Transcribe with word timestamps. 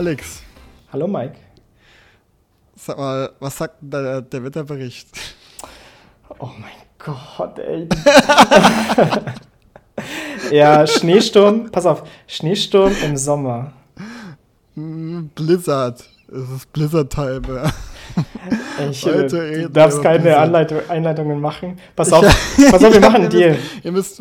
Alex. 0.00 0.42
Hallo 0.94 1.06
Mike. 1.06 1.34
Sag 2.74 2.96
mal, 2.96 3.32
was 3.38 3.58
sagt 3.58 3.74
der, 3.82 4.22
der 4.22 4.42
Wetterbericht? 4.44 5.08
Oh 6.38 6.48
mein 6.58 6.72
Gott, 6.96 7.58
ey. 7.58 7.86
ja, 10.56 10.86
Schneesturm, 10.86 11.70
pass 11.70 11.84
auf, 11.84 12.04
Schneesturm 12.26 12.94
im 13.04 13.14
Sommer. 13.18 13.74
Hm, 14.74 15.28
Blizzard. 15.34 16.02
Es 16.32 16.48
ist 16.48 16.72
Blizzard-Time. 16.72 17.70
Ich, 18.90 19.06
äh, 19.06 19.28
du 19.28 19.68
darfst 19.68 20.00
keine 20.02 20.34
Anleitung, 20.38 20.80
Einleitungen 20.88 21.38
machen. 21.38 21.78
Pass 21.94 22.10
auf, 22.10 22.24
pass 22.70 22.82
auf, 22.82 22.94
wir 22.94 23.00
machen 23.00 23.16
einen 23.16 23.28
Deal. 23.28 23.58
Ihr 23.82 23.92
müsst. 23.92 24.18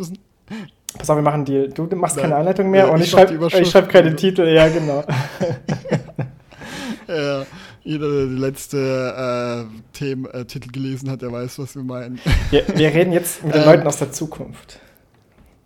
Pass 1.00 1.10
auf, 1.10 1.16
wir 1.16 1.24
machen 1.24 1.36
einen 1.36 1.46
Deal. 1.46 1.70
Du 1.70 1.88
machst 1.96 2.18
Nein. 2.18 2.24
keine 2.24 2.36
Einleitung 2.36 2.70
mehr 2.70 2.88
ja, 2.88 2.92
und 2.92 3.00
ich, 3.00 3.06
ich 3.06 3.12
schreibe 3.12 3.66
schreib 3.66 3.90
keine 3.90 4.16
Titel. 4.18 4.46
Ja, 4.46 4.68
genau. 4.68 5.00
ja, 7.08 7.46
jeder, 7.86 8.12
der 8.12 8.26
die 8.26 8.36
letzte 8.36 9.68
äh, 9.72 9.82
Thementitel 9.94 10.70
gelesen 10.70 11.10
hat, 11.10 11.22
der 11.22 11.32
weiß, 11.32 11.58
was 11.60 11.76
wir 11.76 11.84
meinen. 11.84 12.20
Wir, 12.50 12.68
wir 12.76 12.94
reden 12.94 13.14
jetzt 13.14 13.46
mit 13.46 13.56
den 13.56 13.62
ähm, 13.62 13.68
Leuten 13.68 13.88
aus 13.88 13.98
der 13.98 14.12
Zukunft. 14.12 14.82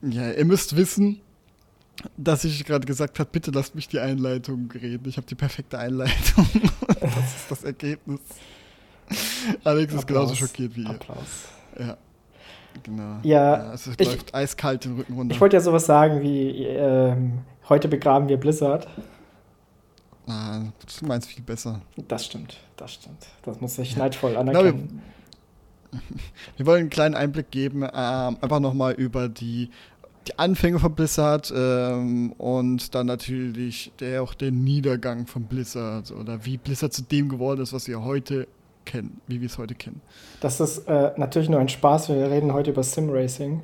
Ja, 0.03 0.31
ihr 0.31 0.45
müsst 0.45 0.77
wissen, 0.77 1.19
dass 2.15 2.43
ich 2.43 2.63
gerade 2.63 2.85
gesagt 2.85 3.17
habe, 3.17 3.29
bitte 3.31 3.49
lasst 3.49 3.73
mich 3.73 3.87
die 3.87 3.99
Einleitung 3.99 4.69
reden. 4.71 5.09
Ich 5.09 5.17
habe 5.17 5.25
die 5.25 5.35
perfekte 5.35 5.79
Einleitung. 5.79 6.47
das 7.01 7.11
ist 7.11 7.49
das 7.49 7.63
Ergebnis. 7.63 8.19
Alex 9.63 9.95
ist 9.95 10.05
genauso 10.05 10.35
schockiert 10.35 10.75
wie 10.75 10.83
ihr. 10.83 10.91
Applaus. 10.91 11.47
Ja. 11.79 11.97
Genau. 12.81 13.17
Ja, 13.23 13.67
ja 13.67 13.73
es 13.73 13.87
ich, 13.87 14.05
läuft 14.05 14.33
eiskalt 14.33 14.85
den 14.85 14.95
Rücken 14.95 15.13
runter. 15.13 15.33
Ich 15.33 15.41
wollte 15.41 15.55
ja 15.57 15.61
sowas 15.61 15.85
sagen 15.85 16.21
wie, 16.21 16.65
ähm, 16.65 17.39
heute 17.69 17.87
begraben 17.87 18.27
wir 18.27 18.37
Blizzard. 18.37 18.87
Ah, 20.27 20.59
du 20.59 21.05
meinst 21.05 21.27
viel 21.27 21.43
besser. 21.43 21.81
Das 22.07 22.25
stimmt, 22.25 22.57
das 22.77 22.93
stimmt. 22.93 23.27
Das 23.43 23.59
muss 23.59 23.77
ich 23.77 23.97
neidvoll 23.97 24.37
anerkennen. 24.37 25.01
wir, 25.91 25.99
wir, 26.57 26.65
wollen 26.65 26.81
einen 26.81 26.89
kleinen 26.89 27.15
Einblick 27.15 27.51
geben, 27.51 27.83
ähm, 27.83 27.89
einfach 28.41 28.59
nochmal 28.59 28.93
über 28.93 29.27
die, 29.27 29.69
die 30.27 30.39
Anfänge 30.39 30.79
von 30.79 30.95
Blizzard 30.95 31.53
ähm, 31.55 32.31
und 32.33 32.95
dann 32.95 33.07
natürlich 33.07 33.91
der, 33.99 34.23
auch 34.23 34.33
den 34.33 34.63
Niedergang 34.63 35.27
von 35.27 35.43
Blizzard 35.43 36.11
oder 36.11 36.45
wie 36.45 36.57
Blizzard 36.57 36.93
zu 36.93 37.03
dem 37.03 37.27
geworden 37.27 37.61
ist, 37.61 37.73
was 37.73 37.87
wir 37.87 38.01
heute 38.03 38.47
kennen, 38.85 39.21
wie 39.27 39.41
wir 39.41 39.47
es 39.47 39.57
heute 39.57 39.75
kennen. 39.75 40.01
Das 40.41 40.59
ist 40.59 40.87
äh, 40.87 41.11
natürlich 41.17 41.49
nur 41.49 41.59
ein 41.59 41.69
Spaß. 41.69 42.09
Wir 42.09 42.29
reden 42.29 42.53
heute 42.53 42.71
über 42.71 42.83
Sim 42.83 43.09
Racing. 43.09 43.61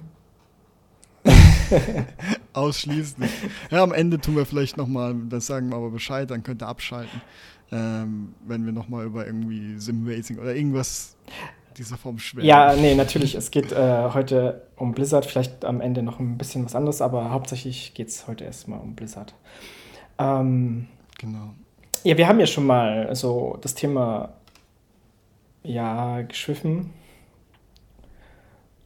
Ausschließlich. 2.53 3.29
Ja, 3.69 3.83
am 3.83 3.93
Ende 3.93 4.19
tun 4.19 4.35
wir 4.35 4.45
vielleicht 4.45 4.77
nochmal, 4.77 5.15
das 5.29 5.47
sagen 5.47 5.69
wir 5.69 5.75
aber 5.75 5.91
Bescheid, 5.91 6.29
dann 6.31 6.43
könnt 6.43 6.63
ihr 6.63 6.67
abschalten, 6.67 7.21
ähm, 7.71 8.33
wenn 8.45 8.65
wir 8.65 8.71
nochmal 8.71 9.05
über 9.05 9.25
irgendwie 9.25 9.77
Sim 9.79 10.07
Racing 10.07 10.39
oder 10.39 10.55
irgendwas 10.55 11.15
dieser 11.77 11.97
Form 11.97 12.19
schwer. 12.19 12.43
Ja, 12.43 12.75
nee, 12.75 12.95
natürlich. 12.95 13.35
Es 13.35 13.51
geht 13.51 13.71
äh, 13.71 14.09
heute 14.13 14.63
um 14.75 14.93
Blizzard, 14.93 15.25
vielleicht 15.25 15.65
am 15.65 15.81
Ende 15.81 16.03
noch 16.03 16.19
ein 16.19 16.37
bisschen 16.37 16.65
was 16.65 16.75
anderes, 16.75 17.01
aber 17.01 17.31
hauptsächlich 17.31 17.93
geht 17.93 18.09
es 18.09 18.27
heute 18.27 18.43
erstmal 18.43 18.79
um 18.79 18.95
Blizzard. 18.95 19.33
Ähm, 20.17 20.87
genau. 21.17 21.53
Ja, 22.03 22.17
wir 22.17 22.27
haben 22.27 22.39
ja 22.39 22.45
schon 22.45 22.65
mal 22.65 23.13
so 23.15 23.57
das 23.61 23.75
Thema 23.75 24.33
ja, 25.64 26.21
geschwiffen. 26.21 26.92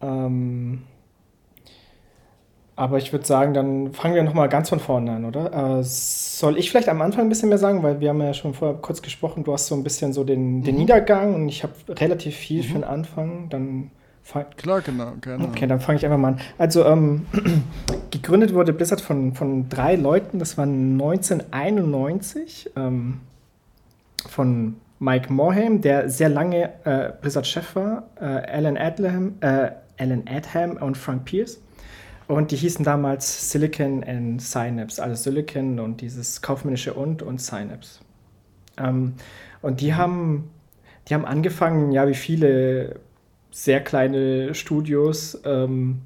Ähm, 0.02 0.84
aber 2.76 2.98
ich 2.98 3.14
würde 3.14 3.26
sagen, 3.26 3.54
dann 3.54 3.94
fangen 3.94 4.16
wir 4.16 4.24
nochmal 4.24 4.50
ganz 4.50 4.70
von 4.70 4.80
vorne 4.80 5.12
an, 5.12 5.26
oder? 5.26 5.80
Äh, 5.80 5.84
soll 5.84 6.58
ich 6.58 6.72
vielleicht 6.72 6.90
am 6.90 7.02
Anfang 7.02 7.26
ein 7.26 7.30
bisschen 7.30 7.50
mehr 7.50 7.60
sagen, 7.60 7.84
weil 7.84 8.00
wir 8.00 8.10
haben 8.10 8.22
ja 8.22 8.34
schon 8.34 8.56
vorher 8.56 8.78
kurz 8.78 9.02
gesprochen, 9.02 9.44
du 9.44 9.54
hast 9.54 9.68
so 9.68 9.76
ein 9.76 9.84
bisschen 9.84 10.12
so 10.12 10.24
den, 10.24 10.58
mhm. 10.58 10.64
den 10.64 10.76
Niedergang 10.78 11.36
und 11.36 11.50
ich 11.50 11.64
habe 11.64 11.74
relativ 11.90 12.36
viel 12.36 12.64
mhm. 12.64 12.68
für 12.68 12.74
den 12.74 12.84
Anfang. 12.84 13.50
Dann 13.50 13.92
Klar, 14.56 14.82
genau, 14.82 15.14
genau. 15.20 15.46
Okay, 15.46 15.68
dann 15.68 15.82
fange 15.82 15.98
ich 15.98 16.06
einfach 16.06 16.18
mal 16.18 16.30
an. 16.30 16.40
Also, 16.58 16.86
ähm, 16.86 17.26
gegründet 18.12 18.54
wurde 18.54 18.72
Blizzard 18.72 19.02
von, 19.02 19.34
von 19.34 19.68
drei 19.68 19.96
Leuten, 19.96 20.40
das 20.40 20.58
war 20.58 20.64
1991, 20.64 22.72
ähm, 22.78 23.20
von 24.26 24.78
Mike 25.04 25.34
Morhaime, 25.34 25.80
der 25.80 26.10
sehr 26.10 26.30
lange 26.30 26.72
äh, 26.86 27.12
Blizzard-Chef 27.20 27.76
war, 27.76 28.10
äh, 28.22 28.24
Alan, 28.24 28.78
Adlam, 28.78 29.34
äh, 29.42 29.72
Alan 29.98 30.24
Adham 30.30 30.78
und 30.78 30.98
Frank 30.98 31.26
Pierce. 31.26 31.62
Und 32.30 32.52
die 32.52 32.56
hießen 32.56 32.86
damals 32.86 33.52
Silicon 33.52 34.02
and 34.06 34.42
Synapse, 34.42 35.04
also 35.04 35.16
Silicon 35.22 35.82
und 35.82 36.00
dieses 36.00 36.42
kaufmännische 36.42 36.94
und 36.94 37.22
und 37.22 37.42
Synapse. 37.42 38.00
Ähm, 38.78 39.16
und 39.62 39.82
die 39.82 39.94
haben, 39.94 40.50
die 41.10 41.16
haben 41.16 41.26
angefangen, 41.26 41.92
ja, 41.92 42.08
wie 42.08 42.14
viele 42.14 43.02
sehr 43.52 43.84
kleine 43.84 44.56
Studios, 44.56 45.38
ähm, 45.44 46.00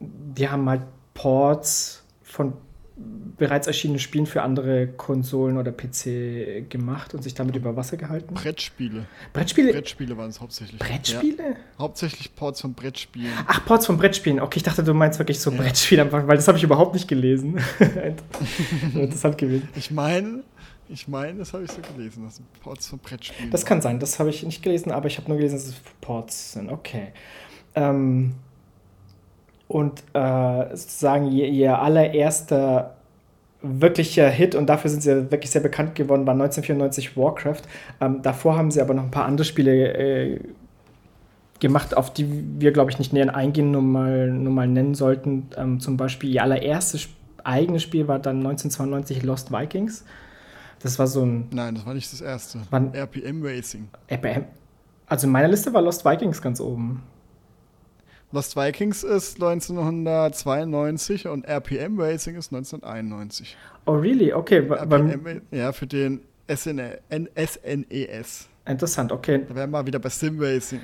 die 0.00 0.48
haben 0.48 0.68
halt 0.68 0.82
Ports 1.14 2.04
von 2.24 2.54
bereits 2.96 3.66
erschienenen 3.66 3.98
Spielen 3.98 4.26
für 4.26 4.42
andere 4.42 4.86
Konsolen 4.86 5.58
oder 5.58 5.72
PC 5.72 6.70
gemacht 6.70 7.14
und 7.14 7.22
sich 7.22 7.34
damit 7.34 7.56
über 7.56 7.74
Wasser 7.76 7.96
gehalten? 7.96 8.34
Brettspiele. 8.34 9.06
Brettspiele? 9.32 9.72
Brettspiele 9.72 10.16
waren 10.16 10.30
es 10.30 10.40
hauptsächlich. 10.40 10.78
Brettspiele? 10.78 11.42
Ja. 11.42 11.56
Hauptsächlich 11.78 12.34
Ports 12.36 12.60
von 12.60 12.74
Brettspielen. 12.74 13.32
Ach, 13.46 13.64
Ports 13.64 13.86
von 13.86 13.96
Brettspielen. 13.96 14.40
Okay, 14.40 14.58
ich 14.58 14.62
dachte, 14.62 14.84
du 14.84 14.94
meinst 14.94 15.18
wirklich 15.18 15.40
so 15.40 15.50
ja. 15.50 15.56
Brettspiele, 15.56 16.10
weil 16.12 16.36
das 16.36 16.46
habe 16.46 16.58
ich 16.58 16.64
überhaupt 16.64 16.94
nicht 16.94 17.08
gelesen. 17.08 17.60
Interessant 18.94 19.38
gewesen. 19.38 19.68
Ich 19.74 19.90
meine, 19.90 20.44
ich 20.88 21.08
meine, 21.08 21.38
das 21.38 21.52
habe 21.52 21.64
ich 21.64 21.72
so 21.72 21.80
gelesen, 21.96 22.24
dass 22.24 22.40
Ports 22.62 22.86
von 22.86 23.00
Brettspielen. 23.00 23.50
Das 23.50 23.66
kann 23.66 23.80
sein, 23.80 23.98
das 23.98 24.20
habe 24.20 24.30
ich 24.30 24.44
nicht 24.44 24.62
gelesen, 24.62 24.92
aber 24.92 25.08
ich 25.08 25.18
habe 25.18 25.28
nur 25.28 25.38
gelesen, 25.38 25.56
dass 25.56 25.66
es 25.66 25.74
Ports 26.00 26.52
sind. 26.52 26.70
Okay. 26.70 27.08
Ähm, 27.74 28.34
und 29.74 30.04
äh, 30.12 30.76
sozusagen 30.76 31.32
ihr, 31.32 31.48
ihr 31.48 31.80
allererster 31.80 32.94
wirklicher 33.60 34.30
Hit 34.30 34.54
und 34.54 34.68
dafür 34.68 34.88
sind 34.88 35.02
sie 35.02 35.32
wirklich 35.32 35.50
sehr 35.50 35.62
bekannt 35.62 35.96
geworden, 35.96 36.28
war 36.28 36.34
1994 36.34 37.16
Warcraft. 37.16 37.62
Ähm, 38.00 38.22
davor 38.22 38.56
haben 38.56 38.70
sie 38.70 38.80
aber 38.80 38.94
noch 38.94 39.02
ein 39.02 39.10
paar 39.10 39.24
andere 39.24 39.44
Spiele 39.44 39.94
äh, 39.94 40.40
gemacht, 41.58 41.96
auf 41.96 42.14
die 42.14 42.44
wir, 42.60 42.70
glaube 42.70 42.92
ich, 42.92 43.00
nicht 43.00 43.12
näher 43.12 43.34
eingehen, 43.34 43.72
nur 43.72 43.82
mal, 43.82 44.28
nur 44.28 44.52
mal 44.52 44.68
nennen 44.68 44.94
sollten. 44.94 45.48
Ähm, 45.56 45.80
zum 45.80 45.96
Beispiel 45.96 46.30
ihr 46.30 46.44
allererstes 46.44 47.08
eigenes 47.42 47.82
Spiel 47.82 48.06
war 48.06 48.20
dann 48.20 48.36
1992 48.46 49.24
Lost 49.24 49.50
Vikings. 49.50 50.04
Das 50.82 51.00
war 51.00 51.08
so 51.08 51.26
ein. 51.26 51.48
Nein, 51.50 51.74
das 51.74 51.84
war 51.84 51.94
nicht 51.94 52.12
das 52.12 52.20
erste. 52.20 52.60
RPM 52.70 53.42
Racing. 53.44 53.88
RPM. 54.06 54.44
Also 55.08 55.26
in 55.26 55.32
meiner 55.32 55.48
Liste 55.48 55.74
war 55.74 55.82
Lost 55.82 56.04
Vikings 56.04 56.40
ganz 56.40 56.60
oben. 56.60 57.02
Lost 58.34 58.56
Vikings 58.56 59.04
ist 59.04 59.40
1992 59.40 61.28
und 61.28 61.44
RPM 61.44 62.00
Racing 62.00 62.34
ist 62.34 62.52
1991. 62.52 63.56
Oh, 63.86 63.92
really? 63.92 64.32
Okay. 64.32 64.68
RPM, 64.68 65.42
ja, 65.52 65.70
für 65.70 65.86
den 65.86 66.20
SNES. 66.48 68.48
Interessant, 68.66 69.12
okay. 69.12 69.42
Da 69.46 69.54
wären 69.54 69.70
wir 69.70 69.78
mal 69.78 69.86
wieder 69.86 69.98
bei 69.98 70.08
Sim 70.08 70.40
Racing. 70.40 70.80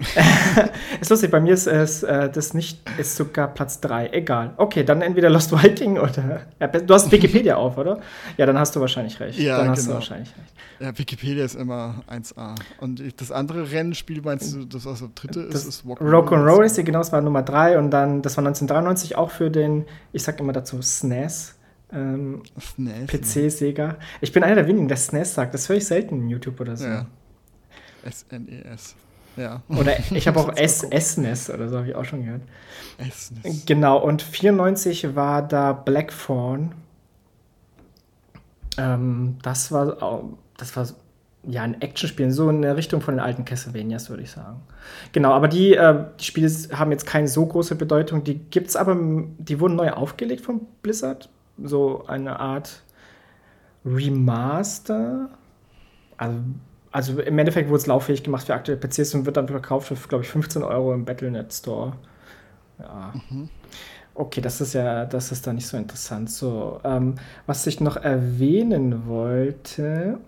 ist 1.00 1.08
lustig, 1.08 1.30
bei 1.30 1.40
mir 1.40 1.54
ist 1.54 1.66
es 1.66 2.02
äh, 2.02 2.28
das 2.28 2.52
nicht, 2.52 2.78
ist 2.98 3.16
sogar 3.16 3.48
Platz 3.48 3.80
3. 3.80 4.10
Egal. 4.10 4.52
Okay, 4.58 4.84
dann 4.84 5.00
entweder 5.00 5.30
Lost 5.30 5.50
Viking 5.50 5.98
oder. 5.98 6.42
Ja, 6.60 6.66
du 6.66 6.92
hast 6.92 7.10
Wikipedia 7.10 7.56
auf, 7.56 7.78
oder? 7.78 8.00
Ja, 8.36 8.44
dann 8.44 8.58
hast 8.58 8.76
du 8.76 8.80
wahrscheinlich 8.80 9.18
recht. 9.18 9.38
Ja, 9.38 9.56
dann 9.56 9.62
genau. 9.62 9.76
hast 9.76 9.88
du 9.88 9.92
wahrscheinlich 9.94 10.28
recht. 10.28 10.52
Ja, 10.78 10.98
Wikipedia 10.98 11.42
ist 11.42 11.54
immer 11.54 12.04
1A. 12.06 12.54
Und 12.80 13.02
das 13.18 13.32
andere 13.32 13.70
Rennspiel, 13.72 14.20
meinst 14.20 14.54
du, 14.54 14.66
das 14.66 14.84
was 14.84 15.00
das 15.00 15.08
dritte 15.14 15.46
das 15.46 15.64
ist, 15.64 15.82
ist 15.82 15.86
Rock 15.86 16.32
and 16.32 16.46
Roll 16.46 16.60
Racing, 16.62 16.84
genau, 16.84 16.98
das 16.98 17.12
war 17.12 17.22
Nummer 17.22 17.42
3 17.42 17.78
und 17.78 17.90
dann, 17.90 18.20
das 18.20 18.36
war 18.36 18.44
1993 18.44 19.16
auch 19.16 19.30
für 19.30 19.50
den, 19.50 19.86
ich 20.12 20.22
sag 20.22 20.38
immer 20.38 20.52
dazu, 20.52 20.82
SNES. 20.82 21.54
Ähm, 21.92 22.42
SNES 22.58 23.06
PC, 23.06 23.36
ne? 23.36 23.50
Sega. 23.50 23.96
Ich 24.20 24.32
bin 24.32 24.42
einer 24.42 24.54
der 24.54 24.66
wenigen, 24.66 24.86
der 24.86 24.98
SNES 24.98 25.32
sagt. 25.32 25.54
Das 25.54 25.66
höre 25.68 25.76
ich 25.76 25.86
selten 25.86 26.16
in 26.16 26.28
YouTube 26.28 26.60
oder 26.60 26.76
so. 26.76 26.86
Ja. 26.86 27.06
SNES. 28.08 28.94
E 29.36 29.42
ja. 29.42 29.62
Oder 29.68 29.98
ich 30.10 30.26
habe 30.26 30.40
auch 30.40 30.52
SNES 30.56 31.50
oder 31.50 31.68
so, 31.68 31.78
habe 31.78 31.88
ich 31.88 31.94
auch 31.94 32.04
schon 32.04 32.24
gehört. 32.24 32.42
SNES. 32.98 33.66
Genau, 33.66 33.98
und 33.98 34.22
94 34.22 35.14
war 35.14 35.46
da 35.46 35.72
Blackthorn. 35.72 36.72
Ähm, 38.78 39.36
das 39.42 39.72
war 39.72 40.24
das 40.56 40.76
war 40.76 40.86
ja 41.44 41.62
ein 41.62 41.80
Actionspiel, 41.80 42.30
so 42.30 42.50
in 42.50 42.62
der 42.62 42.76
Richtung 42.76 43.00
von 43.00 43.14
den 43.14 43.20
alten 43.20 43.44
Castlevanias, 43.44 44.10
würde 44.10 44.22
ich 44.22 44.30
sagen. 44.30 44.60
Genau, 45.12 45.32
aber 45.32 45.48
die, 45.48 45.74
äh, 45.74 46.04
die 46.18 46.24
Spiele 46.24 46.50
haben 46.72 46.90
jetzt 46.90 47.06
keine 47.06 47.28
so 47.28 47.46
große 47.46 47.76
Bedeutung. 47.76 48.24
Die 48.24 48.38
gibt's 48.38 48.76
aber, 48.76 48.96
die 49.38 49.60
wurden 49.60 49.76
neu 49.76 49.90
aufgelegt 49.90 50.44
von 50.44 50.66
Blizzard. 50.82 51.30
So 51.62 52.04
eine 52.06 52.38
Art 52.40 52.82
Remaster. 53.84 55.30
Also 56.18 56.38
also 56.92 57.20
im 57.20 57.38
Endeffekt 57.38 57.68
wurde 57.68 57.78
es 57.78 57.86
lauffähig 57.86 58.22
gemacht 58.22 58.46
für 58.46 58.54
aktuelle 58.54 58.80
PCs 58.80 59.14
und 59.14 59.26
wird 59.26 59.36
dann 59.36 59.48
verkauft 59.48 59.88
für, 59.88 60.08
glaube 60.08 60.24
ich, 60.24 60.30
15 60.30 60.62
Euro 60.62 60.92
im 60.92 61.04
Battlenet 61.04 61.52
Store. 61.52 61.92
Ja. 62.78 63.12
Mhm. 63.28 63.48
okay, 64.14 64.40
das 64.40 64.60
ist 64.60 64.72
ja, 64.72 65.04
das 65.04 65.32
ist 65.32 65.46
da 65.46 65.52
nicht 65.52 65.66
so 65.66 65.76
interessant. 65.76 66.30
So, 66.30 66.80
ähm, 66.84 67.16
was 67.46 67.66
ich 67.66 67.80
noch 67.80 67.96
erwähnen 67.96 69.06
wollte, 69.06 70.18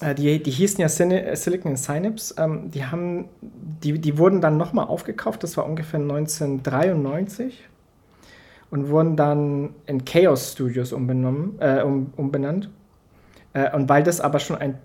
äh, 0.00 0.14
die, 0.14 0.42
die 0.42 0.50
hießen 0.50 0.80
ja 0.80 0.88
Silicon 0.88 1.76
Synapse, 1.76 2.34
ähm, 2.38 2.70
die 2.70 2.84
haben, 2.84 3.28
die, 3.40 3.98
die 3.98 4.18
wurden 4.18 4.40
dann 4.40 4.56
nochmal 4.56 4.86
aufgekauft, 4.86 5.42
das 5.42 5.56
war 5.56 5.66
ungefähr 5.66 6.00
1993 6.00 7.68
und 8.70 8.88
wurden 8.90 9.16
dann 9.16 9.74
in 9.86 10.04
Chaos 10.04 10.52
Studios 10.52 10.92
umbenommen, 10.92 11.56
äh, 11.60 11.82
um, 11.82 12.12
umbenannt. 12.16 12.70
Äh, 13.52 13.74
und 13.74 13.88
weil 13.88 14.02
das 14.02 14.20
aber 14.20 14.38
schon 14.38 14.56
ein 14.56 14.78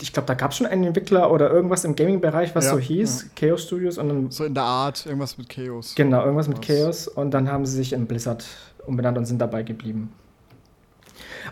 ich 0.00 0.12
glaube, 0.12 0.26
da 0.26 0.34
gab 0.34 0.52
es 0.52 0.56
schon 0.56 0.66
einen 0.66 0.84
Entwickler 0.84 1.30
oder 1.30 1.50
irgendwas 1.50 1.84
im 1.84 1.94
Gaming-Bereich, 1.94 2.54
was 2.54 2.66
ja, 2.66 2.72
so 2.72 2.78
hieß, 2.78 3.22
ja. 3.22 3.28
Chaos 3.48 3.64
Studios. 3.64 3.98
Und 3.98 4.08
dann, 4.08 4.30
so 4.30 4.44
in 4.44 4.54
der 4.54 4.62
Art, 4.62 5.04
irgendwas 5.04 5.36
mit 5.36 5.48
Chaos. 5.48 5.94
Genau, 5.94 6.22
irgendwas 6.22 6.48
mit 6.48 6.58
was. 6.58 6.66
Chaos. 6.66 7.08
Und 7.08 7.32
dann 7.32 7.50
haben 7.50 7.66
sie 7.66 7.76
sich 7.76 7.92
in 7.92 8.06
Blizzard 8.06 8.44
umbenannt 8.86 9.18
und 9.18 9.26
sind 9.26 9.38
dabei 9.38 9.62
geblieben. 9.62 10.12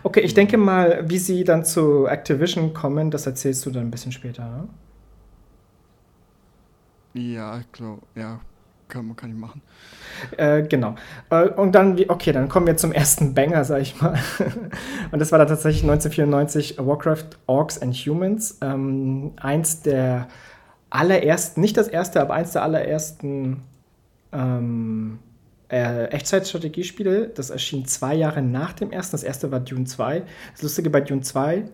Okay, 0.03 0.21
ich 0.21 0.33
denke 0.33 0.57
mal, 0.57 1.07
wie 1.07 1.19
sie 1.19 1.43
dann 1.43 1.63
zu 1.63 2.07
Activision 2.07 2.73
kommen, 2.73 3.11
das 3.11 3.25
erzählst 3.27 3.65
du 3.65 3.71
dann 3.71 3.83
ein 3.83 3.91
bisschen 3.91 4.11
später. 4.11 4.43
Ne? 4.45 4.67
Ja, 7.13 7.59
ich 7.59 7.71
glaube, 7.71 8.01
ja, 8.15 8.39
kann, 8.87 9.15
kann 9.15 9.31
ich 9.31 9.35
machen. 9.35 9.61
Äh, 10.37 10.63
genau. 10.63 10.95
Äh, 11.29 11.49
und 11.49 11.73
dann, 11.73 11.99
okay, 12.07 12.31
dann 12.31 12.49
kommen 12.49 12.67
wir 12.67 12.77
zum 12.77 12.91
ersten 12.91 13.33
Banger, 13.33 13.63
sag 13.63 13.81
ich 13.81 13.99
mal. 14.01 14.17
und 15.11 15.19
das 15.19 15.31
war 15.31 15.39
dann 15.39 15.47
tatsächlich 15.47 15.83
1994 15.83 16.77
Warcraft 16.77 17.37
Orcs 17.47 17.81
and 17.81 17.95
Humans. 17.95 18.57
Ähm, 18.61 19.33
eins 19.37 19.81
der 19.81 20.27
allerersten, 20.89 21.61
nicht 21.61 21.77
das 21.77 21.87
erste, 21.87 22.21
aber 22.21 22.33
eins 22.33 22.51
der 22.51 22.63
allerersten 22.63 23.63
ähm, 24.31 25.19
äh, 25.69 26.05
Echtzeitstrategiespiele. 26.05 27.29
Das 27.29 27.49
erschien 27.49 27.85
zwei 27.85 28.15
Jahre 28.15 28.41
nach 28.41 28.73
dem 28.73 28.91
ersten. 28.91 29.13
Das 29.13 29.23
erste 29.23 29.51
war 29.51 29.59
Dune 29.59 29.85
2. 29.85 30.23
Das 30.53 30.61
Lustige 30.61 30.89
bei 30.89 31.01
Dune 31.01 31.21
2, 31.21 31.65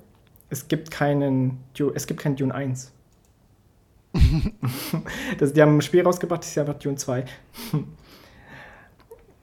es 0.49 0.67
gibt 0.67 0.91
keinen, 0.91 1.59
es 1.95 2.07
gibt 2.07 2.19
kein 2.19 2.35
Dune 2.35 2.53
1. 2.53 2.91
das, 5.39 5.53
die 5.53 5.61
haben 5.61 5.77
ein 5.77 5.81
Spiel 5.81 6.01
rausgebracht, 6.01 6.41
das 6.41 6.49
ist 6.49 6.57
einfach 6.57 6.75
Dune 6.75 6.95
2. 6.95 7.25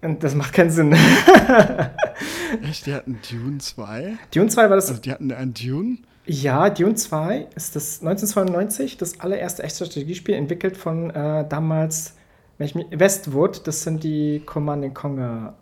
Und 0.01 0.23
das 0.23 0.35
macht 0.35 0.53
keinen 0.53 0.71
Sinn. 0.71 0.93
Echt? 2.63 2.87
Die 2.87 2.95
hatten 2.95 3.19
Dune 3.29 3.59
2? 3.59 4.17
Dune 4.33 4.49
2 4.49 4.69
war 4.69 4.77
das. 4.77 4.89
Also 4.91 5.03
die 5.03 5.11
hatten 5.11 5.33
ein 5.33 5.55
Dune? 5.55 5.99
Ja, 6.27 6.71
Dune 6.71 6.95
2 6.95 7.49
ist 7.57 7.75
das 7.75 8.01
1992 8.01 8.97
das 8.99 9.19
allererste 9.21 9.63
Echtstrategiespiel, 9.63 10.35
entwickelt 10.35 10.77
von 10.77 11.11
äh, 11.11 11.49
damals 11.49 12.15
Westwood. 12.59 13.67
Das 13.67 13.83
sind 13.83 14.05
die 14.05 14.43
Command 14.45 14.95
Conquer 14.95 15.55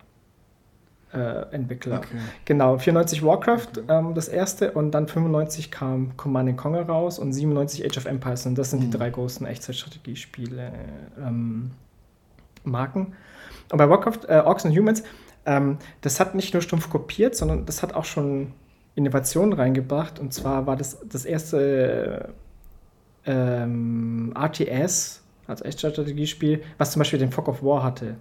äh, 1.13 1.55
Entwickler. 1.55 1.99
Okay. 1.99 2.19
Genau, 2.45 2.79
94 2.79 3.25
Warcraft, 3.25 3.69
okay. 3.79 3.85
ähm, 3.89 4.15
das 4.15 4.29
erste, 4.29 4.73
und 4.73 4.91
dann 4.93 5.09
95 5.09 5.71
kam 5.71 6.17
Command 6.17 6.57
Conquer 6.57 6.87
raus 6.87 7.19
und 7.19 7.33
97 7.33 7.85
Age 7.85 7.99
of 7.99 8.07
Empires. 8.07 8.47
Und 8.47 8.57
das 8.57 8.71
sind 8.71 8.81
mhm. 8.81 8.91
die 8.91 8.99
drei 8.99 9.11
großen 9.11 9.47
Echtzeitstrategiespiele 9.47 10.73
ähm, 11.19 11.71
Marken. 12.65 13.15
Und 13.71 13.79
bei 13.79 13.89
Warcraft, 13.89 14.29
äh, 14.29 14.41
Orcs 14.41 14.65
and 14.65 14.77
Humans, 14.77 15.03
ähm, 15.45 15.79
das 16.01 16.21
hat 16.21 16.35
nicht 16.35 16.53
nur 16.53 16.63
stumpf 16.63 16.91
kopiert, 16.91 17.37
sondern 17.37 17.67
das 17.67 17.83
hat 17.83 17.95
auch 17.95 18.05
schon 18.05 18.53
Innovationen 18.95 19.53
reingebracht. 19.53 20.19
Und 20.19 20.33
zwar 20.35 20.67
war 20.67 20.77
das 20.77 20.99
das 21.09 21.25
erste 21.25 22.35
ähm, 23.25 24.33
RTS, 24.35 25.23
also 25.47 25.65
Echtzeitstrategiespiel, 25.65 26.63
was 26.79 26.93
zum 26.93 27.01
Beispiel 27.01 27.19
den 27.19 27.31
Fog 27.31 27.49
of 27.49 27.63
War 27.63 27.83
hatte. 27.83 28.17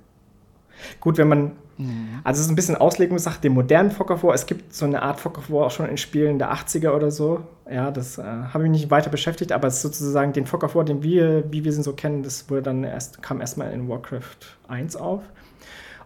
Gut, 1.00 1.18
wenn 1.18 1.28
man, 1.28 1.52
mhm. 1.78 2.20
also 2.24 2.40
es 2.40 2.46
ist 2.46 2.52
ein 2.52 2.56
bisschen 2.56 2.76
Auslegungssache, 2.76 3.42
den 3.42 3.54
modernen 3.54 3.92
Fog 3.92 4.12
of 4.12 4.24
War, 4.24 4.34
es 4.34 4.46
gibt 4.46 4.74
so 4.74 4.86
eine 4.86 5.02
Art 5.02 5.20
Fog 5.20 5.38
of 5.38 5.50
War 5.50 5.66
auch 5.66 5.72
schon 5.72 5.88
in 5.88 5.98
Spielen 5.98 6.40
der 6.40 6.54
80er 6.54 6.92
oder 6.92 7.12
so. 7.12 7.42
Ja, 7.70 7.92
das 7.92 8.18
äh, 8.18 8.24
habe 8.24 8.64
ich 8.64 8.70
mich 8.70 8.82
nicht 8.82 8.92
weiter 8.92 9.10
beschäftigt, 9.10 9.52
aber 9.52 9.68
es 9.68 9.76
ist 9.76 9.82
sozusagen 9.82 10.34
den 10.34 10.46
Fog 10.46 10.64
of 10.64 10.76
War, 10.76 10.84
den 10.84 11.04
wir, 11.04 11.52
wie 11.52 11.64
wir 11.64 11.74
ihn 11.74 11.84
so 11.84 11.94
kennen, 11.94 12.24
das 12.24 12.50
wurde 12.50 12.64
dann 12.64 12.84
erst, 12.84 13.22
kam 13.22 13.42
erstmal 13.42 13.72
in 13.72 13.90
Warcraft 13.90 14.58
1 14.68 14.96
auf. 14.96 15.24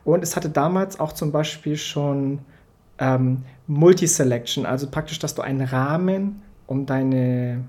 Und 0.03 0.23
es 0.23 0.35
hatte 0.35 0.49
damals 0.49 0.99
auch 0.99 1.11
zum 1.11 1.31
Beispiel 1.31 1.75
schon 1.77 2.39
ähm, 2.97 3.43
Multiselection, 3.67 4.65
also 4.65 4.89
praktisch, 4.89 5.19
dass 5.19 5.35
du 5.35 5.41
einen 5.41 5.61
Rahmen 5.61 6.41
um 6.67 6.85
deine 6.85 7.63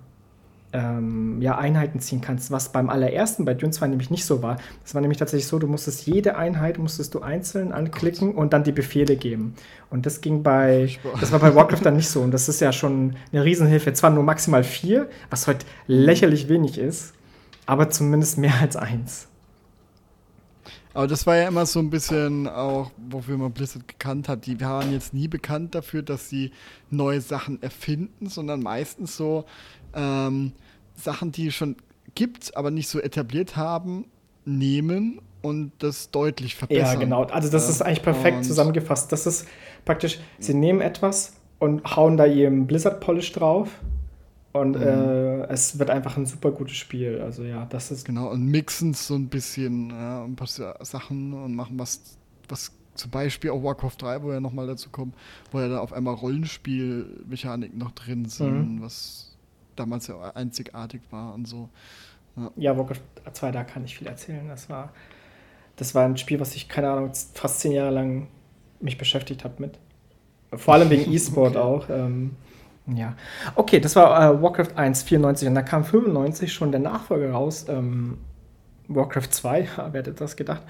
ähm, 0.73 1.41
ja, 1.41 1.59
Einheiten 1.59 2.01
ziehen 2.01 2.21
kannst, 2.21 2.51
was 2.51 2.71
beim 2.71 2.91
allerersten 2.91 3.45
bei 3.45 3.55
Dune 3.55 3.73
2 3.73 3.89
nämlich 3.89 4.11
nicht 4.11 4.25
so 4.25 4.43
war. 4.43 4.59
Das 4.83 4.95
war 4.95 5.01
nämlich 5.01 5.19
tatsächlich 5.19 5.47
so, 5.47 5.59
du 5.59 5.67
musstest 5.67 6.07
jede 6.07 6.37
Einheit 6.37 6.79
musstest 6.79 7.15
du 7.15 7.21
einzeln 7.21 7.73
anklicken 7.73 8.35
und 8.35 8.53
dann 8.53 8.65
die 8.65 8.73
Befehle 8.73 9.17
geben. 9.17 9.55
Und 9.91 10.07
das 10.07 10.21
ging 10.21 10.43
bei, 10.43 10.91
das 11.21 11.33
war 11.33 11.41
bei 11.41 11.55
Warcraft 11.55 11.85
dann 11.85 11.97
nicht 11.97 12.09
so. 12.09 12.21
Und 12.21 12.31
das 12.31 12.49
ist 12.49 12.61
ja 12.61 12.73
schon 12.73 13.17
eine 13.33 13.45
Riesenhilfe. 13.45 13.93
Zwar 13.93 14.11
nur 14.11 14.23
maximal 14.23 14.63
vier, 14.63 15.09
was 15.29 15.47
heute 15.47 15.67
lächerlich 15.87 16.49
wenig 16.49 16.79
ist, 16.79 17.15
aber 17.67 17.91
zumindest 17.91 18.39
mehr 18.39 18.55
als 18.61 18.77
eins. 18.77 19.30
Aber 20.93 21.07
das 21.07 21.27
war 21.27 21.37
ja 21.37 21.49
immer 21.49 21.67
so 21.67 21.79
ein 21.79 21.91
bisschen 21.91 22.49
auch, 22.49 22.91
wofür 23.11 23.37
man 23.37 23.53
Blizzard 23.53 23.87
gekannt 23.87 24.29
hat. 24.29 24.47
Die 24.47 24.61
waren 24.61 24.93
jetzt 24.93 25.15
nie 25.15 25.29
bekannt 25.29 25.75
dafür, 25.75 26.03
dass 26.03 26.29
sie 26.29 26.51
neue 26.91 27.21
Sachen 27.21 27.63
erfinden, 27.63 28.29
sondern 28.29 28.61
meistens 28.61 29.17
so, 29.17 29.45
ähm, 29.95 30.53
Sachen, 30.95 31.33
die 31.33 31.49
es 31.49 31.55
schon 31.55 31.77
gibt, 32.15 32.57
aber 32.57 32.71
nicht 32.71 32.89
so 32.89 33.01
etabliert 33.01 33.57
haben, 33.57 34.07
nehmen 34.45 35.21
und 35.43 35.73
das 35.79 36.11
deutlich 36.11 36.55
verbessern. 36.57 36.95
Ja, 36.95 36.95
genau. 36.95 37.25
Also 37.25 37.51
das 37.51 37.69
ist 37.69 37.83
eigentlich 37.83 38.03
perfekt 38.03 38.39
und 38.39 38.45
zusammengefasst. 38.45 39.13
Das 39.13 39.27
ist 39.27 39.47
praktisch, 39.85 40.19
sie 40.39 40.55
nehmen 40.55 40.81
etwas 40.81 41.35
und 41.59 41.85
hauen 41.97 42.17
da 42.17 42.27
ihren 42.27 42.67
Blizzard 42.67 43.01
Polish 43.01 43.33
drauf 43.33 43.69
und 44.53 44.77
mhm. 44.77 44.83
äh, 44.83 45.47
es 45.47 45.79
wird 45.79 45.91
einfach 45.91 46.17
ein 46.17 46.27
super 46.27 46.51
gutes 46.51 46.77
Spiel. 46.77 47.21
Also 47.21 47.45
ja, 47.45 47.67
das 47.67 47.91
ist. 47.91 48.05
Genau, 48.05 48.29
und 48.31 48.47
mixen 48.47 48.95
so 48.95 49.15
ein 49.15 49.29
bisschen 49.29 49.91
ja, 49.91 50.25
ein 50.25 50.37
paar 50.37 50.49
Sachen 50.49 51.33
und 51.33 51.55
machen 51.55 51.79
was, 51.79 52.19
was 52.49 52.73
zum 52.95 53.11
Beispiel 53.11 53.51
auch 53.51 53.63
Warcraft 53.63 53.97
3, 53.99 54.23
wo 54.23 54.31
er 54.31 54.41
nochmal 54.41 54.67
dazu 54.67 54.91
kommt, 54.91 55.15
wo 55.53 55.61
ja 55.61 55.69
da 55.69 55.79
auf 55.79 55.93
einmal 55.93 56.15
Rollenspielmechaniken 56.15 57.79
noch 57.79 57.93
drin 57.93 58.27
sind, 58.27 58.77
mhm. 58.77 58.83
was 58.83 59.37
damals 59.77 60.09
ja 60.09 60.21
einzigartig 60.35 61.01
war 61.11 61.33
und 61.35 61.47
so. 61.47 61.69
Ja. 62.37 62.51
ja, 62.57 62.77
Warcraft 62.77 63.01
2, 63.33 63.53
da 63.53 63.65
kann 63.65 63.85
ich 63.85 63.97
viel 63.97 64.07
erzählen. 64.07 64.49
Das 64.49 64.69
war, 64.69 64.93
das 65.77 65.95
war 65.95 66.05
ein 66.05 66.17
Spiel, 66.17 66.41
was 66.41 66.55
ich, 66.57 66.69
keine 66.69 66.91
Ahnung, 66.91 67.13
fast 67.35 67.61
zehn 67.61 67.73
Jahre 67.73 67.93
lang 67.93 68.27
mich 68.81 68.99
beschäftigt 68.99 69.45
habe 69.45 69.55
mit. 69.59 69.79
Vor 70.53 70.75
allem 70.75 70.91
wegen 70.91 71.11
E-Sport 71.13 71.57
okay. 71.57 71.59
auch. 71.59 71.89
Ähm, 71.89 72.37
ja. 72.97 73.15
Okay, 73.55 73.81
das 73.81 73.97
war 73.97 74.35
äh, 74.35 74.43
Warcraft 74.43 74.77
1, 74.77 75.03
94 75.03 75.49
und 75.49 75.55
da 75.55 75.63
kam 75.63 75.85
95 75.85 76.53
schon 76.53 76.71
der 76.71 76.81
Nachfolger 76.81 77.33
raus. 77.33 77.67
Ähm, 77.69 78.19
Warcraft 78.89 79.31
2, 79.31 79.69
wer 79.93 80.01
hätte 80.01 80.13
das 80.13 80.37
gedacht? 80.37 80.63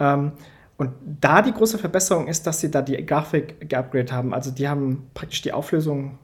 Ähm, 0.00 0.32
und 0.76 0.92
da 1.20 1.42
die 1.42 1.52
große 1.52 1.78
Verbesserung 1.78 2.28
ist, 2.28 2.46
dass 2.46 2.60
sie 2.60 2.70
da 2.70 2.82
die 2.82 3.04
Grafik 3.04 3.68
geupgradet 3.68 4.12
haben. 4.12 4.32
Also 4.32 4.52
die 4.52 4.68
haben 4.68 5.10
praktisch 5.12 5.42
die 5.42 5.52
Auflösung 5.52 6.18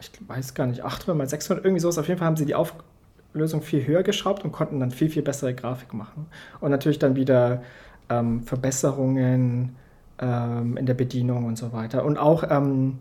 ich 0.00 0.28
weiß 0.28 0.54
gar 0.54 0.66
nicht, 0.66 0.82
800 0.82 1.16
mal 1.16 1.28
600, 1.28 1.64
irgendwie 1.64 1.80
sowas. 1.80 1.98
Auf 1.98 2.08
jeden 2.08 2.18
Fall 2.18 2.26
haben 2.26 2.36
sie 2.36 2.46
die 2.46 2.54
Auflösung 2.54 3.62
viel 3.62 3.86
höher 3.86 4.02
geschraubt 4.02 4.44
und 4.44 4.52
konnten 4.52 4.80
dann 4.80 4.90
viel, 4.90 5.08
viel 5.08 5.22
bessere 5.22 5.54
Grafik 5.54 5.94
machen. 5.94 6.26
Und 6.60 6.70
natürlich 6.70 6.98
dann 6.98 7.16
wieder 7.16 7.62
ähm, 8.08 8.42
Verbesserungen 8.42 9.76
ähm, 10.18 10.76
in 10.76 10.86
der 10.86 10.94
Bedienung 10.94 11.44
und 11.44 11.56
so 11.56 11.72
weiter. 11.72 12.04
Und 12.04 12.18
auch, 12.18 12.44
ähm, 12.48 12.98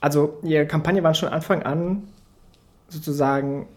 also 0.00 0.38
ihre 0.42 0.66
Kampagne 0.66 1.02
war 1.02 1.14
schon 1.14 1.28
Anfang 1.28 1.62
an 1.62 2.04
sozusagen, 2.88 3.68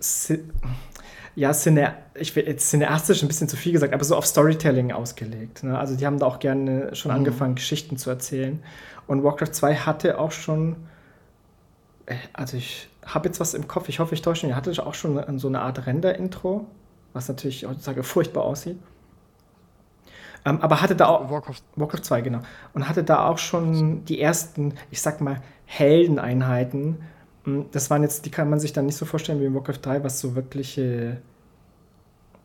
ja, 1.35 1.53
Cine, 1.53 1.93
ich 2.15 2.35
will 2.35 2.47
jetzt 2.47 2.69
cineastisch 2.69 3.21
ein 3.21 3.27
bisschen 3.27 3.47
zu 3.47 3.57
viel 3.57 3.71
gesagt, 3.71 3.93
aber 3.93 4.03
so 4.03 4.15
auf 4.15 4.25
Storytelling 4.25 4.91
ausgelegt. 4.91 5.63
Ne? 5.63 5.77
Also 5.77 5.95
die 5.95 6.05
haben 6.05 6.19
da 6.19 6.25
auch 6.25 6.39
gerne 6.39 6.95
schon 6.95 7.11
mhm. 7.11 7.17
angefangen, 7.17 7.55
Geschichten 7.55 7.97
zu 7.97 8.09
erzählen. 8.09 8.63
Und 9.05 9.23
Warcraft 9.23 9.53
2 9.53 9.75
hatte 9.75 10.17
auch 10.17 10.31
schon 10.31 10.77
äh, 12.05 12.15
also 12.33 12.57
ich 12.57 12.89
habe 13.05 13.27
jetzt 13.27 13.39
was 13.39 13.53
im 13.53 13.67
Kopf, 13.67 13.89
ich 13.89 13.99
hoffe, 13.99 14.13
ich 14.15 14.21
täusche 14.21 14.45
nicht. 14.45 14.53
Ihr 14.53 14.57
hattet 14.57 14.79
auch 14.79 14.93
schon 14.93 15.39
so 15.39 15.47
eine 15.47 15.61
Art 15.61 15.85
Render-Intro, 15.85 16.65
was 17.13 17.27
natürlich 17.27 17.65
heutzutage 17.65 18.03
furchtbar 18.03 18.43
aussieht. 18.43 18.77
Ähm, 20.45 20.61
aber 20.61 20.81
hatte 20.81 20.95
da 20.95 21.07
auch. 21.07 21.29
Warcraft. 21.29 21.61
Warcraft 21.75 22.03
2, 22.03 22.21
genau. 22.21 22.39
Und 22.73 22.87
hatte 22.87 23.03
da 23.03 23.27
auch 23.27 23.37
schon 23.37 24.03
die 24.05 24.19
ersten, 24.19 24.73
ich 24.91 25.01
sag 25.01 25.21
mal, 25.21 25.41
Heldeneinheiten. 25.73 26.97
Hm, 27.45 27.65
das 27.71 27.89
waren 27.89 28.03
jetzt, 28.03 28.25
die 28.25 28.31
kann 28.31 28.49
man 28.49 28.59
sich 28.59 28.73
dann 28.73 28.85
nicht 28.85 28.95
so 28.95 29.05
vorstellen 29.05 29.41
wie 29.41 29.45
in 29.45 29.55
Warcraft 29.55 29.79
3, 29.81 30.03
was 30.03 30.19
so 30.19 30.35
wirkliche, 30.35 31.17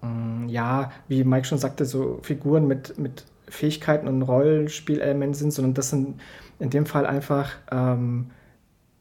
hm, 0.01 0.49
ja, 0.49 0.91
wie 1.09 1.25
Mike 1.25 1.47
schon 1.47 1.59
sagte, 1.59 1.85
so 1.85 2.21
Figuren 2.23 2.67
mit, 2.67 2.99
mit 2.99 3.25
Fähigkeiten 3.49 4.09
und 4.09 4.23
Rollenspielelementen 4.23 5.35
sind, 5.35 5.53
sondern 5.53 5.75
das 5.75 5.91
sind 5.91 6.21
in 6.59 6.71
dem 6.71 6.87
Fall 6.87 7.07
einfach 7.07 7.51
ähm, 7.71 8.31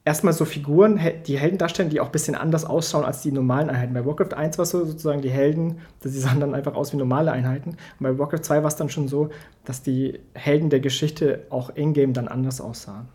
erstmal 0.04 0.34
so 0.34 0.44
Figuren, 0.44 1.00
die 1.26 1.38
Helden 1.38 1.58
darstellen, 1.58 1.88
die 1.88 2.00
auch 2.00 2.06
ein 2.06 2.12
bisschen 2.12 2.34
anders 2.34 2.66
ausschauen 2.66 3.04
als 3.04 3.22
die 3.22 3.32
normalen 3.32 3.70
Einheiten. 3.70 3.94
Bei 3.94 4.04
Warcraft 4.04 4.34
1 4.36 4.58
war 4.58 4.64
es 4.64 4.70
so 4.70 4.84
sozusagen 4.84 5.22
die 5.22 5.30
Helden, 5.30 5.78
die 6.04 6.08
sahen 6.10 6.40
dann 6.40 6.54
einfach 6.54 6.74
aus 6.74 6.92
wie 6.92 6.98
normale 6.98 7.32
Einheiten. 7.32 7.70
Und 7.70 8.00
bei 8.00 8.18
Warcraft 8.18 8.42
2 8.42 8.62
war 8.62 8.68
es 8.68 8.76
dann 8.76 8.90
schon 8.90 9.08
so, 9.08 9.30
dass 9.64 9.82
die 9.82 10.20
Helden 10.34 10.68
der 10.68 10.80
Geschichte 10.80 11.46
auch 11.48 11.70
in-game 11.70 12.12
dann 12.12 12.28
anders 12.28 12.60
aussahen. 12.60 13.08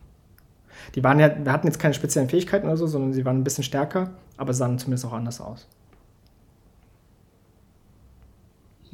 Die 0.96 1.04
waren 1.04 1.20
ja, 1.20 1.34
wir 1.44 1.52
hatten 1.52 1.68
jetzt 1.68 1.80
keine 1.80 1.94
speziellen 1.94 2.30
Fähigkeiten 2.30 2.68
oder 2.68 2.78
so, 2.78 2.88
sondern 2.88 3.14
sie 3.14 3.26
waren 3.26 3.38
ein 3.38 3.44
bisschen 3.44 3.64
stärker, 3.64 4.12
aber 4.38 4.54
sahen 4.54 4.80
zumindest 4.80 5.06
auch 5.06 5.14
anders 5.14 5.42
aus. 5.42 5.68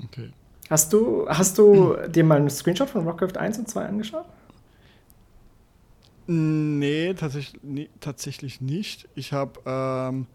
Okay. 0.05 0.31
Hast 0.69 0.93
du, 0.93 1.27
hast 1.27 1.57
du 1.57 1.95
dir 2.07 2.23
mal 2.23 2.37
einen 2.37 2.49
Screenshot 2.49 2.89
von 2.89 3.05
Warcraft 3.05 3.37
1 3.37 3.59
und 3.59 3.69
2 3.69 3.85
angeschaut? 3.85 4.25
Nee, 6.27 7.15
tatsächlich, 7.15 7.59
nee, 7.63 7.89
tatsächlich 7.99 8.61
nicht. 8.61 9.09
Ich 9.15 9.33
habe 9.33 9.59
ähm, 9.65 10.27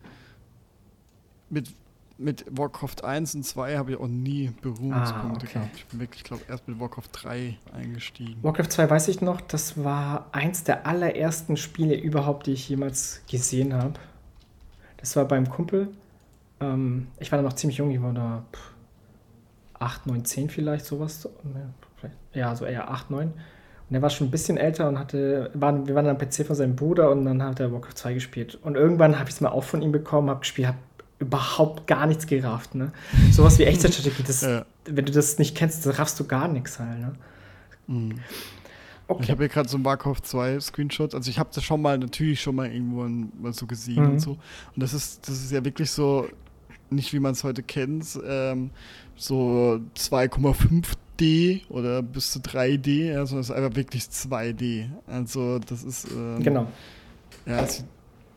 mit, 1.50 1.68
mit 2.16 2.44
Warcraft 2.50 3.02
1 3.02 3.35
und 3.35 3.42
2 3.44 3.76
habe 3.76 3.92
ich 3.92 3.99
auch 3.99 4.06
nie 4.06 4.52
Berührungspunkte 4.62 5.47
ah, 5.47 5.49
okay. 5.49 5.52
gehabt. 5.52 5.76
Ich 5.76 5.87
bin 5.87 6.00
wirklich, 6.00 6.25
glaube 6.25 6.42
erst 6.49 6.68
mit 6.68 6.78
Warcraft 6.78 7.09
3 7.12 7.59
eingestiegen. 7.73 8.37
Warcraft 8.42 8.68
2 8.68 8.90
weiß 8.90 9.09
ich 9.09 9.21
noch, 9.21 9.40
das 9.40 9.83
war 9.83 10.26
eins 10.33 10.64
der 10.64 10.87
allerersten 10.87 11.56
Spiele 11.56 11.97
überhaupt, 11.97 12.47
die 12.47 12.52
ich 12.52 12.68
jemals 12.68 13.23
gesehen 13.28 13.75
habe. 13.75 13.94
Das 14.99 15.16
war 15.16 15.25
beim 15.26 15.49
Kumpel. 15.49 15.88
Ähm, 16.61 17.09
ich 17.18 17.33
war 17.33 17.38
da 17.38 17.42
noch 17.42 17.54
ziemlich 17.54 17.78
jung, 17.78 17.90
ich 17.90 18.00
war 18.00 18.12
da 18.12 18.44
pff, 18.52 18.75
8, 19.80 20.06
9, 20.06 20.25
10 20.25 20.50
vielleicht, 20.50 20.87
sowas. 20.87 21.28
Ja, 22.33 22.54
so 22.54 22.64
eher 22.64 22.90
8, 22.90 23.11
9. 23.11 23.33
Und 23.90 23.94
er 23.94 24.02
war 24.02 24.11
schon 24.11 24.28
ein 24.28 24.30
bisschen 24.30 24.56
älter 24.56 24.88
und 24.88 24.99
hatte, 24.99 25.50
waren, 25.54 25.87
wir 25.87 25.94
waren 25.94 26.06
am 26.09 26.16
PC 26.16 26.47
von 26.47 26.56
seinem 26.56 26.75
Bruder 26.75 27.11
und 27.11 27.25
dann 27.25 27.42
hat 27.42 27.61
er 27.61 27.73
Warcraft 27.73 27.94
2 27.97 28.14
gespielt. 28.14 28.59
Und 28.62 28.76
irgendwann 28.76 29.18
habe 29.18 29.28
ich 29.28 29.35
es 29.35 29.40
mal 29.40 29.50
auch 29.50 29.64
von 29.64 29.83
ihm 29.83 29.92
bekommen, 29.92 30.30
habe 30.30 30.40
gespielt, 30.40 30.68
habe 30.68 30.78
überhaupt 31.18 31.87
gar 31.87 32.06
nichts 32.06 32.26
gerafft. 32.26 32.75
Ne? 32.75 32.92
Sowas 33.30 33.59
wie 33.59 33.64
Echtzeitstrategie, 33.64 34.23
das, 34.26 34.42
ja. 34.42 34.64
wenn 34.85 35.04
du 35.04 35.12
das 35.12 35.38
nicht 35.38 35.56
kennst, 35.56 35.87
dann 35.87 35.94
raffst 35.94 36.18
du 36.18 36.25
gar 36.25 36.49
nichts 36.49 36.78
halt. 36.78 36.99
Ne? 36.99 37.12
Mhm. 37.87 38.14
Okay. 39.06 39.23
Ich 39.25 39.30
habe 39.30 39.42
hier 39.42 39.49
gerade 39.49 39.68
so 39.68 39.76
ein 39.76 39.85
Warcraft 39.85 40.23
2 40.23 40.61
Screenshot. 40.61 41.14
Also 41.14 41.30
ich 41.30 41.38
habe 41.38 41.50
das 41.54 41.62
schon 41.62 41.83
mal, 41.83 41.99
natürlich 41.99 42.40
schon 42.40 42.54
mal 42.54 42.73
irgendwo 42.73 43.06
mal 43.42 43.52
so 43.52 43.66
gesehen 43.66 44.02
mhm. 44.02 44.11
und 44.12 44.21
so. 44.21 44.30
Und 44.33 44.83
das 44.83 44.94
ist, 44.94 45.28
das 45.28 45.37
ist 45.37 45.52
ja 45.52 45.64
wirklich 45.64 45.90
so, 45.90 46.26
nicht 46.90 47.12
wie 47.12 47.18
man 47.18 47.33
es 47.33 47.44
heute 47.44 47.62
kennt, 47.62 48.18
ähm, 48.26 48.71
so 49.16 49.80
2,5D 49.97 51.68
oder 51.68 52.02
bis 52.02 52.33
zu 52.33 52.38
3D, 52.38 53.12
ja, 53.12 53.26
sondern 53.26 53.42
es 53.42 53.50
ist 53.50 53.56
einfach 53.56 53.76
wirklich 53.76 54.04
2D. 54.04 54.88
Also 55.06 55.59
das 55.59 55.85
ist 55.85 56.11
ähm, 56.11 56.42
genau. 56.42 56.66
Ja, 57.47 57.61
es 57.61 57.76
sieht 57.76 57.87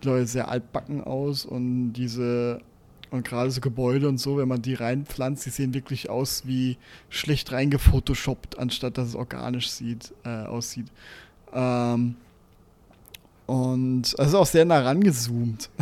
Leute 0.03 0.27
sehr 0.27 0.49
altbacken 0.49 1.03
aus 1.03 1.45
und 1.45 1.93
diese 1.93 2.61
und 3.09 3.25
gerade 3.25 3.49
so 3.51 3.61
Gebäude 3.61 4.09
und 4.09 4.17
so, 4.17 4.37
wenn 4.37 4.49
man 4.49 4.61
die 4.61 4.73
reinpflanzt, 4.73 5.45
die 5.45 5.49
sehen 5.49 5.73
wirklich 5.73 6.09
aus 6.09 6.45
wie 6.45 6.77
schlecht 7.09 7.51
reingefotoshoppt, 7.53 8.59
anstatt 8.59 8.97
dass 8.97 9.07
es 9.09 9.15
organisch 9.15 9.69
sieht, 9.69 10.13
äh, 10.25 10.43
aussieht. 10.43 10.87
Ähm, 11.53 12.15
und 13.45 14.07
es 14.17 14.27
ist 14.27 14.35
auch 14.35 14.45
sehr 14.45 14.65
nah 14.65 14.79
rangezoomt. 14.79 15.69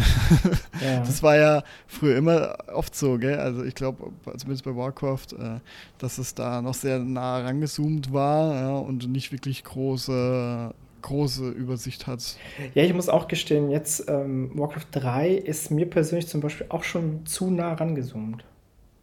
Ja. 0.81 0.99
Das 0.99 1.23
war 1.23 1.37
ja 1.37 1.63
früher 1.87 2.17
immer 2.17 2.57
oft 2.73 2.95
so, 2.95 3.17
gell? 3.17 3.39
Also 3.39 3.63
ich 3.63 3.75
glaube, 3.75 4.11
zumindest 4.35 4.65
bei 4.65 4.75
Warcraft, 4.75 5.27
äh, 5.39 5.59
dass 5.99 6.17
es 6.17 6.35
da 6.35 6.61
noch 6.61 6.73
sehr 6.73 6.99
nah 6.99 7.39
rangezoomt 7.39 8.11
war 8.11 8.53
ja, 8.53 8.75
und 8.75 9.07
nicht 9.07 9.31
wirklich 9.31 9.63
große, 9.63 10.73
große 11.05 11.49
Übersicht 11.49 12.07
hat. 12.07 12.37
Ja, 12.73 12.83
ich 12.83 12.93
muss 12.93 13.09
auch 13.09 13.27
gestehen, 13.27 13.69
jetzt 13.69 14.09
ähm, 14.09 14.51
Warcraft 14.55 14.87
3 14.91 15.29
ist 15.31 15.71
mir 15.71 15.89
persönlich 15.89 16.27
zum 16.27 16.41
Beispiel 16.41 16.65
auch 16.69 16.83
schon 16.83 17.25
zu 17.25 17.49
nah 17.49 17.73
rangezoomt. 17.73 18.43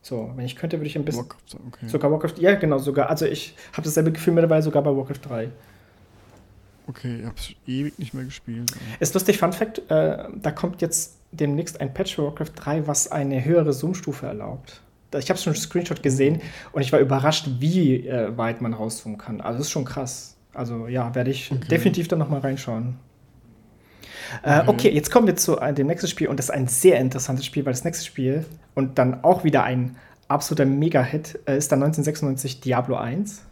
So, 0.03 0.33
wenn 0.35 0.45
ich 0.45 0.57
könnte, 0.57 0.79
würde 0.79 0.89
ich 0.89 0.97
ein 0.97 1.05
bisschen. 1.05 1.23
Warcraft, 1.23 1.61
okay. 1.69 1.89
Sogar 1.89 2.11
Warcraft, 2.11 2.39
ja, 2.39 2.55
genau, 2.57 2.79
sogar. 2.79 3.09
Also 3.09 3.27
ich 3.27 3.55
habe 3.73 3.83
dasselbe 3.83 4.11
Gefühl 4.11 4.35
mittlerweile 4.35 4.63
sogar 4.63 4.83
bei 4.83 4.95
Warcraft 4.95 5.21
3. 5.29 5.49
Okay, 6.89 7.21
ich 7.21 7.25
habe 7.25 7.37
es 7.37 7.55
ewig 7.67 7.99
nicht 8.01 8.13
mehr 8.13 8.25
gespielt. 8.25 8.73
Ist 8.99 9.15
lustig, 9.15 9.39
Fun 9.39 9.53
Fact, 9.53 9.79
äh, 9.89 10.25
da 10.35 10.51
kommt 10.51 10.83
jetzt 10.83 11.19
demnächst 11.31 11.81
ein 11.81 11.95
Patch 11.95 12.17
für 12.17 12.25
Warcraft 12.25 12.53
3, 12.57 12.87
was 12.89 13.13
eine 13.13 13.45
höhere 13.45 13.73
Zoom-Stufe 13.73 14.27
erlaubt. 14.27 14.83
Ich 15.17 15.31
habe 15.31 15.39
schon 15.39 15.53
einen 15.53 15.63
Screenshot 15.63 16.03
gesehen 16.03 16.41
und 16.73 16.83
ich 16.83 16.93
war 16.93 16.99
überrascht, 16.99 17.47
wie 17.61 18.09
äh, 18.09 18.37
weit 18.37 18.61
man 18.61 18.75
rauszoomen 18.75 19.19
kann. 19.19 19.41
Also 19.41 19.59
das 19.59 19.69
ist 19.69 19.73
schon 19.73 19.85
krass. 19.85 20.37
Also 20.55 20.87
ja, 20.89 21.15
werde 21.15 21.31
ich 21.31 21.51
okay. 21.51 21.69
definitiv 21.69 22.09
dann 22.09 22.19
nochmal 22.19 22.41
reinschauen. 22.41 22.99
Äh, 24.43 24.61
okay. 24.61 24.69
okay. 24.69 24.91
jetzt 24.91 25.11
kommen 25.11 25.27
wir 25.27 25.37
zu 25.37 25.59
äh, 25.59 25.73
dem 25.73 25.87
nächsten 25.87 26.09
Spiel 26.09 26.29
und 26.29 26.39
das 26.39 26.47
ist 26.47 26.51
ein 26.51 26.69
sehr 26.69 26.99
interessantes 26.99 27.45
Spiel, 27.45 27.65
weil 27.65 27.73
das 27.73 27.85
nächste 27.85 28.05
Spiel 28.05 28.45
und 28.75 28.99
dann 28.99 29.25
auch 29.25 29.45
wieder 29.45 29.65
ein 29.65 29.97
absoluter 30.29 30.65
Mega-Hit 30.65 31.41
äh, 31.47 31.59
ist 31.59 31.71
dann 31.73 31.83
1996 31.83 32.61
Diablo 32.61 32.97
1. 32.97 33.43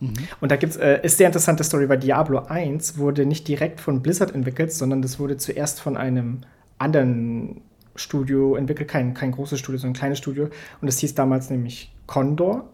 Mhm. 0.00 0.14
Und 0.40 0.50
da 0.50 0.56
gibt's, 0.56 0.76
äh, 0.76 1.00
ist 1.02 1.18
sehr 1.18 1.28
interessante 1.28 1.64
Story, 1.64 1.88
weil 1.88 1.98
Diablo 1.98 2.40
1 2.40 2.98
wurde 2.98 3.24
nicht 3.24 3.48
direkt 3.48 3.80
von 3.80 4.02
Blizzard 4.02 4.34
entwickelt, 4.34 4.72
sondern 4.72 5.02
das 5.02 5.18
wurde 5.18 5.36
zuerst 5.36 5.80
von 5.80 5.96
einem 5.96 6.40
anderen 6.78 7.62
Studio 7.94 8.56
entwickelt, 8.56 8.88
kein, 8.88 9.14
kein 9.14 9.32
großes 9.32 9.58
Studio, 9.58 9.78
sondern 9.78 9.94
ein 9.94 9.98
kleines 10.00 10.18
Studio. 10.18 10.44
Und 10.44 10.86
das 10.86 10.98
hieß 10.98 11.14
damals 11.14 11.50
nämlich 11.50 11.94
Condor. 12.06 12.68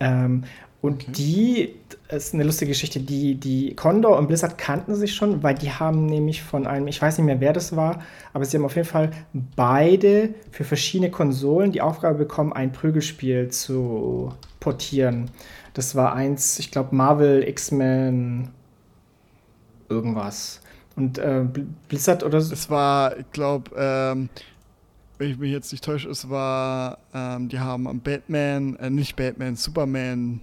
Ähm, 0.00 0.44
und 0.82 1.02
okay. 1.02 1.12
die, 1.12 1.74
das 2.08 2.26
ist 2.26 2.34
eine 2.34 2.44
lustige 2.44 2.70
Geschichte, 2.70 3.00
die, 3.00 3.34
die 3.34 3.74
Condor 3.74 4.18
und 4.18 4.28
Blizzard 4.28 4.56
kannten 4.56 4.94
sich 4.94 5.14
schon, 5.14 5.42
weil 5.42 5.54
die 5.54 5.72
haben 5.72 6.06
nämlich 6.06 6.42
von 6.42 6.66
einem, 6.66 6.86
ich 6.86 7.00
weiß 7.00 7.18
nicht 7.18 7.26
mehr, 7.26 7.40
wer 7.40 7.52
das 7.52 7.74
war, 7.74 8.02
aber 8.32 8.44
sie 8.44 8.56
haben 8.56 8.64
auf 8.64 8.76
jeden 8.76 8.86
Fall 8.86 9.10
beide 9.56 10.34
für 10.52 10.64
verschiedene 10.64 11.10
Konsolen 11.10 11.72
die 11.72 11.80
Aufgabe 11.80 12.18
bekommen, 12.18 12.52
ein 12.52 12.72
Prügelspiel 12.72 13.48
zu 13.48 14.32
portieren. 14.60 15.30
Das 15.74 15.94
war 15.96 16.14
eins, 16.14 16.58
ich 16.58 16.70
glaube, 16.70 16.94
Marvel, 16.94 17.42
X-Men, 17.48 18.50
irgendwas. 19.88 20.60
Und 20.94 21.18
äh, 21.18 21.44
Blizzard 21.88 22.22
oder 22.22 22.40
so. 22.40 22.54
Es 22.54 22.70
war, 22.70 23.18
ich 23.18 23.30
glaube, 23.32 23.70
ähm, 23.76 24.28
wenn 25.18 25.30
ich 25.30 25.38
mich 25.38 25.52
jetzt 25.52 25.72
nicht 25.72 25.84
täusche, 25.84 26.08
es 26.08 26.28
war, 26.28 26.98
ähm, 27.14 27.48
die 27.48 27.58
haben 27.58 27.88
am 27.88 28.00
Batman, 28.00 28.76
äh, 28.76 28.90
nicht 28.90 29.16
Batman, 29.16 29.56
Superman 29.56 30.40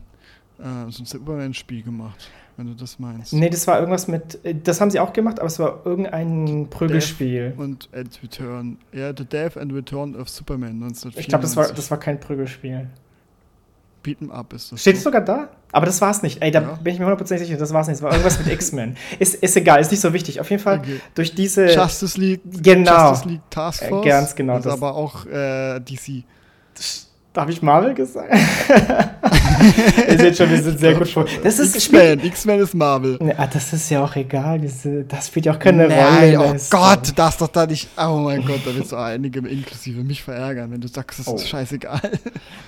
äh, 0.60 0.92
so 0.92 1.04
ein 1.04 1.06
Superman-Spiel 1.06 1.84
gemacht, 1.84 2.30
wenn 2.58 2.68
du 2.68 2.74
das 2.74 3.00
meinst. 3.00 3.34
Nee, 3.34 3.50
das 3.50 3.68
war 3.68 3.80
irgendwas 3.80 4.08
mit, 4.08 4.44
äh, 4.46 4.56
das 4.56 4.80
haben 4.80 4.92
sie 4.92 5.00
auch 5.00 5.14
gemacht, 5.14 5.40
aber 5.40 5.48
es 5.48 5.60
war 5.60 5.82
irgendein 5.86 6.68
Prügelspiel. 6.70 7.50
Death 7.50 7.60
und 7.60 7.90
and 7.94 8.20
Return. 8.24 8.78
Ja, 8.92 9.14
The 9.16 9.26
Death 9.26 9.58
and 9.58 9.74
Return 9.74 10.16
of 10.16 10.30
Superman 10.30 10.82
1994. 10.82 11.20
Ich 11.20 11.28
glaube, 11.28 11.44
das 11.44 11.56
war, 11.56 11.68
das 11.68 11.92
war 11.92 12.00
kein 12.00 12.20
Prügelspiel. 12.20 12.88
Beat'em 14.04 14.30
Up 14.32 14.54
ist 14.54 14.72
das. 14.72 14.82
Steht 14.82 14.98
es 14.98 15.04
sogar 15.04 15.22
da? 15.22 15.50
Aber 15.74 15.88
das 15.88 16.00
war's 16.02 16.22
nicht. 16.22 16.42
Ey, 16.42 16.52
da 16.52 16.62
ja. 16.62 16.68
bin 16.82 16.94
ich 16.94 17.00
mir 17.00 17.06
hundertprozentig 17.06 17.48
sicher, 17.48 17.60
das 17.60 17.74
war's 17.74 17.88
nicht. 17.88 17.98
Es 17.98 18.02
war 18.04 18.12
irgendwas 18.12 18.38
mit 18.38 18.48
X-Men. 18.48 18.96
Ist, 19.20 19.36
ist 19.36 19.58
egal, 19.58 19.82
ist 19.82 19.92
nicht 19.92 20.02
so 20.02 20.14
wichtig. 20.14 20.40
Auf 20.40 20.50
jeden 20.50 20.62
Fall 20.62 20.80
okay. 20.80 21.02
durch 21.16 21.34
diese. 21.34 21.74
Justice 21.74 22.20
League. 22.20 22.42
Genau. 22.46 23.10
Justice 23.10 23.30
League 23.30 23.42
Task 23.50 23.82
äh, 23.82 23.90
Force. 23.90 24.06
Äh, 24.06 24.10
ganz 24.10 24.36
genau. 24.36 24.60
Das, 24.60 24.72
aber 24.72 24.96
auch 24.96 25.26
äh, 25.26 25.80
DC. 25.80 26.24
Das 26.76 27.10
Darf 27.34 27.50
ich 27.50 27.64
Marvel 27.64 27.96
gesagt? 27.96 28.32
Ihr 30.08 30.18
seht 30.20 30.38
schon, 30.38 30.52
wir 30.52 30.62
sind 30.62 30.80
sehr 30.80 30.94
gut 30.94 31.08
vor. 31.10 31.26
Das 31.44 31.58
ist 31.58 31.76
X-Men. 31.76 32.24
X-Men 32.24 32.60
ist 32.60 32.76
Marvel. 32.76 33.18
Ja, 33.22 33.48
das 33.48 33.74
ist 33.74 33.90
ja 33.90 34.04
auch 34.04 34.16
egal. 34.16 34.62
Das 35.08 35.28
spielt 35.28 35.48
ja 35.48 35.54
auch 35.54 35.60
keine 35.60 35.88
Nein, 35.88 36.36
Rolle. 36.36 36.60
Oh 36.60 36.64
Gott, 36.70 37.10
du 37.10 37.14
darfst 37.14 37.42
doch 37.42 37.48
da 37.48 37.66
nicht. 37.66 37.90
Oh 37.98 38.18
mein 38.18 38.46
Gott, 38.46 38.60
da 38.66 38.76
wirst 38.76 38.92
du 38.92 38.98
einige 38.98 39.40
inklusive 39.40 40.04
mich 40.04 40.22
verärgern, 40.22 40.72
wenn 40.72 40.82
du 40.82 40.88
sagst, 40.88 41.20
das 41.20 41.28
ist 41.28 41.34
oh. 41.34 41.38
scheißegal. 41.40 42.02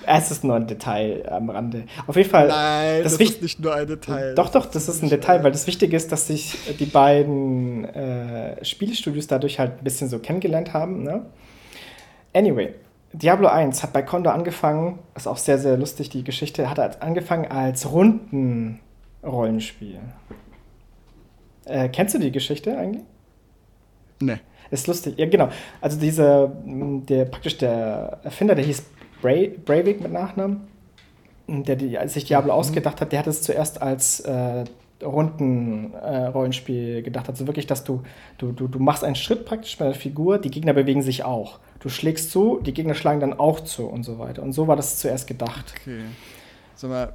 Es 0.04 0.30
ist 0.32 0.42
nur 0.42 0.56
ein 0.56 0.66
Detail 0.66 1.28
am 1.30 1.50
Rande. 1.50 1.84
Auf 2.06 2.16
jeden 2.16 2.30
Fall. 2.30 2.48
Nein, 2.48 3.04
das, 3.04 3.16
das 3.16 3.28
ist 3.28 3.42
nicht 3.42 3.60
nur 3.60 3.74
ein 3.74 3.86
Detail. 3.86 4.34
Doch, 4.34 4.50
doch, 4.50 4.66
das 4.66 4.88
ist 4.88 5.02
ein 5.02 5.10
Detail, 5.10 5.44
weil 5.44 5.52
das 5.52 5.66
Wichtige 5.66 5.96
ist, 5.96 6.10
dass 6.10 6.26
sich 6.26 6.56
die 6.78 6.86
beiden 6.86 7.84
äh, 7.84 8.64
Spielestudios 8.64 9.28
dadurch 9.28 9.58
halt 9.58 9.78
ein 9.78 9.84
bisschen 9.84 10.08
so 10.08 10.18
kennengelernt 10.18 10.72
haben. 10.72 11.02
Ne? 11.02 11.26
Anyway, 12.32 12.74
Diablo 13.12 13.48
1 13.48 13.82
hat 13.82 13.92
bei 13.92 14.02
Condor 14.02 14.32
angefangen, 14.34 15.00
ist 15.14 15.26
auch 15.26 15.38
sehr, 15.38 15.58
sehr 15.58 15.76
lustig, 15.76 16.10
die 16.10 16.22
Geschichte, 16.24 16.70
hat 16.70 17.02
angefangen 17.02 17.50
als 17.50 17.90
Runden-Rollenspiel. 17.90 19.98
Äh, 21.64 21.88
kennst 21.88 22.14
du 22.14 22.18
die 22.18 22.32
Geschichte 22.32 22.76
eigentlich? 22.76 23.04
Nee. 24.20 24.38
Ist 24.70 24.86
lustig, 24.86 25.18
ja 25.18 25.26
genau. 25.26 25.48
Also 25.80 25.98
dieser, 25.98 26.52
der 26.64 27.24
praktisch 27.26 27.58
der 27.58 28.20
Erfinder, 28.24 28.54
der 28.54 28.64
hieß 28.64 28.84
Bra 29.22 29.34
Breivik 29.64 30.00
mit 30.00 30.12
Nachnamen, 30.12 30.66
der 31.46 31.76
die, 31.76 31.96
sich 32.06 32.24
Diablo 32.24 32.52
mhm. 32.52 32.58
ausgedacht 32.58 33.00
hat, 33.00 33.12
der 33.12 33.20
hat 33.20 33.28
es 33.28 33.42
zuerst 33.42 33.80
als 33.80 34.20
äh, 34.20 34.64
Runden-Rollenspiel 35.02 36.98
äh, 36.98 37.02
gedacht. 37.02 37.28
Also 37.28 37.46
wirklich, 37.46 37.66
dass 37.66 37.84
du, 37.84 38.02
du, 38.38 38.52
du, 38.52 38.68
du 38.68 38.78
machst 38.78 39.04
einen 39.04 39.14
Schritt 39.14 39.44
praktisch 39.44 39.76
bei 39.76 39.86
der 39.86 39.94
Figur, 39.94 40.38
die 40.38 40.50
Gegner 40.50 40.72
bewegen 40.72 41.02
sich 41.02 41.24
auch. 41.24 41.58
Du 41.86 41.90
schlägst 41.90 42.32
zu, 42.32 42.58
die 42.66 42.74
Gegner 42.74 42.94
schlagen 42.94 43.20
dann 43.20 43.32
auch 43.32 43.60
zu 43.60 43.86
und 43.86 44.02
so 44.02 44.18
weiter. 44.18 44.42
Und 44.42 44.52
so 44.52 44.66
war 44.66 44.74
das 44.74 44.98
zuerst 44.98 45.28
gedacht. 45.28 45.72
Okay. 45.80 46.00
Sag 46.74 46.90
mal, 46.90 47.12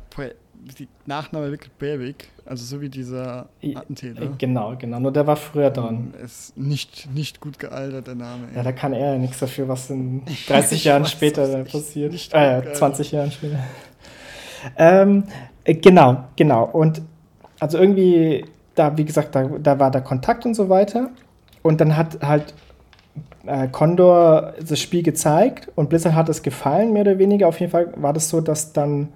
die 0.80 0.88
Nachname 1.06 1.51
wirklich 1.51 1.74
Berwick, 1.74 2.30
also 2.46 2.63
so 2.63 2.80
wie 2.80 2.88
dieser 2.88 3.50
Attentäter. 3.62 4.30
Genau, 4.38 4.78
genau. 4.80 5.01
Nur 5.01 5.12
der 5.12 5.28
war 5.28 5.36
früher 5.36 5.72
dran. 5.72 6.13
Ist 6.24 6.56
nicht, 6.58 7.13
nicht 7.13 7.42
gut 7.42 7.60
gealtert, 7.60 8.08
der 8.08 8.16
Name. 8.16 8.48
Ja, 8.56 8.63
da 8.63 8.72
kann 8.72 8.94
er 8.94 9.16
ja 9.16 9.18
nichts 9.18 9.40
dafür, 9.40 9.68
was 9.68 9.90
in 9.90 10.22
30 10.48 10.86
Jahren 10.86 11.06
später 11.06 11.66
passiert. 11.66 12.13
Nicht 12.13 12.34
äh, 12.34 12.72
20 12.72 13.12
Jahren 13.12 13.32
später. 13.34 13.60
Ähm, 14.78 15.25
äh, 15.66 15.74
genau, 15.74 16.30
genau. 16.38 16.63
Und 16.63 17.01
also 17.60 17.78
irgendwie, 17.78 18.46
da, 18.75 18.96
wie 18.98 19.04
gesagt, 19.04 19.36
da, 19.36 19.50
da 19.50 19.78
war 19.80 19.92
der 19.92 20.00
Kontakt 20.00 20.46
und 20.46 20.54
so 20.54 20.70
weiter. 20.70 21.10
Und 21.62 21.82
dann 21.82 21.98
hat 21.98 22.25
halt 22.25 22.54
äh, 23.46 23.68
Condor 23.68 24.53
das 24.60 24.80
Spiel 24.80 25.03
gezeigt 25.03 25.70
und 25.75 25.89
Blizzard 25.89 26.13
hat 26.13 26.30
es 26.30 26.44
gefallen, 26.44 26.94
mehr 26.94 27.01
oder 27.01 27.18
weniger. 27.18 27.48
Auf 27.48 27.60
jeden 27.60 27.72
Fall 27.72 27.94
war 27.96 28.13
das 28.13 28.30
so, 28.30 28.41
dass 28.41 28.74
dann 28.74 29.10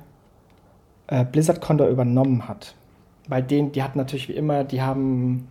äh, 1.07 1.25
Blizzard 1.25 1.61
Condor 1.61 1.87
übernommen 1.87 2.47
hat. 2.47 2.75
Weil 3.27 3.43
den, 3.43 3.71
die 3.71 3.83
hatten 3.83 3.97
natürlich 3.97 4.29
wie 4.29 4.33
immer, 4.33 4.63
die 4.63 4.81
haben 4.81 5.47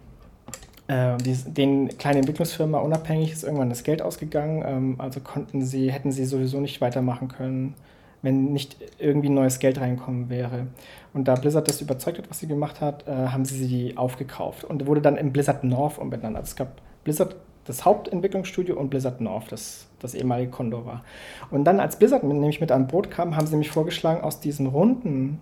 äh, 0.89 1.17
die, 1.19 1.35
den 1.35 1.97
kleinen 1.99 2.19
Entwicklungsfirma 2.19 2.79
unabhängig 2.79 3.33
ist 3.33 3.45
irgendwann 3.45 3.71
das 3.71 3.85
Geld 3.85 4.03
ausgegangen. 4.03 4.63
Ähm, 4.67 4.95
also 4.99 5.21
konnten 5.21 5.65
sie, 5.65 5.91
hätten 5.91 6.13
sie 6.13 6.25
sowieso 6.25 6.61
nicht 6.61 6.81
weitermachen 6.81 7.29
können, 7.29 7.75
wenn 8.23 8.53
nicht 8.53 8.77
irgendwie 8.99 9.29
neues 9.29 9.59
Geld 9.59 9.81
reinkommen 9.81 10.29
wäre. 10.29 10.67
Und 11.13 11.29
da 11.29 11.35
Blizzard 11.35 11.69
das 11.69 11.81
überzeugt 11.81 12.19
hat, 12.19 12.31
was 12.31 12.41
sie 12.41 12.49
gemacht 12.49 12.81
hat, 12.81 13.07
äh, 13.07 13.29
haben 13.29 13.45
sie 13.45 13.65
sie 13.65 13.97
aufgekauft 13.97 14.65
und 14.65 14.87
wurde 14.87 15.01
dann 15.01 15.17
in 15.17 15.33
Blizzard 15.33 15.65
North 15.65 15.99
umbenannt. 15.99 16.37
Also 16.37 16.49
es 16.49 16.57
gab 16.57 16.81
Blizzard 17.05 17.37
das 17.65 17.85
Hauptentwicklungsstudio 17.85 18.77
und 18.77 18.91
Blizzard 18.91 19.21
North, 19.21 19.51
das 19.51 19.89
das 20.01 20.15
ehemalige 20.15 20.51
Condor 20.51 20.85
war. 20.85 21.05
Und 21.51 21.65
dann, 21.65 21.81
als 21.81 21.99
Blizzard 21.99 22.25
nämlich 22.25 22.61
mit 22.61 22.71
an 22.71 22.87
Boot 22.87 23.11
kam, 23.11 23.37
haben 23.37 23.47
sie 23.47 23.57
mich 23.57 23.71
vorgeschlagen, 23.71 24.21
aus 24.21 24.41
diesem 24.41 24.67
runden, 24.67 25.41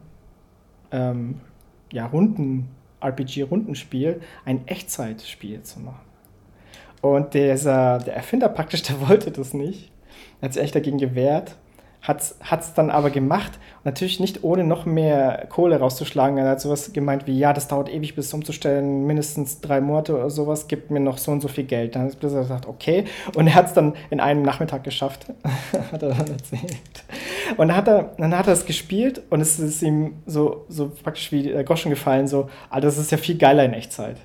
ähm, 0.93 1.41
ja, 1.93 2.07
runden 2.07 2.69
RPG-Rundenspiel 3.01 4.21
ein 4.45 4.67
Echtzeitspiel 4.69 5.63
zu 5.63 5.81
machen. 5.81 6.07
Und 7.01 7.35
dieser, 7.35 7.99
der 7.99 8.15
Erfinder 8.15 8.49
praktisch, 8.49 8.83
der 8.85 9.09
wollte 9.09 9.33
das 9.33 9.53
nicht. 9.53 9.91
Er 10.41 10.47
hat 10.47 10.55
sich 10.55 10.63
echt 10.63 10.75
dagegen 10.75 10.99
gewehrt 10.99 11.57
hat 12.03 12.21
es 12.61 12.75
dann 12.75 12.91
aber 12.91 13.11
gemacht. 13.11 13.53
Natürlich 13.85 14.19
nicht 14.19 14.43
ohne 14.43 14.65
noch 14.65 14.87
mehr 14.87 15.47
Kohle 15.49 15.79
rauszuschlagen. 15.79 16.37
Er 16.37 16.51
hat 16.51 16.61
sowas 16.61 16.93
gemeint 16.93 17.29
wie, 17.29 17.39
ja, 17.39 17.53
das 17.53 17.69
dauert 17.69 17.89
ewig 17.89 18.17
bis 18.17 18.35
umzustellen, 18.35 19.07
mindestens 19.07 19.61
drei 19.61 19.81
Monate 19.81 20.15
oder 20.17 20.29
sowas, 20.29 20.67
gibt 20.67 20.91
mir 20.91 20.99
noch 20.99 21.19
so 21.19 21.31
und 21.31 21.41
so 21.41 21.49
viel 21.49 21.65
Geld. 21.65 21.95
Dann 21.95 22.07
hat 22.07 22.19
Blizzard 22.19 22.43
gesagt, 22.43 22.67
okay. 22.67 23.05
Und 23.37 23.47
er 23.47 23.55
hat 23.55 23.67
es 23.67 23.75
dann 23.75 23.95
in 24.11 24.19
einem 24.19 24.43
Nachmittag 24.43 24.83
geschafft, 24.83 25.27
hat 25.93 26.03
er 26.03 26.09
dann 26.09 26.27
erzählt. 26.29 27.05
Und 27.57 27.69
dann 27.69 27.77
hat 27.77 27.87
er, 27.87 28.13
dann 28.19 28.37
hat 28.37 28.49
er 28.49 28.55
es 28.55 28.67
gespielt 28.67 29.23
und 29.31 29.41
es 29.41 29.61
ist 29.61 29.83
ihm 29.83 30.23
so, 30.27 30.65
so 30.69 30.91
praktisch 30.91 31.31
wie 31.31 31.45
der 31.45 31.63
Groschen 31.63 31.91
gefallen, 31.91 32.27
so, 32.27 32.49
Alter, 32.69 32.87
das 32.87 32.99
ist 32.99 33.13
ja 33.13 33.19
viel 33.19 33.39
geiler 33.39 33.65
in 33.65 33.75
Echtzeit. 33.75 34.17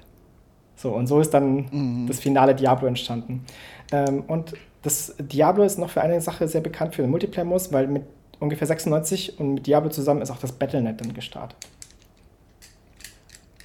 So, 0.78 0.92
und 0.92 1.08
so 1.08 1.20
ist 1.20 1.32
dann 1.32 1.66
mhm. 1.72 2.08
das 2.08 2.20
finale 2.20 2.56
Diablo 2.56 2.88
entstanden. 2.88 3.44
Ähm, 3.92 4.24
und 4.28 4.54
das 4.84 5.16
Diablo 5.20 5.64
ist 5.64 5.80
noch 5.80 5.90
für 5.90 6.02
eine 6.02 6.22
Sache 6.22 6.48
sehr 6.48 6.62
bekannt 6.62 6.96
für 6.96 7.02
den 7.02 7.12
Multiplayer-Modus, 7.12 7.74
weil 7.74 7.88
mit 7.88 8.04
ungefähr 8.40 8.68
96 8.68 9.40
und 9.40 9.56
mit 9.56 9.68
Diablo 9.68 9.90
zusammen 9.90 10.22
ist 10.22 10.30
auch 10.30 10.40
das 10.40 10.52
Battlenet 10.52 11.02
dann 11.02 11.14
gestartet. 11.14 11.58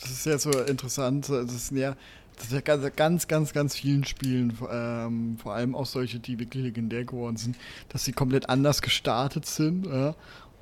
Das 0.01 0.11
ist 0.11 0.27
ja 0.27 0.39
so 0.39 0.51
interessant. 0.51 1.29
Das 1.29 1.53
ist 1.53 1.71
ja, 1.73 1.95
das 2.37 2.47
ist 2.47 2.53
ja 2.53 2.61
ganz, 2.61 2.97
ganz, 2.97 3.29
ganz, 3.29 3.53
ganz 3.53 3.77
vielen 3.77 4.05
Spielen, 4.05 4.57
ähm, 4.71 5.37
vor 5.41 5.53
allem 5.53 5.75
auch 5.75 5.87
solche, 5.87 6.19
die 6.19 6.39
wirklich 6.39 6.65
legendär 6.65 7.05
geworden 7.05 7.37
sind, 7.37 7.57
dass 7.91 8.05
sie 8.05 8.13
komplett 8.13 8.49
anders 8.49 8.81
gestartet 8.81 9.45
sind 9.45 9.87
ja, 9.87 10.15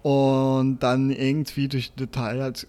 und 0.02 0.80
dann 0.80 1.11
irgendwie 1.11 1.69
durch 1.69 1.92
Detail 1.92 2.42
halt 2.42 2.66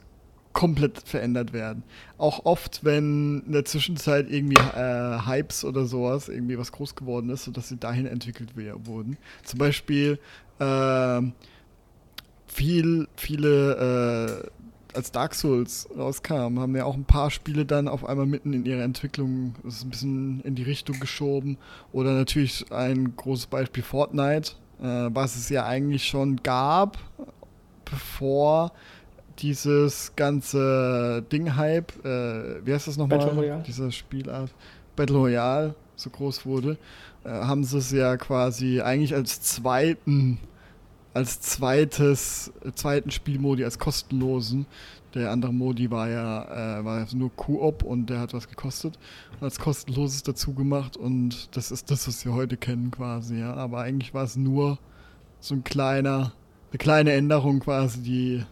komplett 0.53 0.99
verändert 0.99 1.53
werden. 1.53 1.83
Auch 2.17 2.45
oft, 2.45 2.83
wenn 2.83 3.43
in 3.45 3.51
der 3.51 3.65
Zwischenzeit 3.65 4.29
irgendwie 4.29 4.61
äh, 4.61 5.25
Hypes 5.25 5.63
oder 5.63 5.85
sowas, 5.85 6.29
irgendwie 6.29 6.57
was 6.57 6.71
groß 6.71 6.95
geworden 6.95 7.29
ist, 7.29 7.45
sodass 7.45 7.69
sie 7.69 7.77
dahin 7.77 8.05
entwickelt 8.05 8.53
wurden. 8.55 9.17
Zum 9.43 9.59
Beispiel 9.59 10.19
äh, 10.59 11.21
viel, 12.47 13.07
viele, 13.15 14.43
äh, 14.43 14.95
als 14.95 15.11
Dark 15.11 15.35
Souls 15.35 15.87
rauskam, 15.97 16.59
haben 16.59 16.75
ja 16.75 16.83
auch 16.83 16.95
ein 16.95 17.05
paar 17.05 17.31
Spiele 17.31 17.65
dann 17.65 17.87
auf 17.87 18.05
einmal 18.05 18.25
mitten 18.25 18.51
in 18.51 18.65
ihrer 18.65 18.83
Entwicklung 18.83 19.55
ein 19.63 19.89
bisschen 19.89 20.41
in 20.41 20.55
die 20.55 20.63
Richtung 20.63 20.99
geschoben. 20.99 21.57
Oder 21.93 22.13
natürlich 22.13 22.71
ein 22.71 23.15
großes 23.15 23.47
Beispiel 23.47 23.83
Fortnite, 23.83 24.51
äh, 24.81 25.09
was 25.13 25.37
es 25.37 25.47
ja 25.49 25.65
eigentlich 25.65 26.05
schon 26.05 26.37
gab, 26.43 26.97
bevor 27.85 28.73
dieses 29.41 30.13
ganze 30.15 31.23
Ding-Hype, 31.31 32.05
äh, 32.05 32.65
wie 32.65 32.73
heißt 32.73 32.87
das 32.87 32.97
nochmal? 32.97 33.19
Battle 33.19 33.33
Royale. 33.33 33.63
Diese 33.65 33.91
Spielart, 33.91 34.51
Battle 34.95 35.17
Royale 35.17 35.75
so 35.95 36.09
groß 36.09 36.45
wurde, 36.45 36.77
äh, 37.23 37.29
haben 37.29 37.63
sie 37.63 37.77
es 37.77 37.91
ja 37.91 38.17
quasi 38.17 38.81
eigentlich 38.81 39.13
als 39.13 39.41
zweiten, 39.41 40.39
als 41.13 41.41
zweites, 41.41 42.51
zweiten 42.75 43.11
Spielmodi, 43.11 43.63
als 43.63 43.79
kostenlosen. 43.79 44.65
Der 45.13 45.29
andere 45.29 45.51
Modi 45.51 45.91
war 45.91 46.07
ja, 46.07 46.79
äh, 46.79 46.85
war 46.85 47.05
nur 47.13 47.35
Koop 47.35 47.83
und 47.83 48.09
der 48.09 48.19
hat 48.19 48.33
was 48.33 48.47
gekostet. 48.47 48.97
Und 49.39 49.43
als 49.43 49.59
kostenloses 49.59 50.23
dazu 50.23 50.53
gemacht 50.53 50.95
und 50.95 51.55
das 51.55 51.71
ist 51.71 51.91
das, 51.91 52.07
was 52.07 52.23
wir 52.23 52.33
heute 52.33 52.55
kennen 52.55 52.91
quasi, 52.91 53.39
ja. 53.39 53.53
Aber 53.53 53.81
eigentlich 53.81 54.13
war 54.13 54.23
es 54.23 54.37
nur 54.37 54.79
so 55.39 55.55
ein 55.55 55.63
kleiner, 55.63 56.31
eine 56.71 56.77
kleine 56.77 57.11
Änderung 57.11 57.59
quasi, 57.59 58.01
die 58.01 58.45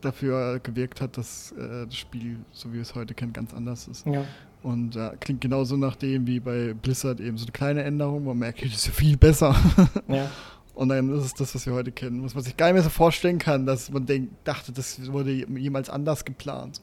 dafür 0.00 0.60
gewirkt 0.60 1.00
hat, 1.00 1.16
dass 1.16 1.52
äh, 1.52 1.86
das 1.86 1.96
Spiel, 1.96 2.36
so 2.52 2.70
wie 2.70 2.74
wir 2.74 2.82
es 2.82 2.94
heute 2.94 3.14
kennen, 3.14 3.32
ganz 3.32 3.54
anders 3.54 3.88
ist. 3.88 4.06
Ja. 4.06 4.24
Und 4.62 4.96
äh, 4.96 5.10
klingt 5.20 5.40
genauso 5.40 5.76
nach 5.76 5.96
dem 5.96 6.26
wie 6.26 6.40
bei 6.40 6.74
Blizzard 6.74 7.20
eben 7.20 7.36
so 7.38 7.44
eine 7.44 7.52
kleine 7.52 7.82
Änderung, 7.84 8.24
man 8.24 8.38
merkt, 8.38 8.64
das 8.64 8.72
ist 8.72 8.86
ja 8.86 8.92
viel 8.92 9.16
besser. 9.16 9.54
Ja. 10.08 10.30
Und 10.78 10.90
dann 10.90 11.12
ist 11.12 11.24
es 11.24 11.34
das, 11.34 11.56
was 11.56 11.66
wir 11.66 11.72
heute 11.72 11.90
kennen. 11.90 12.24
Was 12.24 12.36
man 12.36 12.44
sich 12.44 12.56
gar 12.56 12.66
nicht 12.66 12.74
mehr 12.74 12.82
so 12.84 12.88
vorstellen 12.88 13.38
kann, 13.38 13.66
dass 13.66 13.90
man 13.90 14.06
denkt, 14.06 14.32
dachte, 14.44 14.70
das 14.70 15.10
wurde 15.10 15.32
jemals 15.32 15.90
anders 15.90 16.24
geplant. 16.24 16.80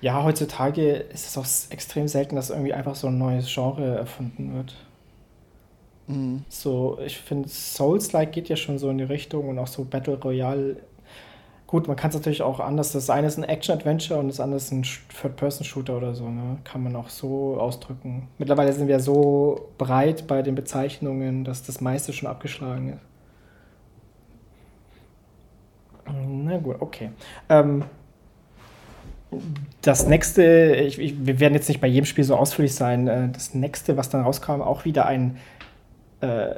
Ja, 0.00 0.24
heutzutage 0.24 0.94
ist 0.94 1.28
es 1.28 1.38
auch 1.38 1.46
extrem 1.70 2.08
selten, 2.08 2.34
dass 2.34 2.50
irgendwie 2.50 2.72
einfach 2.72 2.96
so 2.96 3.06
ein 3.06 3.18
neues 3.18 3.46
Genre 3.46 3.98
erfunden 3.98 4.52
wird. 4.52 4.74
Mhm. 6.08 6.44
So, 6.48 6.98
ich 7.06 7.18
finde, 7.18 7.48
Souls-like 7.48 8.32
geht 8.32 8.48
ja 8.48 8.56
schon 8.56 8.78
so 8.78 8.90
in 8.90 8.98
die 8.98 9.04
Richtung 9.04 9.48
und 9.48 9.60
auch 9.60 9.68
so 9.68 9.84
Battle 9.84 10.18
Royale 10.18 10.78
Gut, 11.66 11.88
man 11.88 11.96
kann 11.96 12.10
es 12.10 12.14
natürlich 12.16 12.42
auch 12.42 12.60
anders. 12.60 12.92
Das 12.92 13.10
eine 13.10 13.26
ist 13.26 13.38
ein 13.38 13.44
Action-Adventure 13.44 14.20
und 14.20 14.28
das 14.28 14.38
andere 14.38 14.58
ist 14.58 14.70
ein 14.70 14.82
Third-Person-Shooter 14.82 15.96
oder 15.96 16.14
so. 16.14 16.28
Ne? 16.28 16.58
Kann 16.62 16.84
man 16.84 16.94
auch 16.94 17.08
so 17.08 17.58
ausdrücken. 17.58 18.28
Mittlerweile 18.38 18.72
sind 18.72 18.86
wir 18.86 19.00
so 19.00 19.68
breit 19.76 20.28
bei 20.28 20.42
den 20.42 20.54
Bezeichnungen, 20.54 21.42
dass 21.42 21.64
das 21.64 21.80
meiste 21.80 22.12
schon 22.12 22.28
abgeschlagen 22.28 22.90
ist. 22.90 23.00
Na 26.28 26.58
gut, 26.58 26.76
okay. 26.78 27.10
Ähm, 27.48 27.84
das 29.82 30.06
nächste, 30.06 30.76
ich, 30.76 31.00
ich, 31.00 31.26
wir 31.26 31.40
werden 31.40 31.54
jetzt 31.54 31.68
nicht 31.68 31.80
bei 31.80 31.88
jedem 31.88 32.06
Spiel 32.06 32.22
so 32.22 32.36
ausführlich 32.36 32.76
sein. 32.76 33.08
Äh, 33.08 33.28
das 33.32 33.54
nächste, 33.54 33.96
was 33.96 34.08
dann 34.08 34.22
rauskam, 34.22 34.60
auch 34.62 34.84
wieder 34.84 35.06
ein 35.06 35.36
äh, 36.20 36.54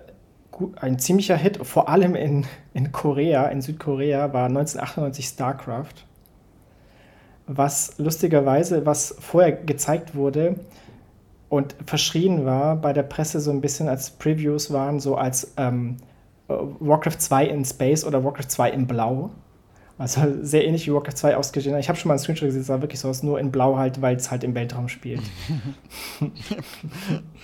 ein 0.81 0.99
ziemlicher 0.99 1.37
Hit, 1.37 1.65
vor 1.67 1.89
allem 1.89 2.15
in, 2.15 2.47
in 2.75 2.93
Korea, 2.93 3.47
in 3.47 3.61
Südkorea, 3.61 4.33
war 4.33 4.47
1998 4.47 5.27
StarCraft. 5.27 6.05
Was 7.47 7.95
lustigerweise, 7.99 8.85
was 8.85 9.17
vorher 9.21 9.53
gezeigt 9.53 10.15
wurde 10.15 10.57
und 11.49 11.75
verschrien 11.87 12.45
war 12.45 12.77
bei 12.77 12.93
der 12.93 13.03
Presse 13.05 13.41
so 13.41 13.51
ein 13.51 13.61
bisschen 13.61 13.89
als 13.89 14.11
Previews 14.11 14.73
waren, 14.73 15.01
so 15.01 15.17
als 15.17 15.55
ähm, 15.57 15.97
Warcraft 16.49 17.19
2 17.19 17.47
in 17.47 17.65
Space 17.65 18.05
oder 18.05 18.23
Warcraft 18.25 18.49
2 18.49 18.71
in 18.71 18.87
Blau. 18.87 19.31
Also 19.97 20.21
sehr 20.43 20.65
ähnlich 20.65 20.87
wie 20.87 20.93
Warcraft 20.93 21.17
2 21.17 21.37
ausgesehen. 21.37 21.77
Ich 21.79 21.89
habe 21.89 21.99
schon 21.99 22.09
mal 22.09 22.15
einen 22.15 22.21
Screenshot 22.21 22.47
gesehen, 22.47 22.61
es 22.61 22.69
sah 22.69 22.81
wirklich 22.81 23.01
so 23.01 23.09
aus, 23.09 23.23
nur 23.23 23.41
in 23.41 23.51
Blau 23.51 23.77
halt, 23.77 24.01
weil 24.01 24.17
es 24.17 24.31
halt 24.31 24.45
im 24.45 24.55
Weltraum 24.55 24.89
spielt. 24.89 25.23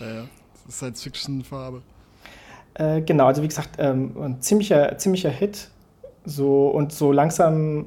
ja, 0.00 0.07
ja. 0.07 0.24
Science-Fiction-Farbe. 0.70 1.83
Äh, 2.75 3.03
genau, 3.03 3.27
also 3.27 3.43
wie 3.43 3.49
gesagt, 3.49 3.77
ähm, 3.79 4.17
ein 4.21 4.41
ziemlicher, 4.41 4.99
ziemlicher 4.99 5.31
Hit. 5.31 5.71
So, 6.25 6.69
und 6.69 6.93
so 6.93 7.13
langsam 7.13 7.87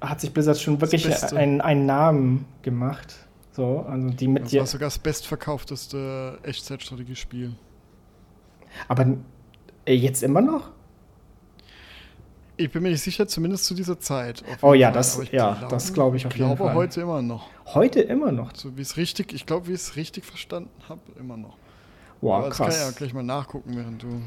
hat 0.00 0.20
sich 0.20 0.32
Blizzard 0.32 0.58
schon 0.58 0.80
wirklich 0.80 1.06
einen, 1.32 1.60
einen 1.60 1.86
Namen 1.86 2.44
gemacht. 2.62 3.14
So, 3.52 3.84
also 3.88 4.10
die 4.10 4.28
mit 4.28 4.44
das 4.44 4.54
war 4.54 4.66
sogar 4.66 4.86
das 4.86 4.98
bestverkaufteste 4.98 6.38
Echtzeitstrategiespiel. 6.42 7.54
Aber 8.86 9.16
äh, 9.84 9.94
jetzt 9.94 10.22
immer 10.22 10.40
noch? 10.40 10.70
Ich 12.56 12.70
bin 12.70 12.82
mir 12.82 12.90
nicht 12.90 13.02
sicher, 13.02 13.26
zumindest 13.26 13.64
zu 13.64 13.74
dieser 13.74 13.98
Zeit. 14.00 14.44
Oh 14.62 14.74
ja, 14.74 14.90
das, 14.90 15.20
ja, 15.30 15.54
glaube, 15.54 15.66
das 15.70 15.94
glaube 15.94 16.16
ich 16.16 16.26
auf 16.26 16.36
jeden 16.36 16.48
Fall. 16.48 16.54
Ich 16.54 16.58
glaube 16.58 16.74
heute 16.74 17.00
immer 17.00 17.22
noch. 17.22 17.48
Heute 17.66 18.00
immer 18.00 18.32
noch? 18.32 18.54
So 18.54 18.76
wie 18.76 18.82
es 18.82 18.96
richtig, 18.96 19.32
ich 19.32 19.46
glaube, 19.46 19.68
wie 19.68 19.72
ich 19.72 19.80
es 19.80 19.96
richtig 19.96 20.24
verstanden 20.24 20.70
habe, 20.88 21.00
immer 21.18 21.36
noch. 21.36 21.56
Wow, 22.20 22.50
krass. 22.50 22.58
Das 22.58 22.58
kann 22.58 22.70
ich 22.70 22.80
ja 22.80 22.90
gleich 22.98 23.14
mal 23.14 23.22
nachgucken, 23.22 23.76
während 23.76 24.02
du. 24.02 24.20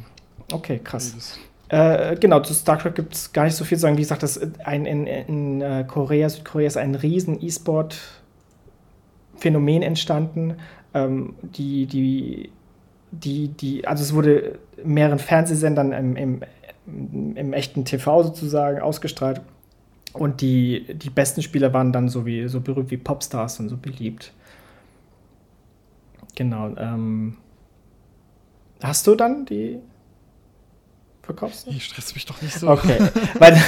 Okay, 0.51 0.79
krass. 0.83 1.37
Äh, 1.69 2.17
genau, 2.17 2.39
zu 2.41 2.53
StarCraft 2.53 2.95
gibt 2.95 3.13
es 3.13 3.31
gar 3.31 3.45
nicht 3.45 3.55
so 3.55 3.63
viel 3.63 3.77
zu 3.77 3.83
sagen. 3.83 3.95
Wie 3.95 4.01
gesagt, 4.01 4.23
das 4.23 4.41
ein, 4.65 4.85
in, 4.85 5.07
in 5.07 5.61
äh, 5.61 5.85
Korea, 5.87 6.27
Südkorea 6.27 6.67
ist 6.67 6.75
ein 6.77 6.95
riesen 6.95 7.41
E-Sport-Phänomen 7.41 9.81
entstanden. 9.81 10.55
Ähm, 10.93 11.35
die, 11.41 11.85
die, 11.85 12.51
die, 13.11 13.47
die, 13.49 13.87
also 13.87 14.03
es 14.03 14.13
wurde 14.13 14.59
mehreren 14.83 15.19
Fernsehsendern 15.19 15.93
im, 15.93 16.17
im, 16.17 16.43
im 17.35 17.53
echten 17.53 17.85
TV 17.85 18.23
sozusagen 18.23 18.81
ausgestrahlt. 18.81 19.39
Und 20.11 20.41
die, 20.41 20.93
die 20.93 21.09
besten 21.09 21.41
Spieler 21.41 21.73
waren 21.73 21.93
dann 21.93 22.09
so, 22.09 22.25
wie, 22.25 22.49
so 22.49 22.59
berühmt 22.59 22.91
wie 22.91 22.97
Popstars 22.97 23.61
und 23.61 23.69
so 23.69 23.77
beliebt. 23.77 24.33
Genau. 26.35 26.75
Ähm, 26.75 27.37
hast 28.83 29.07
du 29.07 29.15
dann 29.15 29.45
die 29.45 29.79
verkaufst 31.21 31.67
Ich 31.67 31.85
stress 31.85 32.13
mich 32.13 32.25
doch 32.25 32.41
nicht 32.41 32.53
so. 32.53 32.69
Okay. 32.69 32.97
Weil 33.37 33.59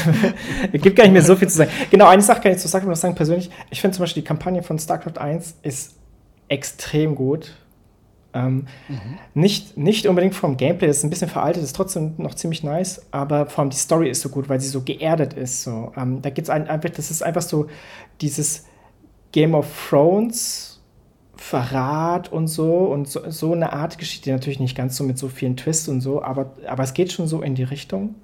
es 0.71 0.81
gibt 0.81 0.95
gar 0.95 1.03
nicht 1.03 1.13
mehr 1.13 1.21
so 1.21 1.35
viel 1.35 1.47
zu 1.47 1.57
sagen. 1.57 1.71
Genau, 1.89 2.07
eine 2.07 2.21
Sache 2.21 2.41
kann 2.41 2.51
ich 2.51 2.57
zu 2.57 2.67
StarCraft 2.67 2.95
sagen 2.95 3.15
persönlich. 3.15 3.49
Ich 3.69 3.81
finde 3.81 3.95
zum 3.95 4.03
Beispiel 4.03 4.23
die 4.23 4.27
Kampagne 4.27 4.63
von 4.63 4.79
StarCraft 4.79 5.19
1 5.19 5.55
ist 5.61 5.95
extrem 6.47 7.15
gut. 7.15 7.53
Ähm, 8.35 8.65
mhm. 8.87 9.19
nicht, 9.35 9.77
nicht 9.77 10.07
unbedingt 10.07 10.33
vom 10.33 10.57
Gameplay, 10.57 10.87
das 10.87 10.97
ist 10.97 11.03
ein 11.03 11.11
bisschen 11.11 11.29
veraltet, 11.29 11.63
ist 11.63 11.75
trotzdem 11.75 12.15
noch 12.17 12.33
ziemlich 12.33 12.63
nice, 12.63 13.05
aber 13.11 13.45
vor 13.45 13.61
allem 13.61 13.69
die 13.69 13.77
Story 13.77 14.09
ist 14.09 14.21
so 14.21 14.29
gut, 14.29 14.49
weil 14.49 14.59
sie 14.59 14.69
so 14.69 14.81
geerdet 14.81 15.33
ist. 15.33 15.61
So. 15.61 15.91
Ähm, 15.95 16.19
da 16.23 16.31
gibt 16.31 16.47
es 16.47 16.49
ein, 16.49 16.67
einfach, 16.67 16.89
das 16.89 17.11
ist 17.11 17.21
einfach 17.21 17.43
so 17.43 17.67
dieses 18.21 18.65
Game 19.31 19.53
of 19.53 19.67
Thrones 19.87 20.72
Verrat 21.43 22.31
und 22.31 22.47
so 22.47 22.85
und 22.85 23.05
so, 23.05 23.29
so, 23.29 23.51
eine 23.51 23.73
Art 23.73 23.97
Geschichte, 23.97 24.31
natürlich 24.31 24.61
nicht 24.61 24.77
ganz 24.77 24.95
so 24.95 25.03
mit 25.03 25.17
so 25.17 25.27
vielen 25.27 25.57
Twists 25.57 25.89
und 25.89 25.99
so, 25.99 26.23
aber, 26.23 26.53
aber 26.65 26.83
es 26.83 26.93
geht 26.93 27.11
schon 27.11 27.27
so 27.27 27.41
in 27.41 27.53
die 27.53 27.63
Richtung. 27.63 28.15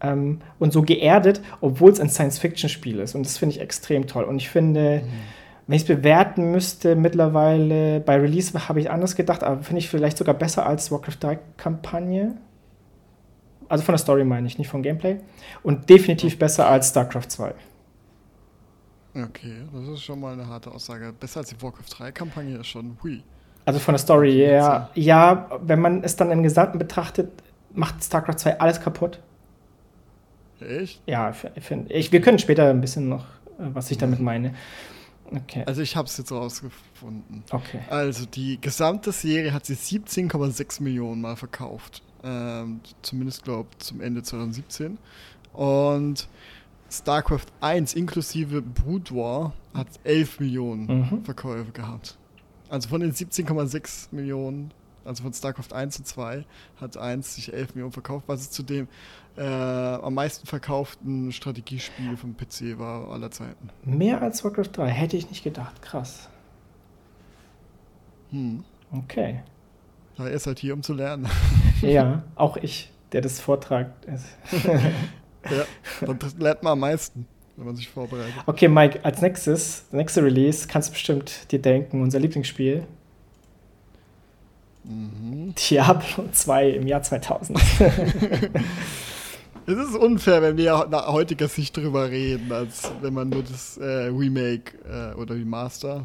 Ähm, 0.00 0.40
und 0.58 0.72
so 0.72 0.80
geerdet, 0.80 1.42
obwohl 1.60 1.92
es 1.92 2.00
ein 2.00 2.08
Science-Fiction-Spiel 2.08 3.00
ist. 3.00 3.14
Und 3.14 3.26
das 3.26 3.36
finde 3.36 3.54
ich 3.54 3.60
extrem 3.60 4.06
toll. 4.06 4.24
Und 4.24 4.38
ich 4.38 4.48
finde, 4.48 5.02
mhm. 5.04 5.08
wenn 5.66 5.76
ich 5.76 5.82
es 5.82 5.88
bewerten 5.88 6.52
müsste, 6.52 6.96
mittlerweile 6.96 8.00
bei 8.00 8.16
Release 8.16 8.58
habe 8.66 8.80
ich 8.80 8.90
anders 8.90 9.14
gedacht, 9.14 9.44
aber 9.44 9.62
finde 9.62 9.80
ich 9.80 9.90
vielleicht 9.90 10.16
sogar 10.16 10.34
besser 10.34 10.64
als 10.64 10.90
Warcraft 10.90 11.18
3-Kampagne. 11.20 12.34
Also 13.68 13.84
von 13.84 13.92
der 13.92 13.98
Story 13.98 14.24
meine 14.24 14.46
ich, 14.46 14.56
nicht 14.56 14.68
vom 14.68 14.82
Gameplay. 14.82 15.18
Und 15.62 15.90
definitiv 15.90 16.38
besser 16.38 16.66
als 16.66 16.88
StarCraft 16.88 17.28
2. 17.28 17.52
Okay, 19.14 19.62
das 19.72 19.88
ist 19.88 20.02
schon 20.02 20.20
mal 20.20 20.32
eine 20.32 20.46
harte 20.46 20.70
Aussage. 20.70 21.12
Besser 21.12 21.40
als 21.40 21.50
die 21.50 21.62
Warcraft 21.62 21.84
3-Kampagne 21.98 22.58
ist 22.58 22.66
schon 22.66 22.96
hui. 23.02 23.22
Also 23.64 23.78
von 23.78 23.94
der 23.94 24.00
Story, 24.00 24.44
ja. 24.44 24.90
Ja, 24.94 25.48
wenn 25.62 25.80
man 25.80 26.02
es 26.02 26.16
dann 26.16 26.30
im 26.30 26.42
Gesamten 26.42 26.78
betrachtet, 26.78 27.30
macht 27.72 28.02
StarCraft 28.02 28.38
2 28.38 28.60
alles 28.60 28.80
kaputt. 28.80 29.20
Echt? 30.60 31.00
Ja, 31.06 31.32
find, 31.32 31.90
ich, 31.90 32.12
wir 32.12 32.20
können 32.20 32.38
später 32.38 32.68
ein 32.68 32.80
bisschen 32.80 33.08
noch, 33.08 33.24
äh, 33.58 33.70
was 33.72 33.90
ich 33.90 33.98
damit 33.98 34.20
meine. 34.20 34.54
Okay. 35.30 35.64
Also 35.66 35.82
ich 35.82 35.96
habe 35.96 36.06
es 36.06 36.16
jetzt 36.18 36.32
rausgefunden. 36.32 37.44
Okay. 37.50 37.80
Also 37.88 38.26
die 38.26 38.60
gesamte 38.60 39.12
Serie 39.12 39.52
hat 39.52 39.66
sie 39.66 39.74
17,6 39.74 40.82
Millionen 40.82 41.20
Mal 41.20 41.36
verkauft. 41.36 42.02
Ähm, 42.22 42.80
zumindest, 43.02 43.44
glaube 43.44 43.68
ich, 43.72 43.86
zum 43.86 44.00
Ende 44.00 44.22
2017. 44.22 44.98
Und 45.52 46.28
StarCraft 46.98 47.46
1 47.60 47.94
inklusive 47.94 48.62
Boudoir 48.62 49.52
hat 49.74 49.88
11 50.04 50.40
Millionen 50.40 50.86
mhm. 50.86 51.24
Verkäufe 51.24 51.72
gehabt. 51.72 52.16
Also 52.68 52.88
von 52.88 53.00
den 53.00 53.12
17,6 53.12 54.08
Millionen, 54.12 54.72
also 55.04 55.22
von 55.22 55.32
StarCraft 55.32 55.72
1 55.72 55.98
und 55.98 56.06
2, 56.06 56.44
hat 56.80 56.96
1 56.96 57.34
sich 57.34 57.52
11 57.52 57.74
Millionen 57.74 57.92
verkauft, 57.92 58.24
was 58.26 58.40
es 58.40 58.50
zu 58.50 58.62
dem 58.62 58.88
äh, 59.36 59.42
am 59.42 60.14
meisten 60.14 60.46
verkauften 60.46 61.32
Strategiespiel 61.32 62.16
vom 62.16 62.36
PC 62.36 62.78
war 62.78 63.10
aller 63.10 63.30
Zeiten. 63.30 63.70
Mehr 63.84 64.22
als 64.22 64.44
Warcraft 64.44 64.70
3, 64.72 64.88
hätte 64.88 65.16
ich 65.16 65.28
nicht 65.28 65.42
gedacht. 65.42 65.82
Krass. 65.82 66.28
Hm. 68.30 68.64
Okay. 68.92 69.42
er 70.18 70.30
ist 70.30 70.46
halt 70.46 70.60
hier, 70.60 70.74
um 70.74 70.82
zu 70.82 70.94
lernen. 70.94 71.28
ja, 71.80 72.22
auch 72.36 72.56
ich, 72.56 72.92
der 73.12 73.20
das 73.20 73.40
vortragt. 73.40 74.06
Ja, 75.50 75.64
dann 76.06 76.18
lernt 76.38 76.62
man 76.62 76.72
am 76.72 76.80
meisten, 76.80 77.26
wenn 77.56 77.66
man 77.66 77.76
sich 77.76 77.88
vorbereitet. 77.88 78.34
Okay, 78.46 78.68
Mike, 78.68 79.04
als 79.04 79.20
nächstes, 79.20 79.84
der 79.90 79.98
nächste 79.98 80.22
Release, 80.22 80.66
kannst 80.68 80.88
du 80.88 80.92
bestimmt 80.92 81.50
dir 81.50 81.60
denken, 81.60 82.02
unser 82.02 82.18
Lieblingsspiel. 82.18 82.86
Mhm. 84.84 85.54
Diablo 85.54 86.28
2 86.30 86.70
im 86.70 86.86
Jahr 86.86 87.02
2000. 87.02 87.58
Es 89.66 89.78
ist 89.78 89.96
unfair, 89.96 90.42
wenn 90.42 90.58
wir 90.58 90.86
nach 90.90 91.06
heutiger 91.08 91.48
Sicht 91.48 91.74
drüber 91.76 92.10
reden, 92.10 92.52
als 92.52 92.90
wenn 93.00 93.14
man 93.14 93.30
nur 93.30 93.42
das 93.42 93.78
äh, 93.78 93.84
Remake 93.84 94.76
äh, 94.86 95.14
oder 95.14 95.34
Remaster 95.34 96.04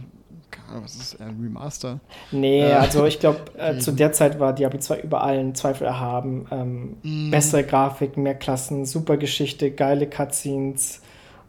was 0.81 0.95
ist 0.95 1.21
ein 1.21 1.39
Remaster? 1.41 1.99
Nee, 2.31 2.61
äh, 2.61 2.73
also 2.73 3.05
ich 3.05 3.19
glaube, 3.19 3.39
äh, 3.57 3.77
zu 3.77 3.91
der 3.91 4.11
Zeit 4.11 4.39
war 4.39 4.53
Diablo 4.53 4.79
2 4.79 5.01
überall 5.01 5.37
einen 5.37 5.55
Zweifel 5.55 5.87
erhaben. 5.87 6.45
Ähm, 6.51 6.97
mm. 7.03 7.31
Bessere 7.31 7.63
Grafik, 7.63 8.17
mehr 8.17 8.35
Klassen, 8.35 8.85
super 8.85 9.17
Geschichte, 9.17 9.71
geile 9.71 10.07
Cutscenes, 10.07 11.01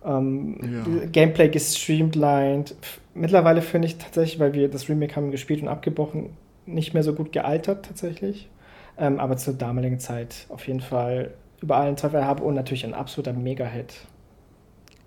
ähm, 0.04 0.58
ja. 0.62 1.06
Gameplay 1.06 1.48
gestreamlined. 1.48 2.74
Mittlerweile 3.14 3.62
finde 3.62 3.88
ich 3.88 3.98
tatsächlich, 3.98 4.38
weil 4.38 4.54
wir 4.54 4.68
das 4.68 4.88
Remake 4.88 5.16
haben 5.16 5.30
gespielt 5.30 5.62
und 5.62 5.68
abgebrochen, 5.68 6.30
nicht 6.66 6.94
mehr 6.94 7.02
so 7.02 7.14
gut 7.14 7.32
gealtert 7.32 7.86
tatsächlich. 7.86 8.48
Ähm, 8.98 9.18
aber 9.18 9.36
zur 9.36 9.54
damaligen 9.54 9.98
Zeit 9.98 10.46
auf 10.48 10.66
jeden 10.66 10.80
Fall 10.80 11.32
überall 11.60 11.88
einen 11.88 11.96
Zweifel 11.96 12.20
erhaben 12.20 12.42
und 12.42 12.54
natürlich 12.54 12.84
ein 12.84 12.94
absoluter 12.94 13.32
Mega-Hit. 13.32 13.94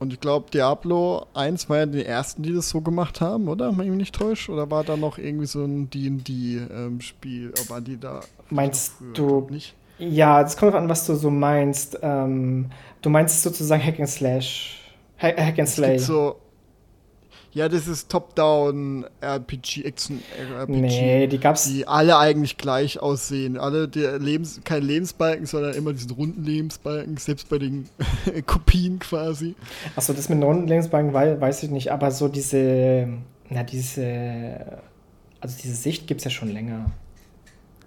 Und 0.04 0.12
ich 0.12 0.20
glaube, 0.20 0.52
Diablo 0.52 1.28
1 1.34 1.70
war 1.70 1.78
ja 1.78 1.86
die 1.86 2.04
ersten, 2.04 2.44
die 2.44 2.54
das 2.54 2.68
so 2.68 2.82
gemacht 2.82 3.22
haben, 3.22 3.48
oder? 3.48 3.72
Wenn 3.78 3.86
ich 3.86 3.90
mich 3.90 4.00
nicht 4.00 4.16
täusche? 4.16 4.52
Oder 4.52 4.70
war 4.70 4.84
da 4.84 4.98
noch 4.98 5.18
irgendwie 5.18 5.46
so 5.46 5.64
ein 5.64 5.90
DD-Spiel? 5.90 7.54
Ähm, 7.56 7.70
war 7.70 7.80
die 7.80 7.98
da. 7.98 8.20
Meinst 8.50 8.96
du. 9.14 9.48
Nicht? 9.50 9.76
Ja, 10.00 10.42
es 10.42 10.58
kommt 10.58 10.76
an, 10.76 10.90
was 10.90 11.06
du 11.06 11.16
so 11.16 11.30
meinst. 11.30 11.98
Ähm, 12.02 12.70
du 13.02 13.10
meinst 13.10 13.44
sozusagen 13.44 13.82
Hack 13.82 13.98
and 13.98 14.10
Slash. 14.10 14.82
Hack, 15.18 15.40
Hack 15.40 15.60
and 15.60 15.70
Slay. 15.70 15.98
So, 15.98 16.36
ja, 17.54 17.70
das 17.70 17.88
ist 17.88 18.10
Top-Down 18.10 19.06
RPG, 19.22 19.84
Action 19.84 20.24
RPG. 20.40 20.80
Nee, 20.80 21.28
die 21.28 21.40
gab's. 21.40 21.66
Die 21.66 21.88
alle 21.88 22.18
eigentlich 22.18 22.58
gleich 22.58 23.00
aussehen. 23.00 23.58
Alle 23.58 23.88
der 23.88 24.18
Lebens, 24.18 24.62
kein 24.64 24.82
Lebensbalken, 24.82 25.46
sondern 25.46 25.76
immer 25.76 25.94
diesen 25.94 26.12
runden 26.12 26.44
Lebensbalken, 26.44 27.18
selbst 27.18 27.50
bei 27.50 27.60
den 27.60 27.90
Kopien 28.48 28.98
quasi. 28.98 29.56
Achso, 29.96 30.14
das 30.14 30.30
mit 30.30 30.40
den 30.40 30.44
runden 30.44 30.68
Lebensbalken 30.68 31.14
weiß 31.14 31.64
ich 31.64 31.70
nicht, 31.70 31.92
aber 31.92 32.10
so 32.10 32.28
diese, 32.28 33.08
na, 33.50 33.64
diese, 33.64 34.82
also 35.40 35.56
diese 35.62 35.76
Sicht 35.76 36.08
gibt 36.08 36.22
es 36.22 36.26
ja 36.26 36.32
schon 36.32 36.50
länger. 36.50 36.92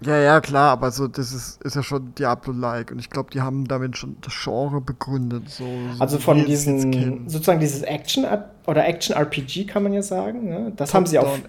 Ja, 0.01 0.19
ja, 0.19 0.41
klar, 0.41 0.71
aber 0.71 0.91
so, 0.91 1.07
das 1.07 1.33
ist, 1.33 1.61
ist 1.63 1.75
ja 1.75 1.81
schon 1.81 2.13
Diablo-like 2.15 2.91
und 2.91 2.99
ich 2.99 3.09
glaube, 3.09 3.31
die 3.31 3.41
haben 3.41 3.67
damit 3.67 3.97
schon 3.97 4.17
das 4.21 4.33
Genre 4.43 4.79
begründet. 4.79 5.49
So, 5.49 5.63
so 5.63 6.01
also 6.01 6.19
von 6.19 6.45
diesen, 6.45 7.27
sozusagen 7.27 7.59
dieses 7.59 7.81
Action- 7.81 8.25
oder 8.67 8.85
Action-RPG 8.85 9.65
kann 9.65 9.81
man 9.81 9.93
ja 9.93 10.03
sagen, 10.03 10.49
ne? 10.49 10.71
das, 10.75 10.93
haben 10.93 11.07
sie 11.07 11.17
auf, 11.17 11.41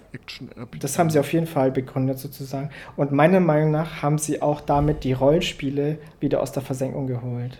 das 0.79 0.97
haben 0.97 1.11
sie 1.11 1.19
auf 1.19 1.31
jeden 1.31 1.45
Fall 1.45 1.69
begründet 1.69 2.17
sozusagen. 2.17 2.71
Und 2.95 3.11
meiner 3.11 3.39
Meinung 3.39 3.69
nach 3.69 4.01
haben 4.01 4.17
sie 4.17 4.41
auch 4.41 4.61
damit 4.61 5.03
die 5.03 5.13
Rollenspiele 5.13 5.99
wieder 6.19 6.41
aus 6.41 6.51
der 6.51 6.63
Versenkung 6.63 7.05
geholt. 7.05 7.59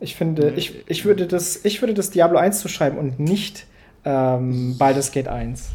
Ich 0.00 0.16
finde, 0.16 0.50
nee, 0.50 0.58
ich, 0.58 0.84
ich, 0.86 1.04
würde 1.06 1.26
das, 1.26 1.64
ich 1.64 1.80
würde 1.80 1.94
das 1.94 2.10
Diablo 2.10 2.38
1 2.38 2.60
zuschreiben 2.60 2.98
und 2.98 3.18
nicht 3.18 3.66
ähm, 4.04 4.76
Baldur's 4.76 5.12
Gate 5.12 5.28
1. 5.28 5.70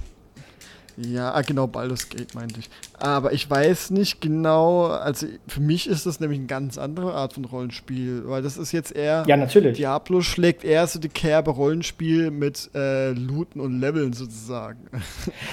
Ja, 0.97 1.33
ah, 1.33 1.41
genau, 1.41 1.67
Baldur's 1.67 2.09
Gate 2.09 2.35
meinte 2.35 2.59
ich. 2.59 2.69
Aber 2.99 3.33
ich 3.33 3.49
weiß 3.49 3.91
nicht 3.91 4.21
genau, 4.21 4.87
also 4.87 5.27
für 5.47 5.61
mich 5.61 5.87
ist 5.87 6.05
das 6.05 6.19
nämlich 6.19 6.39
eine 6.39 6.47
ganz 6.47 6.77
andere 6.77 7.13
Art 7.13 7.33
von 7.33 7.45
Rollenspiel, 7.45 8.23
weil 8.25 8.41
das 8.41 8.57
ist 8.57 8.71
jetzt 8.71 8.95
eher. 8.95 9.23
Ja, 9.27 9.37
natürlich. 9.37 9.77
Diablo 9.77 10.21
schlägt 10.21 10.63
eher 10.63 10.85
so 10.87 10.99
die 10.99 11.09
Kerbe 11.09 11.51
Rollenspiel 11.51 12.31
mit 12.31 12.69
äh, 12.75 13.11
Looten 13.11 13.59
und 13.59 13.79
Leveln 13.79 14.13
sozusagen. 14.13 14.79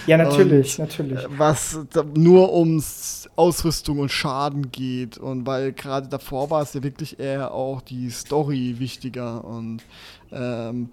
Ja, 0.07 0.17
natürlich, 0.19 0.79
und, 0.79 0.87
natürlich. 0.87 1.25
Äh, 1.25 1.29
was 1.39 1.79
nur 2.15 2.53
ums 2.55 3.29
Ausrüstung 3.37 4.01
und 4.01 4.11
Schaden 4.11 4.71
geht 4.71 5.19
und 5.19 5.47
weil 5.47 5.73
gerade 5.73 6.09
davor 6.09 6.51
war 6.51 6.63
es 6.63 6.75
ja 6.75 6.83
wirklich 6.83 7.19
eher 7.19 7.53
auch 7.53 7.81
die 7.81 8.11
Story 8.11 8.77
wichtiger 8.79 9.45
und 9.45 9.83
ähm, 10.33 10.91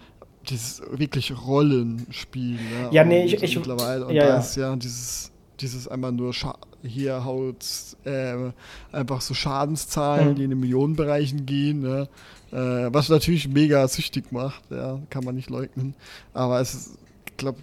dieses 0.50 0.82
wirklich 0.92 1.34
Rollenspiel. 1.46 2.56
Ne? 2.56 2.90
Ja, 2.92 3.04
nee, 3.04 3.26
ich, 3.26 3.42
ich 3.42 3.56
mittlerweile. 3.56 4.06
Und 4.06 4.14
ja, 4.14 4.28
da 4.28 4.40
ist 4.40 4.56
ja 4.56 4.76
dieses, 4.76 5.32
dieses 5.60 5.88
einmal 5.88 6.12
nur 6.12 6.34
Scha 6.34 6.58
hier 6.84 7.26
haut 7.26 7.66
äh, 8.04 8.52
einfach 8.92 9.22
so 9.22 9.34
Schadenszahlen, 9.34 10.30
mhm. 10.30 10.36
die 10.36 10.44
in 10.44 10.50
den 10.52 10.60
Millionenbereichen 10.60 11.46
gehen, 11.46 11.82
ne? 11.82 12.08
äh, 12.52 12.94
was 12.94 13.10
natürlich 13.10 13.48
mega 13.48 13.88
süchtig 13.88 14.32
macht, 14.32 14.64
ja, 14.70 15.00
kann 15.10 15.24
man 15.24 15.36
nicht 15.36 15.50
leugnen. 15.50 15.96
Aber 16.34 16.60
es 16.62 16.74
ist, 16.74 16.98
ich 17.26 17.38
glaube, 17.38 17.58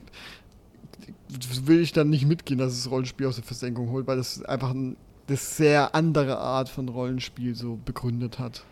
will 1.64 1.80
ich 1.80 1.92
dann 1.92 2.10
nicht 2.10 2.26
mitgehen, 2.26 2.58
dass 2.58 2.72
es 2.72 2.90
Rollenspiel 2.90 3.26
aus 3.26 3.36
der 3.36 3.44
Versenkung 3.44 3.90
holt, 3.90 4.06
weil 4.06 4.16
das 4.16 4.44
einfach 4.44 4.70
ein, 4.70 4.96
das 5.28 5.56
sehr 5.56 5.94
andere 5.94 6.38
Art 6.38 6.68
von 6.68 6.88
Rollenspiel 6.88 7.54
so 7.54 7.78
begründet 7.84 8.38
hat. 8.38 8.64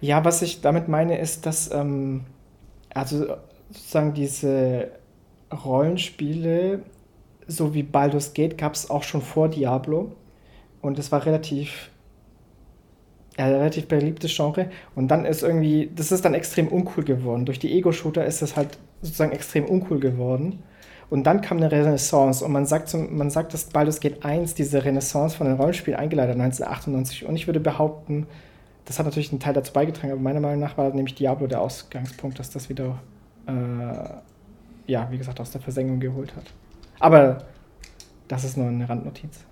Ja, 0.00 0.24
was 0.24 0.42
ich 0.42 0.60
damit 0.60 0.88
meine, 0.88 1.18
ist, 1.18 1.46
dass 1.46 1.70
ähm, 1.72 2.24
also 2.96 3.26
sozusagen 3.70 4.14
diese 4.14 4.90
Rollenspiele, 5.52 6.80
so 7.46 7.74
wie 7.74 7.82
Baldur's 7.82 8.32
Gate, 8.32 8.58
gab 8.58 8.74
es 8.74 8.90
auch 8.90 9.02
schon 9.02 9.20
vor 9.20 9.48
Diablo. 9.48 10.12
Und 10.80 10.98
es 10.98 11.12
war 11.12 11.24
relativ, 11.26 11.90
ja, 13.36 13.46
relativ 13.46 13.86
beliebtes 13.86 14.34
Genre. 14.34 14.70
Und 14.94 15.08
dann 15.08 15.24
ist 15.24 15.42
irgendwie, 15.42 15.90
das 15.94 16.10
ist 16.10 16.24
dann 16.24 16.34
extrem 16.34 16.68
uncool 16.68 17.04
geworden. 17.04 17.44
Durch 17.44 17.58
die 17.58 17.72
Ego-Shooter 17.76 18.24
ist 18.24 18.42
es 18.42 18.56
halt 18.56 18.78
sozusagen 19.02 19.32
extrem 19.32 19.66
uncool 19.66 20.00
geworden. 20.00 20.62
Und 21.08 21.24
dann 21.24 21.40
kam 21.40 21.58
eine 21.58 21.70
Renaissance 21.70 22.44
und 22.44 22.50
man 22.50 22.66
sagt, 22.66 22.92
man 22.94 23.30
sagt, 23.30 23.54
dass 23.54 23.66
Baldur's 23.66 24.00
Gate 24.00 24.24
1 24.24 24.54
diese 24.54 24.84
Renaissance 24.84 25.36
von 25.36 25.46
den 25.46 25.56
Rollenspielen 25.56 25.98
eingeleitet 25.98 26.34
hat, 26.34 26.42
1998. 26.42 27.26
Und 27.26 27.36
ich 27.36 27.46
würde 27.46 27.60
behaupten, 27.60 28.26
das 28.86 28.98
hat 28.98 29.06
natürlich 29.06 29.30
einen 29.30 29.40
Teil 29.40 29.52
dazu 29.52 29.72
beigetragen, 29.72 30.12
aber 30.12 30.20
meiner 30.20 30.40
Meinung 30.40 30.60
nach 30.60 30.78
war 30.78 30.88
nämlich 30.90 31.16
Diablo 31.16 31.48
der 31.48 31.60
Ausgangspunkt, 31.60 32.38
dass 32.38 32.50
das 32.50 32.68
wieder, 32.68 32.98
äh, 33.46 34.90
ja, 34.90 35.10
wie 35.10 35.18
gesagt, 35.18 35.40
aus 35.40 35.50
der 35.50 35.60
Versenkung 35.60 35.98
geholt 36.00 36.34
hat. 36.36 36.44
Aber 37.00 37.44
das 38.28 38.44
ist 38.44 38.56
nur 38.56 38.68
eine 38.68 38.88
Randnotiz. 38.88 39.44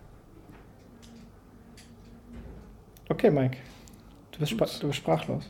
Okay, 3.09 3.31
Mike. 3.31 3.59
Du 4.31 4.39
bist, 4.39 4.53
du 4.53 4.87
bist 4.87 4.95
sprachlos. 4.95 5.45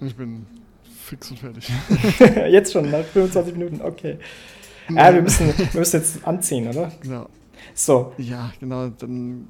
Ich 0.00 0.16
bin 0.16 0.44
fix 1.04 1.30
und 1.30 1.38
fertig. 1.38 1.70
jetzt 2.50 2.72
schon, 2.72 2.90
nach 2.90 3.04
25 3.04 3.54
Minuten, 3.54 3.82
okay. 3.82 4.18
Ja, 4.90 5.14
wir 5.14 5.22
müssen, 5.22 5.46
wir 5.56 5.80
müssen 5.80 5.96
jetzt 5.96 6.26
anziehen, 6.26 6.68
oder? 6.68 6.90
Genau. 7.00 7.28
So. 7.72 8.12
Ja, 8.18 8.52
genau, 8.60 8.88
dann 8.88 9.48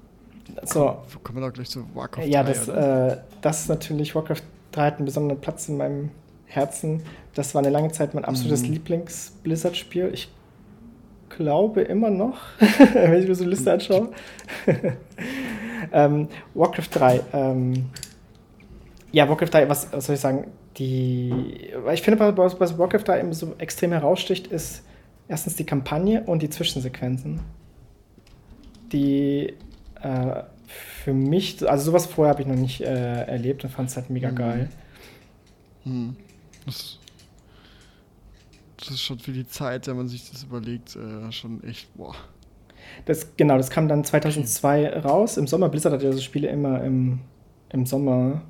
so. 0.64 0.98
kommen 1.22 1.40
wir 1.40 1.46
doch 1.46 1.52
gleich 1.52 1.70
zu 1.70 1.85
Warcraft 1.94 2.26
ja, 2.26 2.42
3. 2.42 2.52
Ja, 2.52 2.66
das, 2.66 2.68
äh, 2.68 3.16
das 3.40 3.61
ist 3.62 3.68
natürlich, 3.68 4.14
Warcraft 4.14 4.42
3 4.72 4.87
hat 4.87 4.96
einen 4.96 5.07
besonderen 5.07 5.40
Platz 5.40 5.68
in 5.68 5.76
meinem 5.76 6.11
Herzen. 6.46 7.02
Das 7.35 7.54
war 7.54 7.62
eine 7.62 7.70
lange 7.70 7.90
Zeit 7.92 8.14
mein 8.14 8.24
absolutes 8.24 8.62
mhm. 8.62 8.74
Lieblings-Blizzard-Spiel. 8.74 10.11
Ich 10.12 10.30
glaube 11.28 11.83
immer 11.83 12.11
noch, 12.11 12.38
wenn 12.92 13.20
ich 13.20 13.28
mir 13.28 13.35
so 13.35 13.44
eine 13.44 13.50
Liste 13.50 13.72
anschaue. 13.72 14.11
ähm, 15.92 16.28
Warcraft 16.54 16.88
3. 16.92 17.20
Ähm, 17.33 17.87
ja, 19.12 19.28
Warcraft 19.28 19.50
3, 19.52 19.68
was, 19.68 19.92
was, 19.92 20.07
soll 20.07 20.14
ich 20.14 20.20
sagen? 20.20 20.48
Die, 20.76 21.33
ich 21.92 22.02
finde, 22.02 22.37
was 22.37 22.57
bei 22.57 22.78
Warcraft 22.78 23.04
3 23.04 23.20
eben 23.20 23.33
so 23.33 23.54
extrem 23.59 23.92
heraussticht, 23.92 24.48
ist 24.48 24.83
erstens 25.28 25.57
die 25.57 25.64
Kampagne 25.64 26.22
und 26.24 26.42
die 26.42 26.50
Zwischensequenzen. 26.50 27.40
Die 28.92 29.54
äh, 30.05 30.45
für 30.67 31.14
mich, 31.14 31.69
also 31.69 31.87
sowas 31.87 32.07
vorher 32.07 32.33
habe 32.33 32.43
ich 32.43 32.49
noch 32.49 32.57
nicht 32.57 32.81
äh, 32.81 33.25
erlebt 33.25 33.64
und 33.64 33.71
fand 33.71 33.88
es 33.88 33.97
halt 33.97 34.11
mega 34.11 34.31
mhm. 34.31 34.37
geil. 34.37 34.69
Mhm. 35.85 36.17
Das, 36.67 36.99
das, 38.79 38.90
ist 38.90 39.01
schon 39.01 39.19
für 39.19 39.33
die 39.33 39.47
Zeit, 39.47 39.87
wenn 39.87 39.97
man 39.97 40.09
sich 40.09 40.31
das 40.31 40.45
überlegt, 40.45 40.97
äh, 40.97 41.33
schon 41.33 41.62
echt, 41.64 41.95
boah. 41.95 42.14
Das, 43.07 43.37
genau, 43.37 43.57
das 43.57 43.71
kam 43.71 43.88
dann 43.88 44.05
2002 44.05 45.01
raus. 45.01 45.37
Im 45.37 45.47
Sommer, 45.47 45.69
Blizzard 45.69 45.95
hat 45.95 46.03
ja 46.03 46.12
so 46.12 46.21
Spiele 46.21 46.49
immer 46.49 46.83
im, 46.85 47.21
im 47.71 47.87
Sommer 47.87 48.43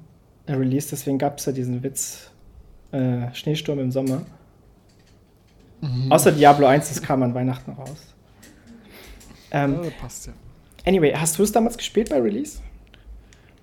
released, 0.48 0.92
deswegen 0.92 1.18
gab 1.18 1.38
es 1.38 1.46
ja 1.46 1.52
diesen 1.52 1.82
Witz 1.82 2.30
äh, 2.92 3.32
Schneesturm 3.32 3.78
im 3.78 3.90
Sommer. 3.90 4.22
Mhm. 5.80 6.10
Außer 6.10 6.32
Diablo 6.32 6.66
1, 6.66 6.88
das 6.88 7.02
kam 7.02 7.22
an 7.22 7.34
Weihnachten 7.34 7.72
raus. 7.72 8.14
Ähm, 9.50 9.84
ja, 9.84 9.90
passt 10.00 10.26
ja. 10.26 10.32
Anyway, 10.84 11.12
hast 11.14 11.38
du 11.38 11.42
es 11.42 11.52
damals 11.52 11.78
gespielt 11.78 12.10
bei 12.10 12.20
Release? 12.20 12.60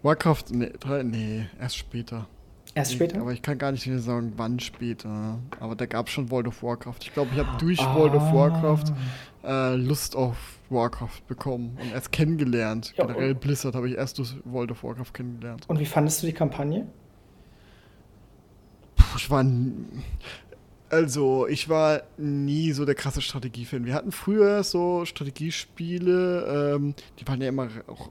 Warcraft, 0.01 0.45
nee, 0.49 0.71
nee 1.03 1.45
erst 1.59 1.77
später. 1.77 2.27
Erst 2.73 2.93
später? 2.93 3.15
Ich, 3.15 3.21
aber 3.21 3.33
ich 3.33 3.41
kann 3.41 3.57
gar 3.57 3.71
nicht 3.71 3.85
mehr 3.85 3.99
sagen, 3.99 4.33
wann 4.37 4.59
später. 4.59 5.39
Aber 5.59 5.75
da 5.75 5.85
gab 5.85 6.07
es 6.07 6.13
schon 6.13 6.31
World 6.31 6.47
of 6.47 6.63
Warcraft. 6.63 6.97
Ich 7.01 7.13
glaube, 7.13 7.29
ich 7.33 7.39
habe 7.39 7.57
durch 7.59 7.79
ah. 7.81 7.95
World 7.95 8.15
of 8.15 8.33
Warcraft 8.33 8.93
äh, 9.43 9.75
Lust 9.75 10.15
auf 10.15 10.37
Warcraft 10.69 11.27
bekommen 11.27 11.77
und 11.81 11.91
erst 11.91 12.11
kennengelernt. 12.11 12.93
Ja, 12.95 13.05
Generell 13.05 13.35
Blizzard 13.35 13.75
habe 13.75 13.89
ich 13.89 13.97
erst 13.97 14.17
durch 14.17 14.33
World 14.45 14.71
of 14.71 14.83
Warcraft 14.83 15.13
kennengelernt. 15.13 15.65
Und 15.67 15.79
wie 15.79 15.85
fandest 15.85 16.23
du 16.23 16.27
die 16.27 16.33
Kampagne? 16.33 16.87
Puh, 18.95 19.17
ich 19.17 19.29
war. 19.29 19.45
Also, 20.91 21.47
ich 21.47 21.69
war 21.69 22.03
nie 22.17 22.73
so 22.73 22.83
der 22.83 22.95
krasse 22.95 23.21
Strategiefan. 23.21 23.85
Wir 23.85 23.93
hatten 23.93 24.11
früher 24.11 24.61
so 24.61 25.05
Strategiespiele, 25.05 26.75
ähm, 26.75 26.95
die 27.17 27.25
waren 27.25 27.39
ja 27.41 27.47
immer 27.47 27.69
auch 27.87 28.09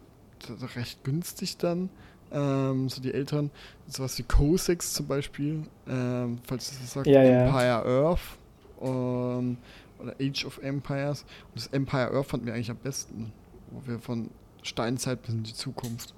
recht 0.76 1.04
günstig 1.04 1.58
dann. 1.58 1.90
Ähm, 2.32 2.88
so 2.88 3.02
die 3.02 3.12
Eltern, 3.12 3.50
sowas 3.86 4.16
wie 4.16 4.22
Cossacks 4.22 4.94
zum 4.94 5.06
Beispiel, 5.06 5.64
ähm, 5.86 6.38
falls 6.44 6.70
das 6.70 6.92
sagt, 6.92 7.06
ja, 7.06 7.20
Empire 7.20 7.64
ja. 7.64 7.84
Earth 7.84 8.38
ähm, 8.80 9.58
oder 9.98 10.14
Age 10.18 10.46
of 10.46 10.56
Empires. 10.62 11.26
Und 11.48 11.56
das 11.56 11.66
Empire 11.66 12.12
Earth 12.14 12.28
fanden 12.28 12.46
wir 12.46 12.54
eigentlich 12.54 12.70
am 12.70 12.78
besten, 12.78 13.30
wo 13.72 13.86
wir 13.86 13.98
von 13.98 14.30
Steinzeit 14.62 15.20
bis 15.20 15.34
in 15.34 15.42
die 15.42 15.52
Zukunft. 15.52 16.14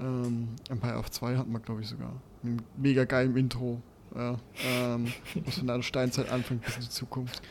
Ähm, 0.00 0.48
Empire 0.70 0.94
Earth 0.94 1.12
2 1.12 1.36
hatten 1.36 1.52
wir, 1.52 1.60
glaube 1.60 1.82
ich, 1.82 1.88
sogar. 1.88 2.12
Mit 2.42 2.52
einem 2.52 2.66
mega 2.78 3.04
geilen 3.04 3.36
Intro. 3.36 3.82
Ja, 4.14 4.36
ähm, 4.64 5.12
muss 5.44 5.58
von 5.58 5.66
der 5.66 5.82
Steinzeit 5.82 6.30
anfangen 6.30 6.60
bis 6.60 6.76
in 6.76 6.82
die 6.82 6.88
Zukunft. 6.88 7.42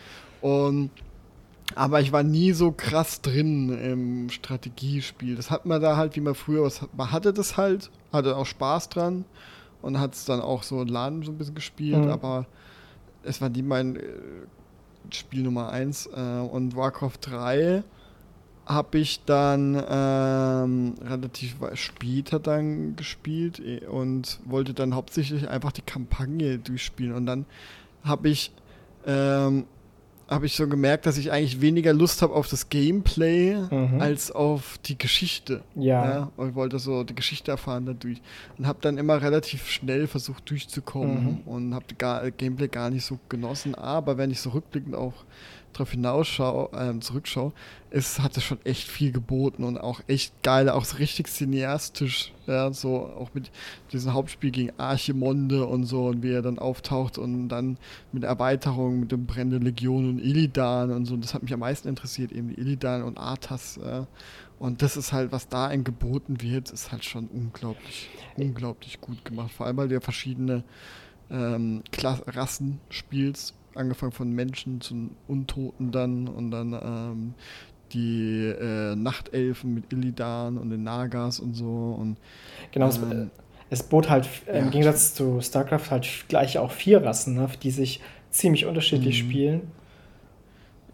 Und 0.41 0.89
aber 1.73 1.99
ich 1.99 2.11
war 2.11 2.23
nie 2.23 2.51
so 2.51 2.71
krass 2.71 3.21
drin 3.21 3.69
im 3.69 4.29
Strategiespiel. 4.29 5.35
Das 5.35 5.49
hat 5.49 5.65
man 5.65 5.81
da 5.81 5.97
halt, 5.97 6.15
wie 6.15 6.21
man 6.21 6.35
früher 6.35 6.63
was. 6.63 6.81
Man 6.95 7.11
hatte 7.11 7.33
das 7.33 7.57
halt, 7.57 7.89
hatte 8.13 8.37
auch 8.37 8.45
Spaß 8.45 8.89
dran 8.89 9.25
und 9.81 9.99
hat 9.99 10.13
es 10.13 10.25
dann 10.25 10.41
auch 10.41 10.61
so 10.63 10.81
in 10.81 10.87
Laden 10.87 11.23
so 11.23 11.31
ein 11.31 11.37
bisschen 11.37 11.55
gespielt, 11.55 12.05
mhm. 12.05 12.09
aber 12.09 12.45
es 13.23 13.41
war 13.41 13.49
nie 13.49 13.63
mein 13.63 13.95
äh, 13.95 14.01
Spiel 15.09 15.41
Nummer 15.41 15.69
1. 15.69 16.07
Äh, 16.07 16.39
und 16.39 16.75
Warcraft 16.75 17.19
3 17.21 17.83
habe 18.65 18.97
ich 18.97 19.23
dann 19.25 19.81
ähm, 19.89 20.95
relativ 21.03 21.57
später 21.75 22.39
dann 22.39 22.95
gespielt 22.95 23.59
äh, 23.59 23.85
und 23.85 24.39
wollte 24.45 24.73
dann 24.73 24.95
hauptsächlich 24.95 25.47
einfach 25.47 25.71
die 25.71 25.83
Kampagne 25.83 26.57
durchspielen. 26.57 27.13
Und 27.13 27.27
dann 27.27 27.45
habe 28.03 28.29
ich, 28.29 28.51
ähm, 29.05 29.65
habe 30.27 30.47
ich 30.47 30.55
so 30.55 30.67
gemerkt, 30.67 31.05
dass 31.05 31.19
ich 31.19 31.31
eigentlich 31.31 31.61
weniger 31.61 31.93
Lust 31.93 32.23
habe 32.23 32.33
auf 32.33 32.47
das 32.47 32.69
Gameplay 32.69 33.55
mhm. 33.55 34.01
als 34.01 34.31
auf 34.31 34.79
die 34.83 34.97
Geschichte. 34.97 35.61
Ja. 35.75 36.09
ja. 36.09 36.31
Und 36.35 36.49
ich 36.49 36.55
wollte 36.55 36.79
so 36.79 37.03
die 37.03 37.13
Geschichte 37.13 37.51
erfahren 37.51 37.85
dadurch. 37.85 38.19
Und 38.57 38.65
habe 38.65 38.79
dann 38.81 38.97
immer 38.97 39.21
relativ 39.21 39.69
schnell 39.69 40.07
versucht 40.07 40.49
durchzukommen 40.49 41.23
mhm. 41.23 41.41
und 41.45 41.75
habe 41.75 41.85
das 41.95 42.31
Gameplay 42.37 42.67
gar 42.67 42.89
nicht 42.89 43.05
so 43.05 43.19
genossen. 43.29 43.75
Aber 43.75 44.17
wenn 44.17 44.31
ich 44.31 44.41
so 44.41 44.49
rückblickend 44.49 44.95
auch 44.95 45.13
darauf 45.75 45.91
hinausschaue, 45.91 46.69
äh, 46.73 46.99
zurückschaue, 46.99 47.51
es 47.89 48.19
hatte 48.19 48.41
schon 48.41 48.59
echt 48.65 48.87
viel 48.87 49.11
geboten 49.11 49.63
und 49.63 49.77
auch 49.77 50.01
echt 50.07 50.41
geil, 50.43 50.69
auch 50.69 50.85
so 50.85 50.97
richtig 50.97 51.27
cineastisch, 51.27 52.33
ja, 52.47 52.71
so 52.73 53.05
auch 53.05 53.33
mit 53.33 53.51
diesem 53.91 54.13
Hauptspiel 54.13 54.51
gegen 54.51 54.71
Archimonde 54.77 55.65
und 55.65 55.85
so 55.85 56.07
und 56.07 56.23
wie 56.23 56.31
er 56.31 56.41
dann 56.41 56.59
auftaucht 56.59 57.17
und 57.17 57.49
dann 57.49 57.77
mit 58.11 58.23
Erweiterungen 58.23 59.01
mit 59.01 59.11
dem 59.11 59.25
Brände 59.25 59.57
Legion 59.57 60.09
und 60.09 60.19
Illidan 60.19 60.91
und 60.91 61.05
so, 61.05 61.17
das 61.17 61.33
hat 61.33 61.43
mich 61.43 61.53
am 61.53 61.59
meisten 61.59 61.87
interessiert, 61.87 62.31
eben 62.31 62.49
Illidan 62.49 63.03
und 63.03 63.17
Arthas, 63.17 63.79
ja. 63.83 64.07
Und 64.57 64.81
das 64.81 64.95
ist 64.95 65.11
halt, 65.11 65.33
was 65.33 65.49
da 65.49 65.71
ihm 65.71 65.83
geboten 65.83 66.41
wird, 66.41 66.71
ist 66.71 66.93
halt 66.93 67.03
schon 67.03 67.27
unglaublich, 67.27 68.09
unglaublich 68.37 69.01
gut 69.01 69.25
gemacht. 69.25 69.51
Vor 69.51 69.65
allem, 69.65 69.75
weil 69.75 69.89
du 69.89 69.95
ja 69.95 69.99
verschiedene 69.99 70.63
ähm, 71.29 71.83
Rassen 72.01 72.79
spielst 72.89 73.53
angefangen 73.75 74.11
von 74.11 74.31
Menschen 74.31 74.81
zu 74.81 75.11
Untoten 75.27 75.91
dann 75.91 76.27
und 76.27 76.51
dann 76.51 76.73
ähm, 76.73 77.33
die 77.91 78.45
äh, 78.47 78.95
Nachtelfen 78.95 79.73
mit 79.73 79.91
Illidan 79.91 80.57
und 80.57 80.69
den 80.69 80.83
Nagas 80.83 81.39
und 81.39 81.55
so. 81.55 81.95
Und, 81.99 82.17
genau, 82.71 82.89
ähm, 82.89 83.31
es, 83.69 83.83
bot 83.83 84.09
halt 84.09 84.27
äh, 84.47 84.59
im 84.59 84.71
Gegensatz 84.71 85.13
zu 85.13 85.39
StarCraft 85.41 85.91
halt 85.91 86.07
gleich 86.27 86.57
auch 86.57 86.71
vier 86.71 87.03
Rassen, 87.03 87.35
ne, 87.35 87.49
die 87.61 87.71
sich 87.71 88.01
ziemlich 88.31 88.65
unterschiedlich 88.65 89.23
mhm. 89.23 89.29
spielen. 89.29 89.61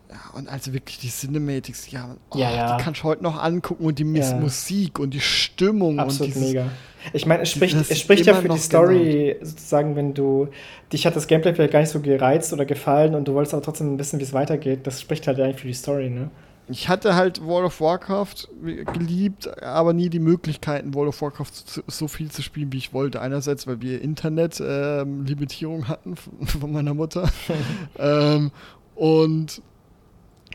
Ja, 0.09 0.37
und 0.37 0.49
also 0.49 0.73
wirklich 0.73 0.99
die 0.99 1.09
Cinematics, 1.09 1.89
ja, 1.89 2.17
oh, 2.31 2.37
ja, 2.37 2.51
ja. 2.51 2.77
die 2.77 2.83
kannst 2.83 3.01
du 3.01 3.05
heute 3.05 3.23
noch 3.23 3.41
angucken 3.41 3.85
und 3.85 3.97
die 3.97 4.03
ja. 4.03 4.35
Musik 4.35 4.99
und 4.99 5.13
die 5.13 5.21
Stimmung 5.21 5.99
Absolut 5.99 6.35
und 6.35 6.35
dieses, 6.35 6.49
mega. 6.49 6.69
Ich 7.13 7.25
meine, 7.25 7.43
es 7.43 7.51
spricht, 7.51 7.75
es 7.75 7.99
spricht 7.99 8.25
ja 8.25 8.35
für 8.35 8.49
die 8.49 8.57
Story 8.57 9.33
genau. 9.33 9.45
sozusagen, 9.45 9.95
wenn 9.95 10.13
du 10.13 10.49
dich 10.91 11.05
hat 11.05 11.15
das 11.15 11.27
Gameplay 11.27 11.53
vielleicht 11.53 11.73
gar 11.73 11.79
nicht 11.79 11.89
so 11.89 11.99
gereizt 11.99 12.53
oder 12.53 12.65
gefallen 12.65 13.15
und 13.15 13.27
du 13.27 13.33
wolltest 13.33 13.53
aber 13.53 13.63
trotzdem 13.63 13.97
wissen, 13.97 14.19
wie 14.19 14.23
es 14.23 14.33
weitergeht. 14.33 14.85
Das 14.85 15.01
spricht 15.01 15.27
halt 15.27 15.39
eigentlich 15.39 15.61
für 15.61 15.67
die 15.67 15.73
Story, 15.73 16.09
ne? 16.09 16.29
Ich 16.67 16.87
hatte 16.87 17.15
halt 17.15 17.43
World 17.43 17.65
of 17.65 17.81
Warcraft 17.81 18.47
geliebt, 18.93 19.61
aber 19.61 19.93
nie 19.93 20.09
die 20.09 20.19
Möglichkeiten, 20.19 20.93
World 20.93 21.09
of 21.09 21.21
Warcraft 21.21 21.51
so 21.87 22.07
viel 22.07 22.31
zu 22.31 22.41
spielen, 22.41 22.71
wie 22.71 22.77
ich 22.77 22.93
wollte. 22.93 23.19
Einerseits, 23.19 23.67
weil 23.67 23.81
wir 23.81 24.01
Internet-Limitierung 24.01 25.79
ähm, 25.79 25.87
hatten 25.89 26.15
von 26.45 26.71
meiner 26.71 26.93
Mutter. 26.93 27.29
ähm, 27.99 28.51
und 28.95 29.61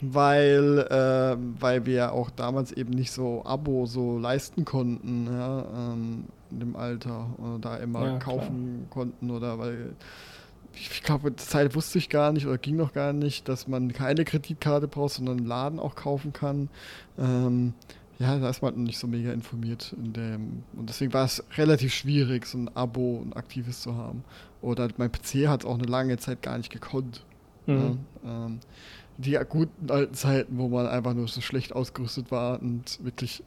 weil, 0.03 0.87
äh, 0.91 1.37
weil 1.61 1.87
wir 1.87 2.13
auch 2.13 2.31
damals 2.31 2.73
eben 2.73 2.91
nicht 2.91 3.11
so 3.11 3.43
Abo 3.45 3.87
so 3.87 4.19
leisten 4.19 4.65
konnten. 4.65 5.27
Ja? 5.27 5.67
Ähm, 5.75 6.25
dem 6.51 6.77
Alter 6.77 7.29
oder 7.39 7.59
da 7.59 7.77
immer 7.77 8.05
ja, 8.05 8.19
kaufen 8.19 8.87
klar. 8.89 8.91
konnten 8.91 9.31
oder 9.31 9.59
weil 9.59 9.95
ich 10.79 11.03
glaube, 11.03 11.31
die 11.31 11.37
Zeit 11.37 11.75
wusste 11.75 11.99
ich 11.99 12.09
gar 12.09 12.33
nicht 12.33 12.47
oder 12.47 12.59
ging 12.59 12.77
noch 12.77 12.93
gar 12.93 13.13
nicht, 13.13 13.49
dass 13.49 13.67
man 13.67 13.93
keine 13.93 14.25
Kreditkarte 14.25 14.89
braucht, 14.89 15.15
sondern 15.15 15.39
einen 15.39 15.47
Laden 15.47 15.79
auch 15.81 15.95
kaufen 15.95 16.33
kann. 16.33 16.69
Ähm, 17.19 17.73
ja, 18.19 18.39
da 18.39 18.49
ist 18.49 18.63
man 18.63 18.83
nicht 18.83 18.99
so 18.99 19.07
mega 19.07 19.33
informiert 19.33 19.95
in 19.97 20.13
dem. 20.13 20.63
Und 20.75 20.89
deswegen 20.89 21.13
war 21.13 21.25
es 21.25 21.45
relativ 21.57 21.95
schwierig, 21.95 22.47
so 22.47 22.59
ein 22.59 22.75
Abo, 22.75 23.23
ein 23.25 23.33
aktives 23.35 23.83
zu 23.83 23.95
haben. 23.95 24.25
Oder 24.63 24.89
mein 24.97 25.13
PC 25.13 25.49
hat 25.49 25.63
es 25.63 25.67
auch 25.67 25.79
eine 25.79 25.87
lange 25.87 26.17
Zeit 26.17 26.43
gar 26.43 26.57
nicht 26.57 26.71
gekonnt. 26.71 27.25
Mhm. 27.67 27.99
Ja, 28.25 28.47
ähm, 28.47 28.61
die 29.19 29.39
guten 29.49 29.91
alten 29.91 30.15
Zeiten, 30.15 30.59
wo 30.59 30.69
man 30.69 30.87
einfach 30.87 31.15
nur 31.15 31.29
so 31.29 31.41
schlecht 31.41 31.75
ausgerüstet 31.75 32.31
war 32.31 32.61
und 32.61 33.03
wirklich 33.03 33.43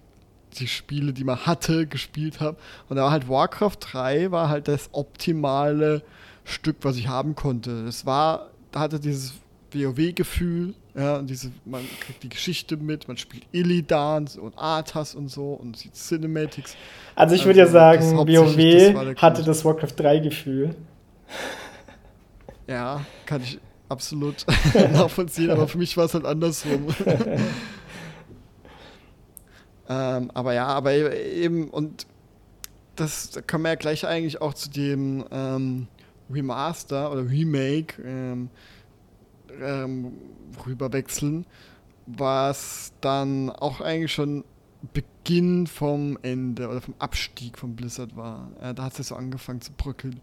die 0.57 0.67
Spiele, 0.67 1.13
die 1.13 1.23
man 1.23 1.45
hatte, 1.45 1.85
gespielt 1.85 2.39
hat. 2.39 2.57
Und 2.88 2.97
da 2.97 3.03
war 3.03 3.12
halt 3.12 3.29
Warcraft 3.29 3.77
3 3.79 4.31
war 4.31 4.49
halt 4.49 4.67
das 4.67 4.89
optimale 4.91 6.01
Stück, 6.43 6.77
was 6.81 6.97
ich 6.97 7.07
haben 7.07 7.35
konnte. 7.35 7.85
Es 7.88 8.05
war, 8.05 8.49
da 8.71 8.79
hatte 8.81 8.99
dieses 8.99 9.33
WoW-Gefühl, 9.71 10.73
ja, 10.95 11.21
diese, 11.21 11.51
man 11.65 11.81
kriegt 11.99 12.23
die 12.23 12.29
Geschichte 12.29 12.75
mit, 12.77 13.07
man 13.07 13.17
spielt 13.17 13.43
Illidan 13.51 14.27
und 14.41 14.57
Arthas 14.57 15.15
und 15.15 15.29
so 15.29 15.53
und 15.53 15.77
sieht 15.77 15.95
Cinematics. 15.95 16.75
Also 17.15 17.35
ich 17.35 17.45
würde 17.45 17.62
also, 17.62 17.77
ja 17.77 17.93
sagen, 18.01 18.17
WoW 18.17 19.13
das 19.13 19.21
hatte 19.21 19.43
das 19.43 19.63
Warcraft 19.63 19.93
3-Gefühl. 19.97 20.75
Ja, 22.67 23.05
kann 23.25 23.41
ich 23.43 23.59
absolut 23.88 24.45
nachvollziehen, 24.93 25.51
aber 25.51 25.67
für 25.67 25.77
mich 25.77 25.95
war 25.97 26.05
es 26.05 26.13
halt 26.13 26.25
andersrum. 26.25 26.88
ähm, 29.89 30.32
aber 30.34 30.54
ja, 30.54 30.67
aber 30.67 30.93
eben, 31.15 31.69
und 31.69 32.06
das 32.95 33.32
da 33.32 33.41
kommen 33.41 33.63
wir 33.63 33.71
ja 33.71 33.75
gleich 33.75 34.06
eigentlich 34.06 34.41
auch 34.41 34.54
zu 34.54 34.69
dem 34.69 35.25
ähm, 35.32 35.88
Remaster 36.32 37.12
oder 37.12 37.28
Remake 37.28 38.02
ähm, 38.04 38.49
ähm, 39.62 40.13
rüberwechseln, 40.65 41.45
was 42.06 42.93
dann 43.02 43.49
auch 43.49 43.82
eigentlich 43.82 44.13
schon 44.13 44.43
Beginn 44.93 45.67
vom 45.67 46.17
Ende 46.21 46.69
oder 46.69 46.82
vom 46.82 46.95
Abstieg 46.99 47.58
von 47.58 47.75
Blizzard 47.75 48.15
war. 48.15 48.49
Ja, 48.62 48.73
da 48.73 48.84
hat 48.84 48.93
es 48.93 48.99
ja 48.99 49.04
so 49.04 49.15
angefangen 49.15 49.62
zu 49.62 49.71
bröckeln. 49.73 50.21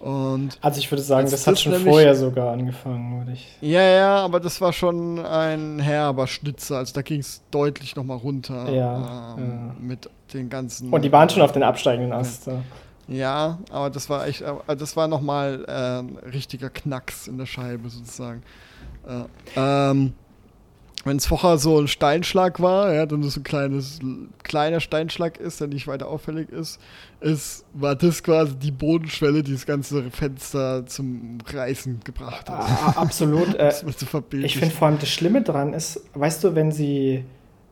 Und 0.00 0.58
also 0.60 0.78
ich 0.78 0.90
würde 0.90 1.02
sagen, 1.02 1.28
das 1.30 1.46
hat 1.46 1.58
schon 1.58 1.74
vorher 1.74 2.14
sogar 2.14 2.52
angefangen, 2.52 3.18
würde 3.18 3.32
ich. 3.32 3.56
Ja, 3.60 3.82
ja, 3.82 4.16
aber 4.18 4.40
das 4.40 4.60
war 4.60 4.72
schon 4.72 5.18
ein 5.24 5.80
herber 5.80 6.26
Schnitzer. 6.26 6.78
Also 6.78 6.94
da 6.94 7.02
ging 7.02 7.20
es 7.20 7.42
deutlich 7.50 7.96
nochmal 7.96 8.18
runter. 8.18 8.70
Ja, 8.70 9.36
ähm, 9.36 9.68
ja, 9.68 9.74
Mit 9.80 10.10
den 10.32 10.48
ganzen. 10.48 10.90
Und 10.90 11.02
die 11.02 11.10
waren 11.10 11.28
schon 11.28 11.42
auf 11.42 11.52
den 11.52 11.62
absteigenden 11.62 12.12
Ast. 12.12 12.46
Ja. 12.46 12.62
Ja, 13.08 13.58
aber 13.70 13.88
das 13.88 14.10
war 14.10 14.26
echt, 14.26 14.44
das 14.66 14.94
war 14.94 15.08
nochmal 15.08 15.64
äh, 15.66 16.28
richtiger 16.28 16.68
Knacks 16.68 17.26
in 17.26 17.38
der 17.38 17.46
Scheibe 17.46 17.88
sozusagen. 17.88 18.42
Äh, 19.06 19.24
ähm, 19.56 20.12
wenn 21.08 21.16
es 21.16 21.26
vorher 21.26 21.58
so 21.58 21.78
ein 21.78 21.88
Steinschlag 21.88 22.60
war, 22.60 22.92
ja, 22.92 23.06
dann 23.06 23.22
so 23.22 23.40
ein 23.40 23.42
kleines, 23.42 23.98
kleiner 24.42 24.80
Steinschlag 24.80 25.38
ist, 25.38 25.60
der 25.60 25.68
nicht 25.68 25.86
weiter 25.86 26.08
auffällig 26.08 26.50
ist, 26.50 26.78
ist, 27.20 27.64
war 27.72 27.96
das 27.96 28.22
quasi 28.22 28.54
die 28.56 28.70
Bodenschwelle, 28.70 29.42
die 29.42 29.52
das 29.52 29.66
ganze 29.66 30.10
Fenster 30.10 30.86
zum 30.86 31.38
Reißen 31.46 32.00
gebracht 32.04 32.48
hat. 32.48 32.70
Ah, 32.70 33.00
absolut. 33.00 33.54
äh, 33.58 33.72
ich 34.40 34.56
finde 34.56 34.74
vor 34.74 34.88
allem 34.88 34.98
das 34.98 35.08
Schlimme 35.08 35.42
dran 35.42 35.72
ist, 35.72 36.00
weißt 36.14 36.44
du, 36.44 36.54
wenn 36.54 36.70
sie, 36.70 37.24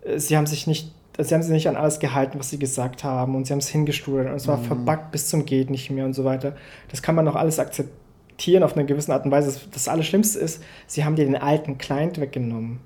äh, 0.03 0.19
sie 0.19 0.37
haben 0.37 0.47
sich 0.47 0.67
nicht 0.67 0.93
sie 1.19 1.35
haben 1.35 1.43
sich 1.43 1.53
nicht 1.53 1.69
an 1.69 1.77
alles 1.77 1.99
gehalten, 1.99 2.39
was 2.39 2.51
sie 2.51 2.59
gesagt 2.59 3.05
haben 3.05 3.37
und 3.37 3.47
sie 3.47 3.53
haben 3.53 3.61
es 3.61 3.69
hingestudert 3.69 4.29
und 4.29 4.35
es 4.35 4.47
war 4.47 4.59
mhm. 4.59 4.65
verbuggt 4.65 5.13
bis 5.13 5.29
zum 5.29 5.47
geht 5.47 5.71
nicht 5.71 5.91
mehr 5.91 6.05
und 6.05 6.13
so 6.13 6.25
weiter. 6.25 6.57
Das 6.91 7.03
kann 7.03 7.15
man 7.15 7.25
noch 7.25 7.37
alles 7.37 7.59
akzeptieren 7.59 8.63
auf 8.63 8.77
eine 8.77 8.85
gewisse 8.85 9.13
Art 9.13 9.25
und 9.25 9.31
Weise. 9.31 9.59
Das 9.73 9.89
Allerschlimmste 9.89 10.39
ist, 10.39 10.63
sie 10.87 11.05
haben 11.05 11.17
dir 11.17 11.25
den 11.25 11.37
alten 11.37 11.79
Client 11.79 12.21
weggenommen. 12.21 12.81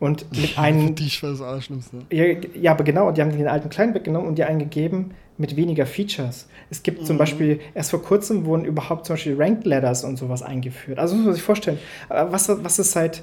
Und 0.00 0.26
mit 0.38 0.58
einem. 0.58 0.94
Dich 0.94 1.22
war 1.22 1.30
das 1.30 1.40
Allerschlimmste. 1.40 1.98
Ja, 2.10 2.24
ja, 2.54 2.72
aber 2.72 2.84
genau, 2.84 3.10
die 3.12 3.20
haben 3.20 3.30
den 3.30 3.48
alten 3.48 3.70
Client 3.70 3.94
weggenommen 3.94 4.28
und 4.28 4.36
dir 4.36 4.46
einen 4.48 4.58
gegeben 4.58 5.12
mit 5.38 5.56
weniger 5.56 5.86
Features. 5.86 6.48
Es 6.70 6.82
gibt 6.82 7.02
mhm. 7.02 7.06
zum 7.06 7.18
Beispiel, 7.18 7.60
erst 7.74 7.90
vor 7.90 8.02
kurzem 8.02 8.44
wurden 8.44 8.64
überhaupt 8.64 9.06
zum 9.06 9.14
Beispiel 9.14 9.36
Ranked 9.36 9.64
Ladders 9.64 10.04
und 10.04 10.16
sowas 10.16 10.42
eingeführt. 10.42 10.98
Also 10.98 11.16
muss 11.16 11.24
man 11.24 11.34
sich 11.34 11.42
vorstellen, 11.42 11.78
was, 12.08 12.48
was 12.48 12.78
ist 12.78 12.92
seit 12.92 13.22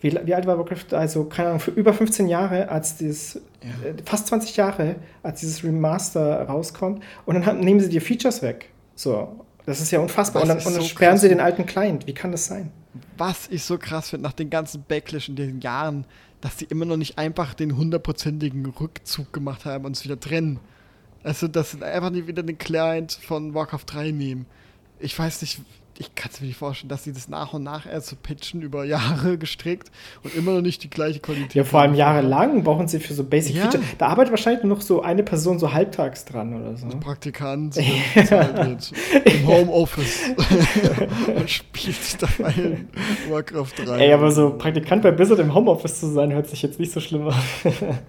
wie, 0.00 0.26
wie 0.26 0.34
alt 0.34 0.46
war 0.46 0.58
Warcraft? 0.58 0.92
Also, 0.92 1.24
keine 1.24 1.48
Ahnung, 1.48 1.60
für 1.60 1.70
über 1.70 1.92
15 1.92 2.28
Jahre, 2.28 2.68
als 2.68 2.96
dieses, 2.96 3.36
ja. 3.62 3.88
äh, 3.88 3.94
fast 4.04 4.26
20 4.28 4.56
Jahre, 4.56 4.96
als 5.22 5.40
dieses 5.40 5.64
Remaster 5.64 6.42
rauskommt. 6.42 7.02
Und 7.24 7.34
dann 7.34 7.46
haben, 7.46 7.60
nehmen 7.60 7.80
sie 7.80 7.88
die 7.88 8.00
Features 8.00 8.42
weg. 8.42 8.68
So, 8.94 9.40
das 9.64 9.80
ist 9.80 9.90
ja 9.90 10.00
unfassbar. 10.00 10.42
und 10.42 10.48
dann, 10.48 10.58
und 10.58 10.64
dann 10.66 10.74
so 10.74 10.82
sperren 10.82 11.12
krass. 11.12 11.22
sie 11.22 11.28
den 11.28 11.40
alten 11.40 11.66
Client. 11.66 12.06
Wie 12.06 12.14
kann 12.14 12.30
das 12.30 12.46
sein? 12.46 12.70
Was 13.16 13.48
ich 13.48 13.62
so 13.62 13.78
krass 13.78 14.10
finde, 14.10 14.24
nach 14.24 14.32
den 14.32 14.50
ganzen 14.50 14.84
Backlash 14.86 15.28
in 15.28 15.36
den 15.36 15.60
Jahren, 15.60 16.04
dass 16.40 16.58
sie 16.58 16.66
immer 16.66 16.84
noch 16.84 16.96
nicht 16.96 17.18
einfach 17.18 17.54
den 17.54 17.76
hundertprozentigen 17.76 18.66
Rückzug 18.66 19.32
gemacht 19.32 19.64
haben 19.64 19.84
und 19.84 19.92
uns 19.92 20.04
wieder 20.04 20.20
trennen. 20.20 20.60
Also, 21.22 21.48
dass 21.48 21.72
sie 21.72 21.82
einfach 21.82 22.10
nicht 22.10 22.26
wieder 22.26 22.42
den 22.42 22.58
Client 22.58 23.12
von 23.12 23.54
Warcraft 23.54 23.84
3 23.86 24.10
nehmen. 24.12 24.46
Ich 24.98 25.18
weiß 25.18 25.42
nicht, 25.42 25.60
ich 25.98 26.14
kann 26.14 26.30
es 26.32 26.40
mir 26.40 26.48
nicht 26.48 26.58
vorstellen, 26.58 26.88
dass 26.88 27.04
sie 27.04 27.12
das 27.12 27.28
nach 27.28 27.52
und 27.52 27.62
nach 27.62 27.86
erst 27.86 28.08
so 28.08 28.16
pitchen 28.16 28.62
über 28.62 28.84
Jahre 28.84 29.38
gestrickt 29.46 29.90
und 30.22 30.34
immer 30.34 30.52
noch 30.52 30.60
nicht 30.60 30.82
die 30.82 30.90
gleiche 30.90 31.20
Qualität. 31.20 31.54
Ja, 31.54 31.64
vor 31.64 31.80
allem 31.80 31.94
jahrelang 31.94 32.62
brauchen 32.62 32.88
sie 32.88 33.00
für 33.00 33.14
so 33.14 33.24
Basic 33.24 33.56
ja. 33.56 33.62
Feature. 33.62 33.82
Da 33.98 34.08
arbeitet 34.08 34.32
wahrscheinlich 34.32 34.62
nur 34.62 34.76
noch 34.76 34.82
so 34.82 35.02
eine 35.02 35.22
Person 35.22 35.58
so 35.58 35.72
halbtags 35.72 36.24
dran 36.24 36.54
oder 36.54 36.76
so. 36.76 36.86
Ein 36.86 37.00
Praktikant 37.00 37.76
im 39.24 39.46
Homeoffice 39.46 40.20
und 41.34 41.50
spielt 41.50 42.22
dabei 42.22 42.52
in 42.52 42.88
Warcraft 43.30 43.72
3. 43.84 43.98
Ey, 43.98 44.12
aber 44.12 44.30
so 44.30 44.50
Praktikant 44.56 45.02
bei 45.02 45.10
Blizzard 45.10 45.38
im 45.38 45.54
Homeoffice 45.54 46.00
zu 46.00 46.12
sein, 46.12 46.32
hört 46.32 46.48
sich 46.48 46.62
jetzt 46.62 46.78
nicht 46.78 46.92
so 46.92 47.00
schlimm 47.00 47.28
an. 47.28 47.34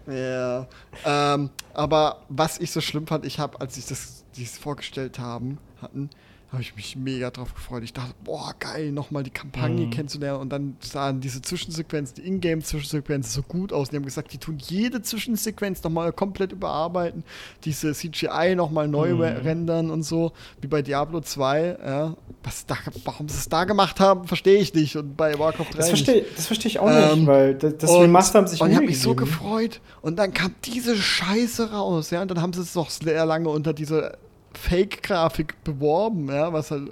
ja. 0.08 0.68
Ähm, 1.06 1.50
aber 1.74 2.24
was 2.30 2.60
ich 2.60 2.72
so 2.72 2.82
schlimm 2.82 3.08
fand, 3.08 3.26
ich 3.26 3.40
habe, 3.40 3.60
als 3.62 3.78
ich 3.78 3.86
das, 3.86 4.24
dieses 4.36 4.58
vorgestellt 4.58 5.20
haben, 5.20 5.58
hatten, 5.82 6.10
habe 6.52 6.62
ich 6.62 6.76
mich 6.78 6.96
mega 6.96 7.30
drauf 7.30 7.54
gefreut. 7.54 7.84
Ich 7.84 7.92
dachte, 7.92 8.14
boah, 8.24 8.54
geil, 8.58 8.94
nochmal 8.94 9.24
die 9.24 9.32
Kampagne 9.32 9.86
mhm. 9.86 9.90
kennenzulernen. 9.90 10.40
Und 10.40 10.50
dann 10.50 10.78
sahen 10.80 11.20
diese 11.20 11.42
Zwischensequenzen, 11.42 12.16
die 12.16 12.28
Ingame-Zwischensequenzen 12.28 13.30
so 13.30 13.42
gut 13.42 13.74
aus. 13.74 13.90
Die 13.90 13.98
haben 13.98 14.06
gesagt, 14.06 14.32
die 14.32 14.38
tun 14.38 14.58
jede 14.58 15.02
Zwischensequenz 15.02 15.84
nochmal 15.84 16.14
komplett 16.14 16.54
überarbeiten, 16.54 17.26
diese 17.66 17.92
CGI 17.92 18.56
nochmal 18.56 18.88
neu 18.88 19.16
mhm. 19.16 19.22
rendern 19.22 19.92
und 19.92 20.04
so, 20.04 20.32
wie 20.62 20.68
bei 20.68 20.82
Diablo 20.82 21.20
2. 21.20 21.80
Ja. 21.86 22.16
Was 22.44 22.66
da, 22.66 22.78
warum 23.04 23.28
sie 23.28 23.38
es 23.38 23.50
da 23.50 23.66
gemacht 23.66 24.00
haben, 24.00 24.26
verstehe 24.26 24.60
ich 24.60 24.74
nicht. 24.74 24.96
Und 24.96 25.18
bei 25.18 25.38
Warcraft 25.38 25.74
3. 25.74 25.78
Das 25.78 25.90
verstehe 25.90 26.24
versteh 26.24 26.70
ich 26.70 26.80
auch 26.80 26.90
ähm, 26.90 27.20
nicht, 27.20 27.28
weil 27.28 27.56
das, 27.56 27.76
das 27.78 27.92
Remaster 27.92 28.40
haben 28.40 28.48
sich 28.48 28.62
Und 28.62 28.70
ich 28.70 28.76
habe 28.78 28.86
mich 28.86 29.02
so 29.02 29.16
gefreut. 29.16 29.82
Und 30.02 30.18
dann 30.18 30.34
kam 30.34 30.56
diese 30.64 30.96
Scheiße 30.96 31.72
raus. 31.72 32.10
Ja. 32.12 32.22
Und 32.22 32.32
dann 32.32 32.42
haben 32.42 32.54
sie 32.54 32.62
es 32.62 32.72
doch 32.72 32.90
sehr 32.90 33.26
lange 33.26 33.50
unter 33.50 33.74
dieser 33.74 34.18
Fake-Grafik 34.58 35.64
beworben, 35.64 36.30
ja, 36.30 36.52
was 36.52 36.72
halt 36.72 36.90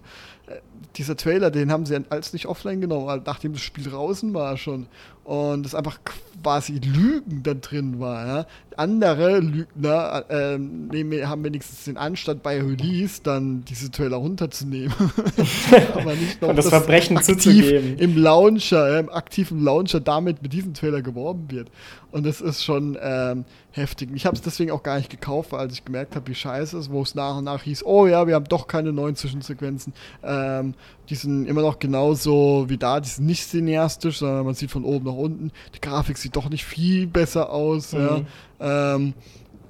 äh, 0.47 0.59
dieser 0.95 1.17
Trailer, 1.17 1.51
den 1.51 1.71
haben 1.71 1.85
sie 1.85 1.99
als 2.09 2.33
nicht 2.33 2.45
offline 2.45 2.81
genommen, 2.81 3.21
nachdem 3.25 3.53
das 3.53 3.61
Spiel 3.61 3.85
draußen 3.85 4.33
war 4.33 4.57
schon 4.57 4.87
und 5.23 5.65
es 5.65 5.73
einfach 5.73 5.99
quasi 6.41 6.73
Lügen 6.73 7.41
da 7.43 7.55
drin 7.55 7.99
war. 7.99 8.27
Ja. 8.27 8.45
Andere 8.77 9.39
Lügner 9.39 10.25
äh, 10.29 10.57
nehmen, 10.57 11.27
haben 11.27 11.43
wenigstens 11.43 11.85
den 11.85 11.97
Anstand 11.97 12.43
bei 12.43 12.61
Release 12.61 13.21
dann 13.23 13.63
diese 13.65 13.91
Trailer 13.91 14.17
runterzunehmen. 14.17 14.93
Aber 15.93 16.15
nicht 16.15 16.41
noch 16.41 16.49
und 16.49 16.55
das, 16.55 16.69
Verbrechen 16.69 17.21
zuzugeben. 17.21 17.97
Im 17.97 18.17
Launcher, 18.17 18.99
im 18.99 19.09
aktiven 19.09 19.63
Launcher 19.63 19.99
damit 19.99 20.41
mit 20.41 20.53
diesem 20.53 20.73
Trailer 20.73 21.01
geworben 21.01 21.49
wird. 21.49 21.69
Und 22.11 22.25
das 22.25 22.39
ist 22.39 22.63
schon 22.63 22.97
ähm, 23.01 23.43
heftig. 23.71 24.09
Ich 24.13 24.25
habe 24.25 24.37
es 24.37 24.41
deswegen 24.41 24.71
auch 24.71 24.83
gar 24.83 24.97
nicht 24.97 25.09
gekauft, 25.09 25.53
als 25.53 25.73
ich 25.73 25.83
gemerkt 25.83 26.15
habe, 26.15 26.27
wie 26.27 26.35
scheiße 26.35 26.77
es 26.77 26.85
ist, 26.85 26.91
wo 26.91 27.01
es 27.01 27.13
nach 27.13 27.37
und 27.37 27.43
nach 27.43 27.63
hieß, 27.63 27.83
oh 27.85 28.07
ja, 28.07 28.25
wir 28.25 28.35
haben 28.35 28.45
doch 28.45 28.67
keine 28.67 28.93
neuen 28.93 29.17
Zwischensequenzen. 29.17 29.93
Ähm, 30.23 30.75
die 31.09 31.15
sind 31.15 31.45
immer 31.45 31.61
noch 31.61 31.77
genauso 31.77 32.65
wie 32.69 32.77
da, 32.77 33.01
die 33.01 33.09
sind 33.09 33.25
nicht 33.25 33.49
cineastisch, 33.49 34.19
sondern 34.19 34.45
man 34.45 34.55
sieht 34.55 34.71
von 34.71 34.85
oben 34.85 35.05
nach 35.05 35.13
unten. 35.13 35.51
Die 35.75 35.81
Grafik 35.81 36.17
sieht 36.17 36.37
doch 36.37 36.49
nicht 36.49 36.63
viel 36.63 37.05
besser 37.05 37.49
aus. 37.51 37.91
Mhm. 37.91 37.99
Ja. 37.99 38.21
Ähm, 38.59 39.13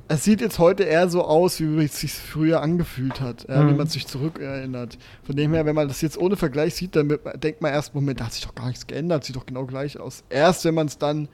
es 0.07 0.23
sieht 0.23 0.41
jetzt 0.41 0.59
heute 0.59 0.83
eher 0.83 1.09
so 1.09 1.23
aus, 1.23 1.59
wie 1.59 1.83
es 1.83 1.99
sich 1.99 2.13
früher 2.13 2.61
angefühlt 2.61 3.21
hat, 3.21 3.47
ja, 3.49 3.63
mhm. 3.63 3.69
wie 3.69 3.73
man 3.73 3.87
sich 3.87 4.05
zurückerinnert. 4.05 4.97
Von 5.23 5.35
dem 5.35 5.53
her, 5.53 5.65
wenn 5.65 5.75
man 5.75 5.87
das 5.87 6.01
jetzt 6.01 6.17
ohne 6.17 6.35
Vergleich 6.35 6.75
sieht, 6.75 6.95
dann 6.95 7.09
denkt 7.37 7.61
man 7.61 7.73
erst, 7.73 7.95
Moment, 7.95 8.19
da 8.19 8.25
hat 8.25 8.33
sich 8.33 8.43
doch 8.43 8.53
gar 8.53 8.67
nichts 8.67 8.85
geändert, 8.85 9.23
sieht 9.23 9.35
doch 9.35 9.45
genau 9.45 9.65
gleich 9.65 9.99
aus. 9.99 10.23
Erst 10.29 10.63
wenn 10.65 10.75
man 10.75 10.87
es 10.87 10.97
dann, 10.97 11.27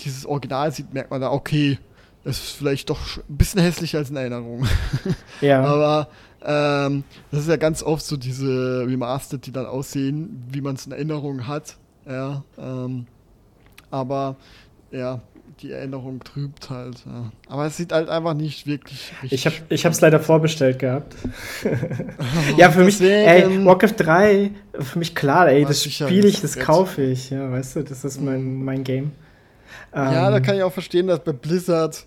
dieses 0.00 0.24
Original 0.24 0.72
sieht, 0.72 0.94
merkt 0.94 1.10
man 1.10 1.20
da, 1.20 1.30
okay, 1.30 1.78
es 2.24 2.38
ist 2.38 2.50
vielleicht 2.52 2.88
doch 2.90 3.00
ein 3.16 3.36
bisschen 3.36 3.60
hässlicher 3.60 3.98
als 3.98 4.10
in 4.10 4.16
Erinnerung. 4.16 4.66
Ja. 5.40 5.64
Aber 5.64 6.08
ähm, 6.42 7.04
das 7.30 7.40
ist 7.40 7.48
ja 7.48 7.56
ganz 7.56 7.82
oft 7.82 8.04
so 8.04 8.18
diese 8.18 8.84
Remastered, 8.86 9.46
die 9.46 9.52
dann 9.52 9.64
aussehen, 9.64 10.44
wie 10.50 10.60
man 10.60 10.74
es 10.74 10.84
in 10.84 10.92
Erinnerung 10.92 11.46
hat. 11.46 11.76
Ja, 12.06 12.44
ähm, 12.58 13.06
aber 13.90 14.36
ja, 14.90 15.22
die 15.62 15.72
Erinnerung 15.72 16.22
trübt 16.24 16.70
halt. 16.70 16.96
Ja. 17.06 17.30
Aber 17.48 17.66
es 17.66 17.76
sieht 17.76 17.92
halt 17.92 18.08
einfach 18.08 18.34
nicht 18.34 18.66
wirklich 18.66 19.12
richtig 19.22 19.32
Ich 19.32 19.46
habe 19.46 19.56
ich 19.68 19.86
hab's 19.86 20.00
leider 20.00 20.20
vorbestellt 20.20 20.78
gehabt. 20.78 21.14
ja, 22.56 22.70
für 22.70 22.84
mich, 22.84 23.00
ey, 23.00 23.64
Warcraft 23.64 23.94
3, 23.96 24.50
für 24.78 24.98
mich 24.98 25.14
klar, 25.14 25.48
ey, 25.48 25.64
das 25.64 25.84
spiele 25.84 26.28
ich, 26.28 26.40
das 26.40 26.58
kaufe 26.58 27.02
ich. 27.02 27.30
Ja, 27.30 27.50
weißt 27.50 27.76
du, 27.76 27.84
das 27.84 28.04
ist 28.04 28.20
mein, 28.20 28.62
mein 28.64 28.84
Game. 28.84 29.12
Ja, 29.94 30.26
ähm, 30.26 30.32
da 30.32 30.40
kann 30.40 30.56
ich 30.56 30.62
auch 30.62 30.72
verstehen, 30.72 31.08
dass 31.08 31.20
bei 31.20 31.32
Blizzard 31.32 32.06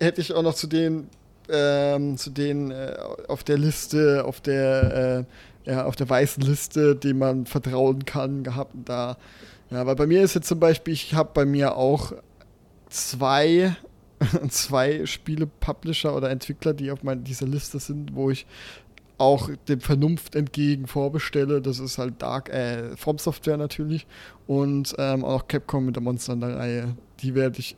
hätte 0.00 0.20
ich 0.20 0.32
auch 0.32 0.42
noch 0.42 0.54
zu 0.54 0.66
den, 0.66 1.08
ähm, 1.48 2.16
zu 2.16 2.30
denen 2.30 2.70
äh, 2.70 2.96
auf 3.28 3.44
der 3.44 3.58
Liste, 3.58 4.24
auf 4.24 4.40
der, 4.40 5.26
äh, 5.66 5.70
ja, 5.70 5.84
auf 5.84 5.96
der 5.96 6.08
weißen 6.08 6.42
Liste, 6.42 6.96
die 6.96 7.14
man 7.14 7.46
vertrauen 7.46 8.04
kann, 8.04 8.42
gehabt. 8.42 8.74
Da, 8.84 9.16
ja, 9.70 9.86
weil 9.86 9.94
bei 9.94 10.06
mir 10.06 10.22
ist 10.22 10.34
jetzt 10.34 10.48
zum 10.48 10.58
Beispiel, 10.58 10.94
ich 10.94 11.14
habe 11.14 11.30
bei 11.32 11.44
mir 11.44 11.76
auch 11.76 12.12
zwei, 12.92 13.76
zwei 14.48 15.04
Spiele-Publisher 15.06 16.14
oder 16.14 16.30
Entwickler, 16.30 16.74
die 16.74 16.90
auf 16.90 17.02
meiner 17.02 17.22
dieser 17.22 17.46
Liste 17.46 17.78
sind, 17.78 18.14
wo 18.14 18.30
ich 18.30 18.46
auch 19.18 19.50
dem 19.68 19.80
Vernunft 19.80 20.34
entgegen 20.34 20.86
vorbestelle. 20.86 21.60
Das 21.60 21.78
ist 21.78 21.98
halt 21.98 22.20
Dark, 22.20 22.48
äh, 22.48 22.96
From 22.96 23.18
Software 23.18 23.56
natürlich 23.56 24.06
und 24.46 24.94
ähm, 24.98 25.24
auch 25.24 25.46
Capcom 25.46 25.86
mit 25.86 25.96
der 25.96 26.02
Monster 26.02 26.40
Reihe. 26.40 26.96
Die 27.20 27.34
werde 27.34 27.60
ich 27.60 27.76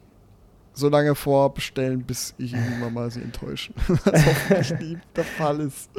so 0.73 0.89
lange 0.89 1.15
vorbestellen, 1.15 2.03
bis 2.03 2.35
ich 2.39 2.53
irgendwann 2.53 2.95
mal 2.95 3.11
sie 3.11 3.21
enttäuschen. 3.21 3.75
Was 3.87 4.27
hoffentlich 4.27 4.81
nie 4.81 4.99
der 5.15 5.25
Fall 5.25 5.61
ist. 5.61 5.91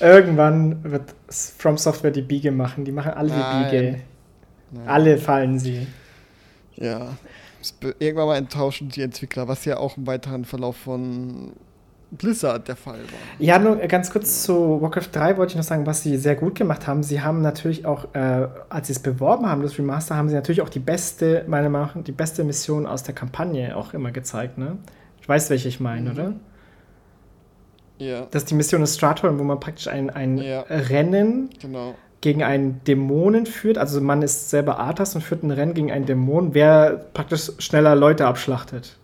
Irgendwann 0.00 0.82
wird 0.84 1.14
From 1.28 1.76
Software 1.76 2.12
die 2.12 2.22
Biege 2.22 2.50
machen. 2.50 2.84
Die 2.84 2.92
machen 2.92 3.12
alle 3.12 3.28
Nein. 3.30 3.64
die 3.64 3.76
Biege. 3.76 4.02
Nein. 4.70 4.88
Alle 4.88 5.18
fallen 5.18 5.58
sie. 5.58 5.86
Ja. 6.76 7.16
Irgendwann 7.98 8.26
mal 8.26 8.36
enttäuschen 8.36 8.88
die 8.88 9.02
Entwickler, 9.02 9.48
was 9.48 9.64
ja 9.64 9.76
auch 9.76 9.96
im 9.96 10.06
weiteren 10.06 10.44
Verlauf 10.44 10.76
von 10.76 11.52
Blizzard 12.12 12.68
der 12.68 12.76
Fall 12.76 12.98
war. 12.98 13.18
Ja, 13.38 13.58
nur 13.58 13.76
ganz 13.76 14.10
kurz 14.10 14.42
zu 14.42 14.82
Warcraft 14.82 15.08
3 15.12 15.36
wollte 15.38 15.52
ich 15.52 15.56
noch 15.56 15.64
sagen, 15.64 15.86
was 15.86 16.02
sie 16.02 16.18
sehr 16.18 16.36
gut 16.36 16.54
gemacht 16.54 16.86
haben. 16.86 17.02
Sie 17.02 17.22
haben 17.22 17.40
natürlich 17.40 17.86
auch, 17.86 18.14
äh, 18.14 18.48
als 18.68 18.88
sie 18.88 18.92
es 18.92 18.98
beworben 18.98 19.46
haben, 19.46 19.62
das 19.62 19.78
Remaster, 19.78 20.16
haben 20.16 20.28
sie 20.28 20.34
natürlich 20.34 20.60
auch 20.60 20.68
die 20.68 20.78
beste, 20.78 21.44
meiner 21.48 21.70
Meinung 21.70 21.88
nach, 21.94 22.04
die 22.04 22.12
beste 22.12 22.44
Mission 22.44 22.86
aus 22.86 23.02
der 23.02 23.14
Kampagne 23.14 23.74
auch 23.76 23.94
immer 23.94 24.12
gezeigt, 24.12 24.58
ne? 24.58 24.76
Ich 25.20 25.28
weiß, 25.28 25.48
welche 25.50 25.68
ich 25.68 25.80
meine, 25.80 26.10
mhm. 26.10 26.16
oder? 26.16 26.32
Ja. 27.98 28.26
Das 28.30 28.42
ist 28.42 28.50
die 28.50 28.56
Mission 28.56 28.80
in 28.80 28.86
Stratholm, 28.86 29.38
wo 29.38 29.44
man 29.44 29.60
praktisch 29.60 29.88
ein, 29.88 30.10
ein 30.10 30.36
ja. 30.36 30.64
Rennen 30.68 31.50
genau. 31.60 31.94
Gegen 32.22 32.42
einen 32.42 32.82
Dämonen 32.84 33.44
führt. 33.44 33.76
Also 33.76 34.00
man 34.00 34.22
ist 34.22 34.48
selber 34.48 34.78
Arthas 34.78 35.14
und 35.14 35.20
führt 35.20 35.42
ein 35.42 35.50
Rennen 35.50 35.74
gegen 35.74 35.92
einen 35.92 36.06
Dämon, 36.06 36.54
wer 36.54 37.04
praktisch 37.12 37.52
schneller 37.58 37.94
Leute 37.94 38.26
abschlachtet. 38.26 38.96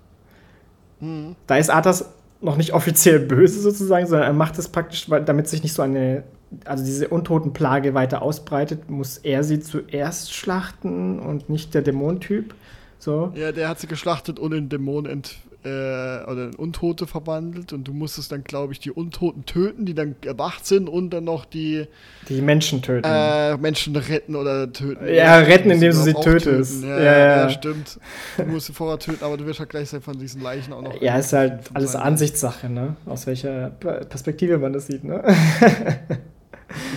Mhm. 1.00 1.36
Da 1.46 1.58
ist 1.58 1.68
Arthas 1.68 2.14
noch 2.40 2.56
nicht 2.56 2.72
offiziell 2.72 3.18
böse 3.18 3.60
sozusagen, 3.60 4.06
sondern 4.06 4.28
er 4.28 4.32
macht 4.32 4.58
es 4.58 4.68
praktisch, 4.68 5.08
damit 5.26 5.48
sich 5.48 5.64
nicht 5.64 5.72
so 5.72 5.82
eine, 5.82 6.22
also 6.64 6.84
diese 6.84 7.08
Untotenplage 7.08 7.92
weiter 7.92 8.22
ausbreitet, 8.22 8.88
muss 8.88 9.18
er 9.18 9.42
sie 9.42 9.58
zuerst 9.58 10.32
schlachten 10.32 11.18
und 11.18 11.50
nicht 11.50 11.74
der 11.74 11.82
Dämontyp. 11.82 12.54
So. 13.00 13.32
Ja, 13.34 13.50
der 13.50 13.68
hat 13.68 13.80
sie 13.80 13.88
geschlachtet 13.88 14.38
und 14.38 14.52
in 14.52 14.68
Dämon 14.68 15.06
ent, 15.06 15.38
äh, 15.64 15.68
oder 15.68 16.44
in 16.46 16.54
Untote 16.54 17.06
verwandelt 17.06 17.72
und 17.72 17.84
du 17.84 17.92
musstest 17.92 18.30
dann, 18.30 18.44
glaube 18.44 18.72
ich, 18.72 18.78
die 18.78 18.90
Untoten 18.90 19.44
töten, 19.44 19.86
die 19.86 19.94
dann 19.94 20.14
erwacht 20.24 20.66
sind 20.66 20.88
und 20.88 21.10
dann 21.10 21.24
noch 21.24 21.44
die 21.44 21.86
die 22.28 22.40
Menschen 22.40 22.82
töten. 22.82 23.08
Äh, 23.08 23.56
Menschen 23.56 23.96
retten 23.96 24.36
oder 24.36 24.72
töten. 24.72 25.06
Ja, 25.12 25.38
retten, 25.38 25.70
indem 25.70 25.92
du 25.92 25.98
sie 25.98 26.14
tötest. 26.14 26.82
Ja, 26.82 26.88
ja, 26.88 27.04
ja, 27.04 27.26
ja, 27.42 27.50
stimmt. 27.50 27.98
Du 28.36 28.44
musst 28.44 28.66
sie 28.66 28.72
vorher 28.72 28.98
töten, 28.98 29.24
aber 29.24 29.36
du 29.36 29.46
wirst 29.46 29.58
halt 29.60 29.70
gleichzeitig 29.70 30.04
von 30.04 30.18
diesen 30.18 30.42
Leichen 30.42 30.72
auch 30.72 30.82
noch. 30.82 31.00
Ja, 31.00 31.18
ist 31.18 31.32
halt 31.32 31.70
alles 31.74 31.96
Ansichtssache, 31.96 32.68
ne? 32.68 32.96
Aus 33.06 33.26
welcher 33.26 33.70
Perspektive 33.70 34.58
man 34.58 34.72
das 34.72 34.86
sieht, 34.86 35.04
ne? 35.04 35.22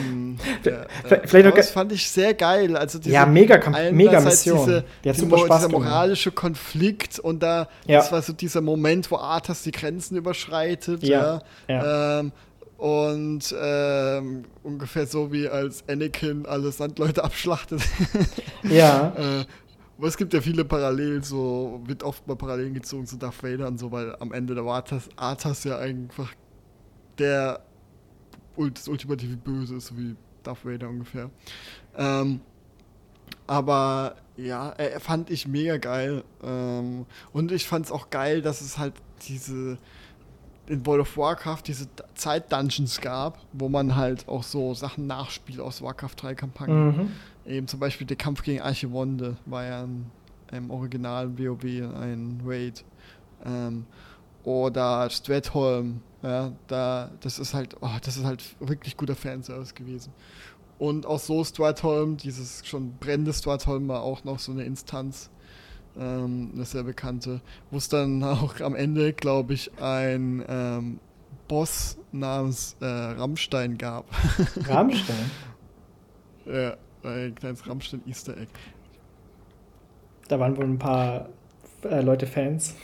Mhm. 0.05 0.20
Ja, 0.65 0.85
Vielleicht 1.25 1.45
noch 1.45 1.55
das 1.55 1.71
fand 1.71 1.91
ich 1.91 2.09
sehr 2.09 2.33
geil. 2.33 2.75
Also 2.75 2.99
diese, 2.99 3.13
ja, 3.13 3.25
mega, 3.25 3.57
mega 3.91 4.19
Mission. 4.19 4.65
Diese, 4.65 4.83
die 5.03 5.09
hat 5.09 5.15
super 5.15 5.37
Spaß 5.37 5.65
dieser 5.65 5.71
moralische 5.71 6.31
Konflikt 6.31 7.19
und 7.19 7.41
da, 7.43 7.67
ja. 7.85 7.99
das 7.99 8.11
war 8.11 8.21
so 8.21 8.33
dieser 8.33 8.61
Moment, 8.61 9.09
wo 9.11 9.17
Arthas 9.17 9.63
die 9.63 9.71
Grenzen 9.71 10.17
überschreitet. 10.17 11.03
Ja. 11.03 11.41
ja. 11.67 12.19
Ähm, 12.19 12.31
und 12.77 13.55
ähm, 13.61 14.43
ungefähr 14.63 15.05
so 15.05 15.31
wie 15.31 15.47
als 15.47 15.83
Anakin 15.87 16.45
alle 16.47 16.71
Sandleute 16.71 17.23
abschlachtet. 17.23 17.81
ja. 18.63 19.13
äh, 19.15 19.45
aber 19.97 20.07
es 20.07 20.17
gibt 20.17 20.33
ja 20.33 20.41
viele 20.41 20.65
Parallelen, 20.65 21.21
so 21.21 21.81
wird 21.85 22.01
oft 22.01 22.27
mal 22.27 22.35
Parallelen 22.35 22.73
gezogen 22.73 23.05
zu 23.05 23.17
Darth 23.17 23.43
Vader 23.43 23.67
und 23.67 23.79
so, 23.79 23.91
weil 23.91 24.15
am 24.19 24.33
Ende 24.33 24.55
der 24.55 24.63
Arthas, 24.63 25.09
Arthas 25.15 25.63
ja 25.63 25.77
einfach 25.77 26.33
der 27.19 27.61
das 28.57 28.87
ultimative 28.87 29.37
Böse 29.37 29.75
ist, 29.75 29.87
so 29.87 29.97
wie 29.97 30.15
Darth 30.43 30.65
Vader 30.65 30.89
ungefähr. 30.89 31.29
Ähm, 31.97 32.41
aber 33.47 34.15
ja, 34.37 34.71
äh, 34.73 34.99
fand 34.99 35.29
ich 35.29 35.47
mega 35.47 35.77
geil. 35.77 36.23
Ähm, 36.43 37.05
und 37.33 37.51
ich 37.51 37.67
fand 37.67 37.85
es 37.85 37.91
auch 37.91 38.09
geil, 38.09 38.41
dass 38.41 38.61
es 38.61 38.77
halt 38.77 38.93
diese 39.27 39.77
in 40.67 40.85
World 40.85 41.01
of 41.01 41.17
Warcraft 41.17 41.63
diese 41.67 41.87
Zeit-Dungeons 42.15 43.01
gab, 43.01 43.39
wo 43.51 43.67
man 43.67 43.95
halt 43.95 44.27
auch 44.29 44.43
so 44.43 44.73
Sachen 44.73 45.07
nachspielt 45.07 45.59
aus 45.59 45.81
Warcraft 45.81 46.15
3 46.17 46.35
Kampagnen. 46.35 46.87
Mhm. 46.87 47.11
Eben 47.45 47.67
zum 47.67 47.79
Beispiel 47.79 48.07
der 48.07 48.17
Kampf 48.17 48.43
gegen 48.43 48.61
Archivonde 48.61 49.37
war 49.45 49.65
ja 49.65 49.83
ein, 49.83 50.09
im 50.51 50.69
Original 50.69 51.37
WoW 51.37 51.63
ein 51.95 52.41
Raid. 52.45 52.85
Ähm, 53.43 53.85
oder 54.43 55.09
Stratholm, 55.09 56.01
ja, 56.23 56.51
da, 56.67 57.11
das 57.21 57.39
ist 57.39 57.53
halt, 57.53 57.75
oh, 57.81 57.89
das 58.03 58.17
ist 58.17 58.25
halt 58.25 58.43
wirklich 58.59 58.97
guter 58.97 59.15
Fanservice 59.15 59.73
gewesen. 59.73 60.13
Und 60.77 61.05
auch 61.05 61.19
so 61.19 61.43
Stratholm, 61.43 62.17
dieses 62.17 62.65
schon 62.65 62.97
brennende 62.97 63.33
Stratholm 63.33 63.87
war 63.87 64.01
auch 64.01 64.23
noch 64.23 64.39
so 64.39 64.51
eine 64.51 64.63
Instanz, 64.63 65.29
ähm, 65.97 66.51
eine 66.53 66.65
sehr 66.65 66.83
bekannte, 66.83 67.41
wo 67.69 67.77
es 67.77 67.89
dann 67.89 68.23
auch 68.23 68.59
am 68.61 68.75
Ende, 68.75 69.13
glaube 69.13 69.53
ich, 69.53 69.71
ein 69.79 70.43
ähm, 70.47 70.99
Boss 71.47 71.97
namens 72.11 72.75
äh, 72.81 72.85
Rammstein 72.85 73.77
gab. 73.77 74.05
Rammstein? 74.67 75.31
ja, 76.45 76.77
ein 77.03 77.35
kleines 77.35 77.67
Rammstein 77.67 78.01
Easter 78.07 78.37
Egg. 78.37 78.51
Da 80.27 80.39
waren 80.39 80.55
wohl 80.55 80.65
ein 80.65 80.79
paar 80.79 81.29
äh, 81.83 82.01
Leute 82.01 82.25
Fans. 82.25 82.75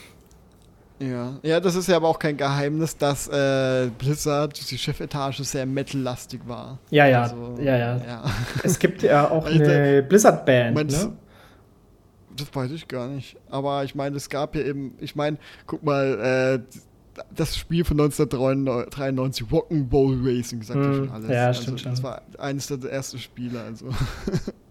Ja. 1.00 1.40
ja, 1.44 1.60
das 1.60 1.76
ist 1.76 1.88
ja 1.88 1.98
aber 1.98 2.08
auch 2.08 2.18
kein 2.18 2.38
Geheimnis, 2.38 2.98
dass 2.98 3.28
äh, 3.28 3.90
Blizzard, 3.98 4.60
die 4.72 4.78
Chefetage, 4.78 5.44
sehr 5.44 5.66
metal-lastig 5.66 6.42
war. 6.48 6.80
Ja, 6.90 7.06
ja, 7.06 7.24
also, 7.24 7.56
ja, 7.60 7.78
ja, 7.78 7.98
ja. 7.98 8.24
Es 8.64 8.80
gibt 8.80 9.04
ja 9.04 9.30
auch 9.30 9.46
eine 9.50 10.02
Blizzard-Band, 10.04 10.76
ne? 10.76 11.14
Das 12.36 12.54
weiß 12.54 12.72
ich 12.72 12.88
gar 12.88 13.08
nicht. 13.08 13.36
Aber 13.50 13.84
ich 13.84 13.96
meine, 13.96 14.16
es 14.16 14.30
gab 14.30 14.56
ja 14.56 14.62
eben, 14.62 14.96
ich 15.00 15.16
meine, 15.16 15.38
guck 15.66 15.84
mal, 15.84 16.60
äh, 16.68 16.80
das 17.36 17.58
Spiel 17.58 17.84
von 17.84 18.00
1993, 18.00 19.48
Rock'n'Roll 19.48 20.20
Racing, 20.24 20.62
sagt 20.62 20.80
hm, 20.80 20.84
ja 20.84 20.94
schon 20.94 21.10
alles. 21.10 21.30
Ja, 21.30 21.54
stimmt 21.54 21.68
also, 21.68 21.78
schon. 21.84 21.92
Das 21.92 22.04
war 22.04 22.22
eines 22.38 22.68
der 22.68 22.92
ersten 22.92 23.20
Spiele, 23.20 23.62
also. 23.62 23.88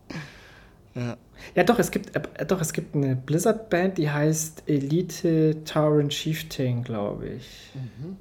Ja. 0.96 1.16
Ja, 1.54 1.64
doch, 1.64 1.78
es 1.78 1.90
gibt, 1.90 2.16
äh, 2.16 2.46
doch, 2.46 2.60
es 2.60 2.72
gibt 2.72 2.94
eine 2.94 3.14
Blizzard-Band, 3.14 3.98
die 3.98 4.10
heißt 4.10 4.64
Elite 4.66 5.62
Tauren 5.64 6.08
Chieftain, 6.08 6.82
glaube 6.82 7.28
ich. 7.28 7.70
Mhm. 7.74 8.16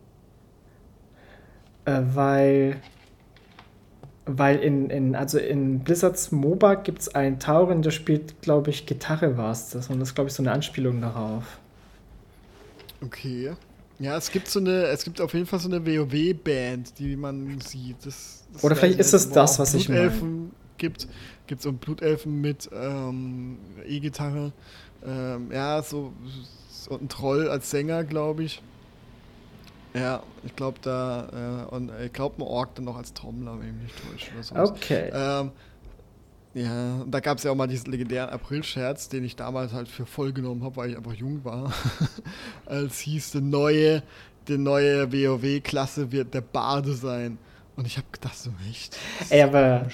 Äh, 1.86 2.02
weil, 2.14 2.82
weil 4.26 4.58
in, 4.58 4.90
in, 4.90 5.16
also 5.16 5.38
in 5.38 5.80
Blizzards 5.80 6.32
MOBA 6.32 6.76
gibt 6.76 7.00
es 7.00 7.16
einen 7.16 7.40
Tauren, 7.40 7.82
der 7.82 7.92
spielt, 7.92 8.42
glaube 8.42 8.70
ich, 8.70 8.86
Gitarre 8.86 9.38
war 9.38 9.52
es 9.52 9.70
das. 9.70 9.90
Und 9.90 10.00
das 10.00 10.10
ist, 10.10 10.16
glaube 10.16 10.30
ich, 10.30 10.34
so 10.34 10.44
eine 10.44 10.52
Anspielung 10.52 11.00
darauf. 11.00 11.60
Okay. 13.02 13.54
Ja, 13.98 14.18
es 14.18 14.30
gibt 14.30 14.50
so 14.50 14.60
eine, 14.60 14.88
es 14.88 15.06
gibt 15.06 15.22
auf 15.22 15.34
jeden 15.34 15.46
Fall 15.46 15.60
so 15.60 15.70
eine 15.70 15.86
WoW-Band, 15.86 17.00
die 17.00 17.16
man 17.16 17.62
sieht. 17.62 18.06
Das, 18.06 18.44
das 18.52 18.64
Oder 18.64 18.76
vielleicht 18.76 19.00
ist 19.00 19.14
es 19.14 19.30
das, 19.30 19.58
was 19.58 19.74
ich 19.74 19.88
meine. 19.88 20.12
Gibt 20.78 21.08
gibt 21.48 21.62
es 21.62 21.68
auch 21.68 21.74
Blutelfen 21.74 22.42
mit 22.42 22.70
ähm, 22.74 23.58
E-Gitarre. 23.86 24.52
Ähm, 25.06 25.52
ja, 25.52 25.82
so, 25.82 26.14
so 26.70 26.98
ein 26.98 27.10
Troll 27.10 27.50
als 27.50 27.70
Sänger, 27.70 28.04
glaube 28.04 28.44
ich. 28.44 28.62
Ja, 29.94 30.24
ich 30.44 30.56
glaube 30.56 30.78
da, 30.82 31.68
äh, 31.70 31.74
und 31.74 31.92
ich 32.04 32.12
glaube 32.12 32.42
ein 32.42 32.42
Ork 32.42 32.76
dann 32.76 32.86
noch 32.86 32.98
als 32.98 33.14
Trommler, 33.14 33.58
wenn 33.60 33.70
ich 33.70 33.74
mich 33.74 33.84
nicht 33.84 34.32
täusche. 34.34 34.54
Oder 34.54 34.64
Okay. 34.72 35.10
Ähm, 35.14 35.52
ja, 36.54 37.02
und 37.02 37.12
da 37.12 37.20
gab 37.20 37.38
es 37.38 37.44
ja 37.44 37.52
auch 37.52 37.56
mal 37.56 37.68
diesen 37.68 37.92
legendären 37.92 38.30
April-Scherz, 38.30 39.10
den 39.10 39.26
ich 39.26 39.36
damals 39.36 39.74
halt 39.74 39.88
für 39.90 40.06
voll 40.06 40.32
genommen 40.32 40.64
habe, 40.64 40.78
weil 40.78 40.90
ich 40.90 40.98
einfach 40.98 41.14
jung 41.14 41.44
war. 41.44 41.74
als 42.66 43.00
hieß, 43.00 43.32
die 43.32 43.42
neue, 43.42 44.04
die 44.48 44.58
neue 44.58 45.12
WoW-Klasse 45.12 46.12
wird 46.12 46.34
der 46.34 46.42
Bade 46.42 46.94
sein. 46.94 47.38
Und 47.76 47.88
ich 47.88 47.98
habe 47.98 48.08
gedacht, 48.12 48.38
so 48.38 48.52
echt. 48.70 48.98
Ey, 49.30 49.42
aber 49.44 49.88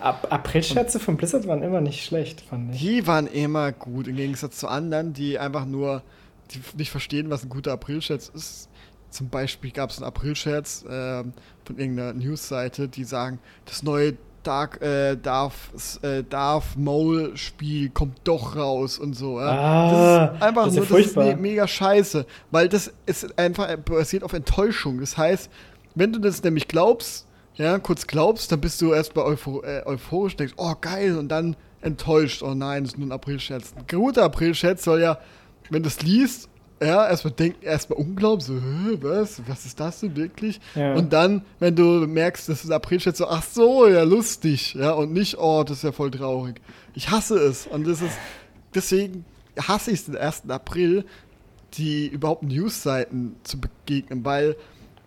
Aprilscherze 0.00 0.98
von 0.98 1.16
Blizzard 1.16 1.46
waren 1.46 1.62
immer 1.62 1.80
nicht 1.80 2.04
schlecht, 2.04 2.40
fand 2.40 2.74
ich. 2.74 2.80
Die 2.80 3.06
waren 3.06 3.26
immer 3.26 3.72
gut, 3.72 4.08
im 4.08 4.16
Gegensatz 4.16 4.58
zu 4.58 4.68
anderen, 4.68 5.12
die 5.12 5.38
einfach 5.38 5.64
nur 5.64 6.02
die 6.50 6.60
nicht 6.76 6.90
verstehen, 6.90 7.30
was 7.30 7.44
ein 7.44 7.48
guter 7.48 7.72
Aprilscherz 7.72 8.30
ist. 8.34 8.68
Zum 9.10 9.28
Beispiel 9.28 9.70
gab 9.70 9.90
es 9.90 9.98
einen 9.98 10.06
Aprilscherz 10.06 10.84
äh, 10.84 11.24
von 11.64 11.78
irgendeiner 11.78 12.12
Newsseite, 12.12 12.88
die 12.88 13.04
sagen, 13.04 13.38
das 13.64 13.82
neue 13.82 14.16
Dark, 14.42 14.80
äh, 14.80 15.16
Darth, 15.16 15.52
äh, 16.02 16.22
Darth 16.22 16.76
Maul 16.76 17.36
Spiel 17.36 17.90
kommt 17.90 18.20
doch 18.24 18.56
raus 18.56 18.98
und 18.98 19.14
so. 19.14 19.40
Ja. 19.40 19.46
Ah, 19.46 19.90
das 19.90 20.36
ist 20.36 20.42
einfach 20.42 20.64
das 20.64 20.76
ist 20.76 20.90
nur, 20.90 20.98
ja 20.98 21.04
das 21.04 21.06
ist 21.10 21.16
me 21.16 21.36
mega 21.36 21.68
scheiße, 21.68 22.26
weil 22.50 22.68
das 22.68 22.92
ist 23.06 23.38
einfach 23.38 23.76
basiert 23.78 24.22
auf 24.22 24.32
Enttäuschung. 24.32 25.00
Das 25.00 25.18
heißt, 25.18 25.50
wenn 25.94 26.12
du 26.12 26.18
das 26.18 26.42
nämlich 26.42 26.68
glaubst, 26.68 27.27
ja, 27.58 27.78
kurz 27.78 28.06
glaubst, 28.06 28.50
dann 28.50 28.60
bist 28.60 28.80
du 28.80 28.92
erst 28.92 29.14
bei 29.14 29.22
Euphor 29.22 29.64
äh, 29.64 29.82
euphorisch, 29.84 30.36
denkst, 30.36 30.54
oh 30.56 30.74
geil, 30.80 31.18
und 31.18 31.28
dann 31.28 31.56
enttäuscht, 31.80 32.42
oh 32.42 32.54
nein, 32.54 32.84
das 32.84 32.94
ist 32.94 32.98
nur 32.98 33.08
ein 33.08 33.12
Aprilscherz. 33.12 33.74
Ein 33.76 33.84
guter 33.88 34.24
Aprilscherz 34.24 34.84
soll 34.84 35.00
ja, 35.00 35.18
wenn 35.70 35.82
du 35.82 35.88
es 35.88 36.02
liest 36.02 36.48
ja, 36.80 37.08
erstmal 37.08 37.32
denkt, 37.32 37.64
erstmal 37.64 37.98
Unglaub, 37.98 38.42
so, 38.42 38.54
was, 39.00 39.42
was 39.46 39.66
ist 39.66 39.80
das 39.80 40.00
denn 40.00 40.14
wirklich? 40.16 40.60
Ja. 40.74 40.94
Und 40.94 41.12
dann, 41.12 41.42
wenn 41.58 41.74
du 41.74 42.06
merkst, 42.06 42.48
das 42.48 42.64
ist 42.64 42.70
Aprilscherz, 42.70 43.18
so, 43.18 43.28
ach 43.28 43.42
so, 43.42 43.88
ja, 43.88 44.02
lustig, 44.04 44.74
ja, 44.74 44.92
und 44.92 45.12
nicht, 45.12 45.38
oh, 45.38 45.64
das 45.64 45.78
ist 45.78 45.82
ja 45.82 45.92
voll 45.92 46.10
traurig. 46.10 46.60
Ich 46.94 47.10
hasse 47.10 47.38
es. 47.38 47.66
Und 47.66 47.86
das 47.86 48.00
ist, 48.00 48.16
deswegen 48.74 49.24
hasse 49.60 49.90
ich 49.90 50.00
es 50.00 50.06
den 50.06 50.16
1. 50.16 50.48
April, 50.50 51.04
die 51.74 52.06
überhaupt 52.06 52.44
News-Seiten 52.44 53.36
zu 53.42 53.58
begegnen, 53.60 54.24
weil, 54.24 54.56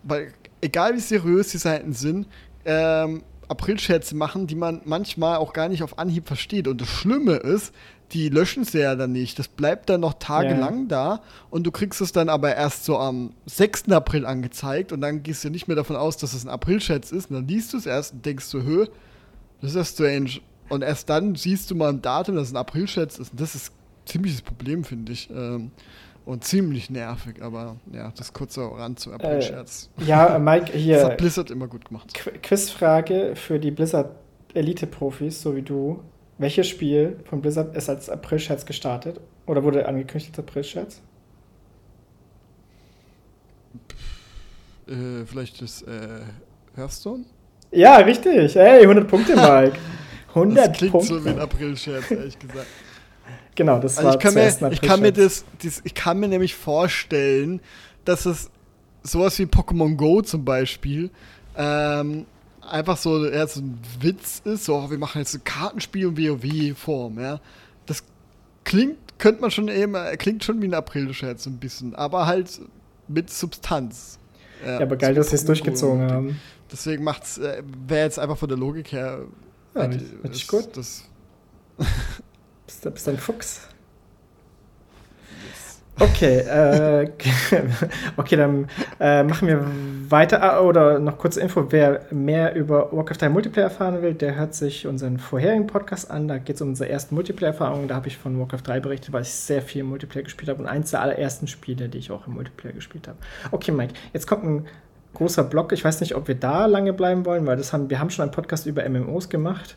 weil, 0.02 0.32
egal 0.62 0.94
wie 0.94 1.00
seriös 1.00 1.48
die 1.48 1.58
Seiten 1.58 1.92
sind, 1.92 2.26
ähm, 2.64 3.22
Aprilscherze 3.48 4.16
machen, 4.16 4.46
die 4.46 4.54
man 4.54 4.80
manchmal 4.84 5.36
auch 5.36 5.52
gar 5.52 5.68
nicht 5.68 5.82
auf 5.82 5.98
Anhieb 5.98 6.26
versteht. 6.26 6.66
Und 6.66 6.80
das 6.80 6.88
Schlimme 6.88 7.34
ist, 7.34 7.74
die 8.12 8.28
löschen 8.28 8.64
sie 8.64 8.80
ja 8.80 8.94
dann 8.94 9.12
nicht. 9.12 9.38
Das 9.38 9.48
bleibt 9.48 9.90
dann 9.90 10.00
noch 10.00 10.14
tagelang 10.14 10.82
ja. 10.82 10.88
da 10.88 11.22
und 11.50 11.64
du 11.64 11.70
kriegst 11.70 12.00
es 12.00 12.12
dann 12.12 12.28
aber 12.28 12.54
erst 12.54 12.84
so 12.84 12.98
am 12.98 13.32
6. 13.46 13.90
April 13.90 14.26
angezeigt 14.26 14.92
und 14.92 15.00
dann 15.00 15.22
gehst 15.22 15.44
du 15.44 15.50
nicht 15.50 15.66
mehr 15.66 15.76
davon 15.76 15.96
aus, 15.96 16.16
dass 16.16 16.34
es 16.34 16.44
ein 16.44 16.50
April-Chat 16.50 17.10
ist. 17.10 17.30
Und 17.30 17.36
dann 17.36 17.48
liest 17.48 17.72
du 17.72 17.78
es 17.78 17.86
erst 17.86 18.14
und 18.14 18.24
denkst 18.24 18.50
du, 18.50 18.62
hö, 18.62 18.86
das 19.60 19.70
ist 19.70 19.76
ja 19.76 19.84
strange. 19.84 20.40
Und 20.68 20.82
erst 20.82 21.08
dann 21.10 21.34
siehst 21.34 21.70
du 21.70 21.74
mal 21.74 21.90
ein 21.90 22.02
Datum, 22.02 22.36
dass 22.36 22.48
es 22.48 22.54
ein 22.54 22.58
April-Chat 22.58 23.18
ist. 23.18 23.32
Und 23.32 23.40
das 23.40 23.54
ist 23.54 23.72
ein 23.72 24.06
ziemliches 24.06 24.42
Problem, 24.42 24.84
finde 24.84 25.12
ich. 25.12 25.28
Ähm, 25.30 25.70
und 26.24 26.44
ziemlich 26.44 26.90
nervig, 26.90 27.42
aber 27.42 27.76
ja, 27.92 28.12
das 28.16 28.32
kurze 28.32 28.62
Rand 28.62 29.00
zu 29.00 29.12
April-Scherz. 29.12 29.90
Äh, 30.00 30.04
ja, 30.04 30.38
Mike, 30.38 30.72
hier. 30.76 30.96
Das 30.96 31.04
hat 31.04 31.18
Blizzard 31.18 31.50
immer 31.50 31.66
gut 31.68 31.86
gemacht. 31.86 32.12
Qu 32.14 32.30
Quizfrage 32.42 33.34
für 33.34 33.58
die 33.58 33.70
Blizzard 33.70 34.14
Elite-Profis, 34.54 35.42
so 35.42 35.56
wie 35.56 35.62
du. 35.62 36.02
Welches 36.38 36.68
Spiel 36.68 37.20
von 37.24 37.40
Blizzard 37.40 37.76
ist 37.76 37.88
als 37.88 38.08
April-Scherz 38.08 38.66
gestartet? 38.66 39.20
Oder 39.46 39.62
wurde 39.64 39.86
angekündigt 39.86 40.30
als 40.30 40.38
April-Scherz? 40.38 41.00
Äh, 44.88 45.24
vielleicht 45.26 45.60
ist 45.62 45.82
äh, 45.82 46.20
Hearthstone? 46.76 47.24
Ja, 47.70 47.96
richtig. 47.96 48.54
Hey, 48.54 48.82
100 48.82 49.08
Punkte, 49.08 49.36
Mike. 49.36 49.78
100 50.28 50.66
das 50.68 50.76
klingt 50.76 50.92
Punkte. 50.92 51.14
so 51.14 51.24
wie 51.24 51.30
ein 51.30 51.38
April-Scherz, 51.38 52.10
ehrlich 52.10 52.38
gesagt. 52.38 52.66
Genau, 53.54 53.78
das 53.78 53.98
also 53.98 54.08
war 54.08 54.14
ich 54.16 54.20
kann 54.20 54.34
mir, 54.34 54.72
ich 54.72 54.80
kann 54.80 55.00
mir 55.00 55.12
das, 55.12 55.44
das, 55.62 55.82
ich 55.84 55.94
kann 55.94 56.18
mir 56.18 56.28
nämlich 56.28 56.54
vorstellen, 56.54 57.60
dass 58.04 58.24
es 58.26 58.50
sowas 59.02 59.38
wie 59.38 59.44
Pokémon 59.44 59.96
Go 59.96 60.22
zum 60.22 60.44
Beispiel 60.44 61.10
ähm, 61.56 62.26
einfach 62.62 62.96
so, 62.96 63.26
ja, 63.26 63.46
so 63.46 63.60
ein 63.60 63.78
Witz 64.00 64.40
ist, 64.44 64.64
so, 64.64 64.90
wir 64.90 64.98
machen 64.98 65.18
jetzt 65.18 65.34
ein 65.34 65.44
Kartenspiel 65.44 66.06
und 66.06 66.18
WoW-Form, 66.18 67.20
ja. 67.20 67.40
Das 67.86 68.04
klingt, 68.64 68.96
könnte 69.18 69.40
man 69.42 69.50
schon 69.50 69.68
eben, 69.68 69.94
äh, 69.94 70.16
klingt 70.16 70.44
schon 70.44 70.62
wie 70.62 70.66
ein 70.66 70.74
April-Scherz 70.74 71.46
ein 71.46 71.58
bisschen, 71.58 71.94
aber 71.94 72.26
halt 72.26 72.60
mit 73.08 73.30
Substanz. 73.30 74.18
Ja, 74.64 74.74
ja 74.74 74.80
aber 74.80 74.96
geil, 74.96 75.14
dass 75.14 75.30
sie 75.30 75.36
es 75.36 75.44
durchgezogen 75.44 76.10
haben. 76.10 76.40
Deswegen 76.70 77.04
macht's, 77.04 77.36
äh, 77.38 77.62
wäre 77.86 78.04
jetzt 78.04 78.18
einfach 78.18 78.38
von 78.38 78.48
der 78.48 78.56
Logik 78.56 78.92
her. 78.92 79.26
Ja, 79.74 79.82
äh, 79.82 79.98
ist, 80.30 80.48
gut. 80.48 80.74
Das 80.74 81.04
bist, 82.72 82.84
du, 82.84 82.90
bist 82.90 83.08
ein 83.08 83.18
Fuchs. 83.18 83.68
Okay, 86.00 86.38
äh, 86.38 87.10
okay, 88.16 88.36
dann 88.36 88.66
äh, 88.98 89.22
machen 89.22 89.46
wir 89.46 89.62
weiter. 90.08 90.42
Ah, 90.42 90.60
oder 90.60 90.98
noch 90.98 91.18
kurze 91.18 91.40
Info: 91.40 91.66
Wer 91.70 92.06
mehr 92.10 92.54
über 92.54 92.90
Warcraft 92.92 93.18
3 93.20 93.28
Multiplayer 93.28 93.64
erfahren 93.64 94.00
will, 94.00 94.14
der 94.14 94.34
hört 94.36 94.54
sich 94.54 94.86
unseren 94.86 95.18
vorherigen 95.18 95.66
Podcast 95.66 96.10
an. 96.10 96.28
Da 96.28 96.38
geht 96.38 96.56
es 96.56 96.62
um 96.62 96.70
unsere 96.70 96.88
ersten 96.88 97.14
Multiplayer-Erfahrungen. 97.14 97.88
Da 97.88 97.94
habe 97.94 98.08
ich 98.08 98.16
von 98.16 98.38
Warcraft 98.40 98.62
3 98.64 98.80
berichtet, 98.80 99.12
weil 99.12 99.22
ich 99.22 99.30
sehr 99.30 99.60
viel 99.60 99.84
Multiplayer 99.84 100.24
gespielt 100.24 100.48
habe 100.48 100.62
und 100.62 100.66
eins 100.66 100.92
der 100.92 101.02
allerersten 101.02 101.46
Spiele, 101.46 101.90
die 101.90 101.98
ich 101.98 102.10
auch 102.10 102.26
im 102.26 102.34
Multiplayer 102.34 102.72
gespielt 102.72 103.06
habe. 103.06 103.18
Okay, 103.50 103.70
Mike, 103.70 103.92
jetzt 104.14 104.26
kommt 104.26 104.44
ein 104.44 104.66
großer 105.12 105.44
Block. 105.44 105.72
Ich 105.72 105.84
weiß 105.84 106.00
nicht, 106.00 106.16
ob 106.16 106.26
wir 106.26 106.36
da 106.36 106.64
lange 106.64 106.94
bleiben 106.94 107.26
wollen, 107.26 107.46
weil 107.46 107.58
das 107.58 107.74
haben, 107.74 107.90
wir 107.90 108.00
haben 108.00 108.08
schon 108.08 108.22
einen 108.22 108.32
Podcast 108.32 108.66
über 108.66 108.88
MMOs 108.88 109.28
gemacht. 109.28 109.76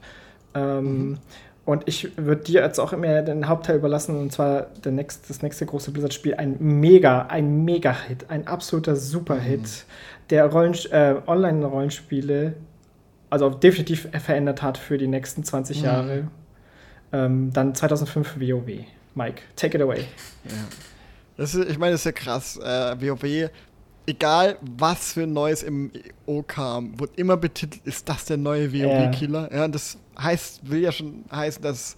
Ähm, 0.53 1.09
mhm. 1.09 1.17
Und 1.65 1.83
ich 1.87 2.15
würde 2.15 2.43
dir 2.43 2.61
jetzt 2.61 2.79
auch 2.79 2.93
immer 2.93 3.23
den 3.23 3.47
Hauptteil 3.47 3.77
überlassen, 3.77 4.15
und 4.19 4.31
zwar 4.31 4.67
der 4.83 4.91
next, 4.91 5.29
das 5.29 5.41
nächste 5.41 5.65
große 5.65 5.91
Blizzard-Spiel. 5.91 6.35
Ein 6.35 6.57
mega, 6.59 7.25
ein 7.25 7.65
Mega-Hit, 7.65 8.29
ein 8.29 8.47
absoluter 8.47 8.95
Super-Hit, 8.95 9.61
mhm. 9.61 10.27
der 10.29 10.45
Rollen, 10.45 10.75
äh, 10.91 11.15
Online-Rollenspiele 11.25 12.53
also 13.29 13.49
definitiv 13.49 14.07
verändert 14.23 14.61
hat 14.61 14.77
für 14.77 14.97
die 14.97 15.07
nächsten 15.07 15.43
20 15.43 15.79
mhm. 15.79 15.85
Jahre. 15.85 16.27
Ähm, 17.11 17.51
dann 17.51 17.75
2005 17.75 18.39
WoW. 18.39 18.85
Mike, 19.15 19.41
take 19.55 19.77
it 19.77 19.83
away. 19.83 20.05
Ja. 20.45 21.43
Ist, 21.43 21.55
ich 21.55 21.77
meine, 21.77 21.93
das 21.93 22.01
ist 22.01 22.05
ja 22.05 22.11
krass. 22.11 22.57
Äh, 22.57 22.95
WoW 23.01 23.49
egal 24.05 24.57
was 24.61 25.13
für 25.13 25.23
ein 25.23 25.33
neues 25.33 25.65
MMO 25.67 26.43
kam, 26.43 26.99
wird 26.99 27.17
immer 27.17 27.37
betitelt, 27.37 27.85
ist 27.85 28.07
das 28.07 28.25
der 28.25 28.37
neue 28.37 28.71
WoW-Killer. 28.71 29.51
Ja. 29.51 29.57
ja, 29.57 29.67
das 29.67 29.97
heißt, 30.17 30.69
will 30.69 30.81
ja 30.81 30.91
schon 30.91 31.25
heißen, 31.31 31.61
dass 31.61 31.95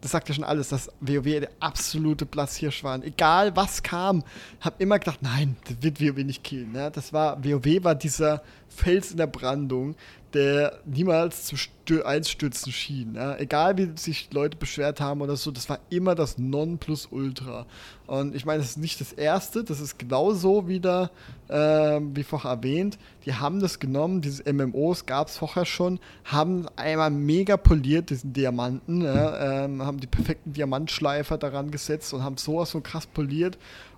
das 0.00 0.10
sagt 0.12 0.28
ja 0.28 0.34
schon 0.34 0.44
alles, 0.44 0.68
dass 0.68 0.88
WoW 1.00 1.24
der 1.24 1.50
absolute 1.58 2.26
Platzhirsch 2.26 2.84
war. 2.84 3.02
Egal 3.02 3.56
was 3.56 3.82
kam, 3.82 4.22
hab 4.60 4.80
immer 4.80 4.98
gedacht, 4.98 5.20
nein, 5.22 5.56
das 5.64 5.76
wird 5.80 6.00
WoW 6.00 6.22
nicht 6.22 6.44
killen. 6.44 6.74
Ja, 6.74 6.90
das 6.90 7.12
war, 7.12 7.42
WoW 7.44 7.82
war 7.82 7.94
dieser 7.94 8.42
Fels 8.76 9.10
in 9.10 9.16
der 9.16 9.26
Brandung, 9.26 9.96
der 10.36 10.80
niemals 10.84 11.46
zu 11.46 11.56
einstürzen 12.04 12.70
schien. 12.70 13.14
Ja? 13.14 13.36
Egal 13.38 13.78
wie 13.78 13.90
sich 13.96 14.28
Leute 14.32 14.58
beschwert 14.58 15.00
haben 15.00 15.22
oder 15.22 15.36
so, 15.36 15.50
das 15.50 15.70
war 15.70 15.78
immer 15.88 16.14
das 16.14 16.36
Nonplusultra. 16.36 17.64
Und 18.06 18.34
ich 18.34 18.44
meine, 18.44 18.58
das 18.58 18.70
ist 18.70 18.76
nicht 18.76 19.00
das 19.00 19.12
erste, 19.12 19.64
das 19.64 19.80
ist 19.80 19.98
genauso 19.98 20.68
wieder, 20.68 21.10
äh, 21.48 22.00
wie 22.12 22.22
vorher 22.22 22.50
erwähnt. 22.50 22.98
Die 23.24 23.32
haben 23.32 23.60
das 23.60 23.78
genommen, 23.78 24.20
diese 24.20 24.42
MMOs 24.52 25.06
gab 25.06 25.28
es 25.28 25.38
vorher 25.38 25.64
schon, 25.64 26.00
haben 26.24 26.66
einmal 26.76 27.10
mega 27.10 27.56
poliert, 27.56 28.10
diesen 28.10 28.34
Diamanten, 28.34 29.02
ja? 29.02 29.64
ähm, 29.64 29.82
haben 29.82 30.00
die 30.00 30.06
perfekten 30.06 30.52
Diamantschleifer 30.52 31.38
daran 31.38 31.70
gesetzt 31.70 32.12
und 32.12 32.22
haben 32.22 32.36
sowas 32.36 32.70
so 32.72 32.80
krass 32.82 33.06
poliert 33.06 33.56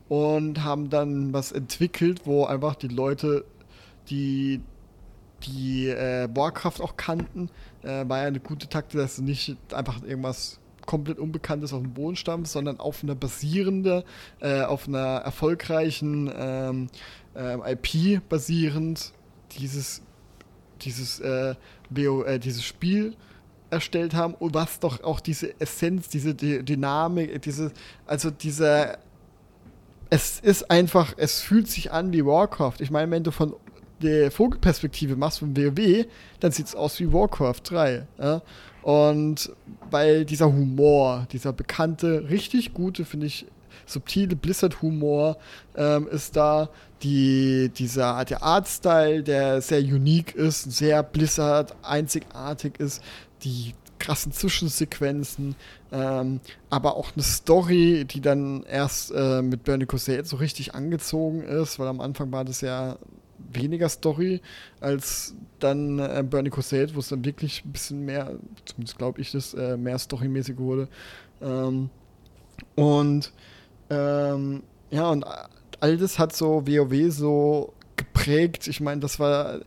und 0.08 0.62
haben 0.62 0.88
dann 0.88 1.32
was 1.32 1.52
entwickelt, 1.52 2.22
wo 2.24 2.44
einfach 2.44 2.76
die 2.76 2.88
Leute 2.88 3.44
die 4.11 4.61
die 5.44 5.88
äh, 5.88 6.28
Warcraft 6.34 6.80
auch 6.80 6.96
kannten, 6.96 7.50
äh, 7.82 8.09
war 8.09 8.18
ja 8.18 8.24
eine 8.24 8.40
gute 8.40 8.68
Taktik, 8.68 9.00
dass 9.00 9.16
du 9.16 9.22
nicht 9.22 9.56
einfach 9.72 10.02
irgendwas 10.02 10.59
komplett 10.84 11.18
Unbekanntes 11.18 11.72
auf 11.72 11.82
dem 11.82 11.92
Boden 11.92 12.16
stammst, 12.16 12.52
sondern 12.52 12.80
auf 12.80 13.02
einer 13.02 13.14
basierende, 13.14 14.04
äh, 14.40 14.62
auf 14.62 14.88
einer 14.88 15.18
erfolgreichen 15.18 16.32
ähm, 16.34 16.88
äh, 17.36 17.72
IP 17.72 18.26
basierend 18.28 19.12
dieses, 19.59 20.02
dieses, 20.80 21.20
äh, 21.20 21.54
BO, 21.90 22.22
äh, 22.24 22.38
dieses 22.38 22.64
Spiel 22.64 23.14
erstellt 23.70 24.14
haben 24.14 24.34
und 24.34 24.54
was 24.54 24.80
doch 24.80 25.04
auch 25.04 25.20
diese 25.20 25.61
Essenz, 25.61 26.09
diese 26.09 26.34
D 26.34 26.62
Dynamik, 26.62 27.42
diese, 27.42 27.70
also 28.06 28.30
dieser 28.30 28.98
es 30.11 30.40
ist 30.40 30.70
einfach, 30.70 31.12
es 31.18 31.42
fühlt 31.42 31.68
sich 31.68 31.92
an 31.92 32.14
wie 32.14 32.24
Warcraft. 32.24 32.76
Ich 32.80 32.90
meine, 32.90 33.11
wenn 33.11 33.24
du 33.24 33.30
von 33.30 33.54
die 34.03 34.30
Vogelperspektive 34.30 35.16
machst 35.16 35.40
von 35.40 35.57
WoW, 35.57 36.07
dann 36.40 36.53
sieht 36.53 36.66
es 36.66 36.74
aus 36.74 36.99
wie 37.01 37.12
Warcraft 37.12 37.61
3. 37.64 38.07
Ja? 38.18 38.42
Und 38.82 39.53
weil 39.90 40.24
dieser 40.24 40.46
Humor, 40.46 41.26
dieser 41.32 41.53
bekannte, 41.53 42.28
richtig 42.30 42.74
gute, 42.74 43.05
finde 43.05 43.26
ich, 43.26 43.46
subtile 43.86 44.36
Blizzard-Humor 44.36 45.38
ähm, 45.76 46.09
ist 46.09 46.36
da. 46.36 46.68
Die, 47.03 47.70
dieser, 47.76 48.24
der 48.24 48.42
Artstyle, 48.42 49.22
der 49.22 49.61
sehr 49.61 49.80
unique 49.80 50.34
ist, 50.34 50.72
sehr 50.72 51.03
Blizzard 51.05 51.76
einzigartig 51.82 52.80
ist. 52.80 53.03
Die 53.44 53.74
krassen 53.99 54.32
Zwischensequenzen, 54.32 55.55
ähm, 55.92 56.40
aber 56.70 56.96
auch 56.96 57.12
eine 57.14 57.22
Story, 57.22 58.05
die 58.05 58.20
dann 58.20 58.62
erst 58.64 59.12
äh, 59.12 59.42
mit 59.42 59.64
Bernie 59.64 59.86
Cosette 59.86 60.24
so 60.24 60.36
richtig 60.36 60.74
angezogen 60.74 61.42
ist, 61.42 61.78
weil 61.78 61.88
am 61.88 62.01
Anfang 62.01 62.32
war 62.32 62.44
das 62.44 62.61
ja 62.61 62.96
weniger 63.49 63.88
Story 63.88 64.40
als 64.80 65.34
dann 65.59 65.99
äh, 65.99 66.24
Burning 66.28 66.53
Crusade, 66.53 66.94
wo 66.94 67.01
es 67.01 67.09
dann 67.09 67.24
wirklich 67.24 67.64
ein 67.64 67.72
bisschen 67.72 68.05
mehr, 68.05 68.36
zumindest 68.64 68.99
glaube 68.99 69.20
ich, 69.20 69.32
das 69.32 69.55
äh, 69.55 69.76
mehr 69.76 69.99
storymäßig 69.99 70.59
wurde. 70.59 70.88
Ähm, 71.40 71.90
und 72.74 73.32
ähm, 73.90 74.62
ja, 74.90 75.11
und 75.11 75.24
all 75.80 75.96
das 75.96 76.18
hat 76.18 76.34
so 76.34 76.66
WoW 76.66 77.12
so 77.12 77.72
geprägt. 77.96 78.68
Ich 78.68 78.80
meine, 78.80 79.01
das 79.01 79.18
war 79.18 79.61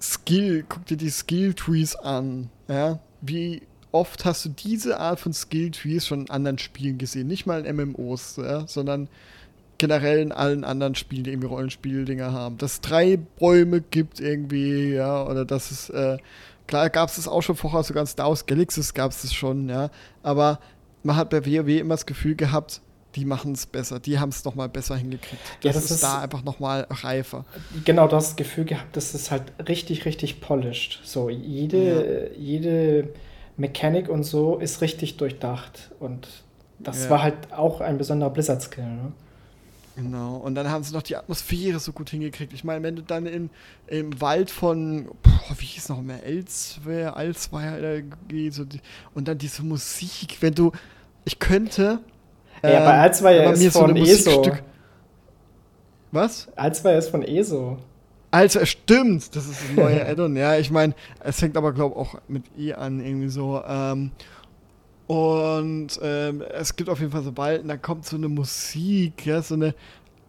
Skill, 0.00 0.64
guck 0.68 0.86
dir 0.86 0.96
die 0.96 1.10
Skill-Trees 1.10 1.96
an, 1.96 2.50
ja, 2.68 3.00
wie 3.20 3.62
oft 3.92 4.24
hast 4.24 4.44
du 4.44 4.50
diese 4.50 5.00
Art 5.00 5.20
von 5.20 5.32
Skill-Trees 5.32 6.06
schon 6.06 6.22
in 6.22 6.30
anderen 6.30 6.58
Spielen 6.58 6.98
gesehen, 6.98 7.28
nicht 7.28 7.46
mal 7.46 7.64
in 7.64 7.76
MMOs, 7.76 8.36
ja, 8.36 8.66
sondern 8.66 9.08
generell 9.78 10.18
in 10.18 10.32
allen 10.32 10.64
anderen 10.64 10.94
Spielen, 10.94 11.24
die 11.24 11.30
irgendwie 11.30 11.48
Rollenspieldinger 11.48 12.32
haben. 12.32 12.58
Dass 12.58 12.74
es 12.74 12.80
drei 12.80 13.16
Bäume 13.16 13.80
gibt 13.80 14.20
irgendwie, 14.20 14.94
ja, 14.94 15.24
oder 15.24 15.44
dass 15.44 15.70
es, 15.70 15.90
äh, 15.90 16.18
klar 16.66 16.90
gab 16.90 17.08
es 17.08 17.16
das 17.16 17.28
auch 17.28 17.42
schon 17.42 17.56
vorher, 17.56 17.82
sogar 17.82 18.02
in 18.02 18.06
Star 18.06 18.28
Wars 18.28 18.46
Galaxies 18.46 18.94
gab 18.94 19.12
es 19.12 19.22
das 19.22 19.34
schon, 19.34 19.68
ja, 19.68 19.90
aber 20.22 20.60
man 21.02 21.16
hat 21.16 21.30
bei 21.30 21.44
WoW 21.44 21.68
immer 21.68 21.94
das 21.94 22.06
Gefühl 22.06 22.34
gehabt, 22.34 22.80
die 23.14 23.24
machen 23.24 23.52
es 23.52 23.64
besser, 23.66 23.98
die 23.98 24.18
haben 24.18 24.28
es 24.28 24.44
nochmal 24.44 24.68
besser 24.68 24.96
hingekriegt. 24.96 25.42
Das, 25.62 25.64
ja, 25.64 25.72
das 25.72 25.84
ist, 25.84 25.90
ist, 25.92 26.02
da 26.02 26.20
einfach 26.20 26.44
nochmal 26.44 26.86
reifer. 26.90 27.46
Genau, 27.84 28.08
du 28.08 28.16
hast 28.16 28.30
das 28.30 28.36
Gefühl 28.36 28.66
gehabt, 28.66 28.94
dass 28.96 29.14
es 29.14 29.30
halt 29.30 29.44
richtig, 29.68 30.04
richtig 30.04 30.40
polished. 30.42 31.00
So, 31.02 31.30
jede, 31.30 32.30
ja. 32.32 32.38
jede 32.38 33.08
Mechanik 33.56 34.10
und 34.10 34.24
so 34.24 34.58
ist 34.58 34.82
richtig 34.82 35.16
durchdacht 35.16 35.92
und 35.98 36.28
das 36.78 37.04
ja. 37.04 37.10
war 37.10 37.22
halt 37.22 37.52
auch 37.52 37.80
ein 37.80 37.96
besonderer 37.96 38.30
Blizzard-Skill, 38.30 38.84
ne? 38.84 39.12
Genau, 39.96 40.36
und 40.36 40.54
dann 40.54 40.70
haben 40.70 40.84
sie 40.84 40.92
noch 40.92 41.02
die 41.02 41.16
Atmosphäre 41.16 41.80
so 41.80 41.90
gut 41.90 42.10
hingekriegt. 42.10 42.52
Ich 42.52 42.64
meine, 42.64 42.82
wenn 42.82 42.96
du 42.96 43.02
dann 43.02 43.24
in, 43.24 43.48
im 43.86 44.20
Wald 44.20 44.50
von, 44.50 45.06
boah, 45.22 45.56
wie 45.56 45.64
hieß 45.64 45.88
noch 45.88 46.02
mehr, 46.02 46.22
Elswer, 46.22 47.16
Alsweier 47.16 48.02
gehst 48.28 48.60
und, 48.60 48.78
und 49.14 49.26
dann 49.26 49.38
diese 49.38 49.62
Musik, 49.62 50.36
wenn 50.40 50.54
du, 50.54 50.72
ich 51.24 51.38
könnte. 51.38 52.00
Ja, 52.62 52.70
ähm, 52.70 52.84
bei 52.84 52.98
Alsweier 52.98 53.52
ist 53.54 53.72
von 53.72 53.96
so 53.96 54.02
ESO. 54.02 54.52
Was? 56.12 56.48
Alsweier 56.56 56.98
ist 56.98 57.08
von 57.08 57.22
ESO. 57.22 57.78
Also, 58.30 58.66
stimmt, 58.66 59.34
das 59.34 59.46
ist 59.46 59.62
ein 59.70 59.76
neuer 59.76 60.06
Addon. 60.06 60.36
Ja, 60.36 60.58
ich 60.58 60.70
meine, 60.70 60.94
es 61.20 61.40
fängt 61.40 61.56
aber, 61.56 61.72
glaube 61.72 61.94
ich, 61.94 62.00
auch 62.00 62.20
mit 62.28 62.44
E 62.58 62.74
an, 62.74 63.00
irgendwie 63.00 63.28
so. 63.30 63.62
Ähm, 63.66 64.10
und 65.06 65.88
ähm, 66.02 66.42
es 66.42 66.74
gibt 66.74 66.90
auf 66.90 66.98
jeden 67.00 67.12
Fall 67.12 67.22
so 67.22 67.30
und 67.30 67.68
da 67.68 67.76
kommt 67.76 68.06
so 68.06 68.16
eine 68.16 68.28
Musik, 68.28 69.24
ja, 69.24 69.40
so 69.40 69.54
eine 69.54 69.74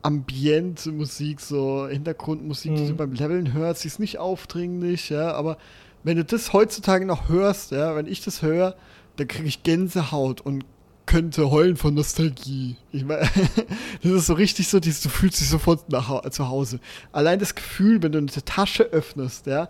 ambiente 0.03 0.91
Musik, 0.91 1.41
so 1.41 1.87
Hintergrundmusik, 1.87 2.71
mhm. 2.71 2.75
die 2.75 2.85
du 2.85 2.93
mhm. 2.93 2.97
beim 2.97 3.13
Leveln 3.13 3.53
hörst. 3.53 3.81
Sie 3.81 3.87
ist 3.87 3.99
nicht 3.99 4.19
aufdringlich, 4.19 5.09
ja, 5.09 5.33
aber 5.33 5.57
wenn 6.03 6.17
du 6.17 6.23
das 6.23 6.53
heutzutage 6.53 7.05
noch 7.05 7.27
hörst, 7.27 7.71
ja, 7.71 7.95
wenn 7.95 8.07
ich 8.07 8.23
das 8.23 8.41
höre, 8.41 8.75
dann 9.15 9.27
kriege 9.27 9.47
ich 9.47 9.63
Gänsehaut 9.63 10.41
und 10.41 10.63
könnte 11.07 11.49
heulen 11.49 11.77
von 11.77 11.95
Nostalgie. 11.95 12.75
Ich 12.91 13.03
meine, 13.03 13.27
das 14.03 14.11
ist 14.11 14.27
so 14.27 14.33
richtig 14.33 14.67
so, 14.67 14.79
du 14.79 14.91
fühlst 14.91 15.41
dich 15.41 15.49
sofort 15.49 15.89
nach 15.89 16.29
zu 16.29 16.49
Hause. 16.49 16.79
Allein 17.11 17.39
das 17.39 17.55
Gefühl, 17.55 18.03
wenn 18.03 18.11
du 18.11 18.19
eine 18.19 18.27
Tasche 18.27 18.83
öffnest, 18.83 19.47
ja, 19.47 19.69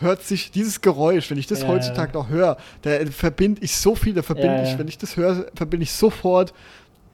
hört 0.00 0.22
sich 0.22 0.50
dieses 0.50 0.80
Geräusch, 0.80 1.30
wenn 1.30 1.38
ich 1.38 1.46
das 1.46 1.62
ja, 1.62 1.68
heutzutage 1.68 2.12
ja. 2.12 2.18
noch 2.18 2.28
höre, 2.28 2.56
da 2.82 2.90
verbinde 3.06 3.62
ich 3.62 3.76
so 3.76 3.94
viel, 3.94 4.14
da 4.14 4.22
verbinde 4.22 4.56
ja, 4.56 4.62
ich, 4.64 4.78
wenn 4.78 4.88
ich 4.88 4.98
das 4.98 5.16
höre, 5.16 5.46
verbinde 5.54 5.84
ich 5.84 5.92
sofort 5.92 6.52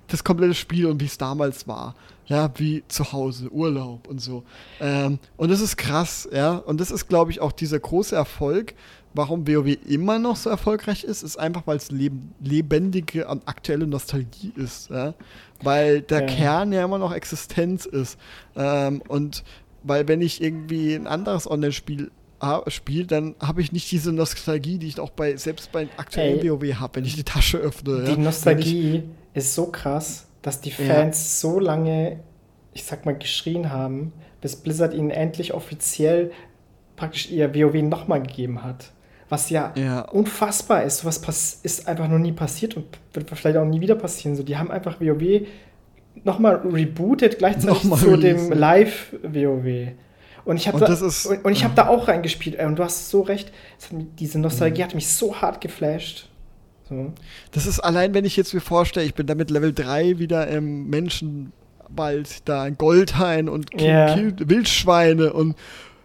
das 0.09 0.23
komplette 0.23 0.55
Spiel 0.55 0.87
und 0.87 1.01
wie 1.01 1.07
es 1.07 1.19
damals 1.19 1.67
war. 1.67 1.95
Ja, 2.27 2.51
wie 2.57 2.83
zu 2.89 3.13
Hause, 3.13 3.51
Urlaub 3.51 4.09
und 4.09 4.21
so. 4.21 4.43
Ähm, 4.81 5.21
und 5.37 5.49
das 5.49 5.61
ist 5.61 5.77
krass, 5.77 6.29
ja. 6.33 6.57
Und 6.57 6.81
das 6.81 6.91
ist, 6.91 7.07
glaube 7.07 7.31
ich, 7.31 7.41
auch 7.41 7.53
dieser 7.53 7.79
große 7.79 8.17
Erfolg, 8.17 8.75
warum 9.15 9.47
WoW 9.47 9.77
immer 9.87 10.19
noch 10.19 10.37
so 10.37 10.51
erfolgreich 10.51 11.05
ist, 11.05 11.23
ist 11.23 11.39
einfach, 11.39 11.67
weil 11.67 11.77
es 11.77 11.91
leb 11.93 12.13
lebendige 12.41 13.29
und 13.29 13.47
aktuelle 13.49 13.87
Nostalgie 13.87 14.53
ist. 14.57 14.91
Ja? 14.91 15.15
Weil 15.63 16.03
der 16.03 16.27
Kern 16.27 16.73
ja 16.73 16.85
immer 16.85 16.99
noch 16.99 17.13
Existenz 17.13 17.87
ist. 17.87 18.19
Ähm, 18.57 19.03
und 19.09 19.45
weil 19.85 20.09
wenn 20.09 20.21
ich 20.21 20.43
irgendwie 20.43 20.95
ein 20.95 21.07
anderes 21.07 21.49
Online-Spiel 21.49 22.11
spiele, 22.69 23.07
dann 23.07 23.35
habe 23.41 23.61
ich 23.61 23.73
nicht 23.73 23.91
diese 23.91 24.13
Nostalgie, 24.13 24.79
die 24.79 24.89
ich 24.89 25.01
auch 25.01 25.11
bei 25.11 25.37
selbst 25.37 25.73
bei 25.73 25.89
aktuellen 25.97 26.41
Ey, 26.41 26.51
WoW 26.51 26.75
habe, 26.75 26.97
wenn 26.97 27.05
ich 27.05 27.17
die 27.17 27.25
Tasche 27.25 27.59
öffne. 27.59 28.05
Die 28.05 28.13
ja. 28.13 28.17
Nostalgie 28.17 28.97
ich, 28.97 29.05
ist 29.35 29.55
so 29.55 29.67
krass, 29.67 30.27
dass 30.43 30.61
die 30.61 30.71
Fans 30.71 31.43
ja. 31.43 31.51
so 31.51 31.59
lange, 31.59 32.21
ich 32.75 32.85
sag 32.85 33.07
mal, 33.07 33.17
geschrien 33.17 33.71
haben, 33.71 34.13
bis 34.41 34.57
Blizzard 34.57 34.95
ihnen 34.95 35.11
endlich 35.11 35.55
offiziell 35.55 36.31
praktisch 36.97 37.31
ihr 37.31 37.55
WoW 37.55 37.83
nochmal 37.83 38.23
gegeben 38.23 38.63
hat. 38.63 38.93
Was 39.29 39.51
ja, 39.51 39.73
ja, 39.77 40.03
unfassbar 40.03 40.85
ist. 40.85 41.05
Was 41.05 41.61
ist 41.63 41.89
einfach 41.89 42.09
noch 42.09 42.19
nie 42.19 42.33
passiert 42.33 42.77
und 42.77 42.87
wird 43.13 43.29
vielleicht 43.31 43.57
auch 43.57 43.65
nie 43.65 43.81
wieder 43.81 43.97
passieren. 43.97 44.37
So, 44.37 44.45
die 44.45 44.57
haben 44.57 44.71
einfach 44.71 45.01
WoW 45.01 45.47
nochmal 46.23 46.57
rebootet, 46.57 47.39
gleichzeitig 47.39 47.83
nochmal 47.83 47.99
zu 47.99 48.11
releasen. 48.11 48.51
dem 48.51 48.59
Live-WoW. 48.59 49.93
Und 50.47 50.57
ich 50.59 50.69
habe 50.69 50.79
da, 50.79 50.87
und, 50.87 51.45
und 51.45 51.53
ich 51.53 51.65
hab 51.65 51.75
da 51.75 51.89
auch 51.89 52.07
reingespielt. 52.07 52.59
Und 52.61 52.77
du 52.77 52.85
hast 52.85 53.11
so 53.11 53.21
recht, 53.21 53.53
diese 54.19 54.39
Nostalgie 54.39 54.81
mhm. 54.81 54.85
hat 54.85 54.95
mich 54.95 55.09
so 55.09 55.41
hart 55.41 55.61
geflasht. 55.61 56.29
So. 56.89 57.13
Das 57.51 57.67
ist 57.67 57.81
allein, 57.81 58.15
wenn 58.15 58.25
ich 58.25 58.37
jetzt 58.37 58.55
mir 58.55 58.61
vorstelle, 58.61 59.05
ich 59.05 59.15
bin 59.15 59.27
da 59.27 59.35
mit 59.35 59.51
Level 59.51 59.75
3 59.75 60.21
wieder 60.21 60.47
im 60.47 60.89
Menschenwald, 60.89 62.49
da 62.49 62.65
in 62.65 62.79
Goldhain 62.79 63.49
und 63.49 63.71
yeah. 63.81 64.17
Wildschweine 64.17 65.33
und 65.33 65.57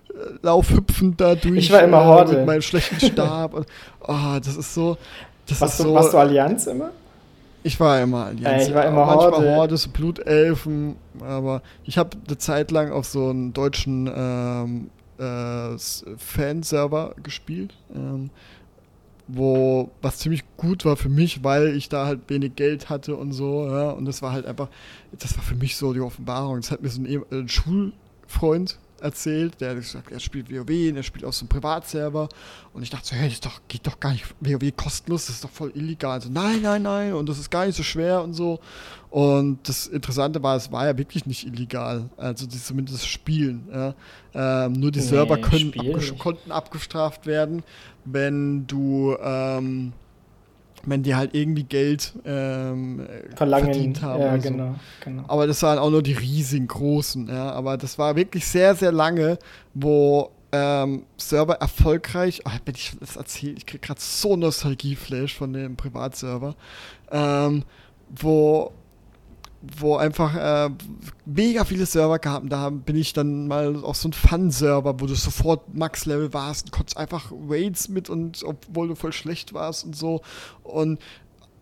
äh, 0.10 0.14
lauf 0.42 0.72
hüpfend 0.72 1.22
da 1.22 1.36
durch. 1.36 1.58
Ich 1.58 1.72
war 1.72 1.84
immer 1.84 2.02
äh, 2.02 2.06
Horde. 2.06 2.38
Mit 2.38 2.48
meinem 2.48 2.62
schlechten 2.64 3.00
Stab. 3.00 3.54
und, 3.54 3.68
oh, 4.02 4.39
das 4.44 4.58
ist 4.58 4.74
so. 4.74 4.98
Das 5.46 5.62
warst, 5.62 5.80
ist 5.80 5.86
so, 5.86 5.94
warst 5.94 6.14
du 6.14 6.18
Allianz 6.18 6.66
immer? 6.66 6.89
Ich 7.64 7.80
war 7.80 8.01
immer 8.01 8.26
Allianz. 8.26 8.64
Äh, 8.64 8.70
ich 8.70 8.76
war 8.76 8.86
immer 8.86 9.05
Manchmal 9.05 9.32
Horde. 9.32 9.55
Horde, 9.55 9.78
so 9.78 9.89
Blutelfen, 9.89 10.95
aber 11.20 11.62
ich 11.84 11.97
habe 11.97 12.18
eine 12.28 12.38
Zeit 12.38 12.72
lang 12.72 12.91
auf 12.91 13.05
so 13.05 13.30
einem 13.30 13.53
deutschen 13.53 14.09
ähm, 14.14 14.89
äh, 15.20 15.78
Fanserver 16.18 17.16
gespielt, 17.22 17.76
ähm, 17.93 18.32
wo 19.28 19.91
was 20.01 20.18
ziemlich 20.18 20.43
gut 20.57 20.86
war 20.86 20.97
für 20.97 21.09
mich, 21.09 21.43
weil 21.43 21.76
ich 21.76 21.89
da 21.89 22.05
halt 22.05 22.22
wenig 22.28 22.55
Geld 22.55 22.89
hatte 22.89 23.16
und 23.16 23.32
so, 23.32 23.68
ja, 23.68 23.91
und 23.91 24.05
das 24.05 24.22
war 24.22 24.32
halt 24.32 24.45
einfach, 24.45 24.70
das 25.12 25.38
war 25.38 25.43
für 25.43 25.55
mich 25.55 25.76
so 25.76 25.93
die 25.93 26.01
Offenbarung. 26.01 26.57
Das 26.57 26.72
hat 26.72 26.82
mir 26.82 26.89
so 26.89 27.01
ein, 27.01 27.24
ein 27.32 27.47
Schulfreund 27.47 28.80
erzählt, 29.02 29.60
der 29.60 29.72
hat 29.72 29.78
gesagt, 29.78 30.12
er 30.12 30.20
spielt 30.20 30.52
WoW 30.52 30.89
und 30.89 30.97
er 30.97 31.04
spielt 31.04 31.26
auf 31.26 31.36
so 31.36 31.43
einem 31.43 31.49
Privatserver. 31.49 32.30
Und 32.74 32.84
ich 32.84 32.89
dachte 32.89 33.08
so, 33.08 33.16
hey, 33.16 33.30
das 33.30 33.39
doch, 33.41 33.62
geht 33.68 33.86
doch 33.86 33.99
gar 33.99 34.12
nicht, 34.12 34.26
WoW 34.39 34.76
kostenlos, 34.76 35.26
das 35.26 35.36
ist 35.36 35.43
doch 35.43 35.49
voll 35.49 35.72
illegal. 35.76 36.14
Also, 36.14 36.30
nein, 36.30 36.62
nein, 36.62 36.84
nein, 36.84 37.14
und 37.14 37.28
das 37.28 37.39
ist 37.39 37.49
gar 37.49 37.66
nicht 37.66 37.76
so 37.76 37.84
schwer 37.84 38.24
und 38.24 38.34
so. 38.34 38.60
Und 39.10 39.68
das 39.68 39.88
Interessante 39.88 40.41
war, 40.41 40.56
es 40.56 40.72
war 40.72 40.86
ja 40.86 40.97
wirklich 40.97 41.26
nicht 41.26 41.45
illegal. 41.45 42.10
Also 42.16 42.47
die, 42.47 42.58
zumindest 42.58 42.99
das 42.99 43.06
Spielen. 43.06 43.68
Ja. 43.70 43.93
Ähm, 44.34 44.74
nur 44.74 44.89
die 44.89 44.99
nee, 44.99 45.06
Server 45.06 45.38
können 45.38 45.74
abges 45.78 46.18
konnten 46.18 46.52
abgestraft 46.52 47.26
werden, 47.26 47.64
wenn 48.06 48.66
du 48.68 49.18
ähm, 49.22 49.91
wenn 50.86 51.04
die 51.04 51.16
halt 51.16 51.34
irgendwie 51.34 51.64
Geld 51.64 52.14
ähm, 52.26 53.08
Verlangen, 53.36 53.66
verdient 53.66 54.02
haben. 54.02 54.22
Ja, 54.22 54.38
genau, 54.38 54.76
genau. 55.04 55.24
Aber 55.28 55.48
das 55.48 55.62
waren 55.64 55.78
auch 55.80 55.90
nur 55.90 56.04
die 56.04 56.14
riesigen 56.14 56.68
großen, 56.68 57.28
ja. 57.28 57.52
Aber 57.52 57.78
das 57.78 57.98
war 57.98 58.16
wirklich 58.16 58.46
sehr, 58.46 58.76
sehr 58.76 58.92
lange, 58.92 59.38
wo 59.74 60.32
ähm, 60.52 61.06
Server 61.18 61.56
erfolgreich, 61.56 62.42
oh, 62.46 62.52
wenn 62.66 62.76
ich 62.76 62.94
das 63.00 63.16
erzähle, 63.16 63.54
ich 63.54 63.66
kriege 63.66 63.80
gerade 63.80 64.02
so 64.02 64.36
Nostalgie-Flash 64.36 65.36
von 65.36 65.54
dem 65.54 65.76
Privatserver, 65.78 66.56
ähm, 67.12 67.64
wo 68.10 68.72
wo 69.78 69.95
einfach 69.95 70.36
äh, 70.36 70.70
mega 71.26 71.66
viele 71.66 71.86
Server 71.86 72.20
gab. 72.20 72.49
Da 72.49 72.70
bin 72.70 72.95
ich 72.95 73.14
dann 73.14 73.47
mal 73.47 73.84
auf 73.84 73.97
so 73.97 74.09
ein 74.09 74.14
Fun-Server, 74.14 74.99
wo 74.99 75.05
du 75.05 75.16
sofort 75.16 75.76
Max-Level 75.76 76.34
warst 76.34 76.66
und 76.66 76.72
konntest 76.72 76.97
einfach 76.97 77.32
Raids 77.47 77.88
mit 77.89 78.09
und 78.09 78.43
obwohl 78.43 78.88
du 78.88 78.95
voll 78.95 79.14
schlecht 79.14 79.53
warst 79.53 79.86
und 79.86 79.95
so. 79.95 80.22
Und 80.64 80.99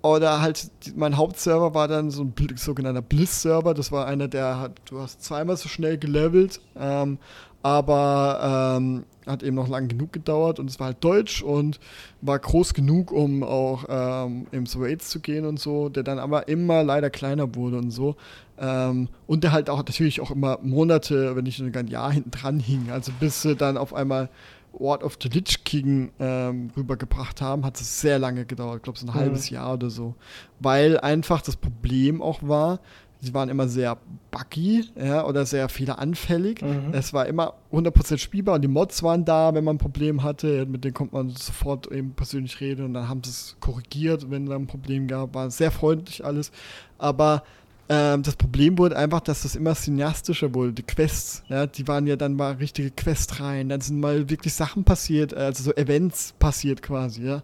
oder 0.02 0.40
halt, 0.40 0.72
mein 0.96 1.18
Hauptserver 1.18 1.74
war 1.74 1.90
dann 1.90 2.10
so 2.10 2.24
ein 2.24 2.34
sogenannter 2.56 3.02
Bliss-Server. 3.02 3.74
Das 3.74 3.92
war 3.92 4.08
einer, 4.08 4.30
der 4.30 4.58
hat, 4.58 4.80
du 4.86 5.00
hast 5.00 5.22
zweimal 5.24 5.58
so 5.58 5.68
schnell 5.68 5.98
gelevelt. 5.98 6.62
Ähm, 6.78 7.18
aber 7.62 8.78
ähm, 8.78 9.06
hat 9.26 9.44
eben 9.44 9.56
noch 9.56 9.68
lang 9.68 9.88
genug 9.88 10.12
gedauert 10.12 10.60
und 10.60 10.70
es 10.70 10.80
war 10.80 10.88
halt 10.88 11.04
deutsch 11.04 11.42
und 11.44 11.80
war 12.22 12.40
groß 12.40 12.74
genug, 12.74 13.12
um 13.12 13.44
auch 13.44 13.86
ähm, 13.88 14.48
ins 14.52 14.78
Raids 14.78 15.10
zu 15.10 15.20
gehen 15.20 15.46
und 15.46 15.60
so, 15.60 15.90
der 15.90 16.04
dann 16.04 16.20
aber 16.20 16.48
immer 16.48 16.84
leider 16.84 17.10
kleiner 17.10 17.54
wurde 17.56 17.78
und 17.78 17.92
so. 17.92 18.16
Ähm, 18.58 19.08
und 19.28 19.44
der 19.44 19.52
halt 19.52 19.70
auch 19.70 19.78
natürlich 19.78 20.20
auch 20.20 20.32
immer 20.32 20.60
Monate, 20.62 21.36
wenn 21.36 21.44
nicht 21.44 21.58
sogar 21.58 21.84
ein 21.84 21.88
Jahr 21.88 22.12
hinten 22.12 22.32
dran 22.32 22.60
hing. 22.60 22.90
Also 22.92 23.12
bis 23.20 23.42
sie 23.42 23.56
dann 23.56 23.78
auf 23.78 23.94
einmal 23.94 24.30
Ward 24.74 25.04
of 25.04 25.18
the 25.22 25.30
Lich 25.30 25.64
King 25.64 26.12
ähm, 26.20 26.72
rübergebracht 26.76 27.42
haben, 27.42 27.66
hat 27.66 27.80
es 27.80 28.02
sehr 28.02 28.20
lange 28.20 28.46
gedauert, 28.46 28.78
ich 28.78 28.84
glaube 28.84 29.00
so 29.00 29.06
ein 29.06 29.14
mhm. 29.14 29.20
halbes 29.20 29.50
Jahr 29.50 29.74
oder 29.74 29.90
so. 29.90 30.16
Weil 30.60 31.00
einfach 31.00 31.42
das 31.42 31.56
Problem 31.56 32.22
auch 32.22 32.40
war, 32.42 32.80
sie 33.22 33.34
waren 33.34 33.50
immer 33.50 33.68
sehr 33.68 33.98
buggy 34.32 34.86
ja, 34.96 35.26
oder 35.26 35.46
sehr 35.46 35.70
fehleranfällig. 35.70 36.62
Mhm. 36.62 36.94
Es 36.94 37.14
war 37.14 37.26
immer 37.26 37.56
100% 37.72 38.18
spielbar 38.18 38.56
und 38.56 38.62
die 38.62 38.68
Mods 38.68 39.04
waren 39.04 39.26
da, 39.26 39.54
wenn 39.54 39.64
man 39.64 39.76
ein 39.76 39.80
Problem 39.80 40.24
hatte. 40.24 40.66
Mit 40.66 40.84
denen 40.84 40.94
konnte 40.94 41.16
man 41.16 41.30
sofort 41.30 41.92
eben 41.92 42.14
persönlich 42.14 42.60
reden 42.62 42.86
und 42.86 42.94
dann 42.94 43.10
haben 43.10 43.24
sie 43.24 43.32
es 43.32 43.58
korrigiert, 43.60 44.30
wenn 44.30 44.46
da 44.46 44.56
ein 44.56 44.68
Problem 44.68 45.08
gab. 45.08 45.34
War 45.36 45.52
sehr 45.52 45.72
freundlich 45.72 46.24
alles. 46.24 46.52
Aber 46.98 47.44
ähm, 47.92 48.22
das 48.22 48.36
Problem 48.36 48.78
wurde 48.78 48.96
einfach, 48.96 49.20
dass 49.20 49.42
das 49.42 49.56
immer 49.56 49.74
cineastischer 49.74 50.54
wurde. 50.54 50.74
Die 50.74 50.84
Quests, 50.84 51.44
ja, 51.50 51.66
die 51.66 51.88
waren 51.88 52.06
ja 52.06 52.16
dann 52.16 52.36
mal 52.36 52.54
richtige 52.54 52.92
Questreihen. 52.92 53.68
Dann 53.70 53.82
sind 53.82 54.00
mal 54.00 54.30
wirklich 54.30 54.54
Sachen 54.54 54.84
passiert, 54.84 55.34
also 55.34 55.64
so 55.64 55.74
Events 55.74 56.36
passiert 56.38 56.84
quasi, 56.84 57.26
ja. 57.26 57.42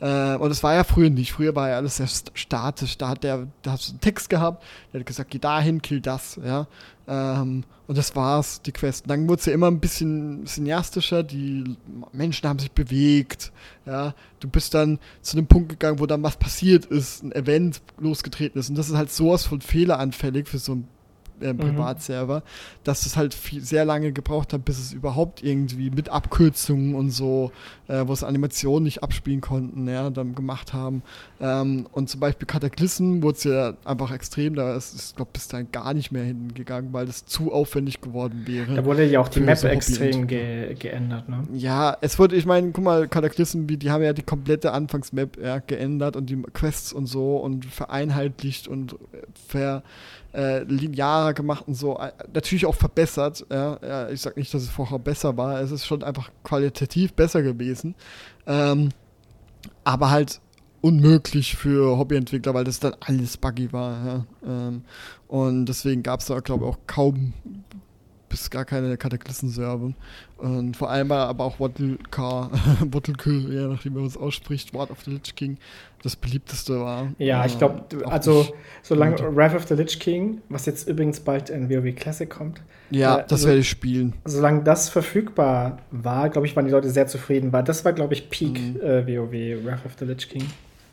Äh, 0.00 0.36
und 0.36 0.48
das 0.48 0.62
war 0.62 0.74
ja 0.74 0.84
früher 0.84 1.10
nicht. 1.10 1.32
Früher 1.32 1.54
war 1.54 1.68
ja 1.70 1.76
alles 1.76 1.96
sehr 1.96 2.08
statisch. 2.34 2.98
Da 2.98 3.08
hat 3.08 3.24
der, 3.24 3.46
da 3.62 3.72
hast 3.72 3.88
du 3.88 3.92
einen 3.92 4.00
Text 4.00 4.28
gehabt, 4.28 4.62
der 4.92 5.00
hat 5.00 5.06
gesagt, 5.06 5.30
geh 5.30 5.38
dahin, 5.38 5.82
kill 5.82 6.00
das, 6.00 6.38
ja. 6.44 6.66
Ähm, 7.06 7.64
und 7.86 7.98
das 7.98 8.16
war's, 8.16 8.62
die 8.62 8.72
Quest. 8.72 9.04
Dann 9.08 9.28
wurde 9.28 9.40
es 9.40 9.46
ja 9.46 9.52
immer 9.52 9.70
ein 9.70 9.78
bisschen 9.78 10.46
cineastischer, 10.46 11.22
die 11.22 11.76
Menschen 12.12 12.48
haben 12.48 12.58
sich 12.58 12.72
bewegt, 12.72 13.52
ja. 13.86 14.14
Du 14.40 14.48
bist 14.48 14.74
dann 14.74 14.98
zu 15.22 15.36
einem 15.36 15.46
Punkt 15.46 15.68
gegangen, 15.68 15.98
wo 15.98 16.06
dann 16.06 16.22
was 16.22 16.36
passiert 16.36 16.86
ist, 16.86 17.22
ein 17.22 17.32
Event 17.32 17.80
losgetreten 17.98 18.58
ist. 18.58 18.68
Und 18.68 18.76
das 18.76 18.88
ist 18.88 18.96
halt 18.96 19.10
sowas 19.10 19.46
von 19.46 19.60
fehleranfällig 19.60 20.48
für 20.48 20.58
so 20.58 20.74
ein 20.74 20.88
äh, 21.40 21.52
mhm. 21.52 21.58
Privatserver, 21.58 22.38
mhm. 22.38 22.42
dass 22.84 23.06
es 23.06 23.16
halt 23.16 23.34
viel, 23.34 23.60
sehr 23.60 23.84
lange 23.84 24.12
gebraucht 24.12 24.52
hat, 24.52 24.64
bis 24.64 24.78
es 24.78 24.92
überhaupt 24.92 25.42
irgendwie 25.42 25.90
mit 25.90 26.08
Abkürzungen 26.08 26.94
und 26.94 27.10
so, 27.10 27.52
äh, 27.88 28.04
wo 28.06 28.12
es 28.12 28.22
Animationen 28.22 28.84
nicht 28.84 29.02
abspielen 29.02 29.40
konnten, 29.40 29.88
ja, 29.88 30.10
dann 30.10 30.34
gemacht 30.34 30.72
haben. 30.72 31.02
Ähm, 31.40 31.86
und 31.92 32.08
zum 32.08 32.20
Beispiel 32.20 32.46
Cataclysm 32.46 33.22
wurde 33.22 33.36
es 33.36 33.44
ja 33.44 33.74
einfach 33.84 34.10
extrem, 34.12 34.54
da 34.54 34.76
ist, 34.76 35.10
ich 35.10 35.16
glaube, 35.16 35.30
bis 35.32 35.48
dahin 35.48 35.70
gar 35.72 35.94
nicht 35.94 36.12
mehr 36.12 36.24
hingegangen, 36.24 36.92
weil 36.92 37.06
das 37.06 37.26
zu 37.26 37.52
aufwendig 37.52 38.00
geworden 38.00 38.44
wäre. 38.46 38.74
Da 38.74 38.84
wurde 38.84 39.04
ja 39.04 39.20
auch 39.20 39.28
die 39.28 39.40
Map 39.40 39.58
so 39.58 39.68
extrem 39.68 40.26
ge 40.26 40.74
geändert, 40.74 41.28
ne? 41.28 41.42
Ja, 41.52 41.96
es 42.00 42.18
wurde, 42.18 42.36
ich 42.36 42.46
meine, 42.46 42.70
guck 42.72 42.84
mal, 42.84 43.08
Cataclysm, 43.08 43.66
die 43.66 43.90
haben 43.90 44.02
ja 44.02 44.12
die 44.12 44.22
komplette 44.22 44.72
Anfangsmap 44.72 45.38
ja, 45.42 45.58
geändert 45.58 46.16
und 46.16 46.30
die 46.30 46.42
Quests 46.52 46.92
und 46.92 47.06
so 47.06 47.36
und 47.36 47.64
vereinheitlicht 47.64 48.68
und 48.68 48.96
ver 49.48 49.82
äh, 50.34 50.64
linearer 50.64 51.32
gemacht 51.32 51.64
und 51.66 51.74
so. 51.74 51.98
Äh, 51.98 52.12
natürlich 52.32 52.66
auch 52.66 52.74
verbessert. 52.74 53.46
Ja. 53.50 54.08
Ich 54.10 54.20
sag 54.20 54.36
nicht, 54.36 54.52
dass 54.52 54.62
es 54.62 54.68
vorher 54.68 54.98
besser 54.98 55.36
war. 55.36 55.60
Es 55.60 55.70
ist 55.70 55.86
schon 55.86 56.02
einfach 56.02 56.30
qualitativ 56.42 57.12
besser 57.14 57.42
gewesen. 57.42 57.94
Ähm, 58.46 58.90
aber 59.84 60.10
halt 60.10 60.40
unmöglich 60.80 61.56
für 61.56 61.96
Hobbyentwickler, 61.96 62.52
weil 62.52 62.64
das 62.64 62.78
dann 62.78 62.94
alles 63.00 63.38
buggy 63.38 63.72
war. 63.72 64.06
Ja. 64.06 64.26
Ähm, 64.46 64.82
und 65.28 65.66
deswegen 65.66 66.02
gab 66.02 66.20
es 66.20 66.26
da, 66.26 66.40
glaube 66.40 66.64
ich, 66.64 66.70
auch 66.70 66.78
kaum 66.86 67.32
bis 68.34 68.50
gar 68.50 68.64
keine 68.64 68.96
Kataklysmen-Server. 68.96 69.92
Und 70.38 70.76
vor 70.76 70.90
allem 70.90 71.08
war 71.08 71.28
aber 71.28 71.44
auch 71.44 71.60
Wattlecar, 71.60 72.50
Wattlekill, 72.80 73.52
je 73.52 73.68
nachdem, 73.68 73.94
wie 73.94 73.98
man 73.98 74.08
es 74.08 74.16
ausspricht, 74.16 74.74
Ward 74.74 74.90
of 74.90 75.02
the 75.04 75.12
Lich 75.12 75.36
King, 75.36 75.56
das 76.02 76.16
beliebteste 76.16 76.80
war. 76.80 77.12
Ja, 77.18 77.46
ich 77.46 77.56
glaube, 77.56 77.84
also 78.06 78.48
solange 78.82 79.18
Wrath 79.36 79.54
of 79.54 79.68
the 79.68 79.74
Lich 79.74 80.00
King, 80.00 80.40
was 80.48 80.66
jetzt 80.66 80.88
übrigens 80.88 81.20
bald 81.20 81.48
in 81.48 81.70
WoW 81.70 81.94
Classic 81.94 82.28
kommt. 82.28 82.60
Ja, 82.90 83.18
äh, 83.18 83.24
das 83.28 83.42
so, 83.42 83.46
werde 83.46 83.60
ich 83.60 83.68
spielen. 83.68 84.14
Solange 84.24 84.64
das 84.64 84.88
verfügbar 84.88 85.78
war, 85.92 86.28
glaube 86.28 86.48
ich, 86.48 86.56
waren 86.56 86.64
die 86.64 86.72
Leute 86.72 86.90
sehr 86.90 87.06
zufrieden. 87.06 87.52
Weil 87.52 87.62
das 87.62 87.84
war, 87.84 87.92
glaube 87.92 88.14
ich, 88.14 88.30
Peak 88.30 88.58
mhm. 88.58 88.80
äh, 88.80 89.06
WoW, 89.06 89.64
Wrath 89.64 89.86
of 89.86 89.92
the 89.96 90.06
Lich 90.06 90.28
King. 90.28 90.46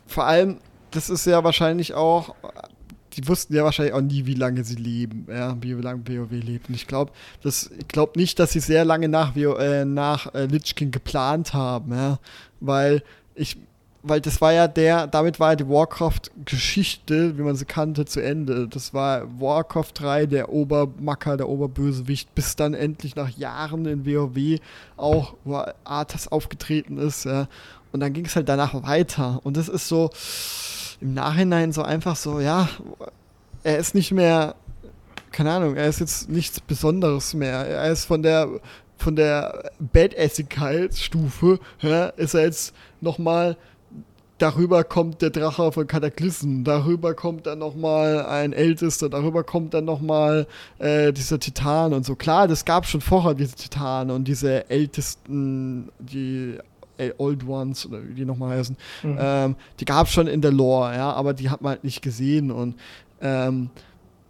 Vor 0.06 0.26
allem, 0.26 0.58
das 0.92 1.10
ist 1.10 1.26
ja 1.26 1.44
wahrscheinlich 1.44 1.96
auch 1.96 2.36
die 3.14 3.28
wussten 3.28 3.56
ja 3.56 3.64
wahrscheinlich 3.64 3.94
auch 3.94 4.02
nie, 4.02 4.26
wie 4.26 4.34
lange 4.34 4.64
sie 4.64 4.76
leben, 4.76 5.28
ja, 5.30 5.56
wie 5.62 5.74
lange 5.74 6.08
WoW 6.08 6.32
lebt. 6.32 6.70
Und 6.70 6.76
ich 6.76 6.88
glaube, 6.88 7.12
ich 7.44 7.88
glaube 7.88 8.20
nicht, 8.20 8.40
dass 8.40 8.52
sie 8.52 8.60
sehr 8.60 8.86
lange 8.86 9.08
nach, 9.08 9.36
WoW, 9.36 9.60
äh, 9.60 9.86
nach 9.86 10.34
äh, 10.34 10.46
Lich 10.46 10.76
King 10.76 10.92
geplant 10.92 11.54
haben, 11.54 11.94
ja, 11.94 12.20
weil 12.60 13.04
ich, 13.36 13.58
weil 14.04 14.22
das 14.22 14.42
war 14.42 14.54
ja 14.54 14.68
der, 14.68 15.08
damit 15.08 15.40
war 15.40 15.52
ja 15.52 15.56
die 15.56 15.70
Warcraft-Geschichte, 15.70 17.38
wie 17.38 17.42
man 17.42 17.56
sie 17.56 17.66
kannte, 17.66 18.06
zu 18.06 18.20
Ende. 18.20 18.68
Das 18.68 18.94
war 18.94 19.28
Warcraft 19.40 19.92
3, 19.94 20.26
der 20.26 20.50
Obermacker, 20.50 21.38
der 21.38 21.50
Oberbösewicht, 21.50 22.34
bis 22.34 22.56
dann 22.56 22.74
endlich 22.74 23.16
nach 23.16 23.30
Jahren 23.30 23.86
in 23.86 24.06
WoW 24.06 24.60
auch 24.98 25.36
Arthas 25.84 26.28
aufgetreten 26.28 26.98
ist, 26.98 27.26
ja. 27.26 27.48
Und 27.92 28.00
dann 28.00 28.14
ging 28.14 28.26
es 28.26 28.38
halt 28.38 28.48
danach 28.48 28.84
weiter. 28.84 29.42
Und 29.44 29.58
das 29.58 29.68
ist 29.68 29.90
so, 29.90 30.12
im 31.02 31.14
Nachhinein 31.14 31.72
so 31.72 31.82
einfach 31.82 32.16
so, 32.16 32.40
ja, 32.40 32.70
er 33.64 33.78
ist 33.78 33.96
nicht 33.96 34.12
mehr, 34.12 34.56
keine 35.32 35.52
Ahnung, 35.52 35.76
er 35.76 35.88
ist 35.88 36.00
jetzt 36.00 36.30
nichts 36.30 36.60
Besonderes 36.60 37.34
mehr. 37.34 37.68
Er 37.68 37.92
ist 37.92 38.06
von 38.06 38.24
der 38.24 38.48
von 38.98 39.16
der 39.16 39.72
Badassigkeitsstufe, 39.80 41.60
ja, 41.82 42.08
ist 42.08 42.36
er 42.36 42.44
jetzt 42.44 42.76
nochmal 43.02 43.58
darüber 44.42 44.84
kommt 44.84 45.22
der 45.22 45.30
Drache 45.30 45.72
von 45.72 45.86
Kataklysm, 45.86 46.64
darüber 46.64 47.14
kommt 47.14 47.46
dann 47.46 47.60
nochmal 47.60 48.26
ein 48.26 48.54
Ältester, 48.54 49.08
darüber 49.10 49.44
kommt 49.44 49.74
dann 49.74 49.86
nochmal 49.86 50.48
äh, 50.80 51.14
dieser 51.14 51.40
Titan 51.40 51.94
und 51.94 52.06
so. 52.06 52.16
Klar, 52.16 52.48
das 52.48 52.66
gab 52.66 52.88
schon 52.88 53.02
vorher 53.02 53.36
diese 53.36 53.56
Titanen 53.56 54.16
und 54.16 54.28
diese 54.28 54.70
Ältesten, 54.70 55.90
die 56.00 56.58
Old 57.18 57.48
Ones 57.48 57.86
oder 57.86 58.08
wie 58.08 58.14
die 58.14 58.26
nochmal 58.26 58.58
heißen, 58.58 58.78
mhm. 59.04 59.18
ähm, 59.20 59.56
die 59.80 59.86
gab 59.86 60.08
es 60.08 60.14
schon 60.14 60.28
in 60.28 60.42
der 60.42 60.52
Lore, 60.52 60.96
ja, 60.96 61.12
aber 61.12 61.34
die 61.34 61.50
hat 61.50 61.62
man 61.62 61.72
halt 61.72 61.84
nicht 61.84 62.02
gesehen 62.02 62.52
und 62.52 62.76
ähm, 63.22 63.70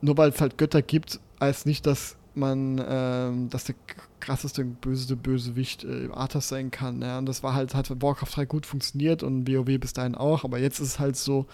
nur 0.01 0.17
weil 0.17 0.29
es 0.29 0.41
halt 0.41 0.57
Götter 0.57 0.81
gibt, 0.81 1.19
heißt 1.39 1.65
nicht, 1.65 1.85
dass 1.85 2.17
man, 2.33 2.83
ähm, 2.87 3.49
dass 3.49 3.65
der 3.65 3.75
krasseste, 4.19 4.63
böseste 4.63 5.15
Bösewicht 5.15 5.83
äh, 5.83 6.09
Arthas 6.11 6.47
sein 6.47 6.71
kann. 6.71 7.01
Ja? 7.01 7.17
Und 7.17 7.25
das 7.25 7.43
war 7.43 7.53
halt, 7.53 7.75
hat 7.75 7.89
Warcraft 8.01 8.35
3 8.35 8.45
gut 8.45 8.65
funktioniert 8.65 9.23
und 9.23 9.47
WoW 9.47 9.79
bis 9.79 9.93
dahin 9.93 10.15
auch, 10.15 10.43
aber 10.43 10.59
jetzt 10.59 10.79
ist 10.79 10.87
es 10.87 10.99
halt 10.99 11.15
so, 11.15 11.45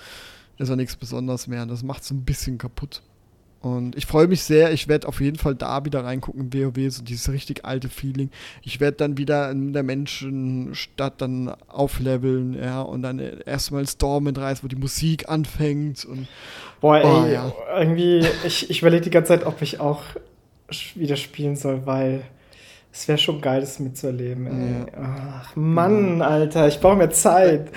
ist 0.58 0.70
ja 0.70 0.76
nichts 0.76 0.96
Besonderes 0.96 1.48
mehr. 1.48 1.64
Und 1.64 1.70
das 1.70 1.84
macht 1.84 2.04
es 2.04 2.12
ein 2.12 2.26
bisschen 2.26 2.58
kaputt. 2.58 3.02
Und 3.62 3.96
ich 3.96 4.06
freue 4.06 4.28
mich 4.28 4.44
sehr, 4.44 4.72
ich 4.72 4.88
werde 4.88 5.08
auf 5.08 5.20
jeden 5.20 5.38
Fall 5.38 5.56
da 5.56 5.84
wieder 5.84 6.04
reingucken, 6.04 6.54
WoW, 6.54 6.94
so 6.94 7.04
dieses 7.04 7.32
richtig 7.32 7.66
alte 7.66 7.90
Feeling. 7.90 8.30
Ich 8.62 8.80
werde 8.80 8.98
dann 8.98 9.18
wieder 9.18 9.50
in 9.50 9.74
der 9.74 9.84
Menschenstadt 9.84 11.22
dann 11.22 11.50
aufleveln, 11.68 12.54
ja, 12.54 12.82
und 12.82 13.02
dann 13.02 13.20
erstmal 13.20 13.88
Storm 13.88 14.26
mit 14.26 14.38
rein, 14.38 14.58
wo 14.62 14.68
die 14.68 14.76
Musik 14.76 15.28
anfängt 15.30 16.06
und 16.06 16.28
Boah, 16.82 17.02
oh, 17.04 17.26
ey, 17.26 17.34
ja. 17.34 17.52
irgendwie, 17.80 18.26
ich, 18.46 18.70
ich 18.70 18.82
überlege 18.82 19.04
die 19.04 19.10
ganze 19.10 19.30
Zeit, 19.30 19.46
ob 19.46 19.62
ich 19.62 19.80
auch 19.80 20.04
wieder 20.96 21.16
spielen 21.16 21.56
soll, 21.56 21.86
weil 21.86 22.22
es 22.98 23.08
wäre 23.08 23.20
schon 23.20 23.42
geil, 23.42 23.62
das 23.62 23.78
mitzuerleben. 23.78 24.48
Ey. 24.48 24.92
Ja. 24.92 25.42
Ach 25.42 25.56
Mann, 25.56 26.24
Alter, 26.24 26.68
ich 26.68 26.80
brauche 26.80 26.96
mehr 26.96 27.12
Zeit. 27.12 27.70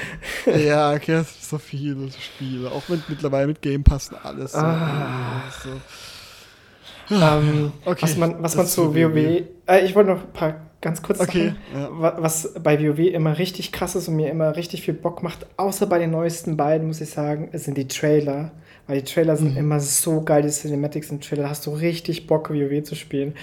Ja, 0.46 0.94
okay, 0.94 1.22
so 1.40 1.58
viele 1.58 2.08
Spiele. 2.12 2.70
Auch 2.70 2.88
mit, 2.88 3.06
mittlerweile 3.08 3.48
mit 3.48 3.60
Game 3.60 3.84
Pass 3.84 4.10
alles. 4.22 4.54
Ah. 4.54 5.42
So. 5.62 7.14
Ähm, 7.14 7.72
okay, 7.84 8.02
was 8.02 8.16
man, 8.16 8.42
was 8.42 8.56
man 8.56 8.66
zu 8.66 8.94
WoW. 8.94 9.16
Äh, 9.16 9.84
ich 9.84 9.94
wollte 9.94 10.10
noch 10.10 10.22
ein 10.22 10.32
paar 10.32 10.54
ganz 10.80 11.02
kurz 11.02 11.20
okay, 11.20 11.52
sagen, 11.74 12.02
ja. 12.02 12.22
was 12.22 12.54
bei 12.54 12.80
WoW 12.80 12.98
immer 12.98 13.36
richtig 13.36 13.72
krass 13.72 13.94
ist 13.96 14.08
und 14.08 14.16
mir 14.16 14.30
immer 14.30 14.56
richtig 14.56 14.82
viel 14.82 14.94
Bock 14.94 15.22
macht, 15.22 15.46
außer 15.58 15.86
bei 15.86 15.98
den 15.98 16.12
neuesten 16.12 16.56
beiden, 16.56 16.86
muss 16.86 17.02
ich 17.02 17.10
sagen, 17.10 17.50
sind 17.52 17.76
die 17.76 17.88
Trailer. 17.88 18.52
Weil 18.86 19.00
die 19.00 19.04
Trailer 19.04 19.36
sind 19.36 19.52
mhm. 19.52 19.58
immer 19.58 19.80
so 19.80 20.22
geil, 20.22 20.42
die 20.42 20.48
Cinematics 20.48 21.10
im 21.10 21.20
Trailer, 21.20 21.48
hast 21.48 21.66
du 21.66 21.70
richtig 21.70 22.26
Bock, 22.26 22.50
WoW 22.50 22.82
zu 22.82 22.94
spielen. 22.94 23.34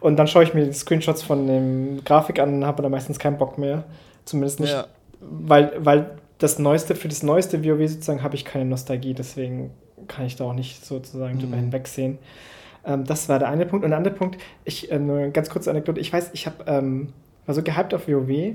Und 0.00 0.16
dann 0.16 0.26
schaue 0.26 0.44
ich 0.44 0.54
mir 0.54 0.64
die 0.64 0.72
Screenshots 0.72 1.22
von 1.22 1.46
dem 1.46 2.04
Grafik 2.04 2.38
an 2.38 2.54
und 2.54 2.64
habe 2.64 2.82
da 2.82 2.88
meistens 2.88 3.18
keinen 3.18 3.38
Bock 3.38 3.58
mehr. 3.58 3.84
Zumindest 4.24 4.60
nicht. 4.60 4.72
Ja. 4.72 4.86
Weil, 5.20 5.72
weil 5.78 6.10
das 6.38 6.58
Neueste, 6.58 6.94
für 6.94 7.08
das 7.08 7.22
neueste 7.22 7.64
WoW 7.64 7.88
sozusagen 7.88 8.22
habe 8.22 8.34
ich 8.34 8.44
keine 8.44 8.64
Nostalgie, 8.64 9.14
deswegen 9.14 9.70
kann 10.08 10.26
ich 10.26 10.36
da 10.36 10.44
auch 10.44 10.54
nicht 10.54 10.84
sozusagen 10.84 11.36
mhm. 11.36 11.40
drüber 11.40 11.56
hinwegsehen. 11.56 12.18
Ähm, 12.84 13.04
das 13.04 13.28
war 13.28 13.38
der 13.38 13.48
eine 13.48 13.66
Punkt. 13.66 13.84
Und 13.84 13.90
der 13.90 13.98
andere 13.98 14.14
Punkt, 14.14 14.38
ich, 14.64 14.90
äh, 14.90 14.98
nur 14.98 15.18
eine 15.18 15.30
ganz 15.30 15.50
kurze 15.50 15.70
Anekdote, 15.70 16.00
ich 16.00 16.12
weiß, 16.12 16.30
ich 16.32 16.46
habe, 16.46 16.64
ähm, 16.66 17.12
war 17.46 17.54
so 17.54 17.62
gehypt 17.62 17.94
auf 17.94 18.08
WoW, 18.08 18.54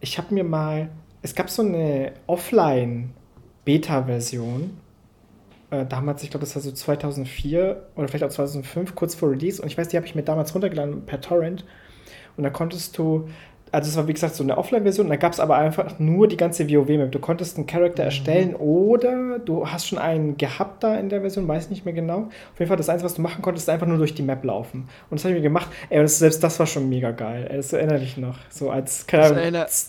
ich 0.00 0.18
habe 0.18 0.34
mir 0.34 0.42
mal, 0.44 0.88
es 1.22 1.34
gab 1.34 1.50
so 1.50 1.62
eine 1.62 2.12
Offline-Beta-Version 2.26 4.76
äh, 5.70 5.86
damals, 5.86 6.22
ich 6.22 6.30
glaube, 6.30 6.44
das 6.44 6.54
war 6.54 6.62
so 6.62 6.72
2004 6.72 7.82
oder 7.94 8.08
vielleicht 8.08 8.24
auch 8.24 8.30
2005, 8.30 8.94
kurz 8.94 9.14
vor 9.14 9.30
Release. 9.30 9.62
Und 9.62 9.68
ich 9.68 9.78
weiß, 9.78 9.88
die 9.88 9.96
habe 9.96 10.06
ich 10.06 10.14
mir 10.14 10.22
damals 10.22 10.54
runtergeladen 10.54 11.06
per 11.06 11.20
Torrent. 11.20 11.64
Und 12.36 12.44
da 12.44 12.50
konntest 12.50 12.98
du, 12.98 13.28
also 13.70 13.88
es 13.88 13.96
war 13.96 14.08
wie 14.08 14.12
gesagt 14.12 14.34
so 14.34 14.42
eine 14.42 14.58
Offline-Version, 14.58 15.08
da 15.08 15.16
gab 15.16 15.32
es 15.32 15.38
aber 15.38 15.56
einfach 15.56 15.98
nur 16.00 16.26
die 16.26 16.36
ganze 16.36 16.68
WoW-Map. 16.68 17.12
Du 17.12 17.20
konntest 17.20 17.56
einen 17.56 17.66
Charakter 17.66 18.02
mhm. 18.02 18.06
erstellen 18.06 18.54
oder 18.56 19.38
du 19.38 19.68
hast 19.68 19.86
schon 19.86 19.98
einen 19.98 20.36
gehabt 20.36 20.82
da 20.82 20.96
in 20.96 21.08
der 21.08 21.20
Version, 21.20 21.46
weiß 21.46 21.70
nicht 21.70 21.84
mehr 21.84 21.94
genau. 21.94 22.28
Auf 22.52 22.58
jeden 22.58 22.68
Fall, 22.68 22.76
das 22.76 22.88
Einzige, 22.88 23.04
was 23.04 23.14
du 23.14 23.22
machen 23.22 23.42
konntest, 23.42 23.68
ist 23.68 23.72
einfach 23.72 23.86
nur 23.86 23.98
durch 23.98 24.14
die 24.14 24.22
Map 24.22 24.44
laufen. 24.44 24.88
Und 25.08 25.20
das 25.20 25.24
habe 25.24 25.34
ich 25.34 25.40
mir 25.40 25.48
gemacht. 25.48 25.68
Ey, 25.88 26.00
und 26.00 26.08
selbst 26.08 26.42
das 26.42 26.58
war 26.58 26.66
schon 26.66 26.88
mega 26.88 27.12
geil. 27.12 27.46
Ey, 27.48 27.56
das 27.56 27.72
erinnere 27.72 28.02
ich 28.02 28.16
noch. 28.16 28.38
So 28.48 28.70
als, 28.70 29.06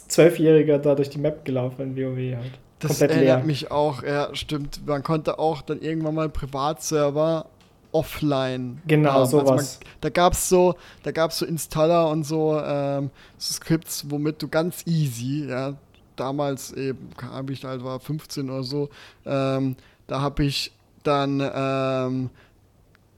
Zwölfjähriger 0.09 0.77
da 0.77 0.93
durch 0.93 1.09
die 1.09 1.19
Map 1.19 1.43
gelaufen 1.43 1.81
in 1.81 1.97
WoW 1.97 2.37
halt. 2.37 2.59
Das 2.81 2.91
komplett 2.91 3.11
erinnert 3.11 3.37
leer. 3.39 3.45
mich 3.45 3.71
auch, 3.71 4.03
ja, 4.03 4.33
stimmt. 4.33 4.85
Man 4.85 5.03
konnte 5.03 5.39
auch 5.39 5.61
dann 5.61 5.81
irgendwann 5.81 6.15
mal 6.15 6.29
Privatserver 6.29 7.45
offline. 7.91 8.81
Genau, 8.87 9.11
haben. 9.11 9.25
sowas. 9.29 9.49
Also 9.49 9.79
man, 9.79 9.91
da 10.01 10.09
gab 10.09 10.33
es 10.33 10.49
so, 10.49 10.75
da 11.03 11.11
gab's 11.11 11.39
so 11.39 11.45
Installer 11.45 12.09
und 12.09 12.23
so, 12.23 12.59
ähm, 12.59 13.09
so 13.37 13.53
Skripts, 13.53 14.09
womit 14.09 14.41
du 14.41 14.47
ganz 14.47 14.85
easy, 14.85 15.47
ja, 15.47 15.75
damals 16.15 16.71
eben, 16.73 17.09
habe 17.21 17.53
ich 17.53 17.63
halt 17.63 17.83
war 17.83 17.99
15 17.99 18.49
oder 18.49 18.63
so, 18.63 18.89
ähm, 19.25 19.75
da 20.07 20.21
habe 20.21 20.43
ich 20.43 20.71
dann 21.03 21.41
ähm, 21.53 22.29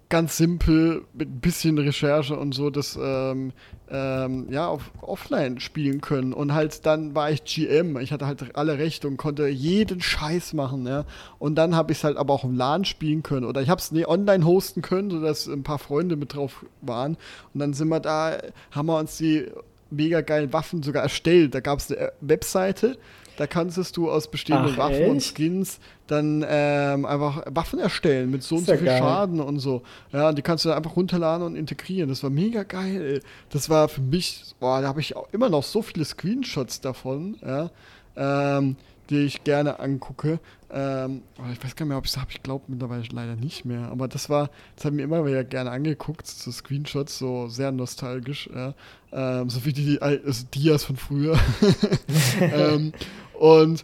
ganz 0.10 0.38
simpel 0.38 1.06
mit 1.14 1.30
ein 1.30 1.40
bisschen 1.40 1.78
Recherche 1.78 2.38
und 2.38 2.54
so 2.54 2.70
das 2.70 2.98
ähm, 3.02 3.52
ähm, 3.94 4.48
ja 4.50 4.68
auf 4.68 4.92
offline 5.02 5.60
spielen 5.60 6.02
können. 6.02 6.34
Und 6.34 6.54
halt 6.54 6.86
dann 6.86 7.16
war 7.16 7.32
ich 7.32 7.44
GM 7.46 7.98
ich 8.00 8.12
hatte 8.12 8.26
halt 8.26 8.56
alle 8.56 8.78
Rechte 8.80 9.08
und 9.08 9.18
konnte 9.18 9.48
jeden 9.48 10.02
Scheiß 10.02 10.54
machen 10.54 10.86
ja. 10.88 11.06
Und 11.40 11.56
dann 11.56 11.76
habe 11.76 11.92
ich 11.92 12.00
es 12.00 12.04
halt 12.04 12.18
aber 12.18 12.34
auch 12.34 12.44
im 12.44 12.56
LAN 12.56 12.84
spielen 12.84 13.24
können. 13.24 13.46
Oder 13.46 13.62
ich 13.62 13.70
habe 13.70 13.80
es 13.80 13.92
nee, 13.92 14.06
online 14.06 14.46
hosten 14.46 14.82
können 14.82 15.12
sodass 15.12 15.48
ein 15.48 15.64
paar 15.64 15.80
Freunde 15.80 16.16
mit 16.16 16.34
drauf 16.34 16.66
waren. 16.82 17.18
Und 17.54 17.60
dann 17.60 17.74
sind 17.74 17.88
wir 17.90 18.00
da 18.00 18.38
haben 18.72 18.88
wir 18.88 18.98
uns 18.98 19.18
die 19.18 19.46
mega 19.92 20.22
geilen 20.22 20.52
Waffen 20.52 20.82
sogar 20.82 21.04
erstellt. 21.04 21.54
Da 21.54 21.60
gab 21.60 21.80
es 21.80 21.92
eine 21.92 22.12
Webseite 22.20 22.98
da 23.38 23.48
kannst 23.48 23.98
du 23.98 24.12
aus 24.12 24.30
bestehenden 24.30 24.74
Ach, 24.74 24.78
Waffen 24.78 24.96
echt? 24.96 25.10
und 25.10 25.22
Skins 25.22 25.80
dann 26.08 26.46
ähm, 26.48 27.06
einfach 27.06 27.44
Waffen 27.50 27.80
erstellen 27.80 28.30
mit 28.30 28.44
so 28.44 28.58
und 28.58 28.66
so 28.66 28.76
viel 28.76 28.86
geil. 28.86 29.00
Schaden 29.00 29.40
und 29.40 29.60
so. 29.60 29.82
Ja, 30.12 30.30
und 30.30 30.38
die 30.38 30.42
kannst 30.42 30.66
du 30.66 30.70
dann 30.70 30.78
einfach 30.78 30.96
runterladen 30.96 31.46
und 31.46 31.56
integrieren. 31.56 32.10
Das 32.10 32.24
war 32.24 32.30
mega 32.30 32.64
geil. 32.64 33.22
Das 33.50 33.70
war 33.70 33.88
für 33.88 34.02
mich, 34.02 34.54
boah, 34.60 34.82
da 34.82 34.88
habe 34.88 35.00
ich 35.00 35.16
auch 35.16 35.28
immer 35.32 35.50
noch 35.50 35.64
so 35.64 35.82
viele 35.82 36.06
Screenshots 36.06 36.82
davon, 36.82 37.38
ja, 37.42 37.72
ähm, 38.16 38.76
die 39.10 39.20
ich 39.20 39.44
gerne 39.44 39.80
angucke. 39.80 40.40
Ähm, 40.72 41.22
ich 41.52 41.64
weiß 41.64 41.76
gar 41.76 41.86
nicht 41.86 41.90
mehr, 41.90 41.98
ob 41.98 42.06
ich 42.06 42.12
es 42.12 42.18
habe. 42.18 42.32
Ich 42.32 42.42
glaube 42.42 42.66
mittlerweile 42.68 43.04
leider 43.12 43.36
nicht 43.36 43.66
mehr. 43.66 43.90
Aber 43.90 44.08
das 44.08 44.30
war, 44.30 44.50
das 44.76 44.86
habe 44.86 44.96
ich 44.96 44.98
mir 44.98 45.04
immer 45.04 45.26
wieder 45.26 45.44
gerne 45.44 45.72
angeguckt, 45.72 46.28
so 46.28 46.52
Screenshots, 46.52 47.18
so 47.18 47.48
sehr 47.48 47.72
nostalgisch. 47.72 48.50
Ja. 48.54 48.74
Ähm, 49.12 49.50
so 49.50 49.66
wie 49.66 49.74
die 49.74 50.02
also 50.02 50.46
Dias 50.54 50.84
von 50.84 50.96
früher. 50.96 51.38
ähm, 52.42 52.94
und 53.34 53.84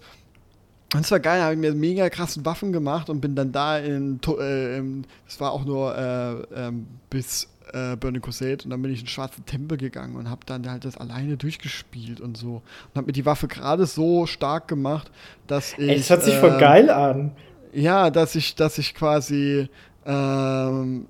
das 0.92 1.12
war 1.12 1.20
geil, 1.20 1.42
habe 1.42 1.54
ich 1.54 1.60
mir 1.60 1.74
mega 1.74 2.10
krassen 2.10 2.46
Waffen 2.46 2.72
gemacht 2.72 3.10
und 3.10 3.22
bin 3.22 3.36
dann 3.36 3.52
da 3.52 3.78
in, 3.78 4.20
äh, 4.40 5.06
das 5.26 5.40
war 5.40 5.52
auch 5.52 5.64
nur 5.64 5.96
äh, 5.96 6.68
ähm, 6.68 6.88
bis 7.10 7.48
äh, 7.74 7.96
Burning 7.96 8.22
Crusade 8.22 8.60
und 8.64 8.70
dann 8.70 8.82
bin 8.82 8.92
ich 8.92 9.00
in 9.00 9.06
den 9.06 9.10
schwarzen 9.10 9.46
Tempel 9.46 9.78
gegangen 9.78 10.16
und 10.16 10.30
habe 10.30 10.42
dann 10.46 10.70
halt 10.70 10.86
das 10.86 10.98
alleine 10.98 11.38
durchgespielt 11.38 12.22
und 12.22 12.38
so 12.38 12.56
und 12.56 12.96
habe 12.96 13.08
mir 13.08 13.14
die 13.14 13.26
Waffe 13.26 13.48
gerade 13.48 13.86
so 13.86 14.26
stark 14.26 14.68
gemacht, 14.68 15.12
dass 15.48 15.74
ich. 15.78 15.90
Es 15.90 16.10
hört 16.10 16.24
sich 16.24 16.36
voll 16.36 16.54
ähm, 16.54 16.60
geil 16.60 16.90
an. 16.90 17.32
Ja, 17.74 18.10
dass 18.10 18.36
ich, 18.36 18.56
dass 18.56 18.78
ich 18.78 18.96
quasi, 18.96 19.70
ähm, 20.06 21.06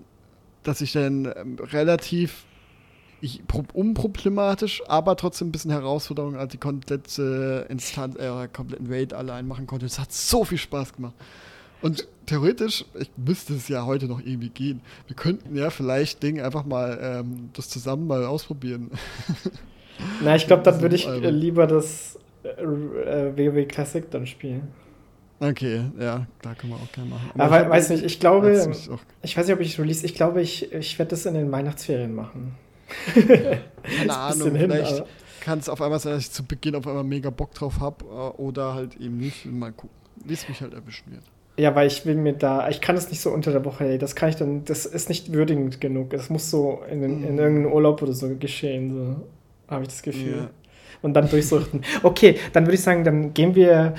dass 0.63 0.81
ich 0.81 0.91
dann 0.91 1.31
ähm, 1.35 1.57
relativ 1.59 2.45
ich, 3.21 3.41
unproblematisch, 3.73 4.81
aber 4.87 5.15
trotzdem 5.15 5.49
ein 5.49 5.51
bisschen 5.51 5.71
Herausforderung, 5.71 6.35
als 6.35 6.51
die 6.51 6.57
komplette 6.57 7.65
Instanz, 7.69 8.15
äh, 8.15 8.47
kompletten 8.51 8.87
Raid 8.91 9.13
allein 9.13 9.47
machen 9.47 9.67
konnte. 9.67 9.85
Es 9.85 9.99
hat 9.99 10.11
so 10.11 10.45
viel 10.45 10.57
Spaß 10.57 10.93
gemacht. 10.93 11.15
Und 11.81 12.07
theoretisch, 12.25 12.85
ich 12.99 13.09
müsste 13.15 13.53
es 13.53 13.67
ja 13.69 13.85
heute 13.85 14.07
noch 14.07 14.19
irgendwie 14.19 14.49
gehen. 14.49 14.81
Wir 15.07 15.15
könnten 15.15 15.55
ja 15.55 15.69
vielleicht 15.69 16.21
Ding 16.21 16.41
einfach 16.41 16.65
mal 16.65 16.99
ähm, 17.01 17.49
das 17.53 17.69
zusammen 17.69 18.07
mal 18.07 18.25
ausprobieren. 18.25 18.91
Na, 20.23 20.35
ich 20.35 20.47
glaube, 20.47 20.63
dann 20.63 20.81
würde 20.81 20.95
ich 20.95 21.07
äh, 21.07 21.29
lieber 21.29 21.67
das 21.67 22.17
äh, 22.43 22.65
WoW 22.65 23.67
Classic 23.67 24.09
dann 24.11 24.25
spielen. 24.27 24.67
Okay, 25.41 25.83
ja, 25.97 26.27
da 26.41 26.53
können 26.53 26.73
wir 26.73 26.79
auch 26.79 26.91
gerne 26.91 27.11
machen. 27.11 27.31
Aber, 27.33 27.57
Aber 27.61 27.69
weiß 27.69 27.89
nicht, 27.91 28.03
ich 28.03 28.19
glaube, 28.19 28.71
ich 29.21 29.37
weiß 29.37 29.47
nicht, 29.47 29.55
ob 29.55 29.61
ich 29.61 29.79
release, 29.79 30.05
ich 30.05 30.13
glaube, 30.13 30.41
ich, 30.41 30.73
ich 30.73 30.99
werde 30.99 31.11
das 31.11 31.25
in 31.25 31.33
den 31.33 31.49
Weihnachtsferien 31.51 32.13
machen. 32.13 32.55
Keine 33.13 33.61
Ahnung, 34.13 34.51
vielleicht 34.51 35.05
kann 35.39 35.59
es 35.59 35.69
auf 35.69 35.81
einmal 35.81 35.99
sein, 35.99 36.13
dass 36.13 36.23
ich 36.23 36.31
zu 36.31 36.43
Beginn 36.43 36.75
auf 36.75 36.85
einmal 36.85 37.05
mega 37.05 37.29
Bock 37.29 37.53
drauf 37.53 37.79
habe 37.79 38.03
äh, 38.05 38.41
oder 38.41 38.73
halt 38.73 38.97
eben 38.97 39.17
nicht. 39.17 39.45
Mal 39.45 39.71
gucken, 39.71 39.95
wie 40.25 40.33
es 40.33 40.47
mich 40.49 40.61
halt 40.61 40.73
erwischen 40.73 41.11
wird. 41.11 41.23
Ja, 41.59 41.75
weil 41.75 41.87
ich 41.87 42.05
will 42.05 42.15
mir 42.15 42.33
da, 42.33 42.69
ich 42.69 42.79
kann 42.79 42.95
es 42.95 43.09
nicht 43.09 43.19
so 43.19 43.31
unter 43.31 43.51
der 43.51 43.65
Woche, 43.65 43.83
ey, 43.83 43.97
das 43.97 44.15
kann 44.15 44.29
ich 44.29 44.37
dann, 44.37 44.63
das 44.63 44.85
ist 44.85 45.09
nicht 45.09 45.33
würdigend 45.33 45.81
genug. 45.81 46.11
Das 46.11 46.29
muss 46.29 46.49
so 46.49 46.81
in, 46.89 47.03
in, 47.03 47.23
in 47.23 47.33
mhm. 47.33 47.39
irgendeinem 47.39 47.73
Urlaub 47.73 48.01
oder 48.01 48.13
so 48.13 48.33
geschehen, 48.35 48.93
so 48.93 49.15
habe 49.67 49.83
ich 49.83 49.89
das 49.89 50.01
Gefühl. 50.01 50.37
Ja. 50.37 50.49
Und 51.01 51.13
dann 51.13 51.29
durchsuchten. 51.29 51.81
Okay, 52.03 52.37
dann 52.53 52.65
würde 52.65 52.75
ich 52.75 52.81
sagen, 52.81 53.03
dann 53.03 53.33
gehen 53.33 53.55
wir 53.55 53.93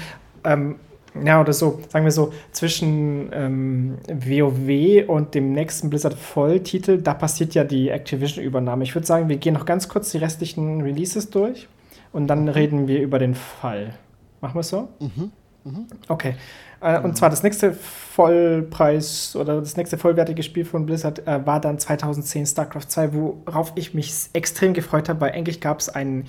ähm, 0.45 0.77
ja, 1.23 1.41
oder 1.41 1.53
so, 1.53 1.81
sagen 1.89 2.05
wir 2.05 2.13
so, 2.13 2.33
zwischen 2.53 3.31
ähm, 3.33 3.99
WoW 4.09 5.09
und 5.09 5.35
dem 5.35 5.53
nächsten 5.53 5.91
Blizzard 5.91 6.15
Volltitel, 6.15 7.03
da 7.03 7.15
passiert 7.15 7.55
ja 7.55 7.65
die 7.65 7.91
Activision-Übernahme. 7.91 8.85
Ich 8.85 8.95
würde 8.95 9.07
sagen, 9.07 9.29
wir 9.29 9.37
gehen 9.37 9.55
noch 9.55 9.67
ganz 9.67 9.89
kurz 9.89 10.13
die 10.13 10.19
restlichen 10.19 10.81
Releases 10.81 11.29
durch 11.31 11.69
und 12.13 12.29
dann 12.29 12.49
reden 12.49 12.89
wir 12.89 13.03
über 13.03 13.19
den 13.19 13.35
Fall. 13.35 13.95
Machen 14.41 14.55
wir 14.55 14.61
es 14.61 14.69
so? 14.69 14.89
Mhm. 15.01 15.33
Mhm. 15.65 15.87
Okay. 16.09 16.35
Äh, 16.81 17.01
und 17.01 17.17
zwar 17.17 17.31
das 17.31 17.43
nächste 17.43 17.73
Vollpreis 17.73 19.37
oder 19.37 19.61
das 19.61 19.77
nächste 19.77 19.99
vollwertige 19.99 20.43
Spiel 20.43 20.65
von 20.65 20.87
Blizzard 20.87 21.27
äh, 21.27 21.47
war 21.47 21.61
dann 21.61 21.79
2010 21.79 22.47
StarCraft 22.47 22.89
2, 22.89 23.13
worauf 23.13 23.73
ich 23.75 23.95
mich 23.95 24.31
extrem 24.33 24.73
gefreut 24.73 25.09
habe, 25.09 25.21
weil 25.21 25.33
endlich 25.33 25.61
gab 25.61 25.81
es 25.81 25.89
einen 25.89 26.27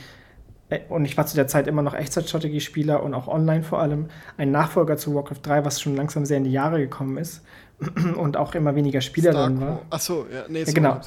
äh, 0.69 0.79
und 0.89 1.05
ich 1.05 1.15
war 1.17 1.25
zu 1.25 1.35
der 1.35 1.47
Zeit 1.47 1.67
immer 1.67 1.81
noch 1.81 1.93
Echtzeitstrategiespieler 1.93 3.01
und 3.01 3.13
auch 3.13 3.27
online 3.27 3.63
vor 3.63 3.79
allem, 3.79 4.07
ein 4.37 4.51
Nachfolger 4.51 4.97
zu 4.97 5.15
Warcraft 5.15 5.39
3, 5.43 5.65
was 5.65 5.79
schon 5.79 5.95
langsam 5.95 6.25
sehr 6.25 6.37
in 6.37 6.43
die 6.43 6.51
Jahre 6.51 6.79
gekommen 6.79 7.17
ist 7.17 7.43
und 8.17 8.35
auch 8.35 8.53
immer 8.55 8.75
weniger 8.75 9.01
Spieler 9.01 9.31
Star 9.31 9.43
dann 9.43 9.61
war. 9.61 9.81
Achso, 9.89 10.25
ja, 10.33 10.43
nee, 10.49 10.63
ja, 10.63 10.73
genau, 10.73 10.99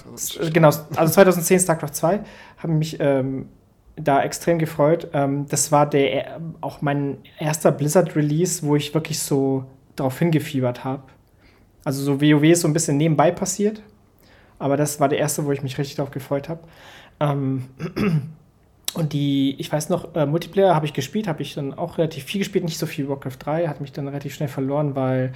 genau, 0.52 0.68
also 0.68 1.12
2010 1.12 1.60
StarCraft 1.60 1.92
2 1.92 2.20
haben 2.58 2.78
mich 2.78 2.98
ähm, 3.00 3.48
da 3.96 4.22
extrem 4.22 4.58
gefreut. 4.58 5.08
Ähm, 5.12 5.46
das 5.48 5.72
war 5.72 5.88
der 5.88 6.40
auch 6.60 6.82
mein 6.82 7.18
erster 7.38 7.72
Blizzard-Release, 7.72 8.66
wo 8.66 8.76
ich 8.76 8.94
wirklich 8.94 9.18
so 9.18 9.64
darauf 9.96 10.18
hingefiebert 10.18 10.84
habe. 10.84 11.02
Also 11.84 12.02
so 12.02 12.20
WoW 12.20 12.44
ist 12.44 12.62
so 12.62 12.68
ein 12.68 12.72
bisschen 12.72 12.96
nebenbei 12.96 13.30
passiert, 13.30 13.82
aber 14.58 14.76
das 14.76 15.00
war 15.00 15.08
der 15.08 15.18
erste, 15.18 15.44
wo 15.44 15.52
ich 15.52 15.62
mich 15.62 15.78
richtig 15.78 15.96
darauf 15.96 16.10
gefreut 16.10 16.48
habe. 16.48 16.60
Ähm, 17.20 17.66
Und 18.94 19.12
die, 19.12 19.56
ich 19.58 19.72
weiß 19.72 19.88
noch, 19.88 20.14
äh, 20.14 20.24
Multiplayer 20.24 20.74
habe 20.74 20.86
ich 20.86 20.92
gespielt, 20.92 21.26
habe 21.26 21.42
ich 21.42 21.54
dann 21.54 21.74
auch 21.74 21.98
relativ 21.98 22.24
viel 22.24 22.38
gespielt, 22.38 22.64
nicht 22.64 22.78
so 22.78 22.86
viel 22.86 23.08
Warcraft 23.08 23.38
3, 23.40 23.66
hat 23.66 23.80
mich 23.80 23.92
dann 23.92 24.06
relativ 24.06 24.34
schnell 24.34 24.48
verloren, 24.48 24.94
weil 24.94 25.32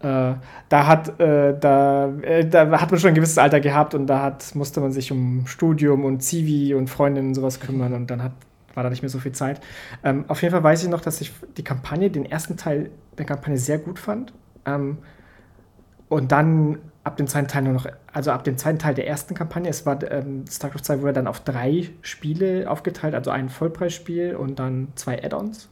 äh, 0.00 0.34
da 0.68 0.86
hat 0.86 1.18
äh, 1.20 1.58
da, 1.58 2.08
äh, 2.22 2.46
da 2.46 2.80
hat 2.80 2.90
man 2.90 3.00
schon 3.00 3.08
ein 3.08 3.14
gewisses 3.14 3.38
Alter 3.38 3.60
gehabt 3.60 3.94
und 3.94 4.06
da 4.06 4.22
hat, 4.22 4.54
musste 4.54 4.80
man 4.80 4.92
sich 4.92 5.10
um 5.10 5.46
Studium 5.46 6.04
und 6.04 6.22
Zivi 6.22 6.74
und 6.74 6.88
Freundinnen 6.88 7.28
und 7.28 7.34
sowas 7.34 7.60
kümmern 7.60 7.94
und 7.94 8.10
dann 8.10 8.22
hat, 8.22 8.32
war 8.74 8.82
da 8.82 8.90
nicht 8.90 9.02
mehr 9.02 9.08
so 9.08 9.18
viel 9.18 9.32
Zeit. 9.32 9.60
Ähm, 10.04 10.26
auf 10.28 10.42
jeden 10.42 10.52
Fall 10.52 10.62
weiß 10.62 10.82
ich 10.82 10.90
noch, 10.90 11.00
dass 11.00 11.20
ich 11.20 11.32
die 11.56 11.64
Kampagne, 11.64 12.10
den 12.10 12.26
ersten 12.26 12.56
Teil 12.56 12.90
der 13.16 13.24
Kampagne 13.24 13.56
sehr 13.56 13.78
gut 13.78 13.98
fand. 13.98 14.34
Ähm, 14.66 14.98
und 16.08 16.30
dann 16.30 16.78
ab 17.02 17.16
dem 17.16 17.26
zweiten 17.26 17.48
Teil 17.48 17.62
nur 17.62 17.72
noch, 17.72 17.86
also 18.12 18.32
ab 18.32 18.44
dem 18.44 18.58
zweiten 18.58 18.78
Teil 18.78 18.94
der 18.94 19.06
ersten 19.06 19.34
Kampagne, 19.34 19.70
es 19.70 19.86
war 19.86 19.98
ähm, 20.10 20.44
StarCraft 20.50 20.82
2 20.82 21.00
wurde 21.02 21.12
dann 21.14 21.26
auf 21.26 21.40
drei 21.40 21.88
Spiele 22.02 22.70
aufgeteilt, 22.70 23.14
also 23.14 23.30
ein 23.30 23.48
Vollpreisspiel 23.48 24.36
und 24.36 24.58
dann 24.58 24.88
zwei 24.94 25.22
Add-ons. 25.24 25.68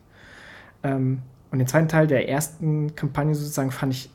Ähm, 0.83 1.23
und 1.51 1.59
den 1.59 1.69
zweiten 1.69 1.89
Teil 1.89 2.07
der 2.07 2.29
ersten 2.29 2.97
Kampagne 2.97 3.35
sozusagen 3.35 3.71
fand 3.71 3.93
ich 3.93 4.11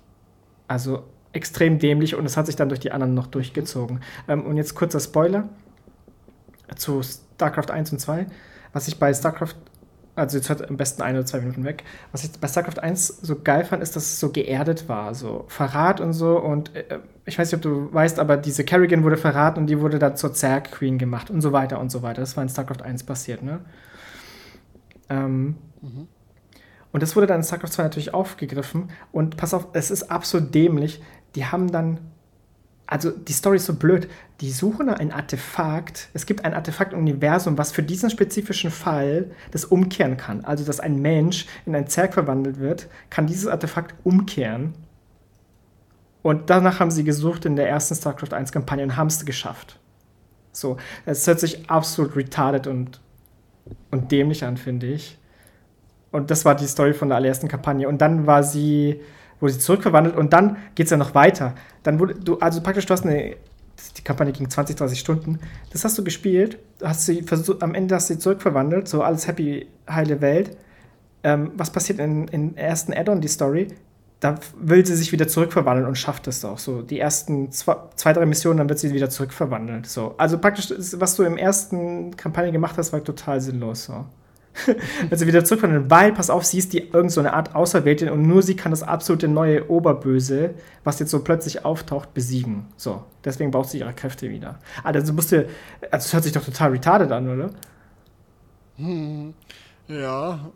also 0.69 1.03
extrem 1.33 1.79
dämlich 1.79 2.15
und 2.15 2.25
es 2.25 2.37
hat 2.37 2.45
sich 2.47 2.55
dann 2.55 2.69
durch 2.69 2.79
die 2.79 2.91
anderen 2.91 3.13
noch 3.13 3.27
durchgezogen. 3.27 4.01
Ähm, 4.27 4.45
und 4.45 4.57
jetzt 4.57 4.75
kurzer 4.75 4.99
Spoiler 4.99 5.49
zu 6.75 7.01
StarCraft 7.03 7.71
1 7.71 7.91
und 7.91 7.99
2. 7.99 8.27
Was 8.73 8.87
ich 8.87 8.99
bei 8.99 9.13
StarCraft 9.13 9.55
also 10.19 10.37
jetzt 10.37 10.49
hört 10.49 10.67
am 10.69 10.77
besten 10.77 11.01
ein 11.01 11.15
oder 11.15 11.25
zwei 11.25 11.39
Minuten 11.39 11.63
weg. 11.63 11.83
Was 12.11 12.23
ich 12.23 12.31
bei 12.33 12.47
StarCraft 12.47 12.79
1 12.81 13.07
so 13.07 13.39
geil 13.41 13.63
fand, 13.63 13.81
ist, 13.81 13.95
dass 13.95 14.03
es 14.03 14.19
so 14.19 14.31
geerdet 14.31 14.89
war. 14.89 15.15
So 15.15 15.45
Verrat 15.47 16.01
und 16.01 16.13
so. 16.13 16.37
Und 16.37 16.75
äh, 16.75 16.99
ich 17.25 17.39
weiß 17.39 17.51
nicht, 17.51 17.55
ob 17.55 17.61
du 17.61 17.93
weißt, 17.93 18.19
aber 18.19 18.37
diese 18.37 18.63
Kerrigan 18.63 19.03
wurde 19.03 19.17
verraten 19.17 19.59
und 19.61 19.67
die 19.67 19.79
wurde 19.79 19.97
dann 19.97 20.17
zur 20.17 20.33
Zerg 20.33 20.71
Queen 20.71 20.97
gemacht 20.97 21.29
und 21.29 21.41
so 21.41 21.51
weiter 21.53 21.79
und 21.79 21.89
so 21.89 22.01
weiter. 22.01 22.21
Das 22.21 22.35
war 22.35 22.43
in 22.43 22.49
StarCraft 22.49 22.83
1 22.83 23.03
passiert, 23.03 23.41
ne? 23.43 23.61
Ähm, 25.09 25.55
mhm. 25.81 26.07
Und 26.91 27.03
das 27.03 27.15
wurde 27.15 27.27
dann 27.27 27.37
in 27.37 27.43
StarCraft 27.43 27.69
2 27.71 27.83
natürlich 27.83 28.13
aufgegriffen. 28.13 28.89
Und 29.11 29.37
pass 29.37 29.53
auf, 29.53 29.67
es 29.73 29.91
ist 29.91 30.11
absolut 30.11 30.53
dämlich. 30.53 31.01
Die 31.35 31.45
haben 31.45 31.71
dann 31.71 31.99
also 32.89 33.11
die 33.11 33.33
Story 33.33 33.57
ist 33.57 33.67
so 33.67 33.75
blöd. 33.75 34.09
Die 34.41 34.49
suchen 34.49 34.87
nach 34.87 34.97
ein 34.97 35.11
Artefakt. 35.11 36.09
Es 36.13 36.25
gibt 36.25 36.43
ein 36.43 36.55
Artefakt 36.55 36.93
im 36.93 36.99
Universum, 36.99 37.55
was 37.55 37.71
für 37.71 37.83
diesen 37.83 38.09
spezifischen 38.09 38.71
Fall 38.71 39.29
das 39.51 39.63
umkehren 39.63 40.17
kann. 40.17 40.43
Also, 40.43 40.65
dass 40.65 40.79
ein 40.79 40.99
Mensch 40.99 41.45
in 41.67 41.75
ein 41.75 41.85
Zerg 41.85 42.15
verwandelt 42.15 42.59
wird, 42.59 42.87
kann 43.11 43.27
dieses 43.27 43.45
Artefakt 43.45 43.93
umkehren. 44.03 44.73
Und 46.23 46.49
danach 46.49 46.79
haben 46.79 46.89
sie 46.89 47.03
gesucht 47.03 47.45
in 47.45 47.55
der 47.55 47.69
ersten 47.69 47.93
StarCraft 47.93 48.33
1 48.33 48.51
Kampagne 48.51 48.83
und 48.83 48.97
haben 48.97 49.07
es 49.07 49.23
geschafft. 49.23 49.79
So, 50.51 50.77
es 51.05 51.27
hört 51.27 51.39
sich 51.39 51.69
absolut 51.69 52.15
retarded 52.15 52.65
und, 52.65 53.01
und 53.91 54.11
dämlich 54.11 54.43
an, 54.43 54.57
finde 54.57 54.87
ich. 54.87 55.18
Und 56.11 56.31
das 56.31 56.45
war 56.45 56.55
die 56.55 56.67
Story 56.67 56.93
von 56.93 57.09
der 57.09 57.17
allerersten 57.17 57.47
Kampagne. 57.47 57.87
Und 57.87 58.01
dann 58.01 58.25
war 58.25 58.43
sie 58.43 59.01
wurde 59.39 59.53
sie 59.53 59.59
zurückverwandelt 59.59 60.15
und 60.15 60.33
dann 60.33 60.57
geht 60.75 60.85
es 60.85 60.91
ja 60.91 60.97
noch 60.97 61.15
weiter. 61.15 61.55
Dann 61.83 61.99
wurde 61.99 62.15
du, 62.15 62.37
also 62.39 62.61
praktisch, 62.61 62.85
du 62.85 62.93
hast 62.93 63.05
eine, 63.05 63.35
die 63.97 64.01
Kampagne 64.01 64.33
ging 64.33 64.49
20, 64.49 64.75
30 64.75 64.99
Stunden. 64.99 65.39
Das 65.71 65.85
hast 65.85 65.97
du 65.97 66.03
gespielt, 66.03 66.59
hast 66.83 67.05
sie 67.05 67.23
versucht, 67.23 67.63
am 67.63 67.73
Ende 67.73 67.95
hast 67.95 68.09
du 68.09 68.15
sie 68.15 68.19
zurückverwandelt, 68.19 68.87
so 68.87 69.01
alles 69.01 69.27
happy, 69.27 69.67
heile 69.89 70.21
Welt. 70.21 70.57
Ähm, 71.23 71.51
was 71.55 71.71
passiert 71.71 71.99
in, 71.99 72.27
in 72.29 72.55
ersten 72.55 72.93
Add-on, 72.93 73.21
die 73.21 73.27
Story? 73.27 73.67
Da 74.21 74.35
will 74.59 74.85
sie 74.85 74.95
sich 74.95 75.13
wieder 75.13 75.29
zurückverwandeln 75.29 75.87
und 75.87 75.97
schafft 75.97 76.27
es 76.27 76.43
auch. 76.43 76.57
So, 76.57 76.81
die 76.81 76.99
ersten 76.99 77.53
zwei, 77.53 77.77
zwei, 77.95 78.11
drei 78.11 78.25
Missionen, 78.25 78.57
dann 78.57 78.67
wird 78.67 78.79
sie 78.79 78.93
wieder 78.93 79.09
zurückverwandelt. 79.09 79.87
So. 79.87 80.15
Also 80.17 80.37
praktisch, 80.37 80.73
was 80.97 81.15
du 81.15 81.23
im 81.23 81.37
ersten 81.37 82.15
Kampagne 82.17 82.51
gemacht 82.51 82.77
hast, 82.77 82.91
war 82.91 83.01
total 83.01 83.39
sinnlos. 83.39 83.85
So. 83.85 84.05
also 85.09 85.25
wieder 85.25 85.43
zurück 85.45 85.61
von 85.61 85.71
den 85.71 85.89
weil, 85.89 86.11
pass 86.11 86.29
auf, 86.29 86.45
sie 86.45 86.57
ist 86.57 86.73
die 86.73 86.89
irgend 86.89 87.11
so 87.11 87.19
eine 87.19 87.33
Art 87.33 87.55
Auserwählte 87.55 88.11
und 88.11 88.23
nur 88.23 88.41
sie 88.41 88.55
kann 88.55 88.71
das 88.71 88.83
absolute 88.83 89.27
neue 89.27 89.69
Oberböse, 89.69 90.55
was 90.83 90.99
jetzt 90.99 91.11
so 91.11 91.23
plötzlich 91.23 91.65
auftaucht, 91.65 92.13
besiegen. 92.13 92.65
So, 92.77 93.03
deswegen 93.23 93.51
braucht 93.51 93.69
sie 93.69 93.79
ihre 93.79 93.93
Kräfte 93.93 94.29
wieder. 94.29 94.59
Also 94.83 95.13
musste, 95.13 95.47
also 95.91 96.05
es 96.05 96.13
hört 96.13 96.23
sich 96.23 96.33
doch 96.33 96.43
total 96.43 96.71
retarded 96.71 97.11
an, 97.11 97.29
oder? 97.29 97.49
Hm, 98.77 99.33
ja, 99.87 100.51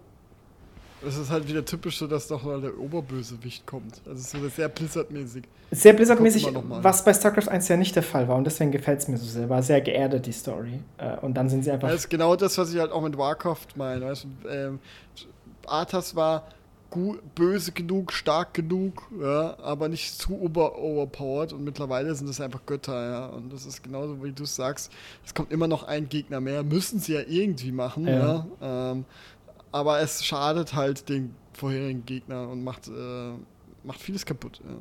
es 1.07 1.17
ist 1.17 1.29
halt 1.29 1.47
wieder 1.47 1.65
typisch 1.65 1.97
so, 1.97 2.07
dass 2.07 2.27
doch 2.27 2.43
mal 2.43 2.61
der 2.61 2.77
Oberbösewicht 2.77 3.65
kommt. 3.65 4.01
Also 4.07 4.39
so 4.39 4.49
sehr 4.49 4.69
Blizzard-mäßig. 4.69 5.43
Sehr 5.71 5.93
Blizzard-mäßig, 5.93 6.47
was 6.81 7.03
bei 7.03 7.13
StarCraft 7.13 7.49
1 7.49 7.67
ja 7.67 7.77
nicht 7.77 7.95
der 7.95 8.03
Fall 8.03 8.27
war. 8.27 8.35
Und 8.37 8.45
deswegen 8.45 8.71
gefällt 8.71 8.99
es 8.99 9.07
mir 9.07 9.17
so 9.17 9.25
sehr. 9.25 9.49
War 9.49 9.63
sehr 9.63 9.81
geerdet, 9.81 10.25
die 10.25 10.31
Story. 10.31 10.79
Äh, 10.97 11.17
und 11.17 11.35
dann 11.35 11.49
sind 11.49 11.63
sie 11.63 11.71
einfach. 11.71 11.89
Das 11.89 12.01
ist 12.01 12.09
genau 12.09 12.35
das, 12.35 12.57
was 12.57 12.73
ich 12.73 12.79
halt 12.79 12.91
auch 12.91 13.01
mit 13.01 13.17
Warcraft 13.17 13.67
meine. 13.75 14.05
Weißt 14.05 14.25
du, 14.25 14.49
ähm, 14.49 14.79
Arthas 15.65 16.15
war 16.15 16.47
böse 17.35 17.71
genug, 17.71 18.11
stark 18.11 18.53
genug, 18.53 19.07
ja, 19.19 19.57
aber 19.59 19.89
nicht 19.89 20.15
zu 20.17 20.39
over 20.39 20.77
overpowered. 20.77 21.53
Und 21.53 21.63
mittlerweile 21.63 22.13
sind 22.15 22.29
es 22.29 22.39
einfach 22.39 22.65
Götter, 22.65 23.09
ja. 23.09 23.25
Und 23.27 23.51
das 23.51 23.65
ist 23.65 23.83
genauso, 23.83 24.23
wie 24.23 24.31
du 24.31 24.45
sagst. 24.45 24.91
Es 25.25 25.33
kommt 25.33 25.51
immer 25.51 25.67
noch 25.67 25.83
ein 25.83 26.09
Gegner 26.09 26.39
mehr. 26.39 26.63
Müssen 26.63 26.99
sie 26.99 27.13
ja 27.13 27.21
irgendwie 27.27 27.71
machen, 27.71 28.07
ja. 28.07 28.45
ja. 28.61 28.91
Ähm, 28.91 29.05
aber 29.73 29.99
es 29.99 30.23
schadet 30.23 30.73
halt 30.73 31.09
den 31.09 31.35
vorherigen 31.51 32.05
Gegnern 32.05 32.47
und 32.49 32.63
macht, 32.63 32.87
äh, 32.87 33.31
macht 33.83 33.99
vieles 33.99 34.25
kaputt. 34.25 34.61
Ja. 34.63 34.75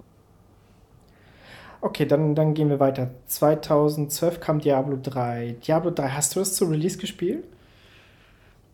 Okay, 1.81 2.07
dann, 2.07 2.37
dann 2.37 2.55
gehen 2.55 2.69
wir 2.69 2.79
weiter. 2.79 3.11
2012 3.27 4.39
kam 4.39 4.61
Diablo 4.61 4.97
3. 5.03 5.57
Diablo 5.67 5.91
3, 5.91 6.11
hast 6.11 6.37
du 6.37 6.39
das 6.39 6.55
zu 6.55 6.67
Release 6.67 6.97
gespielt? 6.97 7.45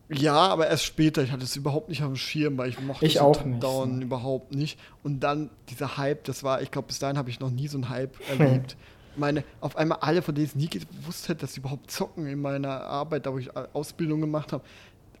Ja, 0.09 0.35
aber 0.35 0.67
erst 0.67 0.85
später. 0.85 1.23
Ich 1.23 1.31
hatte 1.31 1.43
es 1.43 1.55
überhaupt 1.55 1.89
nicht 1.89 2.03
auf 2.03 2.09
dem 2.09 2.15
Schirm, 2.15 2.57
weil 2.57 2.69
ich 2.69 2.79
mochte 2.81 3.05
ich 3.05 3.19
auch 3.19 3.43
nicht, 3.45 3.63
Down 3.63 4.01
überhaupt 4.01 4.53
nicht. 4.53 4.79
Und 5.03 5.21
dann 5.21 5.49
dieser 5.69 5.97
Hype, 5.97 6.23
das 6.25 6.43
war, 6.43 6.61
ich 6.61 6.71
glaube, 6.71 6.87
bis 6.87 6.99
dahin 6.99 7.17
habe 7.17 7.29
ich 7.29 7.39
noch 7.39 7.51
nie 7.51 7.67
so 7.67 7.77
einen 7.77 7.89
Hype 7.89 8.15
erlebt. 8.29 8.75
meine, 9.15 9.43
auf 9.61 9.75
einmal 9.75 9.99
alle, 10.01 10.21
von 10.21 10.33
denen 10.33 10.47
ich 10.47 10.55
nie 10.55 10.69
gewusst 10.69 11.29
hätte, 11.29 11.41
dass 11.41 11.53
sie 11.53 11.61
überhaupt 11.61 11.91
zocken 11.91 12.27
in 12.27 12.41
meiner 12.41 12.81
Arbeit, 12.81 13.25
da 13.25 13.33
wo 13.33 13.37
ich 13.37 13.55
Ausbildung 13.73 14.21
gemacht 14.21 14.51
habe, 14.51 14.63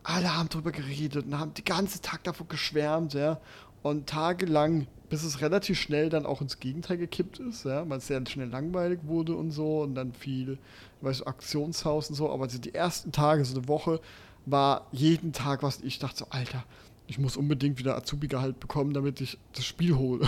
alle 0.09 0.35
haben 0.35 0.49
drüber 0.49 0.71
geredet 0.71 1.25
und 1.25 1.37
haben 1.37 1.53
den 1.53 1.65
ganzen 1.65 2.01
Tag 2.01 2.23
davon 2.23 2.47
geschwärmt, 2.47 3.13
ja. 3.13 3.39
Und 3.81 4.07
tagelang, 4.07 4.87
bis 5.09 5.23
es 5.23 5.39
relativ 5.41 5.79
schnell 5.79 6.09
dann 6.09 6.25
auch 6.25 6.41
ins 6.41 6.59
Gegenteil 6.59 6.97
gekippt 6.97 7.39
ist, 7.39 7.63
ja, 7.63 7.87
weil 7.89 7.99
es 7.99 8.07
sehr 8.07 8.21
schnell 8.25 8.49
langweilig 8.49 8.99
wurde 9.03 9.35
und 9.35 9.51
so 9.51 9.81
und 9.81 9.95
dann 9.95 10.13
viel, 10.13 10.57
weißt 11.01 11.21
du, 11.21 11.25
Aktionshaus 11.25 12.09
und 12.09 12.15
so. 12.15 12.29
Aber 12.29 12.47
die 12.47 12.73
ersten 12.73 13.11
Tage, 13.11 13.45
so 13.45 13.57
eine 13.57 13.67
Woche, 13.67 14.01
war 14.45 14.87
jeden 14.91 15.31
Tag 15.31 15.63
was, 15.63 15.81
ich 15.81 15.99
dachte 15.99 16.19
so, 16.19 16.25
Alter, 16.29 16.65
ich 17.07 17.19
muss 17.19 17.37
unbedingt 17.37 17.79
wieder 17.79 17.95
Azubi-Gehalt 17.95 18.59
bekommen, 18.59 18.93
damit 18.93 19.21
ich 19.21 19.37
das 19.53 19.65
Spiel 19.65 19.95
hole. 19.95 20.27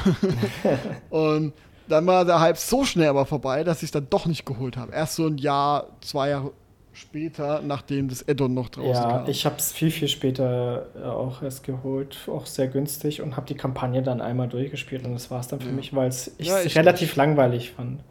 und 1.10 1.54
dann 1.88 2.06
war 2.06 2.24
der 2.24 2.40
Hype 2.40 2.58
so 2.58 2.86
schnell 2.86 3.10
aber 3.10 3.26
vorbei, 3.26 3.64
dass 3.64 3.78
ich 3.78 3.86
es 3.86 3.92
dann 3.92 4.08
doch 4.10 4.26
nicht 4.26 4.46
geholt 4.46 4.78
habe. 4.78 4.94
Erst 4.94 5.16
so 5.16 5.28
ein 5.28 5.38
Jahr, 5.38 5.88
zwei 6.02 6.30
Jahre 6.30 6.54
später, 6.94 7.62
nachdem 7.62 8.10
das 8.10 8.28
Addon 8.28 8.54
noch 8.54 8.70
draußen 8.70 8.92
ja, 8.92 9.02
kam. 9.02 9.24
Ja, 9.24 9.30
ich 9.30 9.46
habe 9.46 9.56
es 9.58 9.72
viel, 9.72 9.92
viel 9.92 10.08
später 10.08 10.88
äh, 10.96 11.04
auch 11.04 11.42
erst 11.42 11.64
geholt, 11.64 12.18
auch 12.28 12.46
sehr 12.46 12.68
günstig 12.68 13.22
und 13.22 13.38
habe 13.38 13.48
die 13.48 13.56
Kampagne 13.56 14.04
dann 14.04 14.22
einmal 14.22 14.48
durchgespielt 14.48 15.06
und 15.06 15.14
das 15.14 15.32
war 15.32 15.40
es 15.40 15.48
dann 15.48 15.62
für 15.62 15.68
ja. 15.68 15.74
mich, 15.74 15.96
weil 15.96 16.10
es 16.10 16.32
ich 16.38 16.48
ja, 16.48 16.62
ich, 16.62 16.78
relativ 16.78 17.16
langweilig 17.16 17.72
fand. 17.72 18.04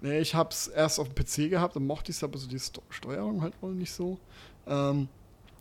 Nee, 0.00 0.18
ich 0.18 0.34
habe 0.34 0.48
es 0.50 0.66
erst 0.68 0.98
auf 0.98 1.08
dem 1.08 1.14
PC 1.14 1.50
gehabt, 1.50 1.76
dann 1.76 1.86
mochte 1.86 2.10
ich 2.10 2.16
es 2.16 2.24
aber 2.24 2.38
so 2.38 2.48
die 2.48 2.58
Sto 2.58 2.80
Steuerung 2.88 3.42
halt 3.42 3.54
wohl 3.60 3.74
nicht 3.74 3.92
so. 3.92 4.18
Ähm, 4.66 5.08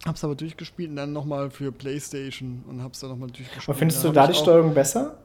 hab's 0.05 0.23
aber 0.23 0.35
durchgespielt 0.35 0.91
und 0.91 0.95
dann 0.95 1.11
nochmal 1.11 1.49
für 1.49 1.73
Playstation 1.73 2.63
und 2.69 2.81
hab's 2.81 3.01
dann 3.01 3.09
nochmal 3.09 3.29
durchgespielt. 3.29 3.67
Aber 3.67 3.77
findest 3.77 4.03
du 4.03 4.11
da 4.11 4.27
die 4.27 4.33
Steuerung 4.33 4.73
besser? 4.73 5.17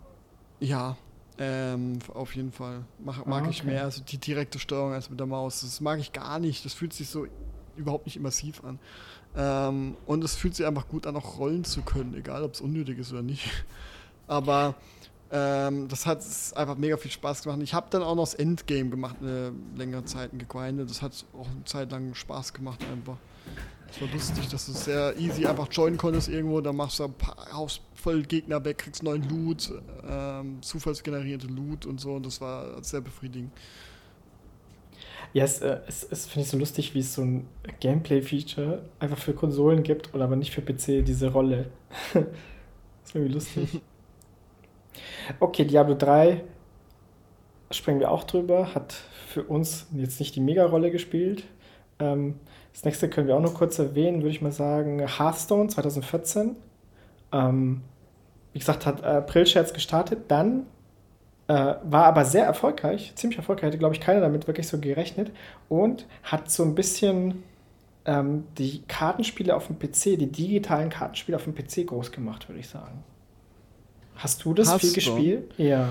Ja, 0.58 0.96
ähm, 1.38 1.98
auf 2.12 2.34
jeden 2.34 2.52
Fall. 2.52 2.84
Mag, 2.98 3.26
mag 3.26 3.42
ah, 3.42 3.46
okay. 3.46 3.50
ich 3.50 3.64
mehr, 3.64 3.82
also 3.82 4.02
die 4.02 4.18
direkte 4.18 4.58
Steuerung 4.58 4.92
als 4.92 5.10
mit 5.10 5.18
der 5.18 5.26
Maus. 5.26 5.62
Das 5.62 5.80
mag 5.80 5.98
ich 5.98 6.12
gar 6.12 6.38
nicht. 6.38 6.64
Das 6.64 6.74
fühlt 6.74 6.92
sich 6.92 7.08
so 7.08 7.26
überhaupt 7.76 8.06
nicht 8.06 8.16
immersiv 8.16 8.62
an. 8.62 8.78
Ähm, 9.36 9.96
und 10.06 10.22
es 10.22 10.36
fühlt 10.36 10.54
sich 10.54 10.64
einfach 10.64 10.86
gut 10.88 11.06
an, 11.06 11.16
auch 11.16 11.38
rollen 11.38 11.64
zu 11.64 11.82
können, 11.82 12.14
egal 12.14 12.44
ob 12.44 12.54
es 12.54 12.60
unnötig 12.60 12.98
ist 12.98 13.12
oder 13.12 13.22
nicht. 13.22 13.48
Aber 14.28 14.76
ähm, 15.32 15.88
das 15.88 16.06
hat 16.06 16.24
einfach 16.54 16.76
mega 16.76 16.96
viel 16.96 17.10
Spaß 17.10 17.42
gemacht. 17.42 17.58
Ich 17.62 17.74
habe 17.74 17.88
dann 17.90 18.02
auch 18.02 18.14
noch 18.14 18.22
das 18.22 18.34
Endgame 18.34 18.90
gemacht, 18.90 19.16
eine 19.20 19.52
längere 19.76 20.04
Zeit 20.04 20.30
gegrindet. 20.38 20.88
Das 20.88 21.02
hat 21.02 21.24
auch 21.36 21.48
eine 21.48 21.64
Zeit 21.64 21.90
lang 21.90 22.14
Spaß 22.14 22.52
gemacht 22.52 22.80
einfach. 22.92 23.16
Es 23.94 24.00
war 24.00 24.08
lustig, 24.08 24.48
dass 24.48 24.66
du 24.66 24.72
sehr 24.72 25.16
easy 25.20 25.46
einfach 25.46 25.68
joinen 25.70 25.96
konntest 25.96 26.28
irgendwo, 26.28 26.60
dann 26.60 26.74
machst 26.74 26.98
du 26.98 27.04
ein 27.04 27.12
paar 27.12 27.36
Haus 27.52 27.80
voll 27.94 28.24
Gegner 28.24 28.64
weg, 28.64 28.78
kriegst 28.78 29.04
neuen 29.04 29.22
Loot, 29.28 29.70
ähm, 30.08 30.60
zufallsgenerierte 30.62 31.46
Loot 31.46 31.86
und 31.86 32.00
so 32.00 32.14
und 32.14 32.26
das 32.26 32.40
war 32.40 32.82
sehr 32.82 33.00
befriedigend. 33.00 33.52
Ja, 35.32 35.44
es, 35.44 35.60
äh, 35.60 35.78
es, 35.86 36.02
es 36.10 36.26
finde 36.26 36.40
ich 36.44 36.50
so 36.50 36.58
lustig, 36.58 36.94
wie 36.94 36.98
es 36.98 37.14
so 37.14 37.22
ein 37.22 37.46
Gameplay-Feature 37.78 38.84
einfach 38.98 39.18
für 39.18 39.32
Konsolen 39.32 39.84
gibt 39.84 40.12
oder 40.12 40.24
aber 40.24 40.34
nicht 40.34 40.52
für 40.52 40.60
PC, 40.60 41.04
diese 41.04 41.30
Rolle. 41.30 41.70
das 42.12 42.24
ist 43.04 43.14
irgendwie 43.14 43.34
lustig. 43.34 43.80
okay, 45.38 45.64
Diablo 45.64 45.94
3 45.94 46.42
springen 47.70 48.00
wir 48.00 48.10
auch 48.10 48.24
drüber, 48.24 48.74
hat 48.74 48.92
für 49.28 49.44
uns 49.44 49.86
jetzt 49.94 50.18
nicht 50.18 50.34
die 50.34 50.40
Mega-Rolle 50.40 50.90
gespielt. 50.90 51.44
Ähm, 52.00 52.40
das 52.74 52.84
nächste 52.84 53.08
können 53.08 53.28
wir 53.28 53.36
auch 53.36 53.40
noch 53.40 53.54
kurz 53.54 53.78
erwähnen, 53.78 54.18
würde 54.18 54.30
ich 54.30 54.42
mal 54.42 54.52
sagen, 54.52 54.98
Hearthstone 54.98 55.68
2014. 55.68 56.56
Ähm, 57.32 57.82
wie 58.52 58.58
gesagt, 58.58 58.84
hat 58.84 59.02
April-Scherz 59.02 59.72
gestartet, 59.72 60.24
dann 60.28 60.66
äh, 61.46 61.74
war 61.84 62.04
aber 62.04 62.24
sehr 62.24 62.44
erfolgreich, 62.44 63.12
ziemlich 63.14 63.38
erfolgreich, 63.38 63.68
hätte, 63.68 63.78
glaube 63.78 63.94
ich, 63.94 64.00
keiner 64.00 64.20
damit 64.20 64.48
wirklich 64.48 64.66
so 64.66 64.80
gerechnet 64.80 65.30
und 65.68 66.06
hat 66.24 66.50
so 66.50 66.64
ein 66.64 66.74
bisschen 66.74 67.44
ähm, 68.06 68.44
die 68.58 68.82
Kartenspiele 68.88 69.54
auf 69.54 69.68
dem 69.68 69.78
PC, 69.78 70.18
die 70.18 70.26
digitalen 70.26 70.90
Kartenspiele 70.90 71.36
auf 71.36 71.44
dem 71.44 71.54
PC 71.54 71.86
groß 71.86 72.10
gemacht, 72.10 72.48
würde 72.48 72.58
ich 72.58 72.68
sagen. 72.68 73.04
Hast 74.16 74.44
du 74.44 74.52
das 74.52 74.72
Hast 74.72 74.80
viel 74.80 74.92
gespielt? 74.92 75.54
Ja. 75.58 75.90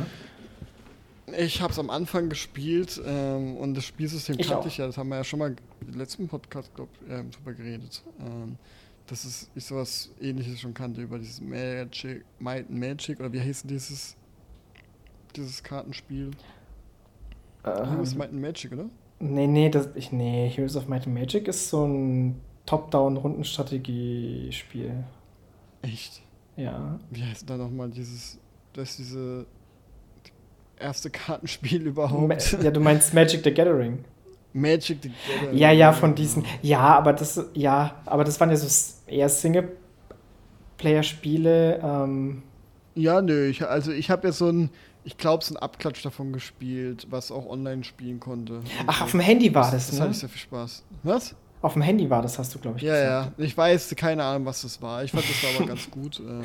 Ich 1.37 1.61
habe 1.61 1.71
es 1.71 1.79
am 1.79 1.89
Anfang 1.89 2.27
gespielt 2.29 3.01
ähm, 3.05 3.55
und 3.57 3.75
das 3.75 3.85
Spielsystem 3.85 4.37
ich 4.39 4.47
kannte 4.47 4.63
auch. 4.63 4.67
ich 4.67 4.77
ja. 4.77 4.87
Das 4.87 4.97
haben 4.97 5.09
wir 5.09 5.17
ja 5.17 5.23
schon 5.23 5.39
mal 5.39 5.55
im 5.87 5.97
letzten 5.97 6.27
Podcast, 6.27 6.73
glaube 6.75 6.91
ich, 7.05 7.11
äh, 7.11 7.23
drüber 7.23 7.53
geredet. 7.53 8.03
Ähm, 8.19 8.57
dass 9.07 9.25
es, 9.25 9.49
ich 9.55 9.65
sowas 9.65 10.11
ähnliches 10.21 10.59
schon 10.59 10.73
kannte 10.73 11.01
über 11.01 11.17
dieses 11.19 11.41
Magic, 11.41 12.23
Might 12.39 12.69
Magic 12.69 13.19
oder 13.19 13.33
wie 13.33 13.41
heißt 13.41 13.69
dieses, 13.69 14.15
dieses 15.35 15.61
Kartenspiel? 15.63 16.31
Ähm, 17.65 17.89
Heroes 17.89 18.15
Might 18.15 18.33
Magic, 18.33 18.73
oder? 18.73 18.89
Nee, 19.19 19.47
nee, 19.47 19.69
das, 19.69 19.89
ich, 19.95 20.11
nee, 20.11 20.49
Heroes 20.49 20.75
of 20.75 20.87
Might 20.87 21.05
and 21.05 21.15
Magic 21.15 21.47
ist 21.47 21.69
so 21.69 21.85
ein 21.85 22.41
Top-Down-Rundenstrategiespiel. 22.65 25.03
Echt? 25.81 26.21
Ja. 26.55 26.99
Wie 27.09 27.23
heißt 27.23 27.49
da 27.49 27.57
nochmal 27.57 27.89
dieses, 27.89 28.37
das 28.73 28.97
diese 28.97 29.47
erste 30.83 31.09
Kartenspiel 31.09 31.87
überhaupt. 31.87 32.57
Ja, 32.61 32.69
du 32.69 32.79
meinst 32.79 33.11
Magic 33.13 33.43
the 33.43 33.53
Gathering. 33.53 34.05
Magic 34.53 34.99
the 35.01 35.11
Gathering. 35.27 35.57
Ja, 35.57 35.71
ja, 35.71 35.91
von 35.93 36.13
diesen. 36.13 36.45
Ja, 36.61 36.79
aber 36.79 37.13
das, 37.13 37.43
ja, 37.53 37.95
aber 38.05 38.23
das 38.23 38.39
waren 38.39 38.51
ja 38.51 38.55
so 38.55 38.67
eher 39.07 39.29
Singleplayer-Spiele. 39.29 41.79
Ähm. 41.83 42.43
Ja, 42.95 43.21
nö, 43.21 43.47
ich, 43.47 43.65
also 43.65 43.91
ich 43.91 44.11
habe 44.11 44.27
ja 44.27 44.31
so 44.31 44.49
ein, 44.49 44.69
ich 45.03 45.17
glaube, 45.17 45.43
so 45.43 45.55
ein 45.55 45.57
Abklatsch 45.57 46.05
davon 46.05 46.31
gespielt, 46.31 47.07
was 47.09 47.31
auch 47.31 47.47
online 47.47 47.83
spielen 47.83 48.19
konnte. 48.19 48.61
Ach, 48.85 49.01
auf 49.01 49.09
dem 49.11 49.21
Handy 49.21 49.55
war 49.55 49.71
das, 49.71 49.87
das, 49.87 49.93
ne? 49.93 49.99
Das 49.99 50.09
hatte 50.09 50.19
sehr 50.19 50.29
viel 50.29 50.41
Spaß. 50.41 50.83
Was? 51.01 51.33
Auf 51.63 51.73
dem 51.73 51.81
Handy 51.81 52.07
war 52.09 52.21
das, 52.21 52.37
hast 52.37 52.53
du, 52.53 52.59
glaube 52.59 52.77
ich, 52.77 52.83
ja, 52.83 52.93
gesagt. 52.93 53.39
Ja, 53.39 53.45
ich 53.45 53.57
weiß 53.57 53.95
keine 53.95 54.23
Ahnung, 54.23 54.45
was 54.45 54.61
das 54.61 54.79
war. 54.81 55.03
Ich 55.03 55.11
fand 55.11 55.23
das 55.27 55.43
war 55.43 55.49
aber 55.57 55.65
ganz 55.65 55.89
gut. 55.91 56.19
Ähm, 56.19 56.43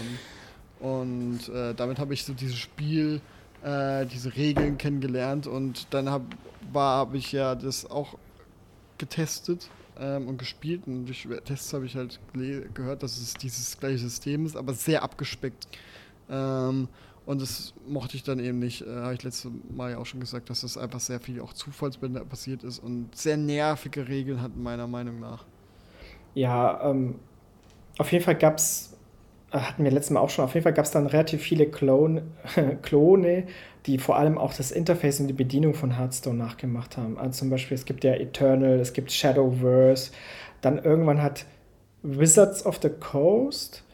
und 0.80 1.48
äh, 1.48 1.74
damit 1.74 1.98
habe 1.98 2.14
ich 2.14 2.24
so 2.24 2.32
dieses 2.32 2.56
Spiel 2.56 3.20
äh, 3.62 4.06
diese 4.06 4.36
Regeln 4.36 4.78
kennengelernt 4.78 5.46
und 5.46 5.92
dann 5.94 6.10
habe 6.10 6.26
hab 6.74 7.14
ich 7.14 7.32
ja 7.32 7.54
das 7.54 7.90
auch 7.90 8.18
getestet 8.98 9.70
ähm, 9.98 10.28
und 10.28 10.38
gespielt 10.38 10.86
und 10.86 11.06
durch 11.06 11.28
Tests 11.44 11.72
habe 11.72 11.86
ich 11.86 11.96
halt 11.96 12.20
gehört, 12.74 13.02
dass 13.02 13.18
es 13.18 13.34
dieses 13.34 13.78
gleiche 13.78 13.98
System 13.98 14.46
ist, 14.46 14.56
aber 14.56 14.74
sehr 14.74 15.02
abgespeckt. 15.02 15.68
Ähm, 16.28 16.88
Und 17.24 17.42
das 17.42 17.74
mochte 17.86 18.16
ich 18.16 18.22
dann 18.22 18.38
eben 18.40 18.58
nicht. 18.58 18.82
Äh, 18.82 18.86
Habe 19.02 19.14
ich 19.14 19.22
letztes 19.22 19.50
Mal 19.70 19.92
ja 19.92 19.98
auch 19.98 20.06
schon 20.06 20.20
gesagt, 20.20 20.48
dass 20.50 20.62
das 20.62 20.78
einfach 20.78 21.00
sehr 21.00 21.20
viel 21.20 21.40
auch 21.42 21.52
Zufallsbänder 21.52 22.24
passiert 22.24 22.64
ist 22.64 22.78
und 22.78 23.14
sehr 23.14 23.36
nervige 23.36 24.08
Regeln 24.08 24.40
hat, 24.40 24.56
meiner 24.56 24.86
Meinung 24.86 25.20
nach. 25.20 25.46
Ja, 26.34 26.90
ähm, 26.90 27.20
auf 27.98 28.12
jeden 28.12 28.24
Fall 28.24 28.36
gab 28.38 28.58
es, 28.58 28.97
hatten 29.50 29.84
wir 29.84 29.90
letztes 29.90 30.10
Mal 30.10 30.20
auch 30.20 30.30
schon, 30.30 30.44
auf 30.44 30.54
jeden 30.54 30.64
Fall 30.64 30.74
gab 30.74 30.84
es 30.84 30.90
dann 30.90 31.06
relativ 31.06 31.42
viele 31.42 31.66
Klon, 31.66 32.22
Klone, 32.82 33.44
die 33.86 33.98
vor 33.98 34.16
allem 34.16 34.36
auch 34.36 34.52
das 34.52 34.70
Interface 34.70 35.20
und 35.20 35.28
die 35.28 35.32
Bedienung 35.32 35.74
von 35.74 35.96
Hearthstone 35.96 36.36
nachgemacht 36.36 36.96
haben. 36.96 37.18
Also 37.18 37.40
zum 37.40 37.50
Beispiel, 37.50 37.74
es 37.74 37.84
gibt 37.84 38.04
ja 38.04 38.12
Eternal, 38.14 38.78
es 38.80 38.92
gibt 38.92 39.10
Shadowverse. 39.10 40.10
Dann 40.60 40.78
irgendwann 40.78 41.22
hat 41.22 41.46
Wizards 42.02 42.66
of 42.66 42.78
the 42.82 42.90
Coast 42.90 43.84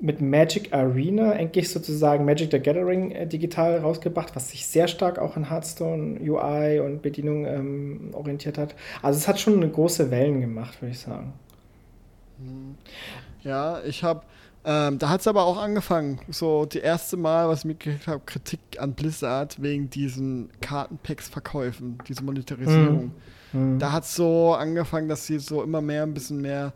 mit 0.00 0.20
Magic 0.20 0.72
Arena 0.72 1.32
endlich 1.34 1.70
sozusagen 1.70 2.24
Magic 2.24 2.50
the 2.50 2.58
Gathering 2.58 3.10
äh, 3.10 3.26
digital 3.26 3.78
rausgebracht, 3.78 4.34
was 4.34 4.50
sich 4.50 4.66
sehr 4.66 4.88
stark 4.88 5.18
auch 5.18 5.36
an 5.36 5.50
Hearthstone 5.50 6.18
UI 6.20 6.80
und 6.80 7.02
Bedienung 7.02 7.44
ähm, 7.44 8.10
orientiert 8.12 8.56
hat. 8.56 8.74
Also 9.02 9.18
es 9.18 9.28
hat 9.28 9.38
schon 9.38 9.54
eine 9.54 9.68
große 9.68 10.10
Wellen 10.10 10.40
gemacht, 10.40 10.80
würde 10.80 10.92
ich 10.92 11.00
sagen. 11.00 11.34
Ja, 13.42 13.80
ich 13.84 14.02
habe, 14.02 14.22
ähm, 14.64 14.98
da 14.98 15.08
hat 15.08 15.20
es 15.20 15.26
aber 15.26 15.44
auch 15.44 15.56
angefangen, 15.56 16.20
so 16.28 16.66
die 16.66 16.78
erste 16.78 17.16
Mal, 17.16 17.48
was 17.48 17.60
ich 17.60 17.64
mitgekriegt 17.64 18.06
habe, 18.06 18.20
Kritik 18.26 18.60
an 18.78 18.92
Blizzard 18.92 19.60
wegen 19.62 19.88
diesen 19.88 20.50
Kartenpacks-Verkäufen, 20.60 21.98
diese 22.06 22.22
Monetarisierung. 22.22 23.12
Mhm. 23.52 23.78
Da 23.78 23.92
hat 23.92 24.04
es 24.04 24.14
so 24.14 24.54
angefangen, 24.54 25.08
dass 25.08 25.26
sie 25.26 25.38
so 25.38 25.62
immer 25.62 25.80
mehr, 25.80 26.02
ein 26.02 26.14
bisschen 26.14 26.40
mehr 26.40 26.72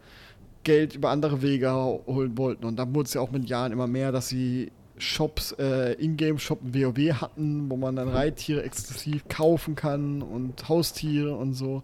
Geld 0.64 0.94
über 0.94 1.10
andere 1.10 1.42
Wege 1.42 1.72
holen 1.72 2.36
wollten. 2.38 2.64
Und 2.64 2.76
dann 2.76 2.94
wurde 2.94 3.06
es 3.06 3.14
ja 3.14 3.20
auch 3.20 3.30
mit 3.30 3.48
Jahren 3.48 3.70
immer 3.70 3.86
mehr, 3.86 4.12
dass 4.12 4.28
sie 4.28 4.72
Shops, 4.96 5.52
äh, 5.58 5.92
Ingame-Shop 5.94 6.60
WoW 6.62 7.20
hatten, 7.20 7.70
wo 7.70 7.76
man 7.76 7.96
dann 7.96 8.08
Reittiere 8.08 8.62
exklusiv 8.62 9.28
kaufen 9.28 9.74
kann 9.74 10.22
und 10.22 10.68
Haustiere 10.68 11.34
und 11.36 11.54
so. 11.54 11.82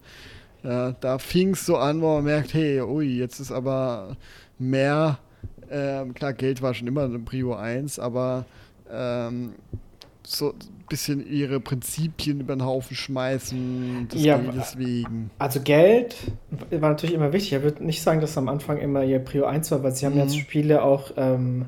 Ja, 0.62 0.92
da 0.92 1.18
fing 1.18 1.50
es 1.50 1.66
so 1.66 1.76
an, 1.76 2.00
wo 2.00 2.14
man 2.14 2.24
merkt, 2.24 2.54
hey, 2.54 2.80
ui, 2.80 3.06
jetzt 3.06 3.40
ist 3.40 3.50
aber 3.50 4.16
mehr, 4.58 5.18
ähm, 5.70 6.14
klar, 6.14 6.32
Geld 6.32 6.62
war 6.62 6.74
schon 6.74 6.88
immer 6.88 7.04
eine 7.04 7.18
Prio 7.18 7.54
1, 7.54 7.98
aber 7.98 8.44
ähm, 8.92 9.52
so 10.26 10.50
ein 10.50 10.86
bisschen 10.88 11.26
ihre 11.26 11.60
Prinzipien 11.60 12.40
über 12.40 12.54
den 12.54 12.64
Haufen 12.64 12.96
schmeißen, 12.96 14.08
ja, 14.14 14.38
deswegen. 14.38 15.30
Also 15.38 15.60
Geld 15.60 16.16
war 16.70 16.90
natürlich 16.90 17.14
immer 17.14 17.32
wichtig. 17.32 17.54
Ich 17.54 17.62
würde 17.62 17.84
nicht 17.84 18.02
sagen, 18.02 18.20
dass 18.20 18.36
am 18.36 18.48
Anfang 18.48 18.78
immer 18.78 19.02
ihr 19.04 19.18
Prio 19.18 19.44
1 19.44 19.70
war, 19.70 19.82
weil 19.82 19.92
sie 19.92 20.06
haben 20.06 20.14
mhm. 20.14 20.20
jetzt 20.20 20.38
Spiele 20.38 20.82
auch 20.82 21.12
ähm, 21.16 21.66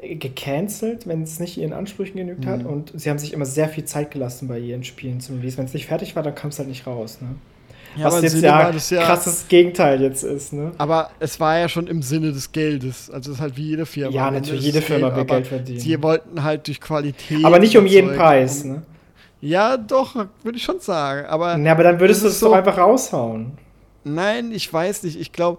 gecancelt, 0.00 1.06
wenn 1.06 1.22
es 1.22 1.38
nicht 1.38 1.58
ihren 1.58 1.72
Ansprüchen 1.72 2.16
genügt 2.16 2.44
mhm. 2.44 2.48
hat 2.48 2.64
und 2.64 2.92
sie 2.94 3.10
haben 3.10 3.18
sich 3.18 3.32
immer 3.32 3.46
sehr 3.46 3.68
viel 3.68 3.84
Zeit 3.84 4.10
gelassen 4.10 4.48
bei 4.48 4.58
ihren 4.58 4.84
Spielen 4.84 5.20
zum 5.20 5.36
Release. 5.36 5.58
Wenn 5.58 5.66
es 5.66 5.74
nicht 5.74 5.86
fertig 5.86 6.16
war, 6.16 6.22
dann 6.22 6.34
kam 6.34 6.50
es 6.50 6.58
halt 6.58 6.68
nicht 6.68 6.86
raus. 6.86 7.20
Ne? 7.20 7.28
Ja, 7.96 8.06
Was 8.06 8.22
jetzt 8.22 8.40
ja, 8.40 8.70
ja 8.70 9.04
krasses 9.04 9.46
Gegenteil 9.48 10.00
jetzt 10.00 10.22
ist, 10.22 10.52
ne? 10.52 10.72
Aber 10.78 11.10
es 11.20 11.38
war 11.40 11.58
ja 11.58 11.68
schon 11.68 11.86
im 11.86 12.02
Sinne 12.02 12.32
des 12.32 12.52
Geldes. 12.52 13.10
Also 13.10 13.32
es 13.32 13.36
ist 13.36 13.42
halt 13.42 13.56
wie 13.56 13.68
jede 13.68 13.86
Firma. 13.86 14.14
Ja, 14.14 14.30
natürlich, 14.30 14.62
jede 14.62 14.80
Firma 14.80 15.08
Geld, 15.08 15.16
will 15.16 15.24
Geld 15.26 15.46
verdienen. 15.46 15.80
Sie 15.80 16.02
wollten 16.02 16.42
halt 16.42 16.66
durch 16.66 16.80
Qualität. 16.80 17.44
Aber 17.44 17.58
nicht 17.58 17.76
um 17.76 17.86
jeden 17.86 18.14
Preis, 18.14 18.64
ne? 18.64 18.82
Ja, 19.40 19.76
doch, 19.76 20.14
würde 20.42 20.56
ich 20.56 20.62
schon 20.62 20.80
sagen. 20.80 21.26
Aber, 21.26 21.58
ja, 21.58 21.72
aber 21.72 21.82
dann 21.82 22.00
würdest 22.00 22.22
du 22.22 22.28
es 22.28 22.38
so, 22.38 22.48
doch 22.48 22.54
einfach 22.54 22.78
raushauen. 22.78 23.52
Nein, 24.04 24.52
ich 24.52 24.72
weiß 24.72 25.02
nicht. 25.02 25.20
Ich 25.20 25.32
glaube, 25.32 25.58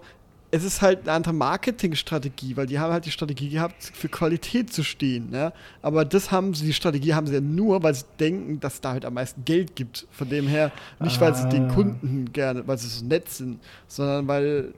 es 0.54 0.62
ist 0.62 0.82
halt 0.82 1.00
eine 1.00 1.12
andere 1.12 1.34
Marketingstrategie, 1.34 2.56
weil 2.56 2.66
die 2.66 2.78
haben 2.78 2.92
halt 2.92 3.06
die 3.06 3.10
Strategie 3.10 3.48
gehabt, 3.48 3.90
für 3.92 4.08
Qualität 4.08 4.72
zu 4.72 4.84
stehen. 4.84 5.30
Ja? 5.32 5.52
Aber 5.82 6.04
das 6.04 6.30
haben 6.30 6.54
sie, 6.54 6.66
die 6.66 6.72
Strategie 6.72 7.12
haben 7.12 7.26
sie 7.26 7.34
ja 7.34 7.40
nur, 7.40 7.82
weil 7.82 7.92
sie 7.92 8.04
denken, 8.20 8.60
dass 8.60 8.80
da 8.80 8.92
halt 8.92 9.04
am 9.04 9.14
meisten 9.14 9.44
Geld 9.44 9.74
gibt. 9.74 10.06
Von 10.12 10.28
dem 10.28 10.46
her, 10.46 10.70
nicht 11.00 11.20
weil 11.20 11.34
sie 11.34 11.48
den 11.48 11.70
ah. 11.70 11.74
Kunden 11.74 12.32
gerne, 12.32 12.64
weil 12.68 12.78
sie 12.78 12.86
so 12.86 13.04
nett 13.04 13.28
sind, 13.28 13.58
sondern 13.88 14.28
weil 14.28 14.74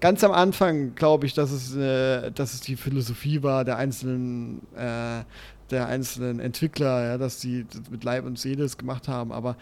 ganz 0.00 0.24
am 0.24 0.32
Anfang 0.32 0.94
glaube 0.94 1.26
ich, 1.26 1.34
dass 1.34 1.50
es, 1.50 1.76
äh, 1.76 2.30
dass 2.30 2.54
es 2.54 2.62
die 2.62 2.76
Philosophie 2.76 3.42
war 3.42 3.66
der 3.66 3.76
einzelnen 3.76 4.62
äh, 4.74 5.24
der 5.70 5.86
einzelnen 5.88 6.40
Entwickler, 6.40 7.04
ja, 7.04 7.18
dass 7.18 7.38
die 7.38 7.66
mit 7.90 8.04
Leib 8.04 8.24
und 8.24 8.38
Seele 8.38 8.64
es 8.64 8.78
gemacht 8.78 9.08
haben. 9.08 9.32
Aber 9.32 9.56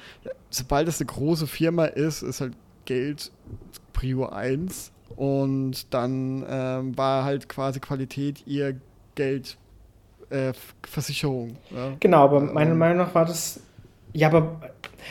sobald 0.48 0.86
es 0.88 1.00
eine 1.00 1.06
große 1.06 1.46
Firma 1.46 1.86
ist, 1.86 2.22
ist 2.22 2.40
halt 2.40 2.54
Geld 2.84 3.30
Prio 3.92 4.28
1 4.28 4.92
und 5.20 5.92
dann 5.92 6.46
ähm, 6.48 6.96
war 6.96 7.24
halt 7.24 7.46
quasi 7.46 7.78
Qualität 7.78 8.42
ihr 8.46 8.76
Geld 9.14 9.58
äh, 10.30 10.54
Versicherung. 10.82 11.58
Ja? 11.68 11.92
Genau, 12.00 12.24
aber 12.24 12.40
meiner 12.40 12.70
ähm, 12.70 12.78
Meinung 12.78 12.96
nach 12.96 13.14
war 13.14 13.26
das. 13.26 13.60
Ja, 14.14 14.28
aber. 14.28 14.60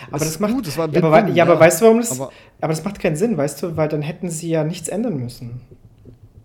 Aber 0.09 0.17
das, 0.17 0.39
macht. 0.39 0.53
Gut, 0.53 0.65
das 0.65 0.79
war 0.79 0.89
ja, 0.89 1.03
aber, 1.03 1.27
ja, 1.27 1.43
aber 1.43 1.59
weißt 1.59 1.81
du, 1.81 1.85
warum 1.85 1.99
das. 1.99 2.19
Aber, 2.19 2.31
aber 2.59 2.73
das 2.73 2.83
macht 2.83 2.99
keinen 2.99 3.17
Sinn, 3.17 3.37
weißt 3.37 3.61
du, 3.61 3.77
weil 3.77 3.87
dann 3.87 4.01
hätten 4.01 4.31
sie 4.31 4.49
ja 4.49 4.63
nichts 4.63 4.87
ändern 4.87 5.17
müssen. 5.17 5.61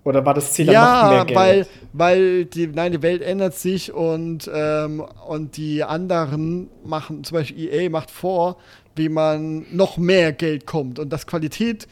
Oder 0.04 0.26
war 0.26 0.34
das 0.34 0.52
Ziel 0.52 0.70
ja, 0.70 1.04
noch 1.04 1.10
mehr 1.10 1.24
Geld? 1.24 1.38
weil, 1.38 1.66
weil 1.94 2.44
die, 2.44 2.66
nein, 2.66 2.92
die 2.92 3.00
Welt 3.00 3.22
ändert 3.22 3.54
sich 3.54 3.94
und, 3.94 4.50
ähm, 4.54 5.02
und 5.26 5.56
die 5.56 5.82
anderen 5.82 6.68
machen, 6.84 7.24
zum 7.24 7.38
Beispiel 7.38 7.72
EA 7.72 7.88
macht 7.88 8.10
vor, 8.10 8.58
wie 8.94 9.08
man 9.08 9.64
noch 9.72 9.96
mehr 9.96 10.32
Geld 10.32 10.66
kommt 10.66 10.98
und 10.98 11.10
das 11.10 11.26
Qualität 11.26 11.88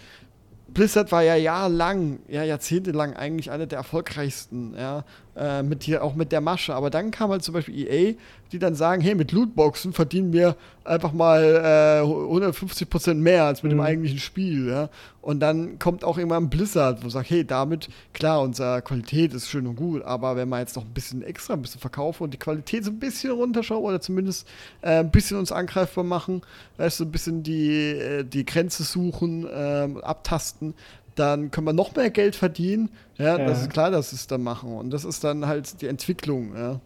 Blizzard 0.73 1.13
war 1.13 1.23
ja 1.23 1.37
jahrelang, 1.37 2.21
ja, 2.29 2.45
jahrzehntelang 2.45 3.15
eigentlich 3.15 3.51
einer 3.51 3.67
der 3.67 3.79
erfolgreichsten, 3.79 4.75
ja, 4.77 5.05
äh, 5.37 5.63
mit 5.63 5.83
hier, 5.83 6.05
auch 6.05 6.15
mit 6.15 6.33
der 6.33 6.41
Masche. 6.41 6.75
Aber 6.75 6.91
dann 6.91 7.11
kam 7.11 7.31
halt 7.31 7.43
zum 7.43 7.55
Beispiel 7.55 7.87
EA, 7.87 8.15
die 8.53 8.59
dann 8.59 8.75
sagen, 8.75 9.01
hey, 9.01 9.15
mit 9.15 9.33
Lootboxen 9.33 9.93
verdienen 9.93 10.33
wir 10.33 10.57
einfach 10.85 11.13
mal 11.13 11.43
äh, 11.43 12.05
150% 12.05 13.15
mehr 13.15 13.45
als 13.45 13.63
mit 13.63 13.73
mhm. 13.73 13.77
dem 13.77 13.81
eigentlichen 13.81 14.19
Spiel, 14.19 14.69
ja. 14.69 14.89
Und 15.23 15.39
dann 15.39 15.79
kommt 15.79 16.03
auch 16.03 16.19
immer 16.19 16.37
ein 16.37 16.51
Blizzard, 16.51 17.05
wo 17.05 17.09
sagt, 17.09 17.31
hey, 17.31 17.45
damit, 17.45 17.89
klar, 18.13 18.43
unsere 18.43 18.83
Qualität 18.83 19.33
ist 19.33 19.49
schön 19.49 19.69
und 19.69 19.77
gut, 19.77 20.03
aber 20.03 20.35
wenn 20.35 20.49
wir 20.49 20.59
jetzt 20.59 20.75
noch 20.75 20.85
ein 20.85 20.93
bisschen 20.93 21.23
extra 21.23 21.55
ein 21.55 21.63
bisschen 21.63 21.81
verkaufen 21.81 22.25
und 22.25 22.35
die 22.35 22.39
Qualität 22.39 22.85
so 22.85 22.91
ein 22.91 22.99
bisschen 22.99 23.31
runterschauen 23.31 23.85
oder 23.85 24.01
zumindest 24.01 24.49
äh, 24.83 24.99
ein 24.99 25.13
bisschen 25.13 25.39
uns 25.39 25.53
angreifbar 25.53 26.03
machen, 26.03 26.43
weißt 26.77 27.01
du, 27.01 27.05
ein 27.05 27.13
bisschen 27.13 27.45
die, 27.45 27.93
äh, 27.93 28.25
die 28.25 28.45
Grenze 28.45 28.83
suchen, 28.83 29.47
ähm, 29.55 29.99
abtasten, 29.99 30.75
dann 31.15 31.51
können 31.51 31.67
wir 31.67 31.73
noch 31.73 31.95
mehr 31.95 32.11
Geld 32.11 32.37
verdienen. 32.37 32.91
Ja, 33.17 33.39
ja, 33.39 33.47
das 33.47 33.63
ist 33.63 33.71
klar, 33.71 33.91
dass 33.91 34.11
sie 34.11 34.17
es 34.17 34.27
dann 34.27 34.43
machen. 34.43 34.75
Und 34.75 34.91
das 34.91 35.05
ist 35.05 35.23
dann 35.25 35.47
halt 35.47 35.81
die 35.81 35.87
Entwicklung, 35.87 36.57
ja. 36.57 36.81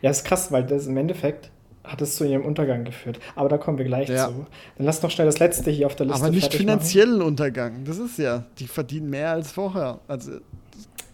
Ja, 0.00 0.10
ist 0.10 0.24
krass, 0.24 0.52
weil 0.52 0.64
das 0.64 0.86
im 0.86 0.96
Endeffekt 0.96 1.50
hat 1.84 2.00
es 2.00 2.16
zu 2.16 2.24
ihrem 2.24 2.44
Untergang 2.44 2.84
geführt. 2.84 3.18
Aber 3.34 3.48
da 3.48 3.58
kommen 3.58 3.78
wir 3.78 3.84
gleich 3.84 4.08
ja. 4.08 4.28
zu. 4.28 4.46
Dann 4.76 4.86
lass 4.86 5.02
noch 5.02 5.10
schnell 5.10 5.26
das 5.26 5.38
letzte 5.38 5.70
hier 5.70 5.86
auf 5.86 5.96
der 5.96 6.06
Liste. 6.06 6.22
Aber 6.22 6.30
nicht 6.30 6.54
finanziellen 6.54 7.18
machen. 7.18 7.28
Untergang. 7.28 7.84
Das 7.84 7.98
ist 7.98 8.18
ja, 8.18 8.44
die 8.58 8.66
verdienen 8.66 9.10
mehr 9.10 9.30
als 9.30 9.52
vorher. 9.52 9.98
Also 10.06 10.32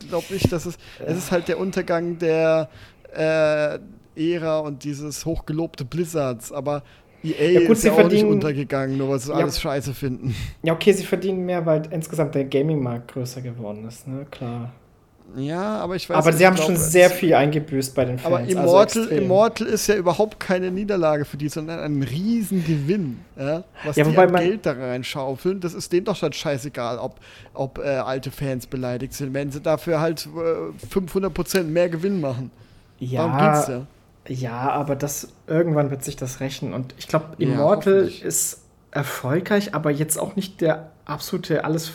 ich 0.01 0.09
glaube 0.09 0.27
nicht, 0.31 0.53
dass 0.53 0.67
es. 0.67 0.77
Ja. 0.99 1.07
Es 1.07 1.19
ist 1.19 1.31
halt 1.31 1.49
der 1.49 1.59
Untergang 1.59 2.19
der 2.19 2.69
äh, 3.15 3.79
Ära 4.17 4.59
und 4.59 4.85
dieses 4.85 5.25
hochgelobte 5.25 5.85
Blizzards. 5.85 6.53
Aber 6.53 6.83
EA 7.23 7.51
ja, 7.51 7.61
gut, 7.61 7.71
ist 7.71 7.85
ja 7.85 7.93
auch 7.93 8.09
nicht 8.09 8.25
untergegangen, 8.25 8.97
nur 8.97 9.11
weil 9.11 9.19
sie 9.19 9.31
ja, 9.31 9.39
alles 9.39 9.61
scheiße 9.61 9.95
finden. 9.95 10.35
Ja, 10.63 10.73
okay, 10.73 10.93
sie 10.93 11.05
verdienen 11.05 11.45
mehr, 11.45 11.65
weil 11.67 11.83
insgesamt 11.91 12.35
der 12.35 12.45
Gaming-Markt 12.45 13.13
größer 13.13 13.41
geworden 13.41 13.87
ist, 13.87 14.07
ne? 14.07 14.27
Klar. 14.31 14.73
Ja, 15.37 15.77
aber 15.79 15.97
ich 15.97 16.09
weiß 16.09 16.17
Aber 16.17 16.33
sie 16.33 16.47
haben 16.47 16.57
schon 16.57 16.77
sehr 16.77 17.11
viel 17.11 17.35
eingebüßt 17.35 17.95
bei 17.95 18.07
den 18.07 18.19
Fans. 18.19 18.27
Aber 18.27 18.39
also 18.39 18.51
Immortal, 18.51 19.03
also 19.03 19.15
Immortal 19.15 19.67
ist 19.67 19.87
ja 19.87 19.97
überhaupt 19.97 20.41
keine 20.41 20.71
Niederlage 20.71 21.25
für 21.25 21.37
die, 21.37 21.51
sondern 21.51 21.81
ein 21.81 22.03
Riesengewinn. 22.03 23.21
Ja? 23.39 23.65
Was 23.85 23.97
ja, 23.97 24.05
die 24.05 24.17
an 24.17 24.35
Geld 24.35 24.65
da 24.65 24.73
reinschaufeln, 24.73 25.61
das 25.61 25.75
ist 25.75 25.93
denen 25.93 26.07
doch 26.07 26.17
schon 26.17 26.33
scheißegal, 26.33 26.99
ob, 26.99 27.17
ob 27.53 27.79
äh, 27.79 27.89
alte 27.89 28.31
Fans 28.31 28.67
beleidigt 28.67 29.13
sind, 29.13 29.35
wenn 29.35 29.51
sie 29.51 29.61
dafür 29.61 30.01
halt 30.01 30.27
äh, 30.27 30.95
500% 30.95 31.65
mehr 31.65 31.91
Gewinn 31.91 32.21
machen. 32.21 32.51
Ja, 32.99 33.27
Darum 33.27 33.53
geht's 33.53 33.69
ja. 33.69 33.87
Ja, 34.29 34.71
aber 34.71 34.95
das 34.95 35.29
irgendwann 35.47 35.91
wird 35.91 36.05
sich 36.05 36.17
das 36.17 36.41
rächen. 36.41 36.75
Und 36.75 36.95
ich 36.99 37.09
glaube, 37.09 37.27
Immortal 37.39 38.09
ja, 38.09 38.27
ist 38.27 38.63
erfolgreich, 38.91 39.75
aber 39.75 39.91
jetzt 39.91 40.19
auch 40.19 40.37
nicht 40.37 40.61
der 40.61 40.91
absolute 41.05 41.65
alles 41.65 41.93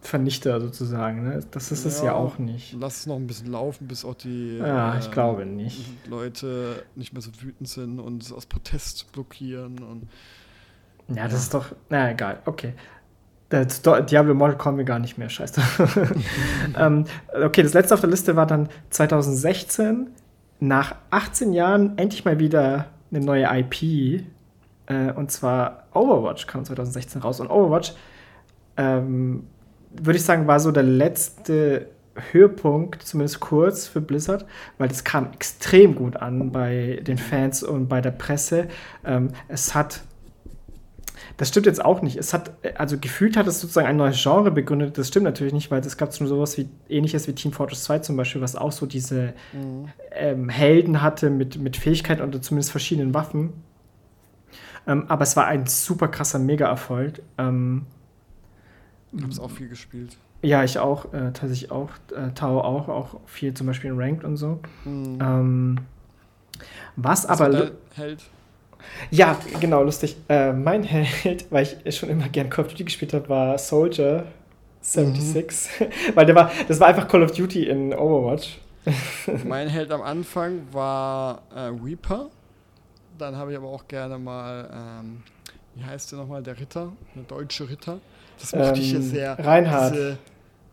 Vernichter 0.00 0.60
sozusagen. 0.60 1.24
Ne? 1.24 1.40
Das 1.50 1.70
ist 1.70 1.84
ja, 1.84 1.90
es 1.90 2.02
ja 2.02 2.14
auch 2.14 2.38
nicht. 2.38 2.76
Lass 2.78 3.00
es 3.00 3.06
noch 3.06 3.16
ein 3.16 3.26
bisschen 3.26 3.50
laufen, 3.50 3.86
bis 3.86 4.04
auch 4.04 4.14
die 4.14 4.58
ja, 4.58 4.94
äh, 4.94 4.98
ich 4.98 5.10
glaube 5.10 5.46
nicht. 5.46 5.84
Leute 6.08 6.82
nicht 6.94 7.12
mehr 7.12 7.22
so 7.22 7.30
wütend 7.40 7.68
sind 7.68 8.00
und 8.00 8.22
es 8.22 8.32
aus 8.32 8.46
Protest 8.46 9.10
blockieren. 9.12 9.78
Und, 9.78 10.08
ja, 11.16 11.24
das 11.24 11.42
ist 11.42 11.54
doch. 11.54 11.66
Na 11.88 12.10
egal, 12.10 12.40
okay. 12.44 12.74
Das 13.50 13.80
Diablo 13.80 14.32
Immortal 14.32 14.58
kommen 14.58 14.78
wir 14.78 14.84
gar 14.84 14.98
nicht 14.98 15.16
mehr, 15.16 15.30
scheiße. 15.30 15.62
ähm, 16.76 17.04
okay, 17.32 17.62
das 17.62 17.72
letzte 17.72 17.94
auf 17.94 18.00
der 18.00 18.10
Liste 18.10 18.36
war 18.36 18.46
dann 18.46 18.68
2016 18.90 20.08
nach 20.60 20.96
18 21.10 21.52
Jahren 21.52 21.96
endlich 21.98 22.24
mal 22.24 22.38
wieder 22.38 22.86
eine 23.10 23.24
neue 23.24 23.46
IP. 23.50 24.24
Äh, 24.86 25.12
und 25.14 25.30
zwar 25.30 25.84
Overwatch 25.94 26.46
kam 26.46 26.64
2016 26.64 27.22
raus. 27.22 27.40
Und 27.40 27.50
Overwatch, 27.50 27.92
ähm, 28.76 29.46
würde 29.90 30.18
ich 30.18 30.24
sagen, 30.24 30.46
war 30.46 30.60
so 30.60 30.72
der 30.72 30.82
letzte 30.82 31.88
Höhepunkt, 32.32 33.02
zumindest 33.02 33.40
kurz 33.40 33.86
für 33.86 34.00
Blizzard, 34.00 34.44
weil 34.76 34.88
das 34.88 35.04
kam 35.04 35.32
extrem 35.32 35.94
gut 35.94 36.16
an 36.16 36.50
bei 36.50 37.00
den 37.06 37.18
Fans 37.18 37.62
und 37.62 37.88
bei 37.88 38.00
der 38.00 38.10
Presse. 38.10 38.68
Ähm, 39.04 39.28
es 39.48 39.74
hat 39.74 40.02
das 41.38 41.48
stimmt 41.48 41.66
jetzt 41.66 41.84
auch 41.84 42.02
nicht. 42.02 42.16
Es 42.16 42.34
hat, 42.34 42.52
also 42.76 42.98
gefühlt 42.98 43.36
hat 43.36 43.46
es 43.46 43.60
sozusagen 43.60 43.86
ein 43.86 43.96
neues 43.96 44.20
Genre 44.20 44.50
begründet. 44.50 44.98
Das 44.98 45.06
stimmt 45.06 45.24
natürlich 45.24 45.52
nicht, 45.52 45.70
weil 45.70 45.80
es 45.80 45.96
gab 45.96 46.12
schon 46.12 46.26
sowas 46.26 46.58
wie 46.58 46.68
ähnliches 46.88 47.28
wie 47.28 47.32
Team 47.32 47.52
Fortress 47.52 47.84
2 47.84 48.00
zum 48.00 48.16
Beispiel, 48.16 48.40
was 48.40 48.56
auch 48.56 48.72
so 48.72 48.86
diese 48.86 49.34
mhm. 49.52 49.88
ähm, 50.10 50.48
Helden 50.48 51.00
hatte 51.00 51.30
mit, 51.30 51.56
mit 51.56 51.76
Fähigkeiten 51.76 52.22
oder 52.22 52.42
zumindest 52.42 52.72
verschiedenen 52.72 53.14
Waffen. 53.14 53.52
Ähm, 54.88 55.04
aber 55.06 55.22
es 55.22 55.36
war 55.36 55.46
ein 55.46 55.66
super 55.66 56.08
krasser 56.08 56.40
Mega-Erfolg. 56.40 57.22
Ähm, 57.38 57.86
ich 59.12 59.22
habe 59.22 59.32
es 59.32 59.38
auch 59.38 59.50
viel 59.52 59.68
gespielt. 59.68 60.16
Ja, 60.42 60.64
ich 60.64 60.80
auch, 60.80 61.12
äh, 61.12 61.32
tatsächlich 61.32 61.70
auch. 61.70 61.90
Äh, 62.16 62.32
Tau 62.34 62.60
auch, 62.60 62.88
auch 62.88 63.20
viel 63.26 63.54
zum 63.54 63.68
Beispiel 63.68 63.90
in 63.90 64.00
Ranked 64.00 64.24
und 64.24 64.36
so. 64.36 64.58
Mhm. 64.84 65.18
Ähm, 65.22 65.78
was, 66.96 67.28
was 67.28 67.40
aber. 67.40 67.70
Held? 67.94 68.22
Ja, 69.10 69.38
genau, 69.60 69.82
lustig. 69.82 70.16
Äh, 70.28 70.52
mein 70.52 70.82
Held, 70.82 71.46
weil 71.50 71.66
ich 71.84 71.96
schon 71.96 72.08
immer 72.08 72.28
gern 72.28 72.50
Call 72.50 72.64
of 72.64 72.70
Duty 72.70 72.84
gespielt 72.84 73.14
habe, 73.14 73.28
war 73.28 73.58
Soldier 73.58 74.26
76. 74.80 75.80
Mhm. 75.80 75.86
weil 76.14 76.26
der 76.26 76.34
war, 76.34 76.50
das 76.66 76.80
war 76.80 76.88
einfach 76.88 77.08
Call 77.08 77.22
of 77.22 77.32
Duty 77.32 77.68
in 77.68 77.94
Overwatch. 77.94 78.58
mein 79.44 79.68
Held 79.68 79.90
am 79.90 80.02
Anfang 80.02 80.62
war 80.72 81.42
äh, 81.54 81.70
Reaper. 81.84 82.30
Dann 83.18 83.36
habe 83.36 83.52
ich 83.52 83.58
aber 83.58 83.68
auch 83.68 83.86
gerne 83.88 84.18
mal, 84.18 84.68
ähm, 84.72 85.22
wie 85.74 85.84
heißt 85.84 86.12
der 86.12 86.20
nochmal, 86.20 86.42
der 86.42 86.58
Ritter, 86.58 86.92
der 87.14 87.24
deutsche 87.24 87.68
Ritter. 87.68 87.98
Das 88.38 88.54
mochte 88.54 88.78
ähm, 88.78 88.80
ich 88.80 88.92
ja 88.92 89.00
sehr. 89.00 89.38
Reinhard. 89.38 89.92
Diese, 89.94 90.18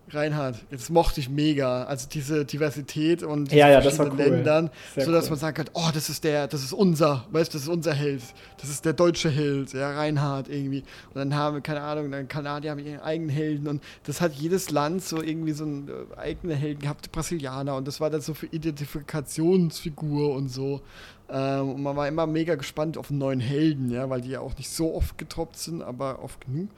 Reinhard, 0.10 0.58
das 0.70 0.90
mochte 0.90 1.20
ich 1.20 1.30
mega. 1.30 1.84
Also 1.84 2.08
diese 2.08 2.46
Diversität 2.46 3.24
und 3.24 3.52
ja, 3.52 3.70
ja, 3.70 3.82
das 3.82 3.98
war 3.98 4.12
cool. 4.12 4.18
Ländern, 4.18 4.70
Sehr 4.94 5.06
so 5.06 5.12
dass 5.12 5.26
cool. 5.26 5.32
man 5.32 5.40
sagen 5.40 5.56
kann, 5.56 5.70
oh, 5.74 5.90
das 5.94 6.10
ist 6.10 6.24
der, 6.24 6.48
das 6.48 6.64
ist 6.64 6.74
unser, 6.74 7.26
weißt 7.32 7.54
du, 7.54 7.58
das 7.58 7.64
ist 7.64 7.70
unser 7.70 7.94
Held. 7.94 8.22
Das 8.62 8.70
ist 8.70 8.86
der 8.86 8.94
deutsche 8.94 9.30
Held, 9.30 9.74
ja, 9.74 9.92
Reinhard 9.92 10.48
irgendwie. 10.48 10.84
Und 11.10 11.16
dann 11.16 11.36
haben 11.36 11.56
wir, 11.56 11.62
keine 11.62 11.82
Ahnung, 11.82 12.12
dann 12.12 12.28
Kanadier 12.28 12.72
haben 12.72 12.86
ihren 12.86 13.02
eigenen 13.02 13.30
Helden 13.30 13.68
und 13.68 13.84
das 14.04 14.22
hat 14.22 14.34
jedes 14.34 14.70
Land 14.70 15.04
so 15.04 15.22
irgendwie 15.22 15.54
so 15.54 15.64
einen 15.64 15.88
äh, 15.88 16.18
eigenen 16.18 16.56
Helden 16.56 16.82
gehabt, 16.82 17.12
Brasilianer 17.12 17.76
und 17.76 17.88
das 17.88 18.00
war 18.00 18.10
dann 18.10 18.22
so 18.22 18.34
für 18.34 18.48
Identifikationsfigur 18.48 20.36
und 20.36 20.50
so. 20.50 20.82
Ähm, 21.30 21.70
und 21.70 21.84
man 21.84 21.96
war 21.96 22.08
immer 22.08 22.28
mega 22.28 22.56
gespannt 22.56 22.98
auf 22.98 23.10
einen 23.10 23.20
neuen 23.20 23.40
Helden, 23.40 23.90
ja, 23.90 24.10
weil 24.10 24.22
die 24.22 24.30
ja 24.30 24.42
auch 24.42 24.56
nicht 24.58 24.70
so 24.70 24.94
oft 24.94 25.18
getroppt 25.18 25.58
sind, 25.58 25.82
aber 25.82 26.22
oft 26.24 26.46
genug. 26.46 26.70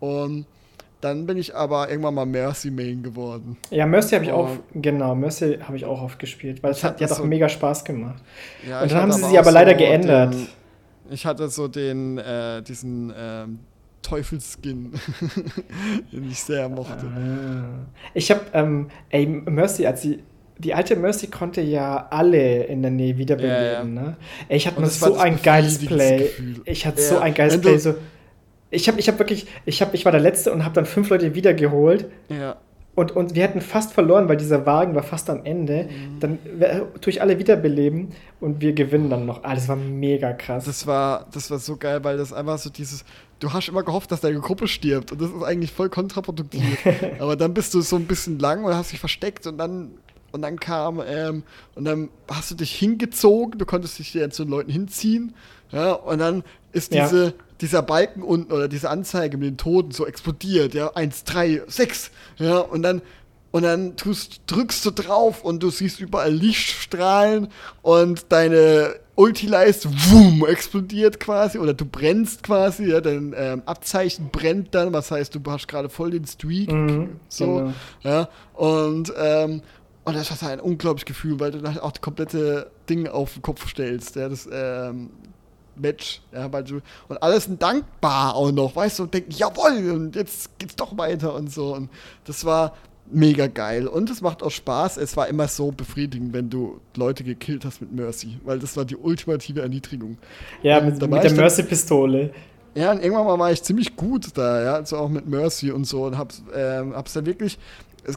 Und 0.00 0.46
dann 1.00 1.26
bin 1.26 1.38
ich 1.38 1.54
aber 1.54 1.88
irgendwann 1.88 2.14
mal 2.14 2.26
Mercy 2.26 2.70
Main 2.70 3.02
geworden. 3.02 3.56
Ja, 3.70 3.86
Mercy 3.86 4.14
habe 4.14 4.24
ich 4.24 4.32
auch, 4.32 4.50
genau, 4.74 5.14
Mercy 5.14 5.58
habe 5.62 5.76
ich 5.76 5.84
auch 5.84 6.02
oft 6.02 6.18
gespielt, 6.18 6.62
weil 6.62 6.72
es 6.72 6.82
hat, 6.82 7.00
hat 7.00 7.10
so, 7.10 7.24
mega 7.24 7.48
Spaß 7.48 7.84
gemacht. 7.84 8.22
Ja, 8.68 8.82
und 8.82 8.90
dann 8.90 9.02
haben 9.02 9.12
sie 9.12 9.24
sie 9.24 9.38
aber 9.38 9.52
leider 9.52 9.72
so 9.72 9.78
geändert. 9.78 10.34
Den, 10.34 10.48
ich 11.10 11.24
hatte 11.24 11.48
so 11.48 11.68
den, 11.68 12.18
äh, 12.18 12.62
diesen 12.62 13.12
ähm, 13.16 13.60
Teufelskin, 14.02 14.92
den 16.12 16.30
ich 16.30 16.40
sehr 16.40 16.68
mochte. 16.68 17.06
Ah. 17.06 17.86
Ich 18.14 18.30
habe, 18.30 18.40
ähm, 18.52 18.88
ey, 19.10 19.26
Mercy, 19.26 19.86
als 19.86 20.02
sie 20.02 20.22
die 20.58 20.74
alte 20.74 20.96
Mercy 20.96 21.28
konnte 21.28 21.60
ja 21.60 22.08
alle 22.10 22.64
in 22.64 22.82
der 22.82 22.90
Nähe 22.90 23.16
wiederbeleben. 23.16 23.54
Ja, 23.54 23.72
ja. 23.72 23.84
Ne? 23.84 24.16
Ey, 24.48 24.56
ich 24.56 24.66
hatte 24.66 24.84
so 24.86 25.16
ein 25.16 25.40
geiles 25.40 25.78
Play. 25.78 26.18
Gefühl. 26.18 26.60
Ich 26.64 26.84
hatte 26.84 27.00
ja. 27.00 27.06
so 27.06 27.18
ein 27.18 27.32
geiles 27.32 27.60
Play. 27.60 27.78
So, 27.78 27.94
ich 28.70 28.88
habe 28.88 28.98
ich 29.00 29.08
hab 29.08 29.18
wirklich, 29.18 29.46
ich, 29.64 29.80
hab, 29.80 29.94
ich 29.94 30.04
war 30.04 30.12
der 30.12 30.20
Letzte 30.20 30.52
und 30.52 30.64
habe 30.64 30.74
dann 30.74 30.86
fünf 30.86 31.08
Leute 31.08 31.34
wiedergeholt. 31.34 32.06
Ja. 32.28 32.56
Und, 32.94 33.12
und 33.12 33.36
wir 33.36 33.44
hätten 33.44 33.60
fast 33.60 33.92
verloren, 33.92 34.28
weil 34.28 34.36
dieser 34.36 34.66
Wagen 34.66 34.96
war 34.96 35.04
fast 35.04 35.30
am 35.30 35.44
Ende. 35.44 35.84
Mhm. 35.84 36.18
Dann 36.18 36.38
tue 37.00 37.12
ich 37.12 37.22
alle 37.22 37.38
wiederbeleben 37.38 38.08
und 38.40 38.60
wir 38.60 38.72
gewinnen 38.72 39.08
dann 39.08 39.24
noch. 39.24 39.44
Ah, 39.44 39.54
das 39.54 39.68
war 39.68 39.76
mega 39.76 40.32
krass. 40.32 40.64
Das 40.64 40.84
war, 40.84 41.26
das 41.32 41.48
war 41.50 41.60
so 41.60 41.76
geil, 41.76 42.02
weil 42.02 42.16
das 42.16 42.32
einfach 42.32 42.58
so 42.58 42.70
dieses. 42.70 43.04
Du 43.38 43.52
hast 43.52 43.68
immer 43.68 43.84
gehofft, 43.84 44.10
dass 44.10 44.20
deine 44.20 44.40
Gruppe 44.40 44.66
stirbt 44.66 45.12
und 45.12 45.22
das 45.22 45.30
ist 45.30 45.44
eigentlich 45.44 45.70
voll 45.70 45.90
kontraproduktiv. 45.90 46.84
Aber 47.20 47.36
dann 47.36 47.54
bist 47.54 47.72
du 47.72 47.82
so 47.82 47.94
ein 47.94 48.06
bisschen 48.06 48.40
lang 48.40 48.64
und 48.64 48.74
hast 48.74 48.90
dich 48.90 48.98
versteckt 48.98 49.46
und 49.46 49.58
dann 49.58 49.92
und 50.32 50.42
dann 50.42 50.58
kam 50.58 51.00
ähm, 51.06 51.44
und 51.76 51.84
dann 51.84 52.08
hast 52.28 52.50
du 52.50 52.56
dich 52.56 52.74
hingezogen, 52.74 53.60
du 53.60 53.64
konntest 53.64 54.00
dich 54.00 54.12
ja 54.12 54.28
zu 54.28 54.44
den 54.44 54.50
Leuten 54.50 54.72
hinziehen, 54.72 55.34
ja, 55.70 55.92
und 55.92 56.18
dann 56.18 56.42
ist 56.72 56.92
diese 56.92 57.26
ja 57.26 57.32
dieser 57.60 57.82
Balken 57.82 58.22
unten 58.22 58.52
oder 58.52 58.68
diese 58.68 58.90
Anzeige 58.90 59.36
mit 59.36 59.48
den 59.48 59.56
Toten 59.56 59.90
so 59.90 60.06
explodiert, 60.06 60.74
ja, 60.74 60.94
eins, 60.94 61.24
drei, 61.24 61.62
sechs, 61.66 62.10
ja, 62.38 62.58
und 62.58 62.82
dann 62.82 63.02
und 63.50 63.62
dann 63.62 63.96
tust, 63.96 64.42
drückst 64.46 64.84
du 64.84 64.90
drauf 64.90 65.42
und 65.42 65.62
du 65.62 65.70
siehst 65.70 66.00
überall 66.00 66.32
Lichtstrahlen 66.32 67.48
und 67.80 68.26
deine 68.30 68.96
Ulti-Leiste, 69.14 69.88
wumm, 70.10 70.44
explodiert 70.46 71.18
quasi 71.18 71.58
oder 71.58 71.74
du 71.74 71.86
brennst 71.86 72.42
quasi, 72.42 72.90
ja, 72.90 73.00
dein 73.00 73.34
ähm, 73.36 73.62
Abzeichen 73.64 74.28
brennt 74.30 74.74
dann, 74.74 74.92
was 74.92 75.10
heißt, 75.10 75.34
du 75.34 75.40
hast 75.50 75.66
gerade 75.66 75.88
voll 75.88 76.10
den 76.10 76.26
Streak, 76.26 76.70
mhm, 76.70 77.20
so, 77.28 77.56
genau. 77.56 77.72
ja, 78.02 78.28
und, 78.54 79.12
ähm, 79.18 79.62
und 80.04 80.16
das 80.16 80.30
hat 80.30 80.42
ein 80.44 80.60
unglaubliches 80.60 81.06
Gefühl, 81.06 81.40
weil 81.40 81.50
du 81.50 81.60
dann 81.60 81.78
auch 81.78 81.92
das 81.92 82.00
komplette 82.00 82.70
Ding 82.88 83.08
auf 83.08 83.32
den 83.32 83.42
Kopf 83.42 83.66
stellst, 83.68 84.16
ja, 84.16 84.28
das, 84.28 84.48
ähm, 84.52 85.10
Match. 85.80 86.20
Ja, 86.32 86.52
weil 86.52 86.64
du, 86.64 86.80
und 87.08 87.22
alles 87.22 87.44
sind 87.44 87.62
dankbar 87.62 88.34
auch 88.34 88.52
noch, 88.52 88.76
weißt 88.76 88.98
du, 88.98 89.02
und 89.04 89.14
denken, 89.14 89.30
jawohl, 89.32 89.90
und 89.90 90.16
jetzt 90.16 90.58
geht's 90.58 90.76
doch 90.76 90.96
weiter 90.96 91.34
und 91.34 91.52
so. 91.52 91.74
Und 91.74 91.90
das 92.24 92.44
war 92.44 92.74
mega 93.10 93.46
geil. 93.46 93.86
Und 93.86 94.10
es 94.10 94.20
macht 94.20 94.42
auch 94.42 94.50
Spaß. 94.50 94.96
Es 94.98 95.16
war 95.16 95.28
immer 95.28 95.48
so 95.48 95.70
befriedigend, 95.70 96.32
wenn 96.32 96.50
du 96.50 96.80
Leute 96.96 97.24
gekillt 97.24 97.64
hast 97.64 97.80
mit 97.80 97.92
Mercy, 97.92 98.38
weil 98.44 98.58
das 98.58 98.76
war 98.76 98.84
die 98.84 98.96
ultimative 98.96 99.62
Erniedrigung. 99.62 100.18
Ja, 100.62 100.80
mit, 100.80 101.00
mit 101.00 101.24
der 101.24 101.32
Mercy-Pistole. 101.32 102.30
Ja, 102.74 102.92
und 102.92 103.02
irgendwann 103.02 103.26
mal 103.26 103.38
war 103.38 103.50
ich 103.50 103.62
ziemlich 103.62 103.96
gut 103.96 104.28
da, 104.36 104.62
ja, 104.62 104.74
also 104.74 104.98
auch 104.98 105.08
mit 105.08 105.26
Mercy 105.26 105.72
und 105.72 105.84
so 105.84 106.04
und 106.04 106.16
hab's, 106.16 106.42
ähm, 106.54 106.94
hab's 106.94 107.12
dann 107.12 107.26
wirklich, 107.26 107.58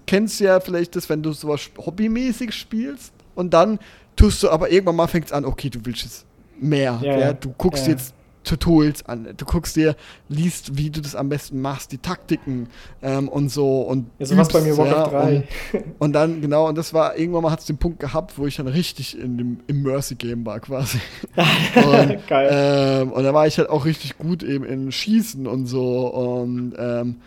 kennst 0.05 0.39
du 0.39 0.43
ja 0.43 0.59
vielleicht 0.59 0.95
das, 0.95 1.09
wenn 1.09 1.23
du 1.23 1.31
sowas 1.31 1.61
hobbymäßig 1.77 2.53
spielst 2.53 3.13
und 3.33 3.53
dann 3.53 3.79
tust 4.15 4.43
du 4.43 4.49
aber 4.49 4.69
irgendwann 4.69 4.97
mal 4.97 5.07
fängt's 5.07 5.31
an, 5.31 5.45
okay, 5.45 5.69
du 5.69 5.79
willst 5.83 6.03
jetzt 6.03 6.25
mehr. 6.61 6.99
Ja, 7.01 7.19
ja. 7.19 7.33
Du 7.33 7.53
guckst 7.57 7.85
ja. 7.87 7.93
jetzt 7.93 8.13
Tutorials 8.43 9.05
an, 9.05 9.27
du 9.37 9.45
guckst 9.45 9.75
dir, 9.75 9.95
liest, 10.27 10.75
wie 10.77 10.89
du 10.89 11.01
das 11.01 11.15
am 11.15 11.29
besten 11.29 11.61
machst, 11.61 11.91
die 11.91 11.99
Taktiken 11.99 12.69
ähm, 13.03 13.29
und 13.29 13.49
so. 13.49 13.81
Und 13.81 14.09
ja, 14.17 14.25
so 14.25 14.37
was 14.37 14.49
bei 14.49 14.61
mir 14.61 14.75
Warcraft 14.77 15.11
ja, 15.11 15.21
3. 15.21 15.35
Und, 15.73 15.83
und, 15.99 16.13
dann, 16.13 16.41
genau, 16.41 16.67
und 16.67 16.77
das 16.77 16.93
war, 16.93 17.17
irgendwann 17.17 17.43
mal 17.43 17.51
hat 17.51 17.59
es 17.59 17.65
den 17.65 17.77
Punkt 17.77 17.99
gehabt, 17.99 18.37
wo 18.37 18.47
ich 18.47 18.55
dann 18.55 18.67
richtig 18.67 19.19
in 19.19 19.37
dem, 19.37 19.59
im 19.67 19.83
Mercy-Game 19.83 20.45
war 20.45 20.59
quasi. 20.59 20.97
und, 21.75 22.27
Geil. 22.27 22.49
Ähm, 22.51 23.11
und 23.11 23.23
da 23.23 23.33
war 23.33 23.45
ich 23.45 23.57
halt 23.59 23.69
auch 23.69 23.85
richtig 23.85 24.17
gut 24.17 24.41
eben 24.41 24.65
in 24.65 24.91
Schießen 24.91 25.45
und 25.45 25.67
so. 25.67 26.07
Und, 26.07 26.73
ähm, 26.79 27.17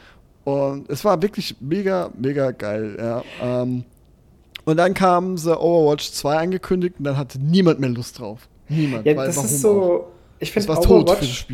und 0.43 0.91
es 0.91 1.05
war 1.05 1.23
wirklich 1.23 1.57
mega, 1.61 2.11
mega 2.19 2.51
geil, 2.51 2.97
ja. 2.99 3.23
Ähm, 3.41 3.85
und 4.65 4.79
dann 4.79 4.95
kam 4.95 5.37
The 5.37 5.51
Overwatch 5.51 6.11
2 6.11 6.39
angekündigt 6.39 6.97
und 6.99 7.05
dann 7.05 7.17
hatte 7.17 7.39
niemand 7.39 7.81
mehr 7.81 7.91
Lust 7.91 8.19
drauf. 8.19 8.49
Niemand. 8.69 9.07
Ja, 9.07 9.15
das 9.15 9.37
ist 9.37 9.61
so. 9.61 9.83
Auch. 9.83 10.05
Ich 10.41 10.53
finde 10.53 10.73
Overwatch, 10.73 11.47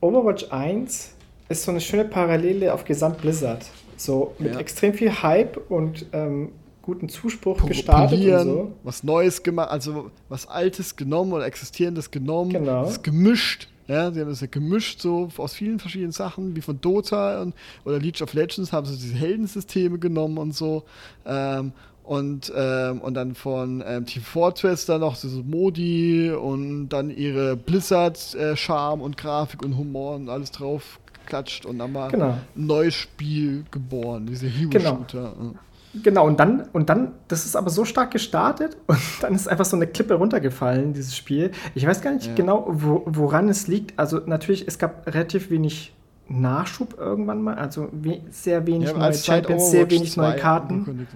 Overwatch 0.00 0.46
1 0.50 1.14
ist 1.48 1.64
so 1.64 1.70
eine 1.70 1.80
schöne 1.80 2.04
Parallele 2.04 2.72
auf 2.72 2.84
Gesamt 2.84 3.18
Blizzard. 3.18 3.66
So 3.96 4.34
mit 4.38 4.54
ja. 4.54 4.60
extrem 4.60 4.94
viel 4.94 5.12
Hype 5.22 5.70
und 5.70 6.06
ähm, 6.12 6.50
guten 6.82 7.08
Zuspruch 7.08 7.58
P 7.58 7.68
gestartet 7.68 8.20
und 8.20 8.44
so. 8.44 8.72
Was 8.82 9.04
Neues 9.04 9.42
gemacht, 9.42 9.70
also 9.70 10.10
was 10.28 10.46
Altes 10.46 10.96
genommen 10.96 11.32
oder 11.32 11.46
Existierendes 11.46 12.10
genommen. 12.10 12.50
Genau. 12.50 12.84
Das 12.84 13.02
gemischt. 13.02 13.68
Ja, 13.88 14.12
sie 14.12 14.20
haben 14.20 14.28
das 14.28 14.40
ja 14.40 14.46
gemischt 14.46 15.00
so 15.00 15.28
aus 15.36 15.54
vielen 15.54 15.78
verschiedenen 15.78 16.12
Sachen, 16.12 16.54
wie 16.54 16.60
von 16.60 16.80
Dota 16.80 17.42
und, 17.42 17.54
oder 17.84 17.98
League 17.98 18.20
of 18.22 18.32
Legends 18.32 18.72
haben 18.72 18.86
sie 18.86 18.96
diese 18.96 19.14
Heldensysteme 19.14 19.98
genommen 19.98 20.38
und 20.38 20.54
so. 20.54 20.84
Ähm, 21.26 21.72
und, 22.04 22.52
ähm, 22.54 23.00
und 23.00 23.14
dann 23.14 23.34
von 23.34 23.82
ähm, 23.86 24.06
Team 24.06 24.22
Fortress 24.22 24.86
dann 24.86 25.00
noch 25.00 25.16
so 25.16 25.28
Modi 25.42 26.30
und 26.30 26.88
dann 26.88 27.10
ihre 27.10 27.56
Blizzard-Charme 27.56 29.00
äh, 29.00 29.04
und 29.04 29.16
Grafik 29.16 29.62
und 29.62 29.76
Humor 29.76 30.16
und 30.16 30.28
alles 30.28 30.50
drauf 30.50 30.98
klatscht 31.26 31.64
und 31.64 31.78
dann 31.78 31.92
mal 31.92 32.10
genau. 32.10 32.30
ein 32.30 32.66
neues 32.66 32.94
Spiel 32.94 33.64
geboren, 33.70 34.26
diese 34.26 34.46
Hero-Shooter. 34.46 35.34
Genau. 35.38 35.54
Genau, 35.94 36.26
und 36.26 36.40
dann, 36.40 36.68
und 36.72 36.88
dann, 36.88 37.12
das 37.28 37.44
ist 37.44 37.54
aber 37.54 37.68
so 37.68 37.84
stark 37.84 38.12
gestartet 38.12 38.78
und 38.86 38.98
dann 39.20 39.34
ist 39.34 39.46
einfach 39.46 39.66
so 39.66 39.76
eine 39.76 39.86
Klippe 39.86 40.14
runtergefallen, 40.14 40.94
dieses 40.94 41.14
Spiel. 41.16 41.50
Ich 41.74 41.86
weiß 41.86 42.00
gar 42.00 42.12
nicht 42.12 42.28
ja. 42.28 42.34
genau, 42.34 42.64
wo, 42.66 43.02
woran 43.06 43.48
es 43.48 43.68
liegt. 43.68 43.98
Also 43.98 44.20
natürlich, 44.24 44.66
es 44.66 44.78
gab 44.78 45.06
relativ 45.06 45.50
wenig 45.50 45.92
Nachschub 46.28 46.98
irgendwann 46.98 47.42
mal, 47.42 47.56
also 47.56 47.88
we 47.92 48.20
sehr 48.30 48.66
wenig 48.66 48.88
ja, 48.88 48.96
neue 48.96 49.12
Champions, 49.12 49.70
sehr 49.70 49.90
wenig 49.90 50.16
neue 50.16 50.36
Karten. 50.36 51.06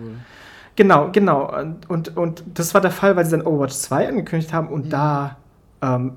Genau, 0.77 1.09
genau. 1.11 1.53
Und, 1.89 2.17
und, 2.17 2.45
das 2.55 2.75
war 2.75 2.81
der 2.81 2.91
Fall, 2.91 3.17
weil 3.17 3.25
sie 3.25 3.33
dann 3.33 3.47
Overwatch 3.47 3.75
2 3.75 4.09
angekündigt 4.09 4.53
haben 4.53 4.69
und 4.69 4.87
mhm. 4.87 4.91
da 4.91 5.37
ähm, 5.83 6.13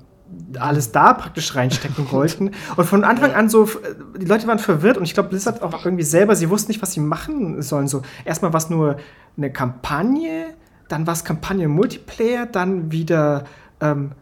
alles 0.58 0.92
da 0.92 1.14
praktisch 1.14 1.54
reinstecken 1.56 2.10
wollten. 2.12 2.52
Und 2.76 2.84
von 2.84 3.04
Anfang 3.04 3.32
an 3.32 3.48
so, 3.48 3.68
die 4.16 4.26
Leute 4.26 4.46
waren 4.46 4.58
verwirrt 4.58 4.98
und 4.98 5.04
ich 5.04 5.14
glaube, 5.14 5.30
Blizzard 5.30 5.62
auch 5.62 5.84
irgendwie 5.84 6.04
selber, 6.04 6.36
sie 6.36 6.50
wussten 6.50 6.70
nicht, 6.70 6.82
was 6.82 6.92
sie 6.92 7.00
machen 7.00 7.62
sollen. 7.62 7.88
So, 7.88 8.02
erstmal 8.24 8.52
war 8.52 8.58
es 8.58 8.70
nur 8.70 8.96
eine 9.36 9.52
Kampagne, 9.52 10.46
dann 10.88 11.06
war 11.06 11.14
es 11.14 11.24
Kampagne 11.24 11.68
Multiplayer, 11.68 12.46
dann 12.46 12.92
wieder 12.92 13.44
ähm, 13.80 14.12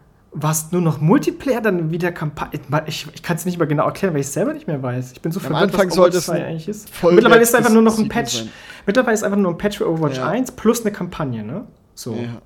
war 0.43 0.52
es 0.52 0.73
nur 0.73 0.81
noch 0.81 1.01
Multiplayer, 1.01 1.60
dann 1.60 1.90
wieder 1.90 2.12
Kampagne. 2.12 2.60
Ich, 2.86 3.06
ich 3.12 3.23
kann 3.23 3.36
es 3.36 3.44
nicht 3.44 3.59
mehr 3.59 3.66
genau 3.66 3.85
erklären, 3.85 4.15
weil 4.15 4.20
ich 4.20 4.28
es 4.28 4.32
selber 4.32 4.52
nicht 4.52 4.66
mehr 4.66 4.82
weiß. 4.82 5.12
Ich 5.12 5.20
bin 5.20 5.32
so 5.32 5.40
verwirrt, 5.40 5.62
Am 5.62 5.69
Anfang 5.69 5.90
sollte 5.90 6.19
es 6.19 6.31
eigentlich 6.31 6.69
ist. 6.69 6.90
Mittlerweile 7.02 7.43
ist 7.43 7.51
es 7.51 7.55
einfach 7.55 7.73
nur 7.73 7.82
noch 7.82 7.98
ein 7.98 8.09
Patch. 8.09 8.39
Sein. 8.39 8.48
Mittlerweile 8.86 9.15
ist 9.15 9.20
es 9.20 9.24
einfach 9.24 9.39
nur 9.39 9.52
ein 9.52 9.59
Patch 9.59 9.78
für 9.78 9.90
Overwatch 9.90 10.19
ja. 10.19 10.28
1 10.28 10.52
plus 10.52 10.82
eine 10.82 10.93
Kampagne, 10.93 11.43
ne? 11.43 11.65
So. 11.94 12.15
Ja. 12.15 12.40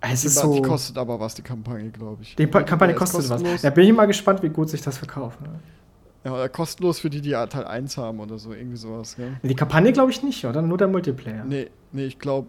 Es 0.00 0.22
die, 0.22 0.28
ist 0.28 0.38
so, 0.38 0.54
die 0.54 0.62
kostet 0.62 0.96
aber 0.96 1.20
was, 1.20 1.34
die 1.34 1.42
Kampagne, 1.42 1.90
glaube 1.90 2.22
ich. 2.22 2.34
Die 2.36 2.46
pa 2.46 2.62
Kampagne 2.62 2.94
kostet 2.94 3.28
was. 3.28 3.62
Da 3.62 3.70
bin 3.70 3.86
ich 3.86 3.92
mal 3.92 4.06
gespannt, 4.06 4.42
wie 4.42 4.48
gut 4.48 4.70
sich 4.70 4.80
das 4.80 4.98
verkauft. 4.98 5.40
Ne? 5.42 5.48
Ja, 6.24 6.34
oder 6.34 6.48
kostenlos 6.48 7.00
für 7.00 7.10
die, 7.10 7.20
die 7.20 7.30
Teil 7.30 7.64
1 7.64 7.96
haben 7.96 8.20
oder 8.20 8.38
so, 8.38 8.52
irgendwie 8.52 8.76
sowas. 8.76 9.16
Gell? 9.16 9.32
Die 9.42 9.54
Kampagne 9.54 9.92
glaube 9.92 10.10
ich 10.10 10.22
nicht, 10.22 10.44
oder? 10.44 10.62
Nur 10.62 10.78
der 10.78 10.88
Multiplayer. 10.88 11.44
Nee, 11.44 11.68
nee, 11.92 12.04
ich 12.04 12.18
glaube, 12.18 12.48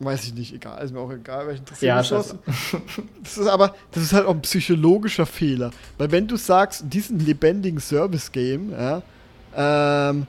weiß 0.00 0.24
ich 0.24 0.34
nicht, 0.34 0.54
egal, 0.54 0.84
ist 0.84 0.92
mir 0.92 1.00
auch 1.00 1.12
egal, 1.12 1.46
welchen 1.46 1.60
interessiert 1.60 1.88
ja, 1.88 2.02
das. 2.02 2.36
das 3.22 3.38
ist 3.38 3.46
aber, 3.46 3.74
das 3.92 4.02
ist 4.02 4.12
halt 4.12 4.26
auch 4.26 4.34
ein 4.34 4.42
psychologischer 4.42 5.26
Fehler. 5.26 5.70
Weil 5.98 6.10
wenn 6.10 6.26
du 6.26 6.36
sagst, 6.36 6.84
diesen 6.88 7.20
lebendigen 7.20 7.80
Service-Game, 7.80 8.72
ja, 8.72 9.02
ähm, 9.56 10.26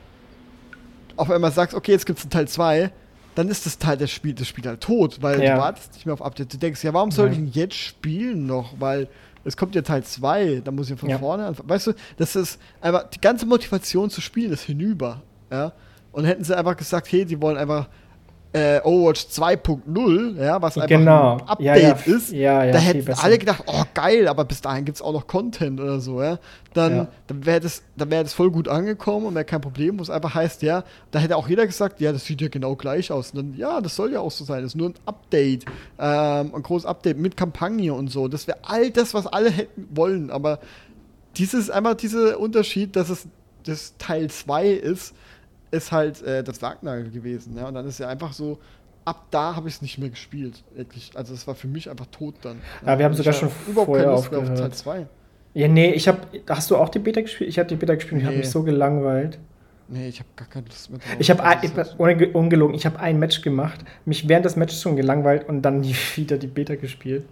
auf 1.15 1.31
einmal 1.31 1.51
sagst, 1.51 1.75
okay, 1.75 1.93
jetzt 1.93 2.05
gibt 2.05 2.19
es 2.19 2.25
einen 2.25 2.31
Teil 2.31 2.47
2, 2.47 2.91
dann 3.35 3.49
ist 3.49 3.65
das 3.65 3.77
Teil 3.77 3.97
des 3.97 4.11
Spiels, 4.11 4.39
das 4.39 4.47
Spiel 4.47 4.65
halt 4.65 4.81
tot, 4.81 5.21
weil 5.21 5.43
ja. 5.43 5.55
du 5.55 5.61
wartest 5.61 5.93
nicht 5.93 6.05
mehr 6.05 6.13
auf 6.13 6.21
Update. 6.21 6.53
Du 6.53 6.57
denkst, 6.57 6.83
ja, 6.83 6.93
warum 6.93 7.11
soll 7.11 7.29
ich 7.29 7.35
denn 7.35 7.51
jetzt 7.51 7.75
spielen 7.75 8.45
noch? 8.45 8.73
Weil 8.79 9.09
es 9.43 9.57
kommt 9.57 9.75
ja 9.75 9.81
Teil 9.81 10.03
2, 10.03 10.61
da 10.63 10.71
muss 10.71 10.89
ich 10.89 10.99
von 10.99 11.09
ja. 11.09 11.19
vorne 11.19 11.45
anfangen. 11.45 11.69
Weißt 11.69 11.87
du, 11.87 11.93
das 12.17 12.35
ist 12.35 12.59
einfach, 12.81 13.09
die 13.09 13.19
ganze 13.19 13.45
Motivation 13.45 14.09
zu 14.09 14.21
spielen 14.21 14.51
ist 14.53 14.63
hinüber. 14.63 15.21
Ja? 15.51 15.73
Und 16.11 16.25
hätten 16.25 16.43
sie 16.43 16.57
einfach 16.57 16.77
gesagt, 16.77 17.11
hey, 17.11 17.25
die 17.25 17.41
wollen 17.41 17.57
einfach 17.57 17.89
äh, 18.55 18.79
Overwatch 18.85 19.25
2.0, 19.25 20.41
ja, 20.41 20.61
was 20.61 20.77
einfach 20.77 20.87
genau. 20.87 21.33
ein 21.33 21.41
Update 21.41 21.65
ja, 21.65 21.75
ja, 21.75 21.91
ist, 22.05 22.31
ja, 22.31 22.71
da 22.71 22.77
hätten 22.77 23.13
alle 23.13 23.37
gedacht, 23.37 23.63
oh 23.67 23.83
geil, 23.93 24.29
aber 24.29 24.45
bis 24.45 24.61
dahin 24.61 24.85
gibt 24.85 24.95
es 24.95 25.01
auch 25.01 25.11
noch 25.11 25.27
Content 25.27 25.81
oder 25.81 25.99
so, 25.99 26.21
ja. 26.21 26.39
Dann, 26.73 27.09
dann 27.27 27.45
wäre 27.45 27.59
das, 27.59 27.83
dann 27.97 28.11
wär 28.11 28.23
das 28.23 28.33
voll 28.33 28.51
gut 28.51 28.69
angekommen 28.69 29.25
und 29.25 29.35
wäre 29.35 29.43
kein 29.43 29.59
Problem, 29.59 29.99
wo 29.99 30.03
es 30.03 30.09
einfach 30.09 30.35
heißt, 30.35 30.61
ja, 30.61 30.85
da 31.11 31.19
hätte 31.19 31.35
auch 31.35 31.49
jeder 31.49 31.67
gesagt, 31.67 31.99
ja, 31.99 32.13
das 32.13 32.23
sieht 32.25 32.41
ja 32.41 32.47
genau 32.47 32.75
gleich 32.75 33.11
aus. 33.11 33.31
Und 33.31 33.37
dann, 33.37 33.57
ja, 33.57 33.81
das 33.81 33.95
soll 33.95 34.13
ja 34.13 34.19
auch 34.19 34.31
so 34.31 34.43
sein. 34.43 34.61
Das 34.61 34.71
ist 34.71 34.75
nur 34.75 34.89
ein 34.89 34.95
Update, 35.05 35.65
ähm, 35.99 36.53
ein 36.53 36.63
großes 36.63 36.85
Update 36.85 37.17
mit 37.17 37.37
Kampagne 37.37 37.93
und 37.93 38.09
so. 38.09 38.27
Das 38.27 38.47
wäre 38.47 38.57
all 38.63 38.89
das, 38.89 39.13
was 39.13 39.25
alle 39.27 39.49
hätten 39.49 39.87
wollen, 39.91 40.31
aber 40.31 40.59
dieses 41.37 41.69
einfach 41.69 41.95
dieser 41.95 42.39
Unterschied, 42.39 42.95
dass 42.95 43.09
es 43.09 43.27
das 43.65 43.95
Teil 43.97 44.29
2 44.29 44.67
ist, 44.67 45.13
ist 45.75 45.91
halt 45.91 46.21
äh, 46.21 46.43
das 46.43 46.61
Wagner 46.61 47.03
gewesen. 47.03 47.55
Ja? 47.57 47.67
Und 47.67 47.75
dann 47.75 47.87
ist 47.87 47.99
ja 47.99 48.07
einfach 48.07 48.33
so, 48.33 48.59
ab 49.05 49.27
da 49.31 49.55
habe 49.55 49.67
ich 49.67 49.75
es 49.75 49.81
nicht 49.81 49.97
mehr 49.97 50.09
gespielt. 50.09 50.63
Wirklich. 50.75 51.11
Also 51.15 51.33
es 51.33 51.47
war 51.47 51.55
für 51.55 51.67
mich 51.67 51.89
einfach 51.89 52.07
tot 52.07 52.35
dann. 52.41 52.57
Ja, 52.85 52.97
wir 52.97 53.05
haben 53.05 53.13
sogar 53.13 53.33
schon 53.33 53.49
überhaupt 53.67 53.87
vorher 53.87 54.05
keine 54.05 54.15
Lust 54.15 54.33
auf 54.33 54.53
Teil 54.53 54.71
2. 54.71 55.07
Ja, 55.53 55.67
nee, 55.69 55.91
ich 55.91 56.07
habe, 56.07 56.19
hast 56.49 56.69
du 56.69 56.75
auch 56.75 56.89
die 56.89 56.99
Beta 56.99 57.21
gespielt? 57.21 57.49
Ich 57.49 57.57
habe 57.57 57.69
die 57.69 57.75
Beta 57.75 57.95
gespielt 57.95 58.13
und 58.13 58.19
nee. 58.19 58.25
habe 58.25 58.37
mich 58.37 58.49
so 58.49 58.63
gelangweilt. 58.63 59.39
Nee, 59.87 60.07
ich 60.07 60.19
habe 60.19 60.29
gar 60.35 60.47
keine 60.47 60.65
Lust 60.65 60.89
mehr 60.89 60.99
drauf. 60.99 61.15
Ich 61.19 61.29
habe, 61.29 62.33
ungelogen, 62.33 62.75
ich 62.75 62.85
habe 62.85 62.99
ein 62.99 63.19
Match 63.19 63.41
gemacht, 63.41 63.85
mich 64.03 64.27
während 64.27 64.45
des 64.45 64.55
Matches 64.55 64.81
schon 64.81 64.95
gelangweilt 64.95 65.47
und 65.47 65.61
dann 65.61 65.83
wieder 66.15 66.37
die 66.37 66.47
Beta 66.47 66.75
gespielt. 66.75 67.23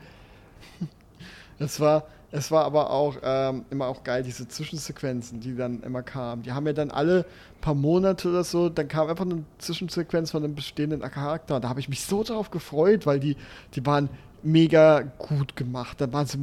Es 1.60 1.80
war, 1.80 2.06
es 2.32 2.50
war 2.52 2.66
aber 2.66 2.90
auch 2.90 3.16
ähm, 3.24 3.66
immer 3.70 3.88
auch 3.88 4.04
geil, 4.04 4.24
diese 4.24 4.48
Zwischensequenzen, 4.48 5.40
die 5.40 5.56
dann 5.56 5.82
immer 5.84 6.02
kamen. 6.02 6.44
Die 6.44 6.52
haben 6.52 6.66
ja 6.66 6.74
dann 6.74 6.92
alle 6.92 7.26
paar 7.62 7.76
Monate 7.76 8.30
oder 8.30 8.44
so, 8.44 8.70
dann 8.70 8.88
kam 8.88 9.08
einfach 9.08 9.26
eine 9.26 9.44
Zwischensequenz 9.60 10.32
von 10.32 10.44
einem 10.44 10.56
bestehenden 10.56 11.02
Charakter. 11.02 11.60
Da 11.60 11.70
habe 11.70 11.80
ich 11.80 11.90
mich 11.90 12.02
so 12.02 12.24
darauf 12.24 12.52
gefreut, 12.52 13.06
weil 13.06 13.20
die, 13.20 13.38
die 13.76 13.86
waren 13.86 14.10
mega 14.44 15.02
gut 15.02 15.56
gemacht. 15.56 16.02
Da 16.02 16.12
waren 16.12 16.26
sie 16.26 16.38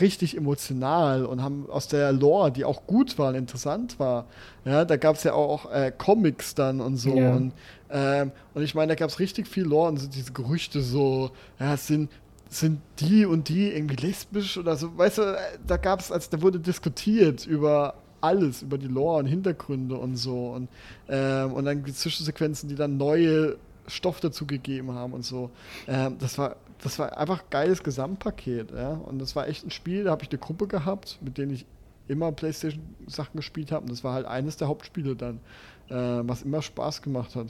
richtig 0.00 0.36
emotional 0.36 1.24
und 1.24 1.42
haben 1.42 1.66
aus 1.70 1.88
der 1.88 2.12
Lore, 2.12 2.50
die 2.50 2.64
auch 2.64 2.86
gut 2.86 3.18
war 3.18 3.28
und 3.28 3.36
interessant 3.36 3.98
war. 3.98 4.26
Ja, 4.64 4.84
da 4.84 4.96
gab 4.96 5.16
es 5.16 5.24
ja 5.24 5.32
auch 5.32 5.70
äh, 5.70 5.92
Comics 5.96 6.54
dann 6.54 6.80
und 6.80 6.96
so. 6.96 7.14
Ja. 7.14 7.34
Und, 7.34 7.52
ähm, 7.90 8.32
und 8.54 8.62
ich 8.62 8.74
meine, 8.74 8.88
da 8.88 8.94
gab 8.96 9.08
es 9.08 9.20
richtig 9.20 9.46
viel 9.46 9.64
Lore 9.64 9.88
und 9.88 9.98
so 9.98 10.08
diese 10.08 10.32
Gerüchte 10.32 10.82
so, 10.82 11.30
ja, 11.60 11.74
es 11.74 11.86
sind 11.86 12.10
sind 12.48 12.80
die 12.98 13.26
und 13.26 13.48
die 13.48 13.70
irgendwie 13.72 13.96
lesbisch 13.96 14.56
oder 14.56 14.76
so. 14.76 14.96
Weißt 14.96 15.18
du, 15.18 15.36
da 15.66 15.76
gab 15.76 16.00
es, 16.00 16.10
als 16.10 16.30
da 16.30 16.40
wurde 16.40 16.58
diskutiert 16.58 17.46
über 17.46 17.94
alles, 18.20 18.62
über 18.62 18.78
die 18.78 18.88
Lore 18.88 19.18
und 19.18 19.26
Hintergründe 19.26 19.96
und 19.96 20.16
so. 20.16 20.50
Und, 20.50 20.68
ähm, 21.08 21.52
und 21.52 21.64
dann 21.64 21.84
die 21.84 21.92
Zwischensequenzen, 21.92 22.68
die 22.68 22.74
dann 22.74 22.96
neue 22.96 23.56
Stoff 23.86 24.20
dazu 24.20 24.46
gegeben 24.46 24.92
haben 24.92 25.12
und 25.12 25.24
so. 25.24 25.50
Ähm, 25.86 26.16
das 26.18 26.38
war 26.38 26.56
das 26.82 26.98
war 26.98 27.16
einfach 27.18 27.40
ein 27.40 27.50
geiles 27.50 27.82
Gesamtpaket, 27.82 28.70
ja. 28.70 28.92
Und 28.92 29.18
das 29.18 29.34
war 29.36 29.48
echt 29.48 29.66
ein 29.66 29.70
Spiel, 29.70 30.04
da 30.04 30.12
habe 30.12 30.22
ich 30.22 30.30
eine 30.30 30.38
Gruppe 30.38 30.66
gehabt, 30.66 31.18
mit 31.20 31.38
denen 31.38 31.52
ich 31.52 31.66
immer 32.06 32.32
Playstation-Sachen 32.32 33.36
gespielt 33.36 33.72
habe. 33.72 33.82
Und 33.82 33.90
das 33.90 34.04
war 34.04 34.14
halt 34.14 34.26
eines 34.26 34.56
der 34.56 34.68
Hauptspiele 34.68 35.16
dann, 35.16 35.40
äh, 35.88 35.94
was 35.94 36.42
immer 36.42 36.62
Spaß 36.62 37.02
gemacht 37.02 37.34
hat. 37.34 37.48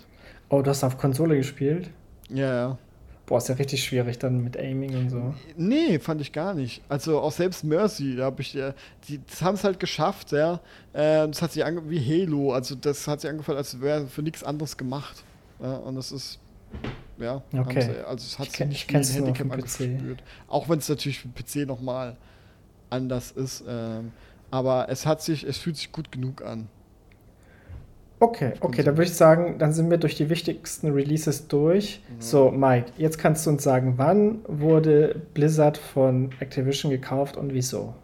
Oh, 0.49 0.63
du 0.63 0.71
hast 0.71 0.83
auf 0.83 0.99
Konsole 0.99 1.37
gespielt? 1.37 1.91
Ja, 2.31 2.55
ja. 2.55 2.79
Boah, 3.29 3.37
ist 3.37 3.49
ja 3.49 3.57
richtig 3.57 3.85
schwierig 3.85 4.19
dann 4.19 4.43
mit 4.43 4.57
Aiming 4.57 4.97
und 4.97 5.11
so. 5.11 5.35
Nee, 5.55 5.99
fand 5.99 6.23
ich 6.23 6.33
gar 6.33 6.55
nicht. 6.55 6.81
Also 6.89 7.21
auch 7.21 7.31
selbst 7.31 7.63
Mercy, 7.63 8.17
da 8.17 8.25
habe 8.25 8.41
ich, 8.41 8.57
äh, 8.57 8.73
die 9.07 9.21
das 9.29 9.43
haben 9.43 9.55
es 9.55 9.65
halt 9.65 9.79
geschafft, 9.79 10.33
ja. 10.33 10.61
Äh, 10.95 11.29
das 11.29 11.43
hat 11.43 11.53
sich 11.53 11.63
ange 11.63 11.91
wie 11.91 12.01
Halo, 12.01 12.55
also 12.55 12.75
das 12.75 13.07
hat 13.07 13.21
sich 13.21 13.29
angefühlt, 13.29 13.59
als 13.59 13.83
wäre 13.83 14.07
für 14.07 14.23
nichts 14.23 14.43
anderes 14.43 14.79
gemacht. 14.79 15.25
Ja, 15.61 15.75
und 15.75 15.97
das 15.97 16.11
ist, 16.11 16.39
ja, 17.19 17.43
okay. 17.53 17.83
Sie, 17.83 18.07
also 18.07 18.25
es 18.25 18.39
hat 18.39 18.47
ich, 18.47 18.53
sich 18.57 18.67
nicht 18.67 18.95
ein 18.95 19.05
Handicap 19.05 19.53
angespürt. 19.53 20.23
Auch 20.47 20.71
wenn 20.71 20.79
es 20.79 20.89
natürlich 20.89 21.21
für 21.21 21.29
PC 21.29 21.69
nochmal 21.69 22.17
anders 22.89 23.33
ist. 23.33 23.63
Ähm, 23.69 24.13
aber 24.51 24.89
es 24.89 25.05
hat 25.05 25.21
sich, 25.21 25.45
es 25.45 25.59
fühlt 25.59 25.77
sich 25.77 25.93
gut 25.93 26.11
genug 26.11 26.41
an. 26.41 26.69
Okay, 28.21 28.53
okay, 28.61 28.83
dann 28.83 28.97
würde 28.97 29.11
ich 29.11 29.17
sagen, 29.17 29.59
dann 29.59 29.73
sind 29.73 29.91
wir 29.91 29.97
durch 29.97 30.17
die 30.17 30.29
wichtigsten 30.29 30.91
Releases 30.91 31.47
durch. 31.47 32.01
Mhm. 32.09 32.21
So, 32.21 32.51
Mike, 32.51 32.93
jetzt 32.97 33.19
kannst 33.19 33.47
du 33.47 33.51
uns 33.51 33.63
sagen, 33.63 33.95
wann 33.97 34.41
wurde 34.49 35.23
Blizzard 35.35 35.79
von 35.79 36.31
Activision 36.41 36.91
gekauft 36.91 37.37
und 37.37 37.55
wieso? 37.55 37.95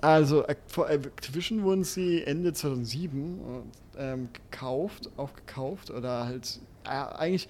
Also, 0.00 0.44
vor 0.68 0.88
Activision 0.88 1.64
wurden 1.64 1.82
sie 1.82 2.22
Ende 2.22 2.52
2007 2.52 3.40
ähm, 3.98 4.28
gekauft, 4.32 5.10
aufgekauft 5.16 5.90
oder 5.90 6.26
halt 6.26 6.60
äh, 6.84 6.88
eigentlich, 6.88 7.48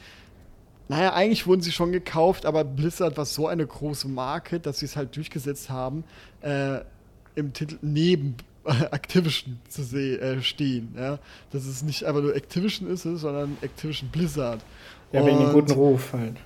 naja, 0.88 1.12
eigentlich 1.12 1.46
wurden 1.46 1.60
sie 1.60 1.72
schon 1.72 1.92
gekauft, 1.92 2.46
aber 2.46 2.64
Blizzard 2.64 3.18
war 3.18 3.26
so 3.26 3.46
eine 3.46 3.66
große 3.66 4.08
Marke, 4.08 4.60
dass 4.60 4.78
sie 4.78 4.86
es 4.86 4.96
halt 4.96 5.14
durchgesetzt 5.14 5.68
haben, 5.68 6.04
äh, 6.40 6.78
im 7.34 7.52
Titel 7.52 7.78
neben 7.82 8.36
Activision 8.90 9.58
zu 9.68 9.82
äh, 9.96 10.42
stehen. 10.42 10.94
Ja? 10.96 11.18
Dass 11.50 11.66
es 11.66 11.82
nicht 11.82 12.04
einfach 12.04 12.22
nur 12.22 12.34
Activision 12.34 12.90
ist, 12.90 13.02
sondern 13.02 13.56
Activision 13.60 14.10
Blizzard. 14.10 14.60
Ja, 15.12 15.24
wegen 15.24 15.38
dem 15.38 15.52
guten 15.52 15.72
Ruf 15.72 16.12
halt. 16.12 16.36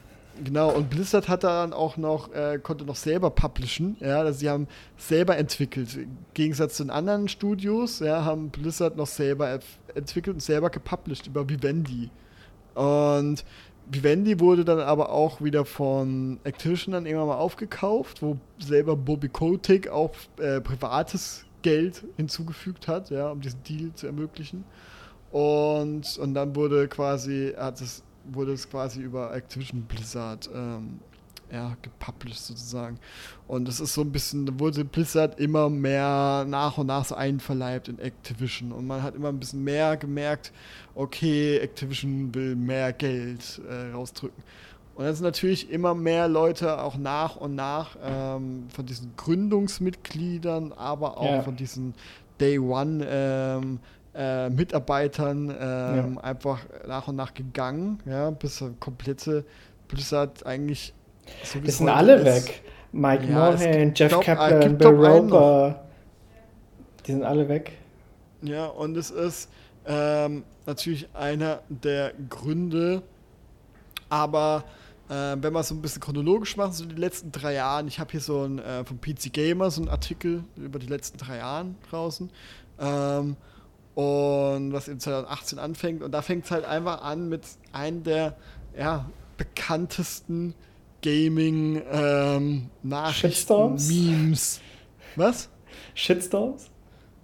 Genau, 0.43 0.71
und 0.71 0.89
Blizzard 0.89 1.29
hat 1.29 1.45
dann 1.45 1.73
auch 1.73 1.97
noch, 1.97 2.33
äh, 2.33 2.59
konnte 2.63 2.85
noch 2.85 2.97
selber 2.97 3.31
publishen, 3.31 3.97
ja, 4.01 4.21
also 4.21 4.39
sie 4.39 4.49
haben 4.49 4.67
selber 4.97 5.37
entwickelt. 5.37 5.95
Im 5.95 6.17
Gegensatz 6.33 6.77
zu 6.77 6.85
den 6.85 6.91
anderen 6.91 7.29
Studios, 7.29 8.01
ja, 8.01 8.25
haben 8.25 8.49
Blizzard 8.49 8.97
noch 8.97 9.07
selber 9.07 9.61
entwickelt 9.95 10.35
und 10.35 10.41
selber 10.41 10.71
gepublished 10.71 11.27
über 11.27 11.49
Vivendi. 11.49 12.09
Und 12.75 13.45
Vivendi 13.91 14.41
wurde 14.41 14.65
dann 14.65 14.81
aber 14.81 15.11
auch 15.11 15.43
wieder 15.43 15.67
von 15.67 16.41
Activision 16.45 16.93
dann 16.93 17.05
irgendwann 17.05 17.29
mal 17.29 17.37
aufgekauft, 17.37 18.23
wo 18.23 18.39
selber 18.59 18.97
Bobby 18.97 19.29
Kotick 19.29 19.89
auch 19.89 20.13
äh, 20.39 20.61
privates 20.61 21.45
Geld 21.63 22.05
hinzugefügt 22.17 22.89
hat, 22.89 23.11
ja, 23.11 23.31
um 23.31 23.41
diesen 23.41 23.63
Deal 23.63 23.93
zu 23.95 24.07
ermöglichen. 24.07 24.65
Und, 25.31 26.19
und 26.19 26.35
dann 26.35 26.55
wurde 26.55 26.89
quasi, 26.89 27.55
hat 27.57 27.81
es, 27.81 28.03
wurde 28.25 28.53
es 28.53 28.69
quasi 28.69 29.01
über 29.01 29.35
Activision 29.35 29.83
Blizzard 29.83 30.51
ähm, 30.55 31.01
ja, 31.53 31.77
gepublished 31.83 32.41
sozusagen. 32.41 32.99
Und 33.47 33.69
es 33.69 33.79
ist 33.79 33.95
so 33.95 34.01
ein 34.01 34.11
bisschen, 34.11 34.47
da 34.47 34.59
wurde 34.59 34.85
Blizzard 34.85 35.39
immer 35.39 35.69
mehr 35.69 36.45
nach 36.49 36.79
und 36.79 36.87
nach 36.87 37.05
so 37.05 37.15
einverleibt 37.15 37.89
in 37.89 37.99
Activision. 37.99 38.73
Und 38.73 38.87
man 38.87 39.03
hat 39.03 39.15
immer 39.15 39.29
ein 39.29 39.39
bisschen 39.39 39.63
mehr 39.63 39.97
gemerkt, 39.97 40.53
okay, 40.95 41.59
Activision 41.59 42.35
will 42.35 42.57
mehr 42.57 42.93
Geld 42.93 43.61
äh, 43.69 43.93
rausdrücken. 43.93 44.43
Und 44.95 45.05
dann 45.05 45.15
sind 45.15 45.25
natürlich 45.25 45.71
immer 45.71 45.95
mehr 45.95 46.29
Leute 46.29 46.81
auch 46.83 46.97
nach 46.97 47.37
und 47.37 47.55
nach 47.55 47.97
ähm, 48.05 48.67
von 48.69 48.85
diesen 48.85 49.13
Gründungsmitgliedern, 49.17 50.73
aber 50.73 51.17
auch 51.17 51.25
ja. 51.25 51.43
von 51.43 51.57
diesen 51.57 51.95
Day 52.39 52.59
One 52.59 53.07
ähm, 53.09 53.81
äh, 54.15 54.51
Mitarbeitern 54.51 55.49
ähm, 55.49 56.15
ja. 56.17 56.21
einfach 56.23 56.61
nach 56.87 57.09
und 57.09 57.17
nach 57.17 57.33
gegangen, 57.33 58.01
ja, 58.05 58.31
bis 58.31 58.63
komplette 58.81 59.45
Blizzard 59.89 60.45
eigentlich 60.45 60.93
so 61.45 61.63
wie 61.63 61.71
sind 61.71 61.89
alle 61.89 62.17
ist. 62.17 62.25
weg. 62.25 62.63
Mike 62.93 63.25
ja, 63.25 63.53
Mohan, 63.53 63.93
Jeff 63.95 64.11
glaub, 64.11 64.25
Kaplan, 64.25 64.77
Bill 64.77 64.89
Roper. 64.89 65.85
Die 67.07 67.13
sind 67.13 67.25
alle 67.25 67.49
weg. 67.49 67.73
Ja, 68.43 68.67
und 68.67 68.97
es 68.97 69.11
ist 69.11 69.49
ähm, 69.87 70.45
natürlich 70.67 71.09
einer 71.15 71.61
der 71.69 72.13
Gründe, 72.29 73.03
aber 74.09 74.65
äh, 75.13 75.37
wenn 75.43 75.53
man 75.53 75.63
so 75.63 75.75
ein 75.75 75.83
bisschen 75.83 76.01
chronologisch 76.01 76.57
macht, 76.57 76.73
so 76.75 76.87
die 76.87 76.95
letzten 76.95 77.33
drei 77.33 77.53
Jahre, 77.55 77.87
ich 77.87 78.01
habe 78.01 78.11
hier 78.13 78.21
so 78.21 78.45
ein 78.45 78.59
äh, 78.59 78.83
vom 78.85 78.99
PC 78.99 79.33
Gamer 79.33 79.71
so 79.71 79.83
einen 79.83 79.91
Artikel 79.91 80.45
über 80.57 80.79
die 80.79 80.87
letzten 80.87 81.19
drei 81.19 81.37
Jahre 81.37 81.75
draußen. 81.91 82.31
Ähm, 82.81 83.37
und 83.95 84.73
was 84.73 84.89
in 84.89 84.99
2018 84.99 85.59
anfängt. 85.59 86.03
Und 86.03 86.13
da 86.13 86.23
fängt 86.23 86.47
es 86.47 86.51
halt 86.51 86.65
einfach 86.65 87.03
an 87.03 87.29
mit 87.29 87.43
einem 87.73 88.03
der 88.05 88.37
ja, 88.75 89.05
bekanntesten 89.37 90.55
Gaming 91.03 91.83
ähm, 91.91 92.71
Nachrichten, 92.83 93.75
Memes. 93.89 94.61
Was? 95.17 95.51
Shitstorms? 95.95 96.71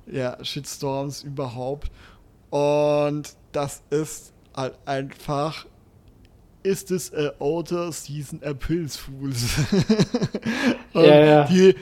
Ja, 0.07 0.37
Shitstorms 0.45 1.23
überhaupt. 1.23 1.91
Und 2.51 3.35
das 3.53 3.83
ist 3.89 4.35
halt 4.55 4.75
einfach 4.85 5.65
ist 6.69 6.91
es 6.91 7.13
a 7.15 7.33
older 7.39 7.91
season 7.93 8.41
April's 8.45 8.97
Fools. 8.97 9.57
ja, 10.95 11.25
ja. 11.25 11.45
Die 11.45 11.75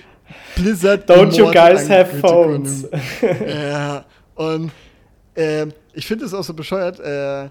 Blizzard 0.54 1.10
Don't 1.10 1.36
you 1.36 1.50
guys 1.50 1.88
have 1.88 2.18
phones? 2.20 2.86
ja, 3.20 4.04
und 4.36 4.70
äh, 5.34 5.66
ich 5.92 6.06
finde 6.06 6.24
es 6.24 6.34
auch 6.34 6.44
so 6.44 6.54
bescheuert, 6.54 7.00
äh, 7.00 7.48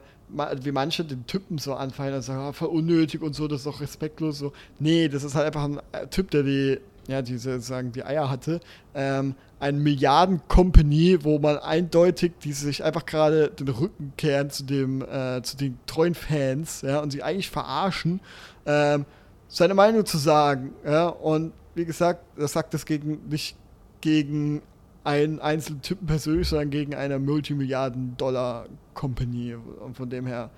wie 0.63 0.71
manche 0.71 1.03
den 1.03 1.25
Typen 1.27 1.57
so 1.57 1.73
anfallen 1.73 2.15
und 2.15 2.21
sagen, 2.21 2.39
ah, 2.39 2.53
voll 2.53 2.69
unnötig 2.69 3.21
und 3.21 3.35
so, 3.35 3.47
das 3.47 3.59
ist 3.59 3.67
doch 3.67 3.81
respektlos. 3.81 4.39
So. 4.39 4.53
Nee, 4.79 5.09
das 5.09 5.23
ist 5.23 5.35
halt 5.35 5.47
einfach 5.47 5.65
ein 5.65 5.79
äh, 5.91 6.07
Typ, 6.07 6.31
der 6.31 6.43
die, 6.43 6.79
ja, 7.07 7.21
diese 7.21 7.59
sagen, 7.59 7.91
die 7.91 8.03
Eier 8.03 8.29
hatte. 8.29 8.59
Ähm, 8.93 9.35
ein 9.59 9.79
Milliarden-Company, 9.79 11.23
wo 11.23 11.39
man 11.39 11.57
eindeutig, 11.57 12.33
die 12.43 12.53
sich 12.53 12.83
einfach 12.83 13.05
gerade 13.05 13.49
den 13.49 13.69
Rücken 13.69 14.13
kehren 14.17 14.49
zu 14.49 14.63
dem, 14.63 15.01
äh, 15.01 15.41
zu 15.43 15.57
den 15.57 15.77
treuen 15.85 16.15
Fans, 16.15 16.81
ja, 16.81 16.99
und 16.99 17.11
sie 17.11 17.23
eigentlich 17.23 17.49
verarschen, 17.49 18.19
ähm, 18.65 19.05
seine 19.47 19.73
Meinung 19.73 20.05
zu 20.05 20.17
sagen, 20.17 20.73
ja, 20.85 21.07
und 21.07 21.53
wie 21.75 21.85
gesagt, 21.85 22.21
das 22.37 22.51
sagt 22.53 22.73
das 22.73 22.85
gegen, 22.85 23.27
nicht 23.29 23.57
gegen 24.01 24.61
einen 25.03 25.39
einzelnen 25.39 25.81
Typen 25.81 26.07
persönlich, 26.07 26.47
sondern 26.47 26.71
gegen 26.71 26.95
eine 26.95 27.19
Multimilliarden-Dollar-Company. 27.19 29.55
Und 29.55 29.95
von 29.95 30.09
dem 30.09 30.25
her 30.25 30.49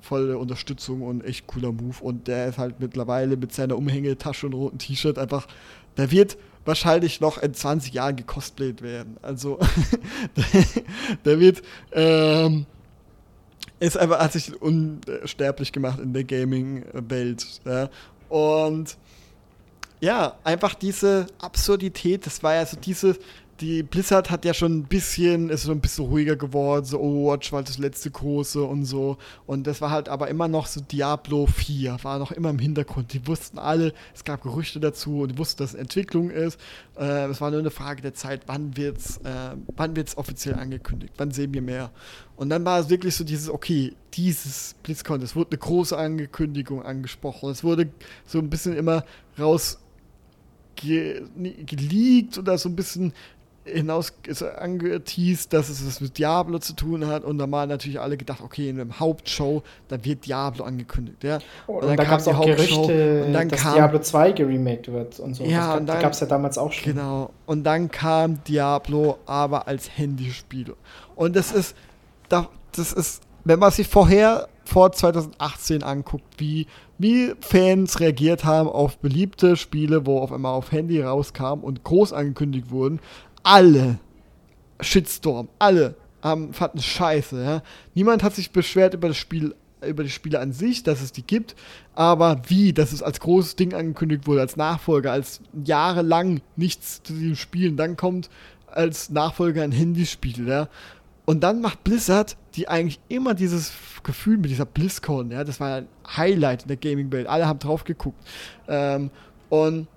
volle 0.00 0.38
Unterstützung 0.38 1.02
und 1.02 1.24
echt 1.24 1.48
cooler 1.48 1.72
Move. 1.72 1.96
Und 2.00 2.28
der 2.28 2.46
ist 2.48 2.58
halt 2.58 2.80
mittlerweile 2.80 3.36
mit 3.36 3.52
seiner 3.52 3.76
Umhängetasche 3.76 4.46
und 4.46 4.54
roten 4.54 4.78
T-Shirt 4.78 5.18
einfach, 5.18 5.46
der 5.96 6.10
wird 6.10 6.36
wahrscheinlich 6.64 7.20
noch 7.20 7.38
in 7.38 7.54
20 7.54 7.92
Jahren 7.94 8.16
gecosplayt 8.16 8.82
werden. 8.82 9.16
Also, 9.22 9.58
der, 11.24 11.40
wird, 11.40 11.62
ähm, 11.92 12.66
ist 13.78 13.96
einfach, 13.96 14.18
hat 14.18 14.32
sich 14.32 14.60
unsterblich 14.60 15.72
gemacht 15.72 16.00
in 16.00 16.12
der 16.12 16.24
Gaming-Welt. 16.24 17.46
Ja. 17.64 17.88
Und 18.28 18.96
ja, 20.00 20.36
einfach 20.44 20.74
diese 20.74 21.26
Absurdität, 21.40 22.26
das 22.26 22.42
war 22.42 22.54
ja 22.54 22.66
so 22.66 22.76
diese 22.76 23.16
die 23.60 23.82
Blizzard 23.82 24.30
hat 24.30 24.44
ja 24.44 24.52
schon 24.52 24.78
ein 24.78 24.82
bisschen, 24.84 25.48
ist 25.48 25.62
so 25.62 25.72
ein 25.72 25.80
bisschen 25.80 26.06
ruhiger 26.06 26.36
geworden, 26.36 26.84
so 26.84 27.00
Overwatch 27.00 27.52
war 27.52 27.62
das 27.62 27.78
letzte 27.78 28.10
große 28.10 28.62
und 28.62 28.84
so. 28.84 29.16
Und 29.46 29.66
das 29.66 29.80
war 29.80 29.90
halt 29.90 30.08
aber 30.08 30.28
immer 30.28 30.48
noch 30.48 30.66
so 30.66 30.80
Diablo 30.80 31.46
4, 31.46 31.98
war 32.02 32.18
noch 32.18 32.32
immer 32.32 32.50
im 32.50 32.58
Hintergrund. 32.58 33.12
Die 33.12 33.26
wussten 33.26 33.58
alle, 33.58 33.94
es 34.14 34.24
gab 34.24 34.42
Gerüchte 34.42 34.80
dazu 34.80 35.20
und 35.20 35.32
die 35.32 35.38
wussten, 35.38 35.62
dass 35.62 35.74
es 35.74 35.80
Entwicklung 35.80 36.30
ist. 36.30 36.60
Äh, 36.98 37.28
es 37.30 37.40
war 37.40 37.50
nur 37.50 37.60
eine 37.60 37.70
Frage 37.70 38.02
der 38.02 38.14
Zeit, 38.14 38.42
wann 38.46 38.76
wird's, 38.76 39.18
äh, 39.18 39.56
wann 39.76 39.96
wird's 39.96 40.16
offiziell 40.16 40.56
angekündigt, 40.56 41.14
wann 41.16 41.30
sehen 41.30 41.54
wir 41.54 41.62
mehr. 41.62 41.90
Und 42.36 42.50
dann 42.50 42.64
war 42.64 42.80
es 42.80 42.90
wirklich 42.90 43.16
so 43.16 43.24
dieses, 43.24 43.48
okay, 43.48 43.94
dieses 44.14 44.74
BlizzCon, 44.82 45.22
es 45.22 45.34
wurde 45.34 45.52
eine 45.52 45.58
große 45.58 45.96
Ankündigung 45.96 46.82
angesprochen. 46.82 47.50
Es 47.50 47.64
wurde 47.64 47.88
so 48.26 48.38
ein 48.38 48.50
bisschen 48.50 48.76
immer 48.76 49.04
raus 49.38 49.78
geleakt 50.76 52.38
oder 52.38 52.58
so 52.58 52.68
ein 52.68 52.76
bisschen 52.76 53.12
hinaus 53.66 54.12
ist 54.26 54.42
angeteased, 54.42 55.52
dass 55.52 55.68
es 55.68 55.86
was 55.86 56.00
mit 56.00 56.18
Diablo 56.18 56.58
zu 56.58 56.74
tun 56.74 57.06
hat 57.06 57.24
und 57.24 57.38
da 57.38 57.50
waren 57.50 57.68
natürlich 57.68 58.00
alle 58.00 58.16
gedacht, 58.16 58.40
okay, 58.42 58.68
in 58.68 58.80
einem 58.80 58.98
Hauptshow, 58.98 59.62
da 59.88 60.02
wird 60.04 60.26
Diablo 60.26 60.64
angekündigt, 60.64 61.24
ja. 61.24 61.38
Und, 61.66 61.76
und 61.76 61.82
dann, 61.88 61.96
dann 61.96 62.06
gab 62.06 62.20
es 62.20 62.28
auch 62.28 62.44
Gerüchte, 62.44 63.24
und 63.26 63.32
dann 63.32 63.48
dass 63.48 63.62
kam, 63.62 63.74
Diablo 63.74 63.98
2 63.98 64.32
geremaked 64.32 64.92
wird 64.92 65.18
und 65.20 65.34
so. 65.34 65.44
Ja, 65.44 65.80
das 65.80 66.00
gab 66.00 66.12
es 66.12 66.20
ja 66.20 66.26
damals 66.26 66.58
auch 66.58 66.72
schon. 66.72 66.94
Genau. 66.94 67.30
Und 67.46 67.64
dann 67.64 67.90
kam 67.90 68.42
Diablo 68.44 69.18
aber 69.26 69.66
als 69.66 69.96
Handyspiel. 69.96 70.74
Und 71.14 71.36
das 71.36 71.52
ist, 71.52 71.76
das 72.28 72.92
ist, 72.92 73.22
wenn 73.44 73.58
man 73.58 73.70
sich 73.70 73.86
vorher 73.86 74.48
vor 74.66 74.92
2018 74.92 75.82
anguckt, 75.82 76.24
wie, 76.38 76.66
wie 76.98 77.32
Fans 77.40 78.00
reagiert 78.00 78.44
haben 78.44 78.68
auf 78.68 78.98
beliebte 78.98 79.56
Spiele, 79.56 80.06
wo 80.06 80.18
auf 80.18 80.32
einmal 80.32 80.54
auf 80.54 80.72
Handy 80.72 81.00
rauskam 81.00 81.60
und 81.62 81.84
groß 81.84 82.12
angekündigt 82.12 82.70
wurden, 82.70 83.00
alle 83.46 83.98
Shitstorm, 84.80 85.48
alle 85.58 85.94
haben, 86.20 86.52
fanden 86.52 86.80
scheiße. 86.80 87.42
Ja? 87.42 87.62
Niemand 87.94 88.22
hat 88.24 88.34
sich 88.34 88.50
beschwert 88.50 88.94
über 88.94 89.08
das 89.08 89.16
Spiel, 89.16 89.54
über 89.86 90.02
die 90.02 90.10
Spiele 90.10 90.40
an 90.40 90.52
sich, 90.52 90.82
dass 90.82 91.00
es 91.00 91.12
die 91.12 91.22
gibt, 91.22 91.54
aber 91.94 92.42
wie, 92.48 92.72
dass 92.72 92.92
es 92.92 93.02
als 93.02 93.20
großes 93.20 93.54
Ding 93.54 93.72
angekündigt 93.72 94.26
wurde, 94.26 94.40
als 94.40 94.56
Nachfolger, 94.56 95.12
als 95.12 95.40
jahrelang 95.64 96.40
nichts 96.56 97.02
zu 97.04 97.12
diesem 97.12 97.36
Spielen, 97.36 97.76
dann 97.76 97.96
kommt 97.96 98.28
als 98.66 99.10
Nachfolger 99.10 99.62
ein 99.62 99.72
Handyspiel, 99.72 100.48
ja. 100.48 100.68
Und 101.24 101.40
dann 101.42 101.60
macht 101.60 101.82
Blizzard, 101.84 102.36
die 102.54 102.68
eigentlich 102.68 103.00
immer 103.08 103.34
dieses 103.34 103.72
Gefühl 104.02 104.38
mit 104.38 104.50
dieser 104.50 104.64
BlizzCon, 104.64 105.30
ja, 105.30 105.44
das 105.44 105.60
war 105.60 105.76
ein 105.76 105.88
Highlight 106.16 106.62
in 106.62 106.68
der 106.68 106.76
Gaming-Welt. 106.76 107.26
Alle 107.26 107.46
haben 107.46 107.58
drauf 107.58 107.84
geguckt. 107.84 108.18
Ähm, 108.68 109.10
und 109.48 109.88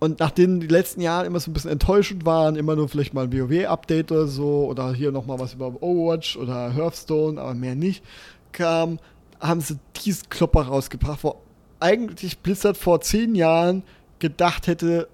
und 0.00 0.20
nachdem 0.20 0.60
die 0.60 0.68
letzten 0.68 1.00
Jahre 1.00 1.26
immer 1.26 1.40
so 1.40 1.50
ein 1.50 1.54
bisschen 1.54 1.70
enttäuschend 1.70 2.24
waren, 2.24 2.56
immer 2.56 2.76
nur 2.76 2.88
vielleicht 2.88 3.14
mal 3.14 3.24
ein 3.24 3.32
WoW-Update 3.32 4.12
oder 4.12 4.26
so, 4.26 4.66
oder 4.66 4.92
hier 4.92 5.10
nochmal 5.10 5.40
was 5.40 5.54
über 5.54 5.82
Overwatch 5.82 6.36
oder 6.36 6.72
Hearthstone, 6.72 7.40
aber 7.40 7.54
mehr 7.54 7.74
nicht, 7.74 8.04
kam, 8.52 9.00
haben 9.40 9.60
sie 9.60 9.78
diesen 10.04 10.28
Klopper 10.28 10.62
rausgebracht, 10.62 11.24
wo 11.24 11.36
eigentlich 11.80 12.38
Blizzard 12.38 12.76
vor 12.76 13.00
zehn 13.00 13.34
Jahren 13.34 13.82
gedacht 14.18 14.66
hätte, 14.66 15.08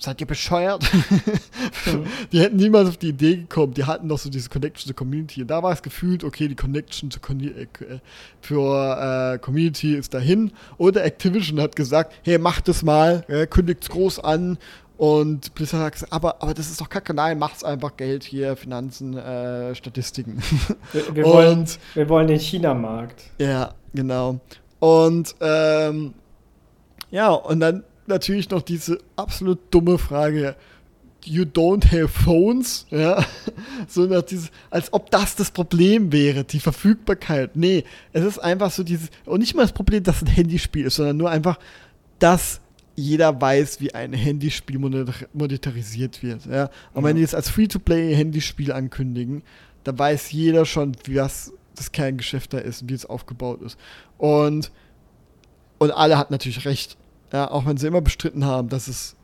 seid 0.00 0.20
ihr 0.20 0.26
bescheuert? 0.26 0.82
Mhm. 1.86 2.06
die 2.32 2.40
hätten 2.40 2.56
niemals 2.56 2.88
auf 2.88 2.96
die 2.96 3.10
Idee 3.10 3.36
gekommen. 3.36 3.74
Die 3.74 3.84
hatten 3.84 4.08
doch 4.08 4.18
so 4.18 4.30
diese 4.30 4.48
Connection 4.48 4.88
zur 4.88 4.96
Community. 4.96 5.42
Und 5.42 5.48
da 5.48 5.62
war 5.62 5.72
es 5.72 5.82
gefühlt, 5.82 6.24
okay, 6.24 6.48
die 6.48 6.56
Connection 6.56 7.10
zur 7.10 7.22
Con 7.22 7.40
äh, 7.40 7.66
für 8.40 9.34
äh, 9.34 9.38
Community 9.38 9.94
ist 9.94 10.14
dahin. 10.14 10.52
Oder 10.78 11.04
Activision 11.04 11.60
hat 11.60 11.76
gesagt, 11.76 12.14
hey, 12.22 12.38
macht 12.38 12.68
es 12.68 12.82
mal, 12.82 13.24
äh, 13.28 13.46
kündigt 13.46 13.84
es 13.84 13.90
groß 13.90 14.20
an. 14.20 14.58
Und 14.96 15.54
Blizzard 15.54 15.82
hat 15.82 15.92
gesagt, 15.94 16.12
aber, 16.12 16.42
aber 16.42 16.52
das 16.52 16.70
ist 16.70 16.80
doch 16.80 16.88
kacke. 16.90 17.14
Nein, 17.14 17.38
macht's 17.38 17.64
einfach 17.64 17.96
Geld 17.96 18.22
hier, 18.22 18.56
Finanzen, 18.56 19.16
äh, 19.16 19.74
Statistiken. 19.74 20.42
Wir, 20.92 21.14
wir, 21.14 21.24
wollen, 21.24 21.66
wir 21.94 22.08
wollen 22.08 22.26
den 22.26 22.38
China-Markt. 22.38 23.22
Ja, 23.38 23.74
genau. 23.94 24.40
Und 24.78 25.34
ähm, 25.40 26.14
ja, 27.10 27.30
und 27.30 27.60
dann 27.60 27.84
natürlich 28.10 28.50
noch 28.50 28.62
diese 28.62 28.98
absolut 29.16 29.58
dumme 29.70 29.98
Frage. 29.98 30.56
You 31.24 31.42
don't 31.44 31.84
have 31.86 32.08
phones, 32.08 32.86
ja, 32.90 33.22
so 33.88 34.06
nach 34.06 34.22
dieses, 34.22 34.50
als 34.70 34.90
ob 34.92 35.10
das 35.10 35.36
das 35.36 35.50
Problem 35.50 36.12
wäre, 36.12 36.44
die 36.44 36.60
Verfügbarkeit. 36.60 37.56
Nee, 37.56 37.84
es 38.12 38.24
ist 38.24 38.38
einfach 38.38 38.70
so 38.70 38.82
dieses, 38.82 39.10
und 39.26 39.40
nicht 39.40 39.54
mal 39.54 39.62
das 39.62 39.72
Problem, 39.72 40.02
dass 40.02 40.16
es 40.16 40.22
ein 40.22 40.28
Handyspiel 40.28 40.86
ist, 40.86 40.96
sondern 40.96 41.18
nur 41.18 41.30
einfach, 41.30 41.58
dass 42.18 42.62
jeder 42.96 43.38
weiß, 43.38 43.80
wie 43.80 43.94
ein 43.94 44.12
Handyspiel 44.12 44.78
monetarisiert 44.78 46.22
wird. 46.22 46.46
Ja. 46.46 46.70
Und 46.94 47.04
wenn 47.04 47.16
die 47.16 47.22
jetzt 47.22 47.34
als 47.34 47.50
Free-to-Play-Handyspiel 47.50 48.72
ankündigen, 48.72 49.42
dann 49.84 49.98
weiß 49.98 50.32
jeder 50.32 50.64
schon, 50.64 50.96
was 51.08 51.52
das 51.74 51.92
Kerngeschäft 51.92 52.52
da 52.52 52.58
ist 52.58 52.88
wie 52.88 52.94
es 52.94 53.06
aufgebaut 53.06 53.62
ist. 53.62 53.78
Und, 54.18 54.70
und 55.78 55.90
alle 55.90 56.18
hat 56.18 56.30
natürlich 56.30 56.64
recht. 56.66 56.96
Ja, 57.32 57.50
auch 57.50 57.66
wenn 57.66 57.76
sie 57.76 57.86
immer 57.86 58.00
bestritten 58.00 58.44
haben, 58.44 58.68
dass 58.68 58.88
es, 58.88 59.16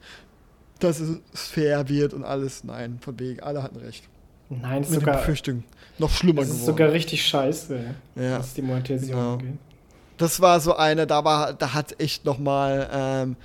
dass 0.78 1.01
es 1.01 1.20
fair 1.33 1.89
wird 1.89 2.15
und 2.15 2.24
alles. 2.24 2.65
Nein, 2.65 2.99
von 3.01 3.19
wegen, 3.19 3.41
alle 3.41 3.62
hatten 3.62 3.77
recht. 3.77 4.05
Nein, 4.49 4.83
es 4.83 4.91
ist 4.91 5.01
sogar. 5.01 5.16
Befürchtung. 5.16 5.65
Noch 5.99 6.11
schlimmer 6.11 6.43
das 6.43 6.49
geworden. 6.49 6.61
ist 6.61 6.66
sogar 6.66 6.93
richtig 6.93 7.27
scheiße, 7.27 7.95
ja. 8.16 8.39
was 8.39 8.55
die 8.55 8.62
Monetisierung 8.62 9.23
genau. 9.23 9.33
angeht. 9.33 9.59
Das 10.19 10.41
war 10.41 10.61
so 10.61 10.77
eine, 10.77 11.07
da 11.07 11.24
war, 11.24 11.53
da 11.53 11.74
hat 11.74 12.01
echt 12.01 12.24
nochmal 12.24 12.89
ähm, 12.93 13.37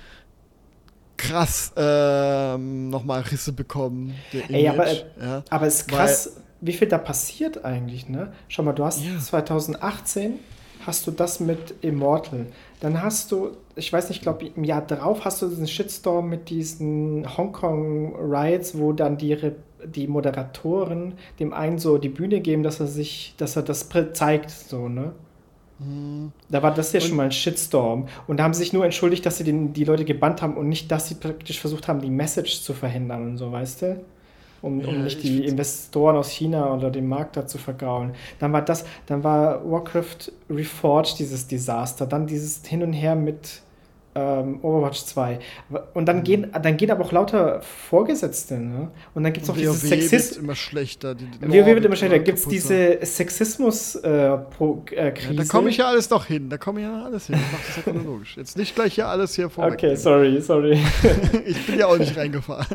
krass 1.16 1.72
ähm, 1.76 2.90
nochmal 2.90 3.22
Risse 3.22 3.52
bekommen. 3.52 4.14
Ey, 4.48 4.68
aber, 4.68 4.92
ja. 4.92 5.42
aber 5.50 5.66
es 5.66 5.80
ist 5.80 5.88
krass, 5.88 6.30
Weil, 6.34 6.42
wie 6.60 6.72
viel 6.72 6.88
da 6.88 6.98
passiert 6.98 7.64
eigentlich, 7.64 8.08
ne? 8.08 8.32
Schau 8.48 8.62
mal, 8.62 8.72
du 8.72 8.84
hast 8.84 9.02
ja. 9.02 9.18
2018 9.18 10.38
hast 10.86 11.06
du 11.06 11.10
das 11.10 11.40
mit 11.40 11.74
Immortal. 11.82 12.46
Dann 12.80 13.02
hast 13.02 13.32
du, 13.32 13.50
ich 13.76 13.92
weiß 13.92 14.08
nicht, 14.08 14.18
ich 14.18 14.22
glaube 14.22 14.46
im 14.54 14.64
Jahr 14.64 14.86
drauf 14.86 15.24
hast 15.24 15.42
du 15.42 15.48
diesen 15.48 15.68
Shitstorm 15.68 16.28
mit 16.28 16.50
diesen 16.50 17.36
Hongkong 17.36 18.14
Riots, 18.16 18.76
wo 18.76 18.92
dann 18.92 19.16
die, 19.16 19.36
die 19.84 20.06
Moderatoren 20.06 21.14
dem 21.38 21.52
einen 21.52 21.78
so 21.78 21.98
die 21.98 22.08
Bühne 22.08 22.40
geben, 22.40 22.62
dass 22.62 22.80
er 22.80 22.86
sich, 22.86 23.34
dass 23.36 23.56
er 23.56 23.62
das 23.62 23.88
zeigt, 24.12 24.50
so, 24.50 24.88
ne? 24.88 25.12
Mhm. 25.78 26.32
Da 26.48 26.62
war 26.62 26.72
das 26.74 26.92
ja 26.92 27.00
und 27.00 27.06
schon 27.06 27.16
mal 27.16 27.24
ein 27.24 27.32
Shitstorm. 27.32 28.08
Und 28.26 28.38
da 28.38 28.44
haben 28.44 28.54
sie 28.54 28.60
sich 28.60 28.72
nur 28.72 28.84
entschuldigt, 28.84 29.24
dass 29.26 29.38
sie 29.38 29.44
den, 29.44 29.72
die 29.72 29.84
Leute 29.84 30.04
gebannt 30.04 30.42
haben 30.42 30.56
und 30.56 30.68
nicht, 30.68 30.90
dass 30.90 31.08
sie 31.08 31.14
praktisch 31.14 31.60
versucht 31.60 31.88
haben, 31.88 32.00
die 32.00 32.10
Message 32.10 32.62
zu 32.62 32.74
verhindern 32.74 33.22
und 33.30 33.36
so, 33.38 33.50
weißt 33.50 33.82
du? 33.82 34.00
Um, 34.62 34.78
um 34.80 34.94
ja, 34.94 35.02
nicht 35.02 35.22
die 35.22 35.44
Investoren 35.44 36.16
aus 36.16 36.30
China 36.30 36.72
oder 36.72 36.90
den 36.90 37.08
Markt 37.08 37.36
da 37.36 37.46
zu 37.46 37.58
vergrauen. 37.58 38.12
Dann 38.38 38.52
war 38.52 38.62
das, 38.62 38.84
dann 39.06 39.22
war 39.22 39.68
Warcraft 39.70 40.32
Reforged 40.48 41.18
dieses 41.18 41.46
Desaster, 41.46 42.06
dann 42.06 42.26
dieses 42.26 42.64
Hin 42.64 42.82
und 42.82 42.92
Her 42.92 43.16
mit 43.16 43.62
ähm, 44.14 44.58
Overwatch 44.62 45.04
2. 45.04 45.38
Und 45.94 46.06
dann 46.06 46.18
mhm. 46.18 46.24
gehen, 46.24 46.52
dann 46.62 46.76
gehen 46.76 46.90
aber 46.90 47.04
auch 47.04 47.12
lauter 47.12 47.62
Vorgesetzte, 47.62 48.58
ne? 48.58 48.90
Und 49.14 49.24
dann 49.24 49.32
gibt 49.32 49.44
es 49.44 49.50
auch 49.50 49.56
dieses 49.56 49.80
Sexismus. 49.80 50.36
immer 50.36 50.54
schlechter. 50.54 51.14
Die, 51.14 51.24
die 51.24 51.48
WoW 51.48 51.66
wird 51.66 51.84
immer 51.84 51.96
schlechter. 51.96 52.18
Gibt 52.18 52.38
es 52.38 52.46
diese 52.46 52.98
Sexismus-Krise. 53.02 54.06
Äh, 54.94 55.08
äh, 55.08 55.14
ja, 55.28 55.32
da 55.32 55.44
komme 55.44 55.70
ich 55.70 55.78
ja 55.78 55.86
alles 55.86 56.10
noch 56.10 56.26
hin. 56.26 56.50
Da 56.50 56.58
komme 56.58 56.80
ich 56.80 56.86
ja 56.86 57.04
alles 57.04 57.26
hin. 57.26 57.36
Ich 57.36 57.52
mache 57.52 57.62
das 57.66 57.76
ja 57.76 57.82
chronologisch. 57.82 58.36
Jetzt 58.36 58.56
nicht 58.56 58.74
gleich 58.74 58.94
hier 58.94 59.08
alles 59.08 59.34
hier 59.34 59.48
vorweg. 59.48 59.72
Okay, 59.82 59.96
sorry, 59.96 60.40
sorry. 60.40 60.78
ich 61.46 61.66
bin 61.66 61.78
ja 61.78 61.86
auch 61.86 61.98
nicht 61.98 62.16
reingefahren. 62.16 62.66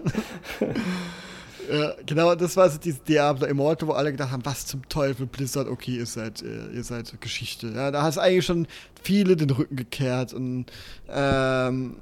Ja, 1.70 1.94
genau, 2.06 2.36
das 2.36 2.56
war 2.56 2.70
so 2.70 2.78
dieses 2.78 3.04
Diablo 3.04 3.46
Immortal, 3.46 3.90
wo 3.90 3.94
alle 3.94 4.12
gedacht 4.12 4.32
haben, 4.32 4.46
was 4.46 4.66
zum 4.66 4.88
Teufel, 4.88 5.26
Blizzard, 5.26 5.68
okay, 5.68 5.98
ihr 5.98 6.06
seid, 6.06 6.42
äh, 6.42 6.68
ihr 6.74 6.84
seid 6.84 7.20
Geschichte. 7.20 7.72
Ja, 7.76 7.92
da 7.92 8.04
hast 8.04 8.18
eigentlich 8.18 8.46
schon 8.46 8.68
viele 9.02 9.36
den 9.36 9.50
Rücken 9.50 9.76
gekehrt 9.76 10.34
und 10.34 10.68
ähm, 11.10 11.98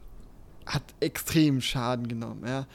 hat 0.66 0.84
extrem 1.00 1.62
Schaden 1.62 2.08
genommen. 2.08 2.44
Ja. 2.48 2.68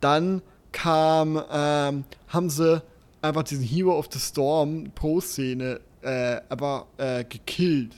Dann 0.00 0.42
kam, 0.72 1.42
ähm, 1.50 2.04
haben 2.28 2.50
sie 2.50 2.82
einfach 3.20 3.42
diesen 3.42 3.64
Hero 3.64 3.98
of 3.98 4.08
the 4.12 4.18
Storm 4.18 4.90
Pro-Szene 4.94 5.80
äh, 6.02 6.40
aber 6.48 6.86
äh, 6.96 7.24
gekillt. 7.24 7.92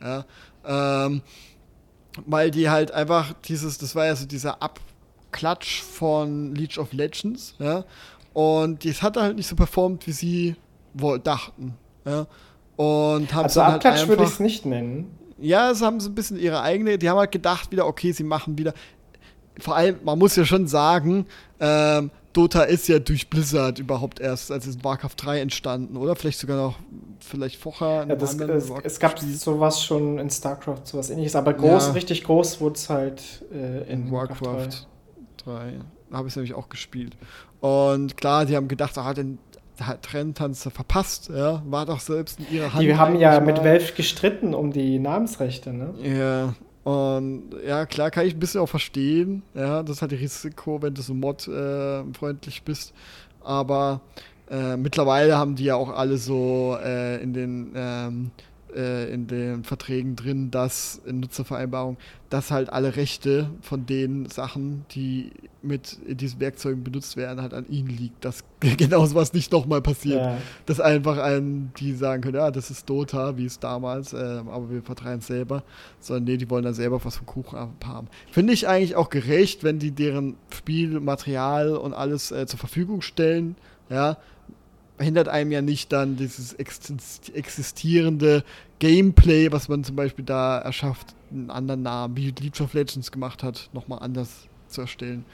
Ja. 0.00 0.24
Ähm, 0.64 1.22
weil 2.26 2.50
die 2.50 2.68
halt 2.68 2.90
einfach 2.92 3.32
dieses, 3.44 3.78
das 3.78 3.94
war 3.94 4.06
ja 4.06 4.16
so 4.16 4.26
dieser 4.26 4.62
Ab 4.62 4.80
Klatsch 5.32 5.82
von 5.82 6.54
League 6.54 6.78
of 6.78 6.92
Legends, 6.92 7.54
ja. 7.58 7.84
Und 8.32 8.84
das 8.84 9.02
hat 9.02 9.16
halt 9.16 9.36
nicht 9.36 9.48
so 9.48 9.56
performt, 9.56 10.06
wie 10.06 10.12
sie 10.12 10.56
wohl 10.94 11.18
dachten, 11.18 11.74
ja. 12.04 12.26
Und 12.76 13.34
haben 13.34 13.44
also 13.44 13.60
Abklatsch 13.60 14.00
halt 14.00 14.08
würde 14.08 14.22
ich 14.24 14.30
es 14.30 14.40
nicht 14.40 14.66
nennen. 14.66 15.18
Ja, 15.38 15.70
es 15.70 15.82
haben 15.82 16.00
so 16.00 16.08
ein 16.08 16.14
bisschen 16.14 16.38
ihre 16.38 16.62
eigene, 16.62 16.98
die 16.98 17.10
haben 17.10 17.18
halt 17.18 17.32
gedacht 17.32 17.72
wieder, 17.72 17.86
okay, 17.86 18.12
sie 18.12 18.24
machen 18.24 18.56
wieder, 18.56 18.72
vor 19.58 19.76
allem, 19.76 19.96
man 20.04 20.18
muss 20.18 20.36
ja 20.36 20.44
schon 20.44 20.66
sagen, 20.66 21.26
ähm, 21.60 22.10
Dota 22.32 22.62
ist 22.62 22.88
ja 22.88 22.98
durch 22.98 23.28
Blizzard 23.28 23.78
überhaupt 23.78 24.18
erst, 24.18 24.50
als 24.50 24.66
es 24.66 24.76
in 24.76 24.84
Warcraft 24.84 25.16
3 25.16 25.40
entstanden, 25.40 25.96
oder? 25.98 26.16
Vielleicht 26.16 26.38
sogar 26.38 26.56
noch, 26.56 26.78
vielleicht 27.20 27.56
vorher. 27.56 28.06
Ja, 28.08 28.16
das, 28.16 28.34
es, 28.34 28.70
es, 28.84 28.98
gab 28.98 29.18
sowas 29.18 29.82
schon 29.84 30.18
in 30.18 30.30
StarCraft, 30.30 30.82
sowas 30.84 31.10
ähnliches, 31.10 31.36
aber 31.36 31.52
groß, 31.52 31.88
ja. 31.88 31.92
richtig 31.92 32.24
groß 32.24 32.60
wurde 32.62 32.76
es 32.76 32.88
halt 32.88 33.44
äh, 33.52 33.82
in, 33.92 34.06
in 34.06 34.12
Warcraft. 34.12 34.40
Warcraft 34.46 34.86
3. 35.44 35.80
Habe 36.12 36.28
ich 36.28 36.36
nämlich 36.36 36.54
auch 36.54 36.68
gespielt. 36.68 37.16
Und 37.60 38.16
klar, 38.16 38.44
die 38.44 38.56
haben 38.56 38.68
gedacht, 38.68 38.98
ah, 38.98 39.14
den 39.14 39.38
sie 40.52 40.70
verpasst, 40.70 41.30
ja. 41.34 41.62
War 41.66 41.86
doch 41.86 42.00
selbst 42.00 42.38
in 42.40 42.56
ihrer 42.56 42.72
Hand. 42.72 42.82
Die 42.82 42.94
haben 42.94 43.18
ja 43.18 43.40
mit. 43.40 43.58
Valve 43.64 43.92
gestritten 43.94 44.54
um 44.54 44.72
die 44.72 44.98
Namensrechte, 44.98 45.72
ne? 45.72 45.94
Ja. 46.02 46.54
Und 46.84 47.54
ja, 47.66 47.86
klar 47.86 48.10
kann 48.10 48.26
ich 48.26 48.34
ein 48.34 48.40
bisschen 48.40 48.60
auch 48.60 48.68
verstehen, 48.68 49.44
ja, 49.54 49.84
das 49.84 49.96
ist 49.96 50.02
halt 50.02 50.12
Risiko, 50.12 50.82
wenn 50.82 50.94
du 50.94 51.02
so 51.02 51.14
mod-freundlich 51.14 52.58
äh, 52.58 52.62
bist. 52.64 52.92
Aber 53.40 54.00
äh, 54.50 54.76
mittlerweile 54.76 55.36
haben 55.36 55.54
die 55.54 55.64
ja 55.64 55.76
auch 55.76 55.90
alle 55.90 56.18
so 56.18 56.76
äh, 56.82 57.22
in 57.22 57.32
den 57.32 57.72
ähm, 57.76 58.30
äh, 58.74 59.12
in 59.12 59.26
den 59.26 59.64
Verträgen 59.64 60.16
drin, 60.16 60.50
dass 60.50 61.00
in 61.04 61.20
Nutzervereinbarung, 61.20 61.96
dass 62.30 62.50
halt 62.50 62.70
alle 62.70 62.96
Rechte 62.96 63.50
von 63.60 63.86
den 63.86 64.26
Sachen, 64.26 64.84
die 64.92 65.32
mit 65.62 65.98
diesen 66.06 66.40
Werkzeugen 66.40 66.82
benutzt 66.82 67.16
werden, 67.16 67.40
halt 67.40 67.54
an 67.54 67.68
ihnen 67.68 67.88
liegt. 67.88 68.24
Dass 68.24 68.44
genau 68.60 69.06
sowas 69.06 69.32
nicht 69.32 69.52
nochmal 69.52 69.82
passiert. 69.82 70.20
Ja. 70.20 70.38
Dass 70.66 70.80
einfach 70.80 71.18
ein, 71.18 71.72
die 71.78 71.92
sagen 71.92 72.22
können, 72.22 72.36
ja, 72.36 72.50
das 72.50 72.70
ist 72.70 72.88
Dota, 72.88 73.36
wie 73.36 73.46
es 73.46 73.58
damals, 73.60 74.12
äh, 74.12 74.16
aber 74.16 74.70
wir 74.70 74.82
vertreiben 74.82 75.18
es 75.18 75.26
selber. 75.26 75.62
Sondern 76.00 76.24
nee, 76.24 76.36
die 76.36 76.50
wollen 76.50 76.64
dann 76.64 76.74
selber 76.74 77.04
was 77.04 77.16
vom 77.16 77.26
Kuchen 77.26 77.58
haben. 77.84 78.08
Finde 78.30 78.52
ich 78.52 78.68
eigentlich 78.68 78.96
auch 78.96 79.10
gerecht, 79.10 79.64
wenn 79.64 79.78
die 79.78 79.92
deren 79.92 80.36
Spielmaterial 80.54 81.76
und 81.76 81.94
alles 81.94 82.32
äh, 82.32 82.46
zur 82.46 82.58
Verfügung 82.58 83.02
stellen. 83.02 83.56
Ja, 83.90 84.16
hindert 85.02 85.28
einem 85.28 85.52
ja 85.52 85.62
nicht 85.62 85.92
dann 85.92 86.16
dieses 86.16 86.54
existierende 86.54 88.44
Gameplay, 88.78 89.52
was 89.52 89.68
man 89.68 89.84
zum 89.84 89.96
Beispiel 89.96 90.24
da 90.24 90.58
erschafft, 90.58 91.14
einen 91.30 91.50
anderen 91.50 91.82
Namen, 91.82 92.16
wie 92.16 92.30
League 92.30 92.60
of 92.60 92.74
Legends 92.74 93.12
gemacht 93.12 93.42
hat, 93.42 93.68
nochmal 93.72 94.00
anders 94.00 94.48
zu 94.68 94.80
erstellen. 94.82 95.24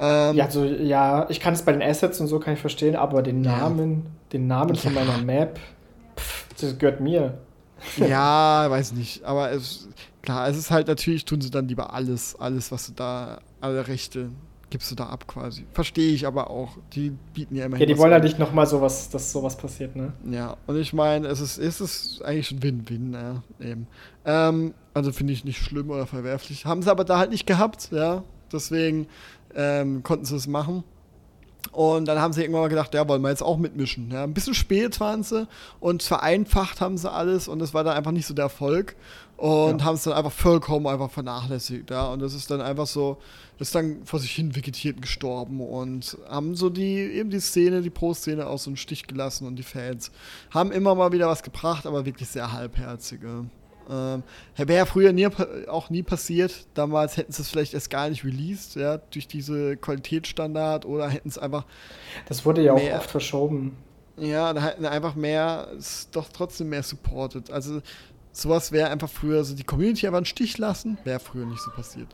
Ähm, 0.00 0.36
ja, 0.36 0.44
also 0.44 0.64
ja, 0.64 1.28
ich 1.30 1.40
kann 1.40 1.54
es 1.54 1.62
bei 1.62 1.72
den 1.72 1.82
Assets 1.82 2.20
und 2.20 2.26
so 2.26 2.38
kann 2.38 2.54
ich 2.54 2.60
verstehen, 2.60 2.96
aber 2.96 3.22
den 3.22 3.40
Namen, 3.40 3.92
ja. 3.92 4.10
den 4.32 4.46
Namen 4.46 4.74
von 4.74 4.92
meiner 4.94 5.18
Map, 5.18 5.58
pff, 6.16 6.48
das 6.60 6.78
gehört 6.78 7.00
mir. 7.00 7.38
Ja, 7.98 8.66
weiß 8.70 8.92
nicht, 8.92 9.24
aber 9.24 9.50
es, 9.52 9.88
klar, 10.22 10.48
es 10.48 10.56
ist 10.56 10.70
halt 10.70 10.88
natürlich, 10.88 11.26
tun 11.26 11.42
sie 11.42 11.50
dann 11.50 11.68
lieber 11.68 11.92
alles, 11.92 12.34
alles, 12.36 12.72
was 12.72 12.86
du 12.86 12.92
da, 12.92 13.40
alle 13.60 13.88
Rechte 13.88 14.30
gibst 14.74 14.90
du 14.90 14.96
da 14.96 15.06
ab 15.06 15.28
quasi. 15.28 15.66
Verstehe 15.72 16.12
ich 16.12 16.26
aber 16.26 16.50
auch. 16.50 16.78
Die 16.94 17.10
bieten 17.32 17.54
ja 17.54 17.66
immer 17.66 17.78
Ja, 17.78 17.86
die 17.86 17.96
wollen 17.96 18.10
ja 18.10 18.18
nicht 18.18 18.40
nochmal 18.40 18.66
sowas, 18.66 19.08
dass 19.08 19.30
sowas 19.30 19.56
passiert, 19.56 19.94
ne? 19.94 20.12
Ja, 20.28 20.56
und 20.66 20.76
ich 20.76 20.92
meine, 20.92 21.28
es 21.28 21.38
ist, 21.38 21.58
es 21.58 21.80
ist 21.80 22.22
eigentlich 22.24 22.50
ein 22.50 22.60
Win-Win, 22.60 23.12
ja, 23.12 23.42
eben. 23.64 23.86
Ähm, 24.24 24.74
also 24.92 25.12
finde 25.12 25.32
ich 25.32 25.44
nicht 25.44 25.58
schlimm 25.58 25.90
oder 25.90 26.08
verwerflich. 26.08 26.66
Haben 26.66 26.82
sie 26.82 26.90
aber 26.90 27.04
da 27.04 27.18
halt 27.18 27.30
nicht 27.30 27.46
gehabt, 27.46 27.90
ja. 27.92 28.24
Deswegen 28.52 29.06
ähm, 29.54 30.02
konnten 30.02 30.24
sie 30.24 30.34
es 30.34 30.48
machen. 30.48 30.82
Und 31.70 32.06
dann 32.06 32.18
haben 32.18 32.32
sie 32.32 32.40
irgendwann 32.40 32.62
mal 32.62 32.68
gedacht, 32.68 32.94
ja, 32.94 33.06
wollen 33.08 33.22
wir 33.22 33.30
jetzt 33.30 33.44
auch 33.44 33.56
mitmischen. 33.56 34.10
Ja, 34.10 34.24
ein 34.24 34.34
bisschen 34.34 34.54
spät 34.54 34.98
waren 34.98 35.22
sie 35.22 35.46
und 35.78 36.02
vereinfacht 36.02 36.80
haben 36.80 36.98
sie 36.98 37.08
alles 37.08 37.46
und 37.46 37.62
es 37.62 37.74
war 37.74 37.84
dann 37.84 37.96
einfach 37.96 38.10
nicht 38.10 38.26
so 38.26 38.34
der 38.34 38.46
Erfolg 38.46 38.96
und 39.36 39.80
ja. 39.80 39.84
haben 39.84 39.94
es 39.96 40.04
dann 40.04 40.12
einfach 40.12 40.32
vollkommen 40.32 40.86
einfach 40.86 41.10
vernachlässigt. 41.10 41.90
Ja, 41.90 42.08
und 42.08 42.20
das 42.20 42.34
ist 42.34 42.50
dann 42.50 42.60
einfach 42.60 42.86
so, 42.86 43.18
ist 43.58 43.74
dann 43.74 44.04
vor 44.04 44.20
sich 44.20 44.30
hin 44.30 44.54
vegetiert 44.54 45.02
gestorben 45.02 45.60
und 45.60 46.16
haben 46.28 46.54
so 46.54 46.70
die, 46.70 46.96
eben 46.96 47.30
die 47.30 47.40
Szene, 47.40 47.82
die 47.82 47.90
Pro-Szene 47.90 48.46
aus 48.46 48.64
so 48.64 48.70
einem 48.70 48.76
Stich 48.76 49.06
gelassen 49.06 49.46
und 49.46 49.56
die 49.56 49.62
Fans 49.62 50.10
haben 50.50 50.72
immer 50.72 50.94
mal 50.94 51.12
wieder 51.12 51.28
was 51.28 51.42
gebracht, 51.42 51.86
aber 51.86 52.06
wirklich 52.06 52.28
sehr 52.28 52.52
halbherzige. 52.52 53.46
Ähm, 53.90 54.22
Wäre 54.56 54.86
früher 54.86 55.12
nie, 55.12 55.28
auch 55.68 55.90
nie 55.90 56.02
passiert. 56.02 56.66
Damals 56.74 57.16
hätten 57.16 57.32
sie 57.32 57.42
es 57.42 57.50
vielleicht 57.50 57.74
erst 57.74 57.90
gar 57.90 58.08
nicht 58.08 58.24
released, 58.24 58.76
ja, 58.76 58.98
durch 58.98 59.28
diese 59.28 59.76
Qualitätsstandard 59.76 60.86
oder 60.86 61.08
hätten 61.08 61.28
es 61.28 61.38
einfach. 61.38 61.66
Das 62.26 62.46
wurde 62.46 62.62
ja 62.62 62.72
auch 62.72 62.96
oft 62.96 63.10
verschoben. 63.10 63.76
Ja, 64.16 64.52
da 64.52 64.62
hätten 64.62 64.86
einfach 64.86 65.16
mehr, 65.16 65.68
doch 66.12 66.28
trotzdem 66.32 66.68
mehr 66.68 66.84
supported. 66.84 67.50
Also 67.50 67.82
sowas 68.36 68.72
wäre 68.72 68.90
einfach 68.90 69.08
früher 69.10 69.44
so 69.44 69.54
die 69.54 69.64
Community 69.64 70.06
einfach 70.06 70.18
einen 70.18 70.26
Stich 70.26 70.58
lassen, 70.58 70.98
wäre 71.04 71.20
früher 71.20 71.46
nicht 71.46 71.62
so 71.62 71.70
passiert. 71.70 72.08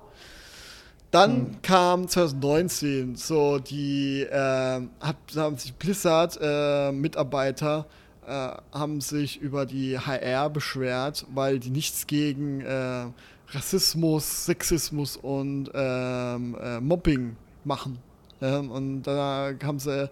Dann 1.11 1.37
hm. 1.37 1.63
kam 1.63 2.09
2019 2.09 3.17
so 3.17 3.59
die, 3.59 4.23
äh, 4.23 4.81
hat, 5.01 5.17
haben 5.35 5.57
sich 5.57 5.75
Blizzard 5.75 6.39
äh, 6.41 6.93
Mitarbeiter 6.93 7.87
äh, 8.27 8.53
haben 8.73 9.01
sich 9.01 9.41
über 9.41 9.67
die 9.67 9.99
HR 9.99 10.51
beschwert, 10.51 11.27
weil 11.35 11.59
die 11.59 11.71
nichts 11.71 12.07
gegen 12.07 12.61
äh, 12.61 13.07
Rassismus, 13.49 14.47
Sexismus 14.47 15.17
und 15.17 15.71
ähm, 15.75 16.57
äh, 16.61 16.81
Mobbing 16.81 17.37
machen. 17.65 17.99
Ja, 18.41 18.59
und 18.59 19.03
da 19.03 19.53
haben 19.63 19.81
sie, 19.81 20.09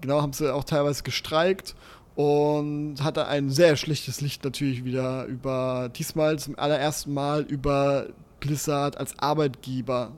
genau, 0.00 0.20
haben 0.20 0.32
sie 0.32 0.52
auch 0.52 0.64
teilweise 0.64 1.02
gestreikt 1.02 1.76
und 2.14 3.02
hatte 3.02 3.26
ein 3.26 3.50
sehr 3.50 3.76
schlechtes 3.76 4.20
Licht 4.20 4.44
natürlich 4.44 4.84
wieder 4.84 5.24
über, 5.24 5.90
diesmal 5.96 6.38
zum 6.38 6.58
allerersten 6.58 7.12
Mal 7.12 7.42
über 7.42 8.06
Blizzard 8.40 8.96
als 8.96 9.18
Arbeitgeber 9.18 10.12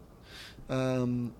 ähm, 0.68 1.32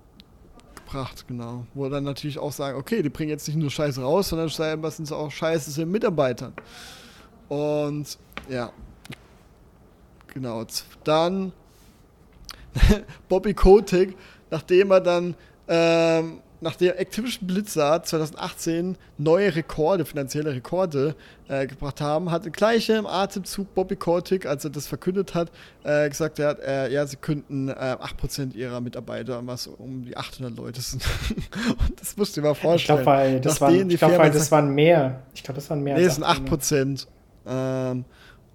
gebracht, 0.75 1.27
genau. 1.29 1.67
Wo 1.75 1.89
dann 1.89 2.05
natürlich 2.05 2.39
auch 2.39 2.53
sagen, 2.53 2.79
okay, 2.79 3.03
die 3.03 3.09
bringen 3.09 3.31
jetzt 3.31 3.47
nicht 3.49 3.57
nur 3.57 3.71
Scheiße 3.71 4.01
raus, 4.01 4.29
sondern 4.29 4.49
scheinbar 4.49 4.91
sind 4.91 5.07
sie 5.07 5.17
auch 5.17 5.31
Scheiße 5.31 5.71
zu 5.73 5.81
den 5.81 5.91
Mitarbeitern. 5.91 6.53
Und 7.49 8.19
ja, 8.49 8.73
genau. 10.33 10.65
Dann 11.05 11.53
Bobby 13.29 13.55
Kotick, 13.55 14.17
nachdem 14.51 14.91
er 14.91 15.01
dann 15.01 15.35
ähm, 15.69 16.41
nachdem 16.61 16.95
Activision 16.97 17.47
Blizzard 17.47 18.07
2018 18.07 18.97
neue 19.19 19.55
Rekorde, 19.55 20.05
finanzielle 20.05 20.55
Rekorde 20.55 21.15
äh, 21.49 21.67
gebracht 21.67 22.01
haben, 22.01 22.31
hat 22.31 22.51
gleich 22.53 22.89
im 22.89 23.07
Atemzug 23.07 23.75
Bobby 23.75 23.97
Kotick, 23.97 24.47
als 24.47 24.65
er 24.65 24.71
das 24.71 24.87
verkündet 24.87 25.35
hat, 25.35 25.51
äh, 25.85 26.09
gesagt, 26.09 26.39
er 26.39 26.49
hat, 26.49 26.61
äh, 26.61 26.91
ja, 26.91 27.07
sie 27.07 27.17
könnten 27.17 27.71
8% 27.71 28.55
äh, 28.55 28.59
ihrer 28.59 28.81
Mitarbeiter, 28.81 29.47
was 29.47 29.67
um 29.67 30.05
die 30.05 30.17
800 30.17 30.57
Leute 30.57 30.81
sind. 30.81 31.03
Und 31.89 32.01
das 32.01 32.17
musst 32.17 32.37
du 32.37 32.41
dir 32.41 32.49
mal 32.49 32.55
vorstellen. 32.55 32.99
Ich 32.99 33.05
glaube, 33.05 33.41
das, 33.41 33.61
waren, 33.61 33.89
glaub, 33.89 34.33
das 34.33 34.51
waren 34.51 34.75
mehr. 34.75 35.23
Ich 35.35 35.43
glaube, 35.43 35.57
das 35.57 35.71
waren 35.71 35.83
mehr. 35.83 35.97
Nee, 35.97 36.05
das 36.05 36.15
sind 36.17 36.25
8%. 36.25 37.07
Ähm, 37.47 38.05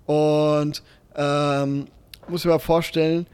und 0.06 0.84
ähm, 1.16 1.86
muss 2.28 2.42
ich 2.42 2.46
mir 2.46 2.52
mal 2.52 2.60
vorstellen, 2.60 3.28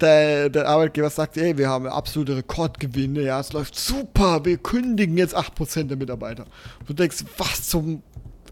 der, 0.00 0.48
der, 0.50 0.68
Arbeitgeber 0.68 1.10
sagt, 1.10 1.36
ey, 1.36 1.56
wir 1.56 1.68
haben 1.68 1.86
absolute 1.86 2.36
Rekordgewinne, 2.36 3.22
ja, 3.22 3.40
es 3.40 3.52
läuft 3.52 3.74
super, 3.78 4.44
wir 4.44 4.58
kündigen 4.58 5.16
jetzt 5.16 5.36
8% 5.36 5.84
der 5.84 5.96
Mitarbeiter. 5.96 6.44
Du 6.86 6.92
denkst, 6.92 7.24
was 7.38 7.68
zum. 7.68 8.02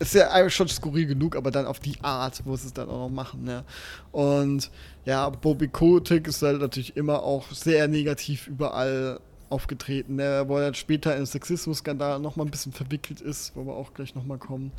Ist 0.01 0.15
ja 0.15 0.31
eigentlich 0.31 0.55
schon 0.55 0.67
skurril 0.67 1.07
genug, 1.07 1.37
aber 1.37 1.53
dann 1.53 1.67
auf 1.67 1.79
die 1.79 1.97
Art 2.03 2.45
muss 2.45 2.65
es 2.65 2.73
dann 2.73 2.89
auch 2.89 3.09
noch 3.09 3.15
machen, 3.15 3.47
ja. 3.47 3.63
Und 4.11 4.71
ja, 5.05 5.29
Bobby 5.29 5.69
Kotick 5.69 6.27
ist 6.27 6.43
halt 6.43 6.61
natürlich 6.61 6.97
immer 6.97 7.23
auch 7.23 7.53
sehr 7.53 7.87
negativ 7.87 8.49
überall 8.49 9.21
aufgetreten, 9.51 10.17
ne, 10.17 10.45
wo 10.49 10.59
er 10.59 10.75
später 10.75 11.17
in 11.17 11.27
Sexismus-Skandal 11.27 12.19
nochmal 12.19 12.47
ein 12.47 12.51
bisschen 12.51 12.73
verwickelt 12.73 13.21
ist, 13.21 13.55
wo 13.55 13.65
wir 13.65 13.75
auch 13.75 13.95
gleich 13.95 14.17
nochmal 14.17 14.39
kommen. 14.39 14.73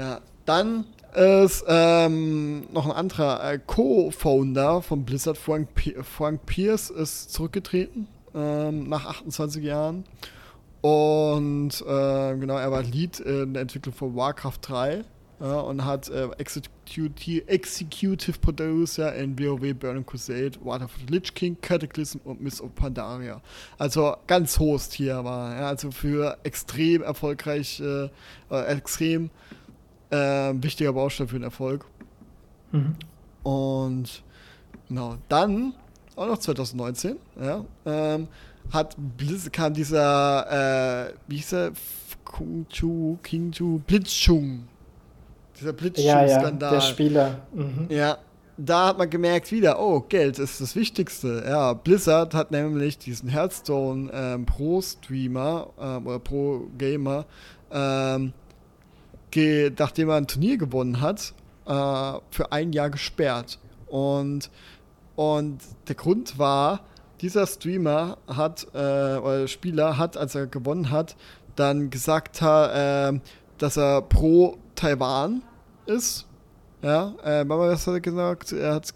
Ja, 0.00 0.22
dann 0.46 0.86
ist 1.14 1.62
ähm, 1.68 2.72
noch 2.72 2.86
ein 2.86 2.92
anderer 2.92 3.52
äh, 3.52 3.58
Co-Founder 3.58 4.80
von 4.80 5.04
Blizzard, 5.04 5.36
Frank, 5.36 5.74
P 5.74 5.94
Frank 6.02 6.46
Pierce, 6.46 6.88
ist 6.88 7.34
zurückgetreten 7.34 8.08
ähm, 8.34 8.88
nach 8.88 9.04
28 9.04 9.62
Jahren. 9.62 10.04
Und 10.80 11.82
äh, 11.82 12.36
genau, 12.38 12.56
er 12.56 12.72
war 12.72 12.82
Lead 12.82 13.20
in 13.20 13.52
der 13.52 13.60
Entwicklung 13.60 13.94
von 13.94 14.16
Warcraft 14.16 14.60
3 14.62 15.04
ja, 15.40 15.60
und 15.60 15.84
hat 15.84 16.08
äh, 16.08 16.28
Executive, 16.38 17.46
Executive 17.46 18.38
Producer 18.38 19.14
in 19.14 19.38
WoW 19.38 19.74
Burning 19.74 20.06
Crusade, 20.06 20.52
Water 20.62 20.86
of 20.86 20.92
the 20.98 21.12
Lich 21.12 21.34
King, 21.34 21.58
Cataclysm 21.60 22.20
und 22.24 22.40
Miss 22.40 22.60
of 22.62 22.74
Pandaria. 22.74 23.42
Also 23.76 24.16
ganz 24.26 24.58
hohes 24.58 24.88
Tier 24.88 25.22
war. 25.24 25.54
Ja, 25.54 25.68
also 25.68 25.90
für 25.90 26.38
extrem 26.42 27.02
erfolgreich, 27.02 27.80
äh, 27.80 28.08
extrem 28.50 29.30
äh, 30.10 30.52
wichtiger 30.62 30.92
Baustein 30.92 31.28
für 31.28 31.36
den 31.36 31.44
Erfolg. 31.44 31.84
Mhm. 32.72 32.96
Und 33.42 34.22
genau, 34.88 35.16
dann, 35.28 35.74
auch 36.16 36.26
noch 36.26 36.38
2019, 36.38 37.16
ja, 37.40 37.64
ähm, 37.86 38.28
hat 38.70 38.94
Blizz, 39.16 39.50
kam 39.50 39.74
dieser, 39.74 41.08
äh, 41.08 41.14
wie 41.28 41.36
hieß 41.36 41.52
er? 41.54 41.72
Kung 42.24 42.66
Chu, 42.68 43.18
King 43.22 43.50
Chu, 43.50 43.80
Blitzchung. 43.86 44.68
Dieser 45.58 45.72
Blitzchung-Skandal. 45.72 46.28
Ja, 46.28 46.50
ja, 46.50 46.70
der 46.70 46.80
Spieler. 46.80 47.40
Mhm. 47.52 47.86
Ja, 47.88 48.18
da 48.56 48.88
hat 48.88 48.98
man 48.98 49.08
gemerkt 49.08 49.50
wieder, 49.50 49.80
oh, 49.80 50.00
Geld 50.00 50.38
ist 50.38 50.60
das 50.60 50.76
Wichtigste. 50.76 51.42
Ja, 51.46 51.72
Blizzard 51.72 52.34
hat 52.34 52.50
nämlich 52.50 52.98
diesen 52.98 53.28
Hearthstone 53.28 54.10
ähm, 54.12 54.46
Pro-Streamer 54.46 55.68
ähm, 55.80 56.06
oder 56.06 56.18
Pro-Gamer 56.18 57.24
ähm, 57.72 58.32
nachdem 59.34 60.08
er 60.08 60.16
ein 60.16 60.26
Turnier 60.26 60.56
gewonnen 60.56 61.00
hat, 61.00 61.34
äh, 61.66 62.18
für 62.30 62.52
ein 62.52 62.72
Jahr 62.72 62.90
gesperrt. 62.90 63.58
Und, 63.86 64.50
und 65.16 65.58
der 65.88 65.94
Grund 65.94 66.38
war, 66.38 66.80
dieser 67.20 67.46
Streamer 67.46 68.16
hat, 68.26 68.66
äh, 68.72 69.16
oder 69.18 69.46
Spieler 69.48 69.98
hat, 69.98 70.16
als 70.16 70.34
er 70.34 70.46
gewonnen 70.46 70.90
hat, 70.90 71.16
dann 71.56 71.90
gesagt, 71.90 72.40
äh, 72.40 73.12
dass 73.58 73.76
er 73.76 74.02
pro 74.02 74.56
Taiwan 74.74 75.42
ist. 75.86 76.26
Ja, 76.82 77.14
äh, 77.22 77.46
was 77.46 77.86
hat 77.86 77.94
er 77.94 78.00
gesagt? 78.00 78.52
Er 78.52 78.74
hat, 78.74 78.94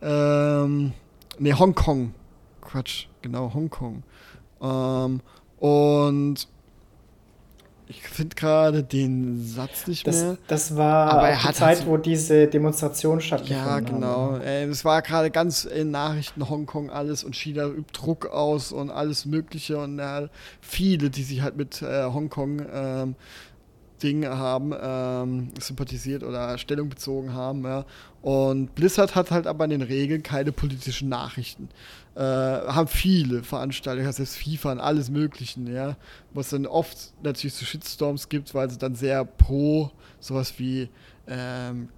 ähm, 0.00 0.92
nee, 1.38 1.52
Hongkong. 1.52 2.14
Quatsch, 2.62 3.08
genau, 3.20 3.52
Hongkong. 3.52 4.02
Ähm, 4.62 5.20
und 5.58 6.48
ich 7.90 8.02
finde 8.02 8.36
gerade 8.36 8.84
den 8.84 9.44
Satz 9.44 9.88
nicht 9.88 10.06
das, 10.06 10.22
mehr. 10.22 10.38
Das 10.46 10.76
war 10.76 11.10
aber 11.10 11.28
er 11.28 11.38
die 11.38 11.54
Zeit, 11.54 11.78
halt 11.78 11.86
wo 11.86 11.96
diese 11.96 12.46
Demonstration 12.46 13.20
stattgefunden 13.20 13.66
Ja, 13.66 13.80
genau. 13.80 14.36
Es 14.36 14.84
war 14.84 15.02
gerade 15.02 15.32
ganz 15.32 15.64
in 15.64 15.90
Nachrichten 15.90 16.48
Hongkong 16.48 16.90
alles 16.90 17.24
und 17.24 17.34
China 17.34 17.66
übt 17.66 17.92
Druck 17.92 18.26
aus 18.26 18.70
und 18.70 18.90
alles 18.90 19.26
Mögliche 19.26 19.78
und 19.78 19.98
äh, 19.98 20.28
viele, 20.60 21.10
die 21.10 21.24
sich 21.24 21.42
halt 21.42 21.56
mit 21.56 21.82
äh, 21.82 22.04
Hongkong 22.04 22.62
ähm, 22.72 23.16
Ding 24.02 24.24
haben, 24.24 24.72
ähm, 24.80 25.48
sympathisiert 25.58 26.22
oder 26.22 26.58
Stellung 26.58 26.88
bezogen 26.88 27.34
haben. 27.34 27.64
Ja. 27.64 27.84
Und 28.22 28.74
Blizzard 28.74 29.14
hat 29.14 29.30
halt 29.30 29.46
aber 29.46 29.64
in 29.64 29.70
den 29.70 29.82
Regeln 29.82 30.22
keine 30.22 30.52
politischen 30.52 31.08
Nachrichten. 31.08 31.68
Äh, 32.16 32.22
haben 32.22 32.88
viele 32.88 33.42
Veranstalter, 33.44 34.12
selbst 34.12 34.36
FIFA 34.36 34.72
und 34.72 34.80
alles 34.80 35.10
Mögliche, 35.10 35.60
ja. 35.60 35.96
Was 36.34 36.50
dann 36.50 36.66
oft 36.66 37.12
natürlich 37.22 37.54
so 37.54 37.64
Shitstorms 37.64 38.28
gibt, 38.28 38.52
weil 38.54 38.68
sie 38.68 38.78
dann 38.78 38.94
sehr 38.94 39.24
pro 39.24 39.90
sowas 40.18 40.54
wie 40.58 40.88
ähm, 41.28 41.88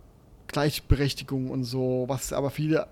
Gleichberechtigung 0.49 1.51
und 1.51 1.65
so, 1.65 2.05
was 2.09 2.33
aber 2.33 2.51
viele 2.51 2.89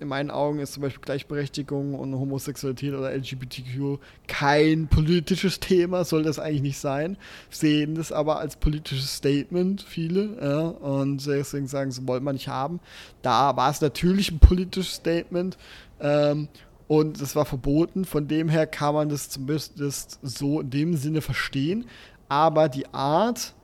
in 0.00 0.08
meinen 0.08 0.30
Augen 0.30 0.58
ist 0.58 0.72
zum 0.72 0.82
Beispiel 0.82 1.02
Gleichberechtigung 1.02 1.94
und 1.94 2.14
Homosexualität 2.14 2.94
oder 2.94 3.12
LGBTQ 3.12 3.98
kein 4.26 4.88
politisches 4.88 5.60
Thema, 5.60 6.04
soll 6.04 6.22
das 6.22 6.38
eigentlich 6.38 6.62
nicht 6.62 6.78
sein. 6.78 7.16
Sehen 7.50 7.94
das 7.94 8.10
aber 8.10 8.38
als 8.38 8.56
politisches 8.56 9.14
Statement, 9.14 9.82
viele, 9.82 10.36
ja, 10.40 10.60
und 10.60 11.24
deswegen 11.24 11.68
sagen, 11.68 11.90
sie 11.90 12.06
wollen 12.06 12.24
wir 12.24 12.32
nicht 12.32 12.48
haben. 12.48 12.80
Da 13.22 13.56
war 13.56 13.70
es 13.70 13.80
natürlich 13.80 14.30
ein 14.30 14.40
politisches 14.40 14.96
Statement. 14.96 15.56
Ähm, 16.00 16.48
und 16.88 17.20
es 17.20 17.36
war 17.36 17.44
verboten, 17.44 18.06
von 18.06 18.26
dem 18.26 18.48
her 18.48 18.66
kann 18.66 18.94
man 18.94 19.08
das 19.10 19.28
zumindest 19.28 20.18
so 20.22 20.60
in 20.60 20.70
dem 20.70 20.96
Sinne 20.96 21.20
verstehen. 21.20 21.86
Aber 22.28 22.70
die 22.70 22.92
Art, 22.92 23.54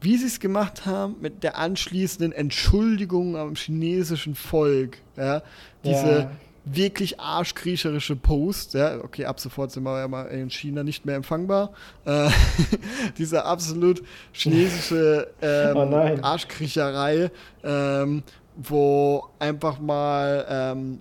wie 0.00 0.16
sie 0.16 0.26
es 0.26 0.40
gemacht 0.40 0.84
haben, 0.84 1.16
mit 1.20 1.44
der 1.44 1.56
anschließenden 1.56 2.32
Entschuldigung 2.32 3.36
am 3.36 3.54
chinesischen 3.54 4.34
Volk, 4.34 4.98
ja, 5.16 5.42
diese 5.84 6.18
ja. 6.18 6.30
wirklich 6.64 7.20
arschkriecherische 7.20 8.16
Post, 8.16 8.74
ja, 8.74 8.98
okay, 8.98 9.24
ab 9.24 9.38
sofort 9.38 9.70
sind 9.70 9.84
wir 9.84 10.00
ja 10.00 10.08
mal 10.08 10.26
in 10.26 10.50
China 10.50 10.82
nicht 10.82 11.06
mehr 11.06 11.14
empfangbar, 11.14 11.72
äh, 12.04 12.28
diese 13.18 13.44
absolut 13.44 14.02
chinesische 14.32 15.28
ähm, 15.42 15.76
oh 15.76 16.18
Arschkriecherei, 16.22 17.30
ähm, 17.62 18.24
wo 18.56 19.28
einfach 19.38 19.78
mal 19.78 20.44
ähm, 20.48 21.00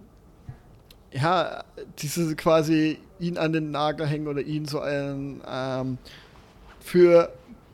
ja, 1.13 1.63
diese 1.99 2.35
quasi 2.35 2.97
ihn 3.19 3.37
an 3.37 3.53
den 3.53 3.71
Nagel 3.71 4.07
hängen 4.07 4.27
oder 4.27 4.41
ihn 4.41 4.65
so 4.65 4.79
ein 4.79 5.41
ähm, 5.47 5.97
für 6.79 7.31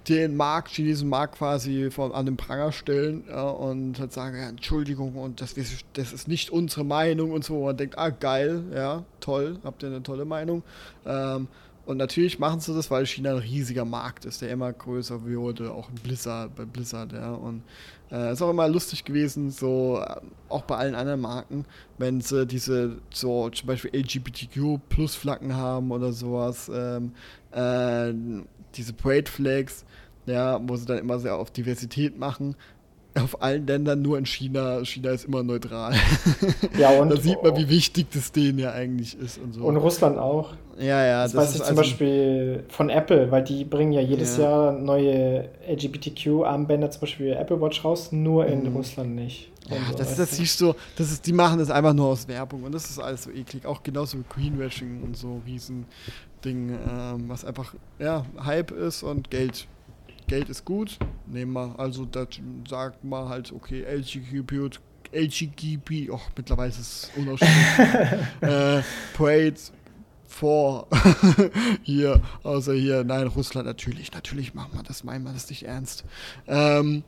den 0.07 0.35
Markt, 0.35 0.69
chinesischen 0.69 1.09
Markt 1.09 1.37
quasi 1.37 1.91
von, 1.91 2.11
an 2.11 2.25
den 2.25 2.35
Pranger 2.35 2.71
stellen 2.71 3.23
ja, 3.29 3.43
und 3.43 3.99
halt 3.99 4.11
sagen, 4.11 4.37
ja, 4.37 4.49
Entschuldigung 4.49 5.15
und 5.15 5.39
das, 5.41 5.55
das 5.93 6.13
ist 6.13 6.27
nicht 6.27 6.49
unsere 6.49 6.83
Meinung 6.83 7.31
und 7.31 7.43
so. 7.43 7.57
Und 7.57 7.65
man 7.65 7.77
denkt, 7.77 7.97
ah 7.97 8.09
geil, 8.09 8.63
ja, 8.73 9.03
toll, 9.19 9.59
habt 9.63 9.83
ihr 9.83 9.89
eine 9.89 10.03
tolle 10.03 10.25
Meinung. 10.25 10.63
Ähm, 11.05 11.47
und 11.85 11.97
natürlich 11.97 12.37
machen 12.39 12.59
sie 12.59 12.75
das, 12.75 12.91
weil 12.91 13.05
China 13.05 13.31
ein 13.31 13.37
riesiger 13.37 13.85
Markt 13.85 14.25
ist, 14.25 14.41
der 14.41 14.49
immer 14.49 14.71
größer 14.71 15.25
wurde, 15.25 15.71
auch 15.71 15.89
in 15.89 15.95
Blizzard, 15.95 16.55
bei 16.55 16.65
Blizzard, 16.65 17.13
ja. 17.13 17.31
Und 17.31 17.63
äh, 18.11 18.33
ist 18.33 18.41
auch 18.41 18.49
immer 18.49 18.67
lustig 18.67 19.05
gewesen, 19.05 19.51
so 19.51 20.01
äh, 20.03 20.15
auch 20.49 20.63
bei 20.63 20.77
allen 20.77 20.95
anderen 20.95 21.21
Marken, 21.21 21.65
wenn 21.97 22.21
sie 22.21 22.45
diese 22.45 22.97
so 23.11 23.49
zum 23.49 23.67
Beispiel 23.67 23.91
LGBTQ 23.93 24.79
Plus 24.89 25.15
Flaggen 25.15 25.55
haben 25.55 25.91
oder 25.91 26.11
sowas, 26.11 26.71
ähm, 26.73 27.11
äh, 27.51 28.13
diese 28.75 28.93
Parade 28.93 29.29
Flags, 29.29 29.85
ja, 30.25 30.59
wo 30.63 30.75
sie 30.75 30.85
dann 30.85 30.99
immer 30.99 31.19
sehr 31.19 31.35
auf 31.35 31.51
Diversität 31.51 32.17
machen. 32.17 32.55
Auf 33.15 33.41
allen 33.41 33.65
Ländern, 33.65 34.01
nur 34.01 34.17
in 34.17 34.25
China. 34.25 34.85
China 34.85 35.09
ist 35.09 35.25
immer 35.25 35.41
neutral. 35.41 35.93
Ja, 36.77 36.91
und 37.01 37.09
da 37.11 37.17
sieht 37.17 37.41
man, 37.41 37.57
wie 37.57 37.67
wichtig 37.67 38.07
das 38.13 38.31
denen 38.31 38.59
ja 38.59 38.71
eigentlich 38.71 39.17
ist 39.19 39.39
und 39.39 39.53
so. 39.53 39.63
Und 39.63 39.77
Russland 39.77 40.17
auch. 40.17 40.53
Ja, 40.79 41.05
ja. 41.05 41.23
Das, 41.23 41.33
das 41.33 41.41
weiß 41.41 41.49
ich 41.51 41.57
zum 41.57 41.67
also 41.67 41.81
Beispiel 41.81 42.63
von 42.69 42.89
Apple, 42.89 43.29
weil 43.31 43.43
die 43.43 43.65
bringen 43.65 43.91
ja 43.91 44.01
jedes 44.01 44.37
ja. 44.37 44.43
Jahr 44.43 44.71
neue 44.71 45.49
LGBTQ-Armbänder, 45.67 46.89
zum 46.89 47.01
Beispiel 47.01 47.33
Apple 47.33 47.59
Watch 47.61 47.83
raus, 47.83 48.11
nur 48.11 48.47
in 48.47 48.69
mhm. 48.69 48.75
Russland 48.77 49.15
nicht. 49.15 49.51
Ja, 49.69 49.77
so, 49.91 49.97
das, 49.97 50.15
das 50.15 50.31
siehst 50.31 50.59
du, 50.61 50.73
das 50.95 51.11
ist, 51.11 51.27
die 51.27 51.33
machen 51.33 51.59
das 51.59 51.69
einfach 51.69 51.93
nur 51.93 52.07
aus 52.07 52.27
Werbung 52.27 52.63
und 52.63 52.71
das 52.73 52.89
ist 52.89 52.97
alles 52.97 53.23
so 53.23 53.31
eklig. 53.31 53.65
Auch 53.65 53.83
genauso 53.83 54.17
wie 54.17 54.23
Greenwashing 54.29 55.03
und 55.03 55.15
so 55.15 55.41
riesen 55.45 55.85
Ding, 56.43 56.69
ähm, 56.89 57.25
was 57.27 57.45
einfach, 57.45 57.75
ja, 57.99 58.25
Hype 58.43 58.71
ist 58.71 59.03
und 59.03 59.29
Geld. 59.29 59.67
Geld 60.27 60.47
ist 60.47 60.63
gut, 60.63 60.97
nehmen 61.25 61.53
wir, 61.53 61.73
also 61.77 62.05
da 62.05 62.25
sagt 62.67 63.03
man 63.03 63.29
halt, 63.29 63.51
okay, 63.51 63.83
LGBTQ, 63.83 64.79
LGB, 65.11 66.09
oh, 66.11 66.19
mittlerweile 66.37 66.69
ist 66.69 66.79
es 66.79 67.11
unausstehlich. 67.15 67.55
äh, 68.41 68.81
Parade 69.17 69.55
vor 70.29 70.87
hier, 71.83 72.21
außer 72.43 72.73
hier, 72.73 73.03
nein, 73.03 73.27
Russland 73.27 73.67
natürlich, 73.67 74.13
natürlich 74.13 74.53
machen 74.53 74.71
wir 74.73 74.83
das, 74.83 75.03
meinen 75.03 75.25
wir 75.25 75.33
das 75.33 75.49
nicht 75.49 75.63
ernst. 75.63 76.05
Ähm, 76.47 77.03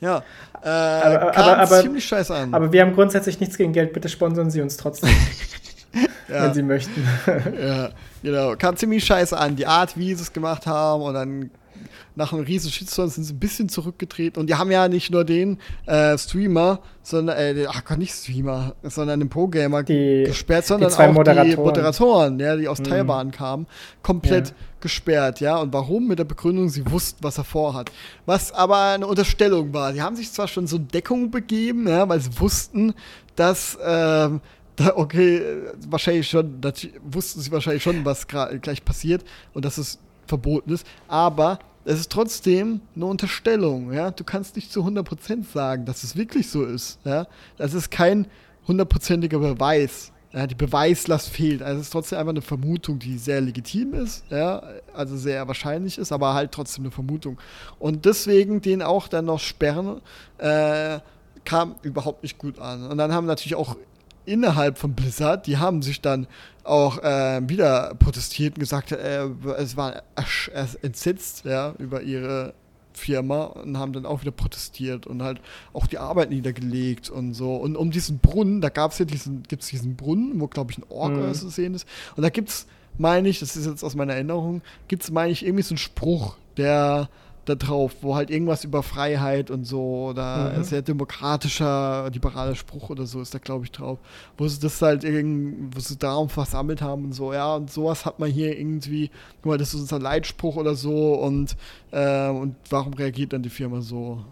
ja, 0.00 0.22
äh, 0.62 0.68
aber, 0.68 1.30
kam 1.30 1.44
aber, 1.44 1.58
aber, 1.62 1.80
ziemlich 1.80 2.04
scheiße 2.04 2.34
an. 2.34 2.52
Aber 2.52 2.72
wir 2.72 2.82
haben 2.82 2.94
grundsätzlich 2.94 3.40
nichts 3.40 3.56
gegen 3.56 3.72
Geld, 3.72 3.92
bitte 3.92 4.08
sponsern 4.08 4.50
Sie 4.50 4.60
uns 4.60 4.76
trotzdem. 4.76 5.10
ja. 6.28 6.44
Wenn 6.44 6.54
Sie 6.54 6.62
möchten. 6.62 7.08
ja, 7.58 7.90
genau. 8.22 8.56
Kam 8.56 8.76
ziemlich 8.76 9.04
scheiße 9.04 9.38
an. 9.38 9.56
Die 9.56 9.66
Art, 9.66 9.96
wie 9.96 10.14
sie 10.14 10.22
es 10.22 10.32
gemacht 10.32 10.66
haben 10.66 11.02
und 11.02 11.14
dann 11.14 11.50
nach 12.16 12.32
einem 12.32 12.44
riesen 12.44 12.70
Shitstorm 12.70 13.08
sind 13.08 13.24
sie 13.24 13.34
ein 13.34 13.38
bisschen 13.38 13.68
zurückgetreten 13.68 14.40
und 14.40 14.48
die 14.48 14.54
haben 14.54 14.70
ja 14.70 14.88
nicht 14.88 15.10
nur 15.10 15.24
den 15.24 15.58
äh, 15.86 16.16
Streamer, 16.16 16.80
sondern, 17.02 17.36
äh, 17.36 17.66
ach 17.68 17.84
Gott, 17.84 17.98
nicht 17.98 18.14
Streamer, 18.14 18.74
sondern 18.82 19.20
den 19.20 19.28
Pro-Gamer 19.28 19.82
gesperrt, 19.82 20.66
sondern 20.66 20.90
die 20.90 20.96
auch 20.96 21.12
Moderatoren. 21.12 21.50
die 21.50 21.56
Moderatoren, 21.56 22.40
ja, 22.40 22.56
die 22.56 22.68
aus 22.68 22.78
mhm. 22.78 22.84
Taiwan 22.84 23.30
kamen, 23.30 23.66
komplett 24.02 24.48
ja. 24.48 24.54
gesperrt, 24.80 25.40
ja. 25.40 25.56
Und 25.56 25.72
warum? 25.72 26.06
Mit 26.06 26.18
der 26.18 26.24
Begründung, 26.24 26.68
sie 26.68 26.88
wussten, 26.90 27.22
was 27.22 27.38
er 27.38 27.44
vorhat. 27.44 27.90
Was 28.26 28.52
aber 28.52 28.92
eine 28.94 29.06
Unterstellung 29.06 29.72
war. 29.72 29.92
Die 29.92 30.02
haben 30.02 30.16
sich 30.16 30.30
zwar 30.32 30.48
schon 30.48 30.66
so 30.66 30.78
Deckung 30.78 31.30
begeben, 31.30 31.88
ja, 31.88 32.08
weil 32.08 32.20
sie 32.20 32.38
wussten, 32.38 32.94
dass, 33.34 33.76
ähm, 33.84 34.40
da, 34.76 34.96
okay, 34.96 35.42
wahrscheinlich 35.88 36.28
schon, 36.28 36.60
wussten 37.04 37.40
sie 37.40 37.50
wahrscheinlich 37.52 37.82
schon, 37.82 38.04
was 38.04 38.26
gleich 38.26 38.84
passiert 38.84 39.24
und 39.52 39.64
dass 39.64 39.78
es 39.78 39.98
verboten 40.26 40.72
ist, 40.72 40.86
aber 41.06 41.58
es 41.84 42.00
ist 42.00 42.10
trotzdem 42.10 42.80
eine 42.94 43.06
Unterstellung, 43.06 43.92
ja. 43.92 44.10
Du 44.10 44.24
kannst 44.24 44.56
nicht 44.56 44.72
zu 44.72 44.84
100% 44.84 45.44
sagen, 45.52 45.84
dass 45.84 46.02
es 46.02 46.16
wirklich 46.16 46.50
so 46.50 46.64
ist, 46.64 46.98
ja. 47.04 47.26
Das 47.56 47.74
ist 47.74 47.90
kein 47.90 48.26
hundertprozentiger 48.66 49.38
Beweis. 49.38 50.10
Ja, 50.32 50.48
die 50.48 50.56
Beweislast 50.56 51.28
fehlt. 51.28 51.62
Also 51.62 51.80
es 51.80 51.86
ist 51.86 51.92
trotzdem 51.92 52.18
einfach 52.18 52.30
eine 52.30 52.42
Vermutung, 52.42 52.98
die 52.98 53.18
sehr 53.18 53.40
legitim 53.40 53.94
ist, 53.94 54.24
ja, 54.30 54.64
also 54.92 55.16
sehr 55.16 55.46
wahrscheinlich 55.46 55.96
ist, 55.96 56.10
aber 56.10 56.34
halt 56.34 56.50
trotzdem 56.50 56.82
eine 56.82 56.90
Vermutung. 56.90 57.38
Und 57.78 58.04
deswegen 58.04 58.60
den 58.60 58.82
auch 58.82 59.06
dann 59.06 59.26
noch 59.26 59.38
sperren, 59.38 60.00
äh, 60.38 60.98
kam 61.44 61.76
überhaupt 61.82 62.24
nicht 62.24 62.36
gut 62.36 62.58
an. 62.58 62.90
Und 62.90 62.98
dann 62.98 63.12
haben 63.12 63.26
natürlich 63.26 63.54
auch 63.54 63.76
innerhalb 64.24 64.78
von 64.78 64.94
Blizzard, 64.94 65.46
die 65.46 65.58
haben 65.58 65.82
sich 65.82 66.00
dann 66.00 66.26
auch 66.64 66.98
äh, 67.02 67.40
wieder 67.48 67.94
protestiert 67.98 68.56
und 68.56 68.60
gesagt, 68.60 68.92
äh, 68.92 69.26
es 69.58 69.76
war 69.76 70.02
entsetzt 70.82 71.44
ja, 71.44 71.74
über 71.78 72.02
ihre 72.02 72.54
Firma 72.92 73.44
und 73.44 73.76
haben 73.78 73.92
dann 73.92 74.06
auch 74.06 74.20
wieder 74.20 74.30
protestiert 74.30 75.06
und 75.06 75.22
halt 75.22 75.40
auch 75.72 75.86
die 75.86 75.98
Arbeit 75.98 76.30
niedergelegt 76.30 77.10
und 77.10 77.34
so. 77.34 77.56
Und 77.56 77.76
um 77.76 77.90
diesen 77.90 78.18
Brunnen, 78.18 78.60
da 78.60 78.68
gab 78.68 78.92
es 78.92 78.98
ja 78.98 79.04
diesen, 79.04 79.42
gibt 79.42 79.62
es 79.62 79.68
diesen 79.68 79.96
Brunnen, 79.96 80.40
wo 80.40 80.46
glaube 80.46 80.72
ich 80.72 80.78
ein 80.78 80.84
Ork 80.88 81.12
mhm. 81.12 81.34
zu 81.34 81.48
sehen 81.48 81.74
ist. 81.74 81.86
Und 82.16 82.22
da 82.22 82.30
gibt 82.30 82.48
es, 82.48 82.66
meine 82.96 83.28
ich, 83.28 83.40
das 83.40 83.56
ist 83.56 83.66
jetzt 83.66 83.82
aus 83.82 83.94
meiner 83.94 84.14
Erinnerung, 84.14 84.62
gibt 84.88 85.02
es, 85.02 85.10
meine 85.10 85.32
ich, 85.32 85.44
irgendwie 85.44 85.64
so 85.64 85.72
einen 85.72 85.78
Spruch, 85.78 86.36
der 86.56 87.08
da 87.44 87.54
drauf, 87.54 87.96
wo 88.00 88.14
halt 88.14 88.30
irgendwas 88.30 88.64
über 88.64 88.82
Freiheit 88.82 89.50
und 89.50 89.64
so 89.64 90.08
oder 90.10 90.54
mhm. 90.56 90.64
sehr 90.64 90.82
demokratischer, 90.82 92.10
liberaler 92.12 92.54
Spruch 92.54 92.90
oder 92.90 93.06
so 93.06 93.20
ist 93.20 93.34
da, 93.34 93.38
glaube 93.38 93.64
ich, 93.64 93.72
drauf. 93.72 93.98
Wo 94.36 94.48
sie 94.48 94.60
das 94.60 94.80
halt 94.80 95.04
irgendwie, 95.04 95.76
wo 95.76 95.80
sie 95.80 95.96
darum 95.96 96.28
versammelt 96.28 96.82
haben 96.82 97.04
und 97.04 97.12
so, 97.12 97.32
ja, 97.32 97.54
und 97.54 97.70
sowas 97.70 98.06
hat 98.06 98.18
man 98.18 98.30
hier 98.30 98.58
irgendwie, 98.58 99.10
guck 99.42 99.52
mal, 99.52 99.58
das 99.58 99.74
ist 99.74 99.80
unser 99.80 99.98
Leitspruch 99.98 100.56
oder 100.56 100.74
so 100.74 101.14
und, 101.14 101.56
äh, 101.90 102.28
und 102.28 102.56
warum 102.70 102.94
reagiert 102.94 103.32
dann 103.32 103.42
die 103.42 103.50
Firma 103.50 103.80
so? 103.80 104.24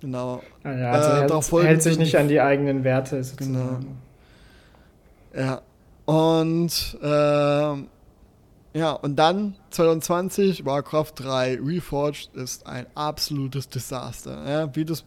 Genau. 0.00 0.42
Ja, 0.64 0.92
also 0.92 1.10
äh, 1.10 1.60
hält, 1.60 1.66
hält 1.66 1.82
sich 1.82 1.98
nicht 1.98 2.16
an 2.16 2.28
die 2.28 2.40
eigenen 2.40 2.84
Werte 2.84 3.22
sozusagen. 3.22 3.86
Genau. 5.34 5.44
Ja. 5.44 5.62
Und 6.04 6.98
äh, 7.02 7.82
ja, 8.74 8.92
und 8.92 9.16
dann 9.16 9.54
2020 9.70 10.64
Warcraft 10.64 11.12
3 11.16 11.58
Reforged 11.62 12.34
ist 12.34 12.66
ein 12.66 12.86
absolutes 12.94 13.68
Desaster. 13.68 14.48
Ja, 14.48 14.74
wie 14.76 14.84
du 14.84 14.92
es 14.92 15.04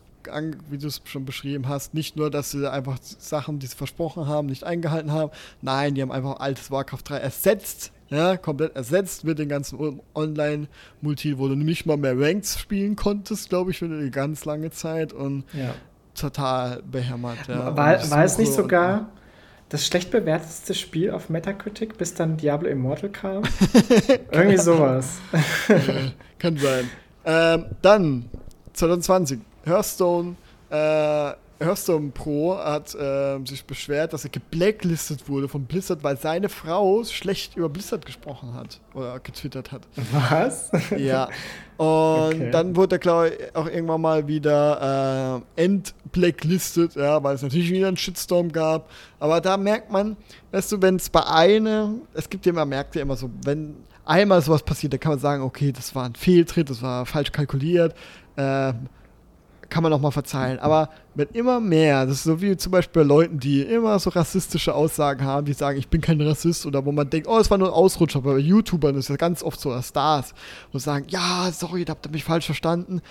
wie 0.69 0.77
du 0.77 0.88
es 0.88 1.01
schon 1.05 1.25
beschrieben 1.25 1.67
hast, 1.67 1.95
nicht 1.95 2.15
nur, 2.15 2.29
dass 2.29 2.51
sie 2.51 2.71
einfach 2.71 2.99
Sachen, 3.01 3.57
die 3.57 3.65
sie 3.65 3.75
versprochen 3.75 4.27
haben, 4.27 4.47
nicht 4.47 4.63
eingehalten 4.63 5.11
haben. 5.11 5.31
Nein, 5.61 5.95
die 5.95 6.01
haben 6.03 6.11
einfach 6.11 6.39
altes 6.39 6.69
Warcraft 6.69 7.01
3 7.05 7.17
ersetzt, 7.17 7.91
ja, 8.09 8.38
komplett 8.38 8.75
ersetzt 8.75 9.23
mit 9.23 9.39
den 9.39 9.49
ganzen 9.49 9.99
Online-Multi, 10.13 11.39
wo 11.39 11.47
du 11.47 11.55
nicht 11.55 11.85
mal 11.85 11.97
mehr 11.97 12.19
Ranks 12.19 12.59
spielen 12.59 12.95
konntest, 12.95 13.49
glaube 13.49 13.71
ich, 13.71 13.79
für 13.79 13.85
eine 13.85 14.11
ganz 14.11 14.45
lange 14.45 14.69
Zeit 14.69 15.11
und 15.11 15.45
ja. 15.53 15.73
total 16.13 16.83
behämmert. 16.83 17.47
Ja. 17.47 17.75
War, 17.75 18.11
war 18.11 18.23
es 18.23 18.38
nicht 18.38 18.53
sogar 18.53 19.09
das 19.72 19.88
schlecht 19.88 20.11
bewertetste 20.11 20.73
Spiel 20.73 21.11
auf 21.11 21.30
Metacritic, 21.30 21.98
bis 21.98 22.14
dann 22.14 22.35
Diablo 22.35 22.68
Immortal 22.68 23.10
kam. 23.10 23.43
Irgendwie 24.31 24.57
sowas. 24.57 25.19
kann 26.39 26.57
sein. 26.57 26.89
Ähm, 27.23 27.65
dann 27.81 28.30
2020, 28.73 29.39
Hearthstone, 29.65 30.35
äh, 30.69 31.31
Hearthstone 31.61 32.11
Pro 32.11 32.57
hat 32.57 32.93
äh, 32.95 33.39
sich 33.45 33.65
beschwert, 33.65 34.13
dass 34.13 34.23
er 34.23 34.29
geblacklistet 34.29 35.29
wurde 35.29 35.47
von 35.47 35.65
Blizzard, 35.65 36.03
weil 36.03 36.17
seine 36.17 36.49
Frau 36.49 37.03
schlecht 37.03 37.55
über 37.55 37.69
Blizzard 37.69 38.05
gesprochen 38.05 38.53
hat 38.53 38.79
oder 38.93 39.19
getwittert 39.19 39.71
hat. 39.71 39.88
Was? 40.11 40.71
Ja. 40.97 41.29
Und 41.77 41.88
okay. 41.88 42.51
dann 42.51 42.75
wurde 42.75 42.97
er, 42.97 42.99
glaube 42.99 43.29
ich, 43.29 43.55
auch 43.55 43.67
irgendwann 43.67 44.01
mal 44.01 44.27
wieder 44.27 45.41
äh, 45.57 45.63
entblacklistet, 45.63 46.95
ja, 46.95 47.23
weil 47.23 47.35
es 47.35 47.41
natürlich 47.41 47.71
wieder 47.71 47.88
einen 47.88 47.97
Shitstorm 47.97 48.51
gab. 48.51 48.89
Aber 49.19 49.41
da 49.41 49.57
merkt 49.57 49.91
man, 49.91 50.15
weißt 50.51 50.73
du, 50.73 50.81
wenn 50.81 50.97
es 50.97 51.09
bei 51.09 51.25
einem, 51.25 52.01
es 52.13 52.29
gibt 52.29 52.45
ja 52.45 52.51
immer, 52.51 52.65
merkt 52.65 52.95
ja 52.95 53.01
immer 53.01 53.15
so, 53.15 53.31
wenn 53.43 53.77
einmal 54.05 54.41
sowas 54.41 54.61
passiert, 54.63 54.93
dann 54.93 54.99
kann 54.99 55.13
man 55.13 55.19
sagen, 55.19 55.41
okay, 55.41 55.71
das 55.71 55.95
war 55.95 56.05
ein 56.05 56.15
Fehltritt, 56.15 56.69
das 56.69 56.81
war 56.81 57.05
falsch 57.05 57.31
kalkuliert. 57.31 57.95
Äh, 58.35 58.73
kann 59.72 59.81
man 59.81 59.91
auch 59.93 60.02
mal 60.02 60.11
verzeihen. 60.11 60.60
Aber 60.60 60.89
wenn 61.15 61.30
immer 61.30 61.60
mehr, 61.60 62.06
das 62.06 62.18
ist 62.18 62.23
so 62.26 62.41
wie 62.41 62.56
zum 62.56 62.72
Beispiel 62.72 63.02
bei 63.02 63.07
Leuten, 63.07 63.39
die 63.39 63.61
immer 63.61 63.98
so 63.98 64.11
rassistische 64.11 64.76
Aussagen 64.76 65.26
haben, 65.26 65.45
die 65.45 65.53
sagen, 65.53 65.80
ich 65.80 65.88
bin 65.88 66.02
kein 66.02 66.22
Rassist, 66.22 66.68
oder 66.68 66.85
wo 66.85 66.91
man 66.91 67.10
denkt, 67.10 67.27
oh, 67.27 67.39
es 67.39 67.49
war 67.49 67.57
nur 67.57 67.69
ein 67.69 67.73
Ausrutscher, 67.73 68.22
bei 68.22 68.38
YouTubern 68.38 68.95
ist 68.95 69.10
ja 69.10 69.15
ganz 69.15 69.41
oft 69.41 69.60
so, 69.60 69.69
oder 69.69 69.81
Stars, 69.81 70.35
wo 70.72 70.77
sagen, 70.77 71.06
ja, 71.10 71.49
sorry, 71.52 71.85
da 71.85 71.91
habt 71.91 72.06
ihr 72.06 72.11
mich 72.11 72.23
falsch 72.23 72.45
verstanden. 72.45 73.02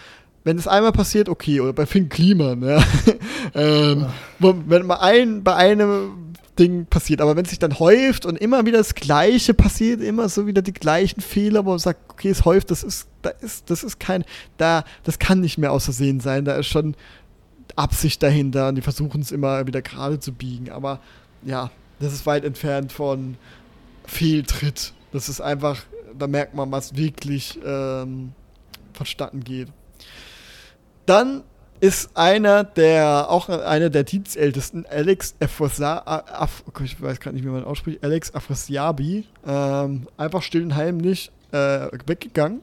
Wenn 0.45 0.57
es 0.57 0.69
einmal 0.69 0.93
passiert, 0.93 1.29
okay, 1.29 1.61
oder 1.61 1.73
bei 1.73 1.85
Finn 1.85 2.09
Kliman, 2.09 2.63
ja. 2.63 2.83
ähm, 3.55 4.07
wenn 4.39 4.87
mal 4.87 5.01
ein, 5.01 5.43
bei 5.43 5.55
einem 5.55 6.20
Ding 6.61 6.87
passiert. 6.87 7.21
Aber 7.21 7.37
wenn 7.37 7.45
es 7.45 7.51
sich 7.51 7.59
dann 7.59 7.79
häuft 7.79 8.27
und 8.27 8.37
immer 8.37 8.67
wieder 8.67 8.79
das 8.79 8.95
Gleiche 8.95 9.55
passiert, 9.55 10.03
immer 10.03 10.29
so 10.29 10.47
wieder 10.47 10.63
die 10.63 10.73
gleichen 10.73 11.21
Fehler, 11.21 11.65
wo 11.65 11.71
man 11.71 11.79
sagt, 11.79 12.11
okay, 12.11 12.29
es 12.29 12.45
häuft, 12.45 12.71
das 12.71 12.83
ist, 12.83 13.09
da 13.23 13.31
ist, 13.31 13.71
das 13.71 13.83
ist 13.83 13.99
kein, 13.99 14.25
da, 14.59 14.85
das 15.05 15.19
kann 15.19 15.41
nicht 15.41 15.59
mehr 15.59 15.73
aus 15.73 15.85
Versehen 15.85 16.21
sein. 16.21 16.45
Da 16.45 16.55
ist 16.57 16.67
schon 16.67 16.95
Absicht 17.77 18.23
dahinter 18.23 18.69
und 18.69 18.75
die 18.75 18.83
versuchen 18.83 19.23
es 19.23 19.33
immer 19.33 19.67
wieder 19.67 19.81
gerade 19.81 20.21
zu 20.21 20.33
biegen. 20.33 20.71
Aber 20.71 21.01
ja, 21.43 21.71
das 21.99 22.13
ist 22.13 22.27
weit 22.27 22.45
entfernt 22.45 22.93
von 22.93 23.37
Fehltritt. 24.05 24.93
Das 25.13 25.29
ist 25.29 25.41
einfach, 25.41 25.83
da 26.19 26.27
merkt 26.27 26.55
man, 26.55 26.71
was 26.71 26.97
wirklich 26.97 27.59
ähm, 27.65 28.33
vonstatten 28.93 29.43
geht. 29.43 29.69
Dann 31.07 31.43
ist 31.81 32.15
einer 32.15 32.63
der, 32.65 33.31
auch 33.31 33.49
einer 33.49 33.89
der 33.89 34.05
Dienstältesten, 34.05 34.85
Alex 34.87 35.35
Afrosa, 35.41 36.03
Af, 36.05 36.63
ich 36.85 37.01
weiß 37.01 37.21
gerade 37.21 37.37
nicht, 37.37 37.45
wie 37.45 37.51
man 37.51 37.65
ausspricht, 37.65 38.05
Alex 38.05 38.35
Afrasiabi, 38.35 39.25
ähm, 39.47 40.07
einfach 40.17 40.43
still 40.43 40.63
und 40.63 40.77
heimlich 40.77 41.33
äh, 41.53 41.89
weggegangen. 42.07 42.61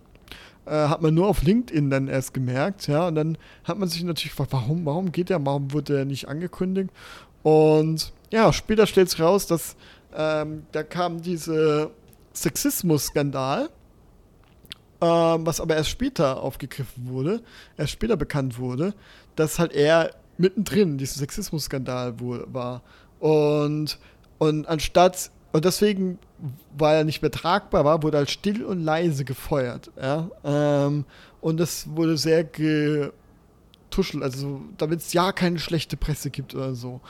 Äh, 0.66 0.72
hat 0.72 1.02
man 1.02 1.14
nur 1.14 1.28
auf 1.28 1.42
LinkedIn 1.42 1.90
dann 1.90 2.08
erst 2.08 2.34
gemerkt, 2.34 2.88
ja, 2.88 3.08
und 3.08 3.16
dann 3.16 3.38
hat 3.64 3.80
man 3.80 3.90
sich 3.90 4.04
natürlich 4.04 4.32
gefragt, 4.32 4.54
warum, 4.54 4.86
warum 4.86 5.12
geht 5.12 5.30
der, 5.30 5.44
warum 5.46 5.74
wurde 5.74 6.00
er 6.00 6.06
nicht 6.06 6.28
angekündigt? 6.28 6.90
Und 7.42 8.12
ja, 8.32 8.52
später 8.54 8.86
stellt 8.86 9.10
sich 9.10 9.22
raus, 9.22 9.48
dass 9.48 9.76
ähm, 10.16 10.66
da 10.74 10.84
kam 10.84 11.22
diese 11.22 11.92
Sexismus-Skandal 12.34 13.70
ähm, 15.02 15.46
was 15.46 15.62
aber 15.62 15.76
erst 15.76 15.90
später 15.90 16.42
aufgegriffen 16.42 17.08
wurde, 17.10 17.42
erst 17.78 17.94
später 17.94 18.18
bekannt 18.18 18.58
wurde, 18.58 18.94
dass 19.36 19.60
halt 19.60 19.74
er 19.74 20.12
mittendrin 20.38 20.98
diesen 20.98 21.20
Sexismus-Skandal 21.20 22.16
war. 22.20 22.82
Und, 23.20 24.00
und 24.38 24.68
anstatt, 24.68 25.32
und 25.52 25.66
deswegen, 25.66 26.20
weil 26.78 26.98
er 26.98 27.04
nicht 27.04 27.22
mehr 27.22 27.32
tragbar 27.32 27.86
war, 27.86 28.04
wurde 28.04 28.18
halt 28.18 28.30
still 28.30 28.64
und 28.64 28.84
leise 28.84 29.26
gefeuert. 29.26 29.92
Ja? 30.02 30.30
Ähm, 30.44 31.06
und 31.42 31.60
das 31.60 31.88
wurde 31.96 32.18
sehr 32.18 32.44
getuschelt, 32.44 34.24
also 34.24 34.62
damit 34.78 35.00
es 35.00 35.14
ja 35.14 35.32
keine 35.32 35.60
schlechte 35.60 35.98
Presse 35.98 36.30
gibt 36.30 36.56
oder 36.56 36.76
so. 36.76 37.02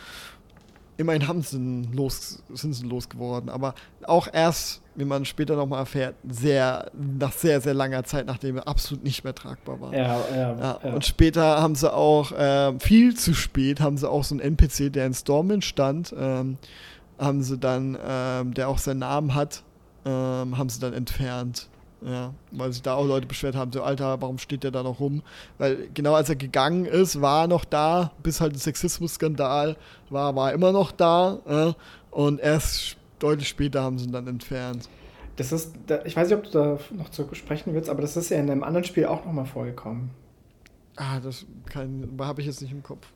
Immerhin 0.98 1.28
haben 1.28 1.41
sie 1.41 1.88
los, 1.94 2.44
sind 2.53 2.74
sie 2.74 2.86
losgeworden, 2.86 3.49
aber 3.49 3.76
auch 4.06 4.28
erst 4.32 4.82
wie 4.98 5.06
man 5.06 5.26
später 5.26 5.56
nochmal 5.56 5.82
erfährt, 5.82 6.15
sehr, 6.28 6.90
nach 6.94 7.32
sehr, 7.32 7.61
sehr 7.61 7.76
langer 7.76 8.03
Zeit, 8.03 8.26
nachdem 8.26 8.57
er 8.57 8.68
absolut 8.68 9.03
nicht 9.03 9.24
mehr 9.24 9.36
tragbar 9.36 9.80
war. 9.80 9.94
Ja, 9.94 10.19
ja, 10.32 10.36
ja. 10.36 10.80
ja. 10.84 10.94
Und 10.94 11.06
später 11.06 11.61
haben 11.61 11.76
sie 11.76 11.94
auch, 11.94 12.32
äh, 12.32 12.74
viel 12.80 13.15
zu 13.15 13.36
spät, 13.36 13.80
haben 13.80 13.98
sie 13.98 14.10
auch 14.10 14.24
so 14.24 14.34
einen 14.34 14.40
NPC, 14.40 14.91
der 14.91 15.06
in 15.06 15.14
Stormwind 15.14 15.64
stand, 15.64 16.15
ähm, 16.18 16.57
haben 17.19 17.44
sie 17.44 17.60
dann, 17.60 17.95
ähm, 18.03 18.56
der 18.56 18.69
auch 18.69 18.80
seinen 18.80 18.99
Namen 18.99 19.36
hat, 19.36 19.61
ähm, 20.03 20.57
haben 20.57 20.69
sie 20.69 20.80
dann 20.80 20.94
entfernt. 20.94 21.68
Ja, 22.02 22.34
weil 22.52 22.72
sich 22.72 22.84
da 22.84 22.94
auch 22.94 23.06
Leute 23.06 23.26
beschwert 23.26 23.56
haben, 23.56 23.72
so 23.72 23.82
Alter, 23.82 24.22
warum 24.22 24.38
steht 24.38 24.64
der 24.64 24.72
da 24.72 24.84
noch 24.84 24.99
rum? 24.99 25.24
Weil 25.57 25.90
genau 25.94 26.14
als 26.14 26.30
er 26.30 26.36
gegangen 26.36 26.86
ist, 26.86 27.22
war 27.22 27.45
er 27.45 27.48
noch 27.48 27.65
da, 27.65 28.11
bis 28.22 28.40
halt 28.40 28.53
ein 28.53 28.60
Sexismus-Skandal 28.60 29.76
war, 30.10 30.36
war 30.36 30.49
er 30.49 30.53
immer 30.53 30.72
noch 30.72 30.91
da. 30.91 31.40
Ja, 31.49 31.76
und 32.11 32.40
erst 32.40 32.98
deutlich 33.19 33.48
später 33.48 33.82
haben 33.82 33.98
sie 33.98 34.06
ihn 34.06 34.11
dann 34.11 34.28
entfernt. 34.28 34.88
Das 35.38 35.52
ist, 35.52 35.76
ich 36.06 36.15
weiß 36.15 36.30
nicht, 36.30 36.38
ob 36.38 36.44
du 36.45 36.52
da 36.52 36.80
noch 36.95 37.10
zu 37.10 37.28
sprechen 37.34 37.74
willst, 37.74 37.90
aber 37.90 38.02
das 38.02 38.18
ist 38.18 38.30
ja 38.30 38.38
in 38.38 38.49
einem 38.49 38.64
anderen 38.64 38.84
Spiel 38.84 39.06
auch 39.06 39.26
nochmal 39.26 39.45
vorgekommen. 39.45 40.11
Ah, 40.95 41.19
das 41.19 41.45
habe 42.19 42.41
ich 42.41 42.48
jetzt 42.48 42.61
nicht 42.61 42.72
im 42.72 42.82
Kopf. 42.82 43.07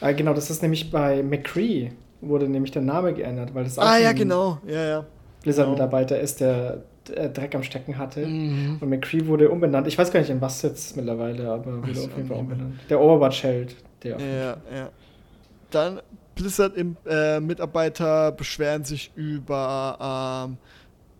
Ah, 0.00 0.12
genau, 0.12 0.34
das 0.34 0.50
ist 0.50 0.62
nämlich 0.62 0.90
bei 0.90 1.22
McCree, 1.22 1.92
wurde 2.20 2.48
nämlich 2.48 2.72
der 2.72 2.82
Name 2.82 3.14
geändert, 3.14 3.54
weil 3.54 3.64
das 3.64 3.78
auch 3.78 3.84
Ah, 3.84 3.98
ja, 3.98 4.12
genau, 4.12 4.58
ja, 4.66 4.84
ja. 4.84 5.06
Blizzard-Mitarbeiter 5.42 6.20
ist, 6.20 6.40
der 6.40 6.82
Dreck 7.04 7.54
am 7.54 7.62
Stecken 7.62 7.98
hatte. 7.98 8.26
Mhm. 8.26 8.78
Und 8.80 8.88
McCree 8.88 9.26
wurde 9.26 9.50
umbenannt. 9.50 9.86
Ich 9.86 9.98
weiß 9.98 10.12
gar 10.12 10.20
nicht, 10.20 10.30
in 10.30 10.40
was 10.40 10.62
jetzt 10.62 10.96
mittlerweile, 10.96 11.50
aber 11.50 11.78
wurde 11.78 12.00
auf 12.00 12.16
jeden 12.16 12.28
Fall 12.28 12.38
umbenannt. 12.38 12.74
Der 12.88 13.00
Overwatch-Held. 13.00 13.76
Ja, 14.04 14.18
ja. 14.18 14.58
Dann 15.70 16.00
Blizzard-Mitarbeiter 16.34 18.28
äh, 18.28 18.32
beschweren 18.32 18.84
sich 18.84 19.12
über 19.14 20.46
ähm, 20.48 20.56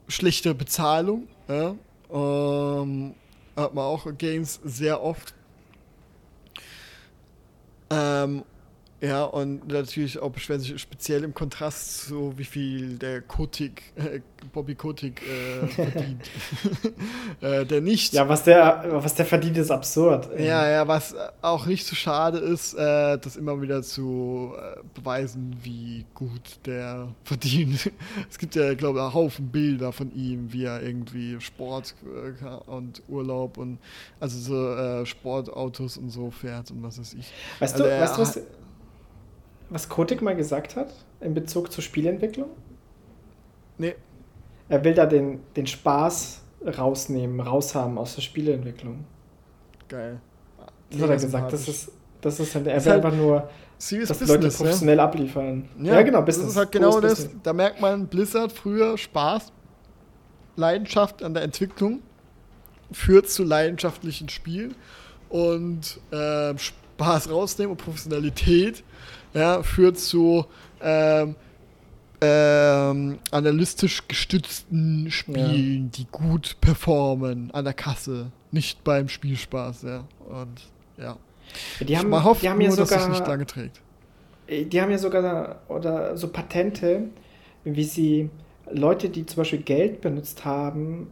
schlechte 0.08 0.54
Bezahlung. 0.54 1.28
Ja? 1.48 1.74
Ähm, 2.12 3.14
hat 3.56 3.74
man 3.74 3.84
auch 3.84 4.06
Games 4.16 4.60
sehr 4.64 5.02
oft. 5.02 5.34
Ähm, 7.90 8.42
ja, 9.02 9.24
und 9.24 9.66
natürlich 9.66 10.20
auch 10.20 10.30
beschweren 10.30 10.60
sich 10.60 10.80
speziell 10.80 11.24
im 11.24 11.34
Kontrast 11.34 12.06
zu 12.06 12.34
wie 12.36 12.44
viel 12.44 12.98
der 12.98 13.20
Kotik, 13.20 13.82
äh, 13.96 14.20
Bobby 14.52 14.76
Kotik 14.76 15.20
äh, 15.22 15.66
verdient. 15.66 16.22
äh, 17.40 17.66
der 17.66 17.80
nicht. 17.80 18.12
Ja, 18.12 18.28
was 18.28 18.44
der, 18.44 18.84
was 18.90 19.16
der 19.16 19.26
verdient, 19.26 19.56
ist 19.58 19.72
absurd. 19.72 20.28
Ja, 20.38 20.70
ja, 20.70 20.86
was 20.86 21.16
auch 21.40 21.66
nicht 21.66 21.84
so 21.84 21.96
schade 21.96 22.38
ist, 22.38 22.74
äh, 22.74 23.18
das 23.18 23.34
immer 23.34 23.60
wieder 23.60 23.82
zu 23.82 24.52
äh, 24.56 24.78
beweisen, 24.94 25.56
wie 25.60 26.06
gut 26.14 26.60
der 26.64 27.08
verdient. 27.24 27.90
es 28.30 28.38
gibt 28.38 28.54
ja, 28.54 28.72
glaube 28.74 29.00
ich, 29.00 29.04
einen 29.04 29.14
Haufen 29.14 29.48
Bilder 29.48 29.90
von 29.90 30.14
ihm, 30.14 30.52
wie 30.52 30.62
er 30.62 30.80
irgendwie 30.80 31.40
Sport 31.40 31.96
äh, 32.04 32.70
und 32.70 33.02
Urlaub 33.08 33.58
und 33.58 33.78
also 34.20 34.38
so 34.38 35.04
Sportautos 35.04 35.96
und 35.96 36.10
so 36.10 36.30
fährt 36.30 36.70
und 36.70 36.84
was 36.84 37.00
weiß 37.00 37.14
ich. 37.14 37.32
Weißt 37.58 37.74
also 37.74 37.84
du, 37.84 38.00
weißt 38.00 38.16
du, 38.16 38.22
was 38.22 38.40
was 39.72 39.88
Kotick 39.88 40.22
mal 40.22 40.36
gesagt 40.36 40.76
hat 40.76 40.92
in 41.20 41.34
Bezug 41.34 41.72
zur 41.72 41.82
Spielentwicklung? 41.82 42.50
Nee. 43.78 43.94
Er 44.68 44.84
will 44.84 44.94
da 44.94 45.06
den, 45.06 45.40
den 45.56 45.66
Spaß 45.66 46.42
rausnehmen, 46.78 47.40
raushaben 47.40 47.98
aus 47.98 48.14
der 48.14 48.22
Spieleentwicklung. 48.22 49.04
Geil. 49.88 50.20
Das 50.90 51.00
hat 51.00 51.10
er 51.10 51.16
gesagt. 51.16 51.52
Das 51.52 51.68
ist, 51.68 51.90
das 52.20 52.38
ist 52.38 52.54
halt, 52.54 52.66
er 52.66 52.84
will 52.84 52.92
halt 52.92 53.04
einfach 53.04 53.16
nur, 53.16 53.48
Serious 53.78 54.08
dass 54.08 54.18
Business, 54.20 54.42
Leute 54.42 54.56
professionell 54.56 54.98
ja? 54.98 55.04
abliefern. 55.04 55.68
Ja, 55.80 55.94
ja, 55.94 56.02
genau, 56.02 56.22
Business. 56.22 56.46
Das 56.46 56.52
ist 56.52 56.58
halt 56.58 56.72
genau 56.72 57.00
das. 57.00 57.14
Business. 57.14 57.42
Da 57.42 57.52
merkt 57.52 57.80
man, 57.80 58.06
Blizzard 58.06 58.52
früher 58.52 58.96
Spaß, 58.96 59.52
Leidenschaft 60.56 61.22
an 61.22 61.34
der 61.34 61.42
Entwicklung 61.42 62.00
führt 62.92 63.28
zu 63.28 63.42
leidenschaftlichen 63.42 64.28
Spielen 64.28 64.74
und 65.30 65.98
äh, 66.10 66.56
Spaß 66.56 67.30
rausnehmen 67.30 67.72
und 67.72 67.78
Professionalität 67.78 68.84
ja, 69.34 69.62
führt 69.62 69.98
zu 69.98 70.46
ähm, 70.80 71.36
ähm, 72.20 73.18
analytisch 73.30 74.06
gestützten 74.06 75.10
Spielen, 75.10 75.84
ja. 75.84 75.90
die 75.94 76.06
gut 76.10 76.56
performen 76.60 77.50
an 77.52 77.64
der 77.64 77.74
Kasse, 77.74 78.30
nicht 78.52 78.84
beim 78.84 79.08
Spielspaß, 79.08 79.82
ja. 79.82 80.04
Und 80.28 80.62
ja. 80.98 81.16
Die 81.80 81.98
haben, 81.98 82.10
die 82.10 82.48
haben 82.48 82.58
nur, 82.58 82.68
ja 82.68 82.70
sogar, 82.70 82.86
dass 82.86 83.04
sich 83.04 83.08
nicht 83.08 83.26
lange 83.26 83.46
trägt. 83.46 83.80
Äh, 84.46 84.64
die 84.64 84.80
haben 84.80 84.90
ja 84.90 84.98
sogar 84.98 85.62
oder 85.68 86.16
so 86.16 86.28
Patente, 86.28 87.08
wie 87.64 87.84
sie 87.84 88.30
Leute, 88.70 89.08
die 89.08 89.26
zum 89.26 89.38
Beispiel 89.38 89.60
Geld 89.60 90.00
benutzt 90.00 90.44
haben, 90.44 91.08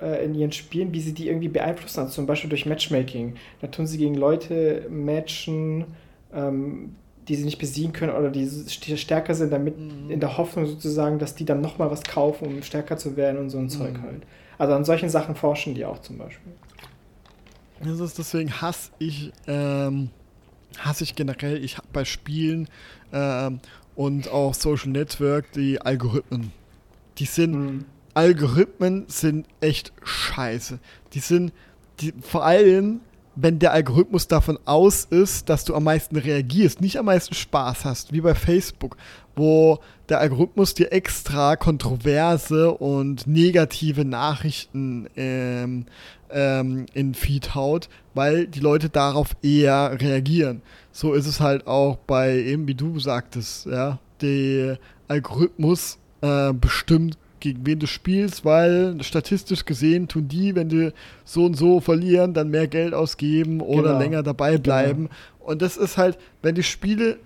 äh, 0.00 0.24
in 0.24 0.34
ihren 0.34 0.52
Spielen, 0.52 0.92
wie 0.92 1.00
sie 1.00 1.12
die 1.12 1.28
irgendwie 1.28 1.48
beeinflussen, 1.48 2.00
also 2.00 2.12
zum 2.12 2.26
Beispiel 2.26 2.48
durch 2.48 2.66
Matchmaking. 2.66 3.34
Da 3.60 3.66
tun 3.66 3.86
sie 3.86 3.98
gegen 3.98 4.14
Leute 4.14 4.86
matchen, 4.90 5.86
ähm, 6.32 6.96
die 7.28 7.36
sie 7.36 7.44
nicht 7.44 7.58
besiegen 7.58 7.92
können 7.92 8.12
oder 8.12 8.30
die 8.30 8.48
stärker 8.96 9.34
sind, 9.34 9.52
damit 9.52 9.78
mhm. 9.78 10.10
in 10.10 10.20
der 10.20 10.38
Hoffnung 10.38 10.66
sozusagen, 10.66 11.18
dass 11.18 11.34
die 11.34 11.44
dann 11.44 11.60
nochmal 11.60 11.90
was 11.90 12.02
kaufen, 12.02 12.46
um 12.46 12.62
stärker 12.62 12.96
zu 12.96 13.16
werden 13.16 13.38
und 13.38 13.50
so 13.50 13.58
ein 13.58 13.64
mhm. 13.64 13.70
Zeug 13.70 14.00
halt. 14.02 14.22
Also 14.56 14.74
an 14.74 14.84
solchen 14.84 15.08
Sachen 15.08 15.34
forschen 15.34 15.74
die 15.74 15.84
auch 15.84 16.00
zum 16.00 16.18
Beispiel. 16.18 16.52
Das 17.82 18.00
ist 18.00 18.18
deswegen 18.18 18.50
hasse 18.60 18.90
ich, 18.98 19.32
ähm, 19.46 20.10
hasse 20.78 21.04
ich 21.04 21.14
generell, 21.14 21.62
ich 21.62 21.76
habe 21.76 21.86
bei 21.92 22.04
Spielen 22.04 22.68
ähm, 23.12 23.60
und 23.94 24.28
auch 24.30 24.54
Social 24.54 24.88
Network 24.88 25.52
die 25.52 25.80
Algorithmen. 25.80 26.52
Die 27.18 27.26
sind, 27.26 27.52
mhm. 27.52 27.84
Algorithmen 28.14 29.04
sind 29.08 29.46
echt 29.60 29.92
scheiße. 30.02 30.78
Die 31.12 31.20
sind, 31.20 31.52
die, 32.00 32.12
vor 32.20 32.44
allem 32.44 33.00
wenn 33.40 33.60
der 33.60 33.72
Algorithmus 33.72 34.26
davon 34.26 34.58
aus 34.64 35.04
ist, 35.04 35.48
dass 35.48 35.64
du 35.64 35.74
am 35.74 35.84
meisten 35.84 36.16
reagierst, 36.16 36.80
nicht 36.80 36.98
am 36.98 37.06
meisten 37.06 37.34
Spaß 37.34 37.84
hast, 37.84 38.12
wie 38.12 38.20
bei 38.20 38.34
Facebook, 38.34 38.96
wo 39.36 39.78
der 40.08 40.18
Algorithmus 40.18 40.74
dir 40.74 40.92
extra 40.92 41.54
kontroverse 41.54 42.72
und 42.72 43.28
negative 43.28 44.04
Nachrichten 44.04 45.08
ähm, 45.16 45.86
ähm, 46.30 46.86
in 46.94 47.14
Feed 47.14 47.54
haut, 47.54 47.88
weil 48.14 48.48
die 48.48 48.60
Leute 48.60 48.88
darauf 48.88 49.36
eher 49.40 50.00
reagieren. 50.00 50.62
So 50.90 51.14
ist 51.14 51.26
es 51.26 51.38
halt 51.38 51.68
auch 51.68 51.96
bei 51.96 52.36
eben, 52.38 52.66
wie 52.66 52.74
du 52.74 52.98
sagtest, 52.98 53.66
ja, 53.66 54.00
der 54.20 54.78
Algorithmus 55.06 55.98
äh, 56.22 56.52
bestimmt 56.52 57.16
gegen 57.40 57.66
wen 57.66 57.78
du 57.78 57.86
spielst, 57.86 58.44
weil 58.44 59.02
statistisch 59.02 59.64
gesehen 59.64 60.08
tun 60.08 60.28
die, 60.28 60.54
wenn 60.54 60.68
die 60.68 60.92
so 61.24 61.44
und 61.44 61.54
so 61.54 61.80
verlieren, 61.80 62.34
dann 62.34 62.50
mehr 62.50 62.68
Geld 62.68 62.94
ausgeben 62.94 63.60
oder 63.60 63.90
genau. 63.90 63.98
länger 63.98 64.22
dabei 64.22 64.58
bleiben. 64.58 65.04
Genau. 65.04 65.50
Und 65.50 65.62
das 65.62 65.76
ist 65.76 65.96
halt, 65.96 66.18
wenn 66.42 66.54
die 66.54 66.62
Spiele, 66.62 67.18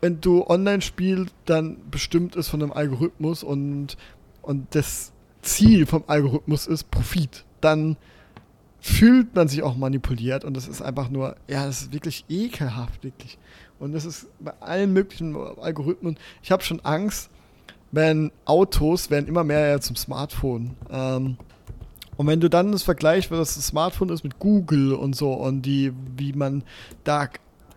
wenn 0.00 0.20
du 0.20 0.46
online 0.46 0.82
spielst, 0.82 1.34
dann 1.44 1.76
bestimmt 1.90 2.36
ist 2.36 2.48
von 2.48 2.62
einem 2.62 2.72
Algorithmus 2.72 3.42
und, 3.42 3.96
und 4.42 4.74
das 4.74 5.12
Ziel 5.42 5.86
vom 5.86 6.04
Algorithmus 6.06 6.66
ist 6.66 6.90
Profit. 6.90 7.44
Dann 7.60 7.96
fühlt 8.80 9.34
man 9.34 9.48
sich 9.48 9.62
auch 9.62 9.76
manipuliert 9.76 10.44
und 10.44 10.54
das 10.54 10.68
ist 10.68 10.82
einfach 10.82 11.08
nur, 11.08 11.36
ja, 11.48 11.64
das 11.64 11.82
ist 11.82 11.92
wirklich 11.92 12.24
ekelhaft, 12.28 13.02
wirklich. 13.02 13.38
Und 13.78 13.92
das 13.92 14.04
ist 14.04 14.26
bei 14.40 14.52
allen 14.60 14.92
möglichen 14.92 15.36
Algorithmen. 15.36 16.18
Ich 16.42 16.52
habe 16.52 16.62
schon 16.62 16.80
Angst, 16.80 17.30
wenn 17.94 18.32
Autos 18.44 19.10
werden 19.10 19.28
immer 19.28 19.44
mehr 19.44 19.68
ja 19.68 19.80
zum 19.80 19.96
Smartphone. 19.96 20.76
Ähm, 20.90 21.36
und 22.16 22.26
wenn 22.26 22.40
du 22.40 22.48
dann 22.48 22.72
das 22.72 22.82
vergleichst, 22.82 23.30
was 23.30 23.54
das 23.54 23.66
Smartphone 23.66 24.08
ist 24.08 24.24
mit 24.24 24.38
Google 24.38 24.94
und 24.94 25.16
so 25.16 25.32
und 25.32 25.62
die, 25.62 25.92
wie 26.16 26.32
man 26.32 26.62
da 27.02 27.28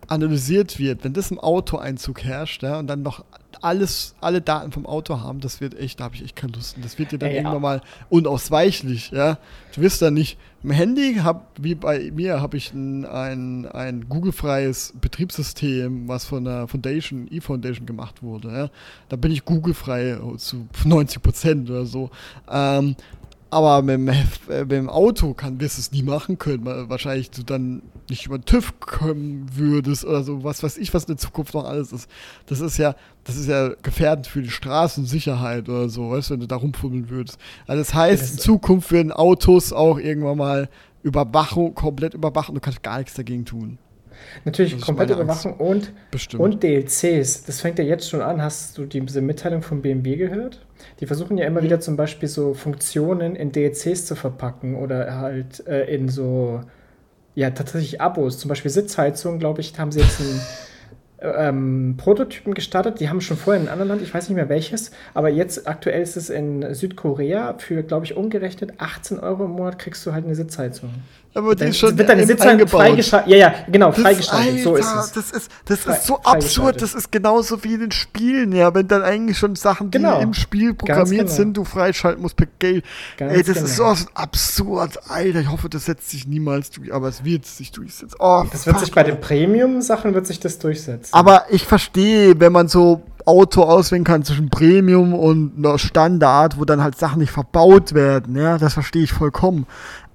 analysiert 0.07 0.79
wird, 0.79 1.03
wenn 1.03 1.13
das 1.13 1.31
im 1.31 1.39
Auto 1.39 1.77
Einzug 1.77 2.23
herrscht, 2.23 2.63
ja, 2.63 2.79
und 2.79 2.87
dann 2.87 3.01
noch 3.01 3.23
alles, 3.61 4.15
alle 4.21 4.41
Daten 4.41 4.71
vom 4.71 4.85
Auto 4.85 5.19
haben, 5.21 5.39
das 5.39 5.61
wird 5.61 5.77
echt, 5.77 5.99
da 5.99 6.05
habe 6.05 6.15
ich 6.15 6.23
echt 6.23 6.35
keine 6.35 6.53
Lust. 6.53 6.75
Und 6.75 6.85
das 6.85 6.97
wird 6.97 7.11
dir 7.11 7.17
dann 7.17 7.29
ja, 7.29 7.37
irgendwann 7.37 7.61
mal 7.61 7.81
unausweichlich, 8.09 9.11
ja. 9.11 9.37
Du 9.73 9.81
wirst 9.81 10.01
dann 10.01 10.13
nicht, 10.13 10.37
im 10.63 10.71
Handy, 10.71 11.15
hab, 11.23 11.51
wie 11.61 11.75
bei 11.75 12.11
mir, 12.11 12.41
habe 12.41 12.57
ich 12.57 12.73
ein, 12.73 13.05
ein, 13.05 13.65
ein 13.67 14.09
Google-freies 14.09 14.93
Betriebssystem, 14.99 16.07
was 16.07 16.25
von 16.25 16.43
der 16.43 16.67
Foundation, 16.67 17.27
E-Foundation 17.29 17.85
gemacht 17.85 18.23
wurde, 18.23 18.51
ja. 18.51 18.69
Da 19.09 19.15
bin 19.15 19.31
ich 19.31 19.45
Google-frei 19.45 20.17
zu 20.37 20.67
90 20.83 21.21
Prozent 21.21 21.69
oder 21.69 21.85
so. 21.85 22.09
Ähm, 22.49 22.95
aber 23.49 23.81
mit 23.81 23.95
dem, 23.95 24.07
äh, 24.09 24.59
mit 24.59 24.71
dem 24.71 24.89
Auto 24.89 25.33
kann, 25.33 25.59
wirst 25.59 25.77
du 25.77 25.81
es 25.81 25.91
nie 25.91 26.03
machen 26.03 26.37
können, 26.37 26.65
weil 26.65 26.89
wahrscheinlich 26.89 27.31
du 27.31 27.43
dann 27.43 27.81
nicht 28.09 28.25
über 28.25 28.37
den 28.37 28.45
TÜV 28.45 28.79
kommen 28.79 29.47
würdest 29.53 30.05
oder 30.05 30.23
so, 30.23 30.43
was 30.43 30.63
weiß 30.63 30.77
ich, 30.77 30.93
was 30.93 31.03
in 31.03 31.15
der 31.15 31.17
Zukunft 31.17 31.53
noch 31.53 31.65
alles 31.65 31.91
ist. 31.91 32.09
Das 32.45 32.59
ist 32.59 32.77
ja, 32.77 32.95
das 33.23 33.35
ist 33.35 33.47
ja 33.47 33.69
gefährdend 33.81 34.27
für 34.27 34.41
die 34.41 34.49
Straßensicherheit 34.49 35.69
oder 35.69 35.89
so, 35.89 36.11
weißt 36.11 36.29
du, 36.29 36.33
wenn 36.33 36.39
du 36.41 36.47
da 36.47 36.55
rumfummeln 36.55 37.09
würdest. 37.09 37.37
Also 37.65 37.81
das 37.81 37.93
heißt, 37.93 38.33
in 38.33 38.39
Zukunft 38.39 38.91
werden 38.91 39.11
Autos 39.11 39.73
auch 39.73 39.99
irgendwann 39.99 40.37
mal 40.37 40.69
Überwachung, 41.03 41.73
komplett 41.75 42.13
überwachen, 42.13 42.55
du 42.55 42.61
kannst 42.61 42.83
gar 42.83 42.97
nichts 42.97 43.13
dagegen 43.13 43.45
tun. 43.45 43.77
Natürlich 44.45 44.79
komplette 44.81 45.13
Überwachung 45.13 45.53
und, 45.55 45.93
und 46.37 46.63
DLCs. 46.63 47.43
Das 47.43 47.61
fängt 47.61 47.79
ja 47.79 47.85
jetzt 47.85 48.09
schon 48.09 48.21
an. 48.21 48.41
Hast 48.41 48.77
du 48.77 48.85
diese 48.85 49.21
Mitteilung 49.21 49.61
von 49.61 49.81
BMW 49.81 50.15
gehört? 50.15 50.65
Die 50.99 51.05
versuchen 51.05 51.37
ja 51.37 51.45
immer 51.45 51.61
mhm. 51.61 51.65
wieder 51.65 51.79
zum 51.79 51.97
Beispiel 51.97 52.29
so 52.29 52.53
Funktionen 52.53 53.35
in 53.35 53.51
DLCs 53.51 54.05
zu 54.05 54.15
verpacken 54.15 54.75
oder 54.75 55.19
halt 55.19 55.65
äh, 55.67 55.93
in 55.93 56.09
so, 56.09 56.61
ja, 57.37 57.51
tatsächlich 57.51 58.01
Abos. 58.01 58.39
Zum 58.39 58.49
Beispiel 58.49 58.71
Sitzheizung, 58.71 59.37
glaube 59.37 59.61
ich, 59.61 59.77
haben 59.77 59.91
sie 59.91 59.99
jetzt 59.99 60.19
ein, 60.19 60.41
ähm, 61.21 61.93
Prototypen 61.95 62.55
gestartet. 62.55 62.99
Die 62.99 63.09
haben 63.09 63.21
schon 63.21 63.37
vorher 63.37 63.61
in 63.61 63.67
einem 63.67 63.73
anderen 63.73 63.99
Land, 63.99 64.01
ich 64.01 64.11
weiß 64.11 64.27
nicht 64.27 64.35
mehr 64.35 64.49
welches, 64.49 64.89
aber 65.13 65.29
jetzt 65.29 65.67
aktuell 65.67 66.01
ist 66.01 66.17
es 66.17 66.31
in 66.31 66.73
Südkorea 66.73 67.53
für, 67.59 67.83
glaube 67.83 68.05
ich, 68.05 68.17
umgerechnet 68.17 68.73
18 68.79 69.19
Euro 69.19 69.45
im 69.45 69.51
Monat 69.51 69.77
kriegst 69.77 70.03
du 70.07 70.13
halt 70.13 70.25
eine 70.25 70.33
Sitzheizung. 70.33 70.89
Aber 71.33 71.53
die 71.53 71.59
Dann 71.59 71.67
ist 71.69 71.77
schon 71.77 71.97
wird 71.97 72.09
deine 72.09 72.25
Sitzheizung 72.25 72.67
freigeschaltet. 72.67 73.29
Ja, 73.31 73.37
ja, 73.37 73.53
genau, 73.71 73.91
freigeschaltet. 73.91 74.63
so 74.63 74.75
ist 74.75 74.87
es. 74.95 75.11
Das 75.11 75.31
ist, 75.31 75.51
das 75.65 75.85
ist 75.85 76.05
so 76.05 76.19
absurd. 76.23 76.81
Das 76.81 76.93
ist 76.95 77.11
genauso 77.11 77.63
wie 77.63 77.75
in 77.75 77.81
den 77.81 77.91
Spielen, 77.91 78.51
ja. 78.53 78.73
Wenn 78.73 78.87
dann 78.87 79.03
eigentlich 79.03 79.37
schon 79.37 79.55
Sachen, 79.55 79.91
die 79.91 79.97
Genau. 79.97 80.19
im 80.19 80.33
Spiel 80.33 80.73
programmiert 80.73 81.25
genau. 81.27 81.31
sind, 81.35 81.57
du 81.57 81.63
freischalten 81.63 82.21
musst 82.21 82.35
per. 82.35 82.47
Ganz 83.17 83.33
Ey, 83.33 83.43
das 83.43 83.55
genau. 83.55 83.65
ist 83.65 83.75
so 83.75 83.95
absurd, 84.15 84.99
Alter. 85.09 85.41
Ich 85.41 85.51
hoffe, 85.51 85.69
das 85.69 85.85
setzt 85.85 86.09
sich 86.09 86.27
niemals 86.27 86.71
durch, 86.71 86.93
aber 86.93 87.07
es 87.07 87.23
wird 87.23 87.45
sich 87.45 87.71
durchsetzen. 87.71 88.15
Oh, 88.19 88.43
Das 88.51 88.65
wird 88.65 88.79
sich 88.79 88.91
bei 88.91 89.03
den 89.03 89.19
Premium-Sachen 89.21 90.13
wird 90.13 90.25
sich 90.27 90.39
das 90.39 90.57
durchsetzen. 90.59 91.13
Aber 91.13 91.45
ich 91.49 91.65
verstehe, 91.65 92.39
wenn 92.39 92.51
man 92.51 92.67
so 92.67 93.03
Auto 93.25 93.63
auswählen 93.63 94.05
kann 94.05 94.23
zwischen 94.23 94.49
Premium 94.49 95.13
und 95.13 95.53
Standard, 95.79 96.57
wo 96.57 96.65
dann 96.65 96.81
halt 96.81 96.97
Sachen 96.97 97.19
nicht 97.19 97.31
verbaut 97.31 97.93
werden, 97.93 98.37
ja, 98.37 98.57
das 98.57 98.73
verstehe 98.73 99.03
ich 99.03 99.11
vollkommen. 99.11 99.67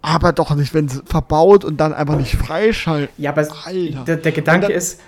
Aber 0.03 0.33
doch 0.33 0.55
nicht, 0.55 0.75
wenn 0.75 0.87
es 0.87 1.03
verbaut 1.07 1.65
und 1.65 1.81
dann 1.81 1.95
einfach 1.95 2.17
nicht 2.17 2.35
freischalten. 2.37 3.09
Ja, 3.19 3.31
aber 3.31 3.47
der, 4.07 4.17
der 4.17 4.33
Gedanke 4.33 4.67
dann- 4.67 4.77
ist, 4.77 5.01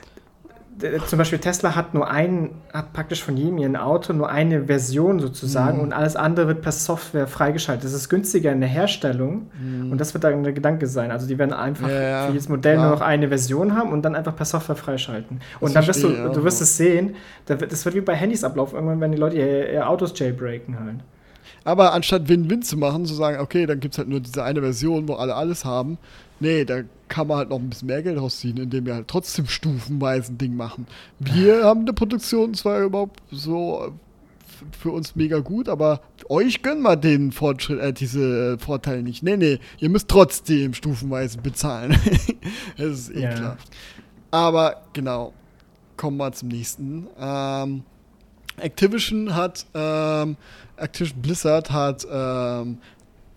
zum 1.07 1.19
Beispiel 1.19 1.39
Tesla 1.39 1.77
hat 1.77 1.95
nur 1.95 2.11
ein, 2.11 2.51
hat 2.73 2.93
praktisch 2.93 3.23
von 3.23 3.37
jedem 3.37 3.59
ihr 3.59 3.87
Auto 3.87 4.13
nur 4.13 4.29
eine 4.29 4.65
Version 4.65 5.21
sozusagen 5.21 5.77
Mhm. 5.79 5.83
und 5.85 5.93
alles 5.93 6.17
andere 6.17 6.49
wird 6.49 6.63
per 6.63 6.73
Software 6.73 7.29
freigeschaltet. 7.29 7.85
Das 7.85 7.93
ist 7.93 8.09
günstiger 8.09 8.51
in 8.51 8.59
der 8.61 8.69
Herstellung 8.69 9.51
und 9.91 9.99
das 10.01 10.15
wird 10.15 10.25
dann 10.25 10.43
der 10.43 10.53
Gedanke 10.53 10.89
sein. 10.89 11.13
Also 11.13 11.29
die 11.29 11.39
werden 11.39 11.53
einfach 11.53 11.87
Mhm. 11.87 11.93
Ja, 11.95 12.03
ja, 12.03 12.27
für 12.27 12.33
jedes 12.33 12.49
Modell 12.49 12.75
klar. 12.75 12.87
nur 12.89 12.97
noch 12.97 13.03
eine 13.03 13.29
Version 13.29 13.77
haben 13.77 13.93
und 13.93 14.03
dann 14.03 14.17
einfach 14.17 14.35
per 14.35 14.47
Software 14.47 14.75
freischalten. 14.77 15.41
Und 15.61 15.75
Das 15.75 15.75
dann 15.75 15.87
wirst 15.87 16.03
du, 16.03 16.09
ich 16.11 16.33
du 16.33 16.43
wirst 16.45 16.61
es 16.61 16.77
sehen, 16.77 17.15
das 17.47 17.85
wird 17.85 17.95
wie 17.95 18.01
bei 18.01 18.15
Handys 18.17 18.43
ablaufen, 18.43 18.75
irgendwann, 18.75 19.01
wenn 19.01 19.13
die 19.13 19.19
Leute 19.19 19.37
ihr, 19.37 19.73
ihr 19.73 19.89
Autos 19.89 20.13
jailbreaken 20.19 20.79
halt. 20.81 20.97
Aber 21.65 21.93
anstatt 21.95 22.29
Win-Win 22.29 22.63
zu 22.63 22.77
machen, 22.77 23.07
zu 23.07 23.15
sagen, 23.15 23.41
okay, 23.41 23.65
dann 23.67 23.81
gibt 23.81 23.95
es 23.95 23.99
halt 23.99 24.09
nur 24.09 24.21
diese 24.21 24.43
eine 24.45 24.61
Version, 24.61 25.09
wo 25.09 25.15
alle 25.15 25.35
alles 25.35 25.65
haben. 25.65 25.99
Nee, 26.41 26.65
da 26.65 26.83
kann 27.09 27.27
man 27.27 27.39
halt 27.39 27.49
noch 27.51 27.59
ein 27.59 27.71
bisschen 27.71 27.87
mehr 27.87 28.03
Geld 28.03 28.19
rausziehen, 28.19 28.57
indem 28.59 28.87
wir 28.87 28.95
halt 28.95 29.09
trotzdem 29.09 29.47
stufenweise 29.47 30.33
ein 30.33 30.39
Ding 30.39 30.57
machen. 30.57 30.87
Wir 31.19 31.65
haben 31.65 31.81
eine 31.81 31.93
Produktion 31.95 32.53
zwar 32.55 32.83
überhaupt 32.83 33.21
so 33.31 33.87
äh, 33.87 33.91
für 34.79 34.91
uns 34.91 35.17
mega 35.17 35.39
gut, 35.39 35.69
aber 35.69 36.01
euch 36.29 36.63
gönnen 36.63 36.83
wir 36.83 36.97
den 36.97 37.33
Fortschritt, 37.33 37.81
äh, 37.81 37.93
diese 37.93 38.55
äh, 38.55 38.59
Vorteile 38.59 39.03
nicht. 39.03 39.23
Nee, 39.23 39.37
nee, 39.37 39.59
ihr 39.79 39.89
müsst 39.89 40.09
trotzdem 40.09 40.75
stufenweise 40.75 41.39
bezahlen. 41.39 41.97
das 42.77 43.09
ist 43.09 43.15
Ja. 43.15 43.31
ekelhaft. 43.31 43.69
Aber 44.31 44.83
genau, 44.93 45.33
kommen 45.97 46.17
wir 46.19 46.33
zum 46.33 46.49
nächsten. 46.49 47.07
Ähm, 47.19 47.85
Activision 48.59 49.35
hat, 49.35 49.67
ähm, 49.75 50.37
Activision 50.77 51.23
Blizzard 51.23 51.71
hat 51.71 52.07
ähm, 52.11 52.79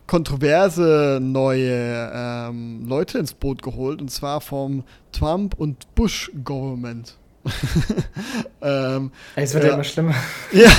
kontroverse 0.08 1.20
neue 1.22 2.12
ähm, 2.14 2.86
Leute 2.88 3.18
ins 3.20 3.34
Boot 3.34 3.62
geholt 3.62 4.02
und 4.02 4.10
zwar 4.10 4.42
vom 4.42 4.84
Trump 5.12 5.54
und 5.56 5.94
Bush 5.96 6.32
Government. 6.44 7.18
ähm, 8.62 9.12
es 9.36 9.54
wird 9.54 9.64
Ja. 9.64 9.70
ja 9.70 9.76
immer 9.76 9.84
schlimmer. 9.84 10.16
ja, 10.52 10.70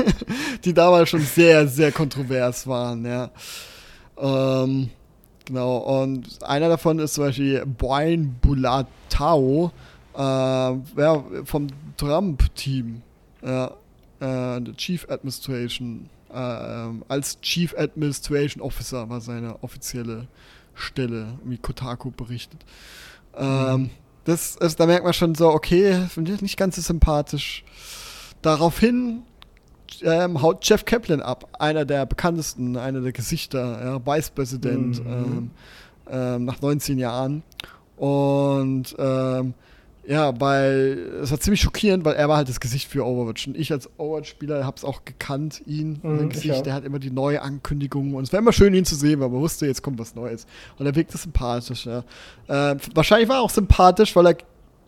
die 0.64 0.72
damals 0.72 1.10
schon 1.10 1.20
sehr, 1.20 1.66
sehr 1.68 1.92
kontrovers 1.92 2.66
waren, 2.66 3.04
ja. 3.04 3.30
Ähm, 4.18 4.90
genau, 5.44 5.76
und 6.02 6.42
einer 6.42 6.68
davon 6.68 6.98
ist 6.98 7.14
zum 7.14 7.24
Beispiel 7.24 7.64
Brian 7.66 8.36
Bulatao, 8.40 9.72
äh, 10.14 10.18
ja, 10.20 11.24
vom 11.44 11.66
Trump-Team, 11.98 13.02
ja, 13.42 13.66
äh, 14.20 14.60
der 14.60 14.76
Chief 14.76 15.06
Administration, 15.08 16.08
äh, 16.32 16.38
ähm, 16.86 17.04
als 17.08 17.40
Chief 17.40 17.74
Administration 17.76 18.62
Officer 18.62 19.08
war 19.08 19.20
seine 19.20 19.62
offizielle 19.62 20.26
Stelle, 20.74 21.38
wie 21.44 21.58
Kotaku 21.58 22.10
berichtet. 22.10 22.64
Ähm, 23.36 23.90
das 24.24 24.56
ist, 24.56 24.80
da 24.80 24.86
merkt 24.86 25.04
man 25.04 25.12
schon 25.12 25.34
so, 25.34 25.48
okay, 25.50 26.06
finde 26.08 26.32
ich 26.34 26.42
nicht 26.42 26.56
ganz 26.56 26.76
so 26.76 26.82
sympathisch. 26.82 27.64
Daraufhin 28.42 29.22
ähm, 30.02 30.42
haut 30.42 30.66
Jeff 30.68 30.84
Kaplan 30.84 31.22
ab, 31.22 31.48
einer 31.58 31.84
der 31.84 32.06
bekanntesten, 32.06 32.76
einer 32.76 33.00
der 33.00 33.12
Gesichter, 33.12 33.84
ja, 33.84 34.06
Vice 34.06 34.30
President 34.30 35.04
Mhm. 35.04 35.12
ähm, 35.12 35.50
ähm, 36.10 36.44
nach 36.44 36.60
19 36.60 36.98
Jahren. 36.98 37.42
Und 37.96 38.94
ähm, 38.98 39.54
ja, 40.08 40.40
weil 40.40 40.98
es 41.22 41.30
war 41.30 41.40
ziemlich 41.40 41.60
schockierend, 41.60 42.04
weil 42.04 42.14
er 42.14 42.28
war 42.28 42.36
halt 42.36 42.48
das 42.48 42.60
Gesicht 42.60 42.88
für 42.88 43.04
Overwatch. 43.04 43.48
Und 43.48 43.56
ich 43.56 43.72
als 43.72 43.90
Overwatch-Spieler 43.98 44.64
habe 44.64 44.76
es 44.76 44.84
auch 44.84 45.04
gekannt, 45.04 45.62
ihn, 45.66 45.98
Mhm, 46.02 46.18
sein 46.18 46.28
ich 46.28 46.34
Gesicht. 46.34 46.66
Der 46.66 46.74
hat 46.74 46.84
immer 46.84 46.98
die 46.98 47.10
neue 47.10 47.42
Ankündigung. 47.42 48.14
Und 48.14 48.24
es 48.24 48.32
war 48.32 48.38
immer 48.38 48.52
schön, 48.52 48.72
ihn 48.74 48.84
zu 48.84 48.94
sehen, 48.94 49.20
weil 49.20 49.28
man 49.28 49.40
wusste, 49.40 49.66
jetzt 49.66 49.82
kommt 49.82 49.98
was 49.98 50.14
Neues. 50.14 50.46
Und 50.78 50.86
er 50.86 50.94
wirkte 50.94 51.18
sympathisch, 51.18 51.86
ja. 51.86 52.04
Ähm, 52.48 52.78
wahrscheinlich 52.94 53.28
war 53.28 53.36
er 53.36 53.42
auch 53.42 53.50
sympathisch, 53.50 54.14
weil 54.14 54.26
er 54.26 54.36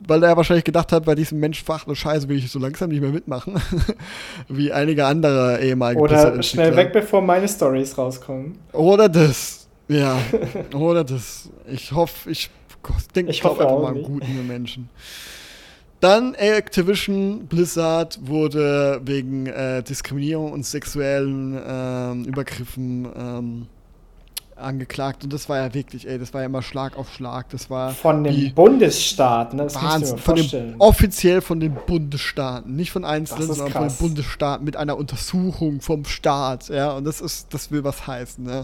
weil 0.06 0.22
er 0.22 0.36
wahrscheinlich 0.36 0.64
gedacht 0.64 0.92
hat, 0.92 1.04
bei 1.04 1.16
diesem 1.16 1.40
Menschenverachtenden 1.40 1.96
Scheiße 1.96 2.28
will 2.28 2.38
ich 2.38 2.50
so 2.52 2.60
langsam 2.60 2.90
nicht 2.90 3.00
mehr 3.00 3.10
mitmachen. 3.10 3.60
Wie 4.48 4.72
einige 4.72 5.04
andere 5.04 5.60
ehemalige 5.60 6.00
Oder 6.00 6.40
schnell 6.40 6.76
weg, 6.76 6.92
bevor 6.92 7.20
meine 7.20 7.48
Stories 7.48 7.98
rauskommen. 7.98 8.58
Oder 8.72 9.08
das. 9.08 9.66
Ja. 9.88 10.16
Oder 10.74 11.02
das. 11.02 11.48
Ich 11.66 11.90
hoffe, 11.90 12.30
ich 12.30 12.48
denke, 13.14 13.30
Ich 13.30 13.40
glaube 13.40 13.60
hoffe 13.60 13.68
einfach 13.68 13.82
mal 13.82 13.96
an 13.96 14.02
guten 14.02 14.46
Menschen. 14.46 14.88
Dann 16.00 16.34
Activision 16.34 17.46
Blizzard 17.46 18.20
wurde 18.22 19.00
wegen 19.04 19.46
äh, 19.46 19.82
Diskriminierung 19.82 20.52
und 20.52 20.64
sexuellen 20.64 21.60
ähm, 21.66 22.24
Übergriffen 22.24 23.08
ähm, 23.16 23.66
angeklagt. 24.54 25.24
Und 25.24 25.32
das 25.32 25.48
war 25.48 25.58
ja 25.58 25.74
wirklich, 25.74 26.06
ey, 26.06 26.18
das 26.18 26.32
war 26.34 26.42
ja 26.42 26.46
immer 26.46 26.62
Schlag 26.62 26.96
auf 26.96 27.12
Schlag. 27.12 27.48
Das 27.50 27.68
war 27.68 27.90
Von 27.90 28.22
dem 28.22 28.54
Bundesstaat, 28.54 29.54
ne? 29.54 29.64
Das 29.64 29.74
musst 29.74 29.84
du 29.84 29.88
dir 29.88 29.92
Wahnsinn. 29.94 30.18
Von 30.18 30.36
den, 30.36 30.74
offiziell 30.78 31.40
von 31.40 31.58
den 31.58 31.74
Bundesstaaten. 31.86 32.76
Nicht 32.76 32.92
von 32.92 33.04
Einzelnen, 33.04 33.48
sondern 33.48 33.70
von 33.70 33.82
den 33.82 33.88
krass. 33.88 33.98
Bundesstaaten 33.98 34.64
mit 34.64 34.76
einer 34.76 34.96
Untersuchung 34.96 35.80
vom 35.80 36.04
Staat. 36.04 36.68
Ja, 36.68 36.92
und 36.92 37.04
das 37.04 37.20
ist, 37.20 37.52
das 37.52 37.70
will 37.72 37.82
was 37.82 38.06
heißen. 38.06 38.48
Ja. 38.48 38.62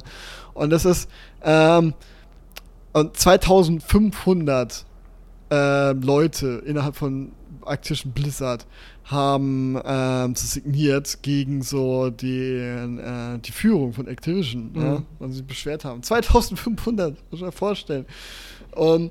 Und 0.52 0.70
das 0.70 0.84
ist, 0.84 1.08
ähm, 1.42 1.94
und 2.94 3.16
2500 3.16 4.86
äh, 5.50 5.92
Leute 5.92 6.62
innerhalb 6.64 6.96
von 6.96 7.32
Activision 7.66 8.12
Blizzard 8.12 8.66
haben 9.04 9.78
ähm, 9.84 10.34
signiert 10.34 11.22
gegen 11.22 11.62
so 11.62 12.10
den, 12.10 12.98
äh, 12.98 13.38
die 13.38 13.52
Führung 13.52 13.92
von 13.92 14.06
Activision, 14.06 14.70
Mhm. 14.72 14.82
ja, 14.82 15.02
weil 15.18 15.28
sie 15.28 15.36
sich 15.36 15.46
beschwert 15.46 15.84
haben. 15.84 16.02
2500, 16.02 17.16
muss 17.30 17.40
man 17.40 17.52
vorstellen. 17.52 18.06
Und 18.72 19.10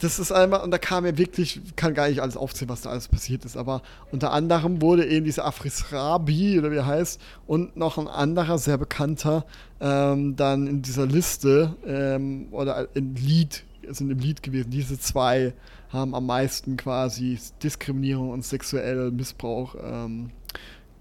das 0.00 0.18
ist 0.18 0.32
einmal, 0.32 0.62
und 0.62 0.70
da 0.70 0.78
kam 0.78 1.04
ja 1.04 1.16
wirklich, 1.16 1.60
kann 1.76 1.94
gar 1.94 2.08
nicht 2.08 2.20
alles 2.20 2.36
aufzählen, 2.36 2.70
was 2.70 2.80
da 2.82 2.90
alles 2.90 3.08
passiert 3.08 3.44
ist, 3.44 3.56
aber 3.56 3.82
unter 4.10 4.32
anderem 4.32 4.80
wurde 4.80 5.06
eben 5.06 5.26
dieser 5.26 5.44
Afris 5.44 5.92
Rabi, 5.92 6.58
oder 6.58 6.70
wie 6.70 6.76
er 6.76 6.86
heißt, 6.86 7.20
und 7.46 7.76
noch 7.76 7.98
ein 7.98 8.08
anderer 8.08 8.58
sehr 8.58 8.78
bekannter, 8.78 9.44
ähm, 9.80 10.36
dann 10.36 10.66
in 10.66 10.82
dieser 10.82 11.06
Liste, 11.06 11.76
ähm, 11.86 12.48
oder 12.50 12.88
in 12.94 13.14
Lied, 13.14 13.64
sind 13.88 14.10
im 14.10 14.18
Lied 14.18 14.42
gewesen. 14.42 14.70
Diese 14.70 14.98
zwei 14.98 15.52
haben 15.90 16.14
am 16.14 16.26
meisten 16.26 16.76
quasi 16.76 17.38
Diskriminierung 17.62 18.30
und 18.30 18.44
sexuellen 18.44 19.14
Missbrauch 19.16 19.74
ähm, 19.82 20.30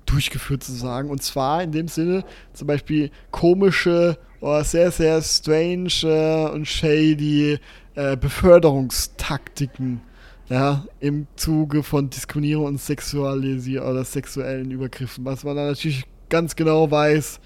durchgeführt 0.06 0.64
sozusagen. 0.64 1.10
Und 1.10 1.22
zwar 1.22 1.64
in 1.64 1.72
dem 1.72 1.88
Sinne 1.88 2.26
zum 2.54 2.68
Beispiel 2.68 3.12
komische 3.32 4.18
oder 4.42 4.64
sehr, 4.64 4.92
sehr 4.92 5.22
strange 5.22 6.52
und 6.52 6.68
shady 6.68 7.60
äh, 7.96 8.18
Beförderungstaktiken 8.18 10.02
ja, 10.50 10.86
im 11.00 11.28
Zuge 11.36 11.84
von 11.84 12.10
Diskriminierung 12.10 12.66
und 12.66 12.82
Sexualisier 12.82 13.86
oder 13.86 14.04
sexuellen 14.04 14.72
Übergriffen. 14.72 15.24
Was 15.26 15.44
man 15.44 15.56
dann 15.56 15.68
natürlich 15.68 16.06
ganz 16.28 16.56
genau 16.56 16.90
weiß, 16.90 17.40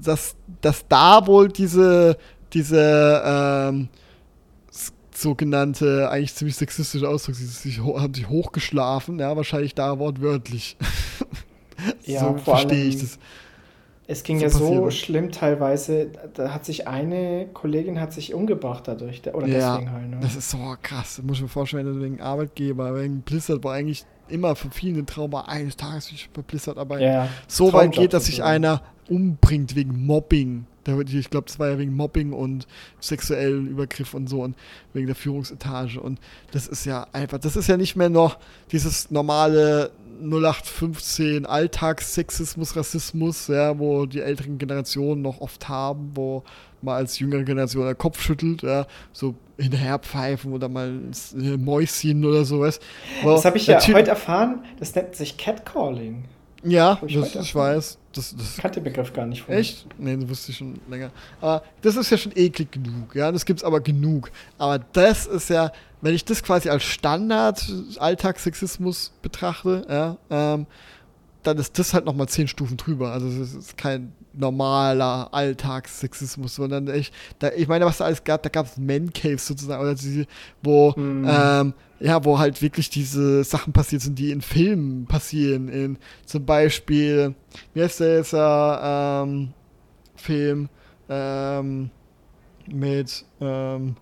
dass, 0.00 0.36
dass 0.60 0.86
da 0.88 1.26
wohl 1.26 1.48
diese, 1.48 2.16
diese 2.52 3.22
ähm, 3.24 3.88
sogenannte, 5.14 6.08
eigentlich 6.10 6.34
ziemlich 6.34 6.56
sexistische 6.56 7.08
Ausdruck, 7.08 7.34
sie 7.34 7.44
sich, 7.44 7.78
haben 7.80 8.14
sich 8.14 8.28
hochgeschlafen, 8.28 9.18
ja, 9.18 9.36
wahrscheinlich 9.36 9.74
da 9.74 9.98
wortwörtlich. 9.98 10.76
Ja, 12.04 12.20
so 12.20 12.36
verstehe 12.36 12.84
ich 12.84 13.00
das. 13.00 13.18
Es 14.12 14.22
ging 14.24 14.38
so 14.38 14.44
ja 14.44 14.50
so 14.50 14.90
schlimm 14.90 15.32
teilweise, 15.32 16.10
da 16.34 16.52
hat 16.52 16.66
sich 16.66 16.86
eine 16.86 17.46
Kollegin 17.54 17.98
hat 17.98 18.12
sich 18.12 18.34
umgebracht 18.34 18.86
dadurch, 18.86 19.22
oder 19.32 19.46
Ja, 19.46 19.76
deswegen 19.76 19.92
halt. 19.92 20.10
Ne? 20.10 20.18
das 20.20 20.36
ist 20.36 20.50
so 20.50 20.58
krass. 20.82 21.16
Das 21.16 21.24
muss 21.24 21.38
ich 21.38 21.42
mir 21.42 21.48
vorstellen, 21.48 21.86
wenn 21.86 21.94
du 21.94 22.04
wegen 22.04 22.20
Arbeitgeber, 22.20 22.94
wegen 22.94 23.22
Blizzard, 23.22 23.64
wo 23.64 23.70
eigentlich 23.70 24.04
immer 24.28 24.54
für 24.54 24.70
viele 24.70 24.98
ein 24.98 25.06
Traum 25.06 25.32
war, 25.32 25.48
eines 25.48 25.76
Tages 25.76 26.10
will 26.10 26.16
ich 26.16 26.30
bei 26.30 26.42
Blizzard 26.42 26.76
arbeiten. 26.76 27.02
ja, 27.02 27.28
so 27.48 27.66
weit 27.66 27.72
Traumjob 27.72 27.94
geht, 27.94 28.12
dass 28.12 28.26
sich 28.26 28.42
einer 28.42 28.82
umbringt 29.08 29.74
wegen 29.76 30.04
Mobbing. 30.04 30.66
Ich 31.06 31.30
glaube, 31.30 31.46
das 31.46 31.58
war 31.58 31.70
ja 31.70 31.78
wegen 31.78 31.94
Mobbing 31.94 32.32
und 32.32 32.66
sexuellen 33.00 33.68
Übergriff 33.68 34.14
und 34.14 34.28
so 34.28 34.42
und 34.42 34.56
wegen 34.92 35.06
der 35.06 35.14
Führungsetage. 35.16 36.00
Und 36.00 36.18
das 36.50 36.66
ist 36.66 36.84
ja 36.84 37.06
einfach, 37.12 37.38
das 37.38 37.56
ist 37.56 37.68
ja 37.68 37.76
nicht 37.76 37.96
mehr 37.96 38.10
noch 38.10 38.38
dieses 38.72 39.10
normale 39.10 39.92
0815 40.20 41.46
Alltagssexismus, 41.46 42.76
Rassismus, 42.76 43.48
ja, 43.48 43.78
wo 43.78 44.06
die 44.06 44.20
älteren 44.20 44.58
Generationen 44.58 45.22
noch 45.22 45.40
oft 45.40 45.68
haben, 45.68 46.10
wo 46.14 46.42
man 46.82 46.96
als 46.96 47.18
jüngere 47.18 47.44
Generation 47.44 47.86
den 47.86 47.96
Kopf 47.98 48.20
schüttelt, 48.20 48.62
ja, 48.62 48.86
so 49.12 49.34
hinterherpfeifen 49.58 50.52
oder 50.52 50.68
mal 50.68 50.88
ins 50.88 51.34
Mäuschen 51.34 52.24
oder 52.24 52.44
sowas. 52.44 52.80
Das 53.22 53.44
habe 53.44 53.56
ich 53.56 53.66
ja 53.66 53.80
heute 53.80 54.10
erfahren, 54.10 54.64
das 54.78 54.94
nennt 54.94 55.14
sich 55.14 55.36
Catcalling. 55.36 56.24
Ja, 56.64 57.00
ich, 57.04 57.14
das, 57.14 57.34
ich 57.34 57.54
weiß. 57.54 57.98
Das, 58.12 58.36
das 58.36 58.56
kannte 58.58 58.80
den 58.80 58.84
Begriff 58.84 59.12
gar 59.12 59.26
nicht 59.26 59.42
von 59.42 59.54
Echt? 59.54 59.86
Nee, 59.98 60.16
das 60.16 60.28
wusste 60.28 60.52
ich 60.52 60.58
schon 60.58 60.78
länger. 60.88 61.10
Aber 61.40 61.62
das 61.80 61.96
ist 61.96 62.10
ja 62.10 62.16
schon 62.16 62.32
eklig 62.36 62.70
genug, 62.70 63.14
ja. 63.14 63.32
Das 63.32 63.44
gibt's 63.44 63.64
aber 63.64 63.80
genug. 63.80 64.30
Aber 64.58 64.78
das 64.78 65.26
ist 65.26 65.50
ja, 65.50 65.72
wenn 66.02 66.14
ich 66.14 66.24
das 66.24 66.42
quasi 66.42 66.68
als 66.68 66.82
Standard 66.82 67.64
Alltagssexismus 67.98 69.12
betrachte, 69.22 69.86
ja, 69.88 70.18
ähm, 70.30 70.66
dann 71.42 71.58
ist 71.58 71.78
das 71.78 71.94
halt 71.94 72.04
nochmal 72.04 72.28
zehn 72.28 72.46
Stufen 72.46 72.76
drüber. 72.76 73.12
Also 73.12 73.26
es 73.28 73.54
ist 73.54 73.76
kein 73.76 74.12
normaler 74.32 75.28
Alltagssexismus, 75.32 76.54
sondern 76.54 76.88
echt, 76.88 77.14
da, 77.38 77.50
ich 77.56 77.68
meine, 77.68 77.84
was 77.84 77.98
da 77.98 78.04
alles 78.04 78.24
gab, 78.24 78.42
da 78.42 78.48
gab 78.48 78.66
es 78.66 78.76
Man-Caves 78.76 79.46
sozusagen, 79.46 79.82
oder 79.82 79.94
die, 79.94 80.26
wo, 80.62 80.92
mhm. 80.96 81.26
ähm, 81.28 81.74
ja, 82.00 82.24
wo 82.24 82.38
halt 82.38 82.62
wirklich 82.62 82.90
diese 82.90 83.44
Sachen 83.44 83.72
passiert 83.72 84.02
sind, 84.02 84.18
die 84.18 84.30
in 84.30 84.40
Filmen 84.40 85.06
passieren. 85.06 85.68
In 85.68 85.98
zum 86.26 86.44
Beispiel, 86.44 87.34
wie 87.74 87.82
heißt 87.82 88.00
der 88.00 88.16
jetzt, 88.16 88.34
ähm, 88.34 89.52
Film, 90.16 90.68
ähm, 91.08 91.90
mit, 92.66 93.24
ähm, 93.40 93.96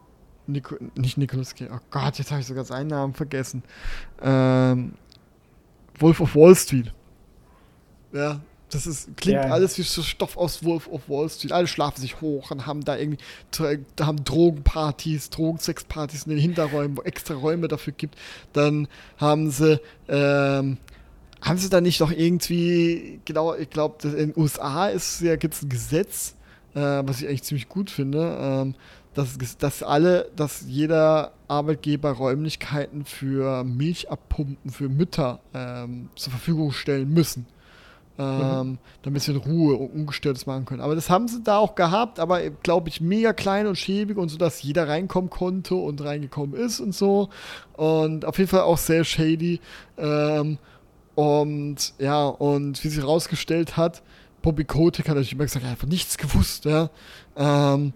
Nico, 0.53 0.77
nicht 0.97 1.19
Nicolas 1.19 1.55
Cage, 1.55 1.71
oh 1.73 1.81
Gott, 1.91 2.19
jetzt 2.19 2.31
habe 2.31 2.41
ich 2.41 2.47
sogar 2.47 2.65
seinen 2.65 2.89
Namen 2.89 3.15
vergessen. 3.15 3.63
Ähm, 4.23 4.95
Wolf 5.99 6.21
of 6.21 6.35
Wall 6.35 6.55
Street. 6.55 6.93
Ja, 8.13 8.41
das 8.71 8.87
ist, 8.87 9.17
klingt 9.17 9.43
yeah. 9.43 9.53
alles 9.53 9.79
wie 9.79 9.83
so 9.83 10.03
Stoff 10.03 10.37
aus 10.37 10.65
Wolf 10.65 10.87
of 10.89 11.09
Wall 11.09 11.29
Street. 11.29 11.53
Alle 11.53 11.67
schlafen 11.67 12.01
sich 12.01 12.21
hoch 12.21 12.51
und 12.51 12.67
haben 12.67 12.85
da 12.85 12.97
irgendwie 12.97 13.23
haben 14.01 14.25
Drogenpartys, 14.25 15.31
Drogensexpartys 15.31 16.25
in 16.25 16.31
den 16.31 16.39
Hinterräumen, 16.39 16.97
wo 16.97 17.03
extra 17.03 17.35
Räume 17.35 17.69
dafür 17.69 17.93
gibt. 17.93 18.17
Dann 18.53 18.89
haben 19.19 19.51
sie, 19.51 19.81
ähm, 20.09 20.79
haben 21.43 21.59
sie 21.59 21.69
da 21.69 21.81
nicht 21.81 22.01
noch 22.01 22.13
irgendwie, 22.13 23.21
genau, 23.25 23.55
ich 23.55 23.71
glaube, 23.71 24.07
in 24.09 24.33
den 24.33 24.35
USA 24.37 24.89
ist 24.89 25.21
ja, 25.21 25.37
gibt 25.37 25.55
es 25.55 25.63
ein 25.63 25.69
Gesetz, 25.69 26.37
äh, 26.75 26.81
was 26.81 27.21
ich 27.21 27.29
eigentlich 27.29 27.43
ziemlich 27.43 27.69
gut 27.69 27.91
finde, 27.91 28.39
ähm, 28.41 28.75
dass, 29.21 29.59
dass 29.59 29.83
alle, 29.83 30.31
dass 30.37 30.65
jeder 30.67 31.33
Arbeitgeber 31.49 32.13
Räumlichkeiten 32.13 33.05
für 33.05 33.65
Milchabpumpen 33.65 34.71
für 34.71 34.89
Mütter 34.89 35.41
ähm, 35.55 36.11
zur 36.17 36.33
Verfügung 36.33 36.73
stellen 36.73 37.13
müssen 37.13 37.47
ähm, 38.21 38.69
mhm. 38.73 38.79
damit 39.03 39.23
sie 39.23 39.33
in 39.33 39.39
Ruhe 39.39 39.77
und 39.77 39.93
ungestörtes 39.93 40.47
machen 40.47 40.67
können. 40.67 40.83
Aber 40.83 40.95
das 40.95 41.09
haben 41.09 41.27
sie 41.27 41.43
da 41.43 41.57
auch 41.57 41.75
gehabt, 41.75 42.21
aber 42.21 42.51
glaube 42.51 42.91
ich 42.91 43.01
mega 43.01 43.33
klein 43.33 43.67
und 43.67 43.77
schäbig 43.77 44.19
und 44.19 44.29
so, 44.29 44.37
dass 44.37 44.63
jeder 44.63 44.89
reinkommen 44.89 45.31
konnte 45.31 45.75
und 45.75 46.03
reingekommen 46.03 46.55
ist 46.55 46.81
und 46.81 46.95
so. 46.95 47.31
Und 47.75 48.27
auf 48.27 48.37
jeden 48.39 48.51
Fall 48.51 48.61
auch 48.61 48.79
sehr 48.79 49.05
shady. 49.05 49.61
Ähm, 49.97 50.59
und 51.15 51.95
ja, 51.99 52.27
und 52.27 52.83
wie 52.85 52.89
sie 52.89 53.01
herausgestellt 53.01 53.77
hat, 53.77 54.03
Bobby 54.43 54.65
Kotick 54.65 55.09
hat 55.09 55.15
natürlich 55.15 55.33
immer 55.33 55.45
gesagt, 55.45 55.65
er 55.65 55.71
hat 55.71 55.77
einfach 55.77 55.89
nichts 55.89 56.19
gewusst, 56.19 56.67
ja. 56.67 56.91
Ähm, 57.37 57.95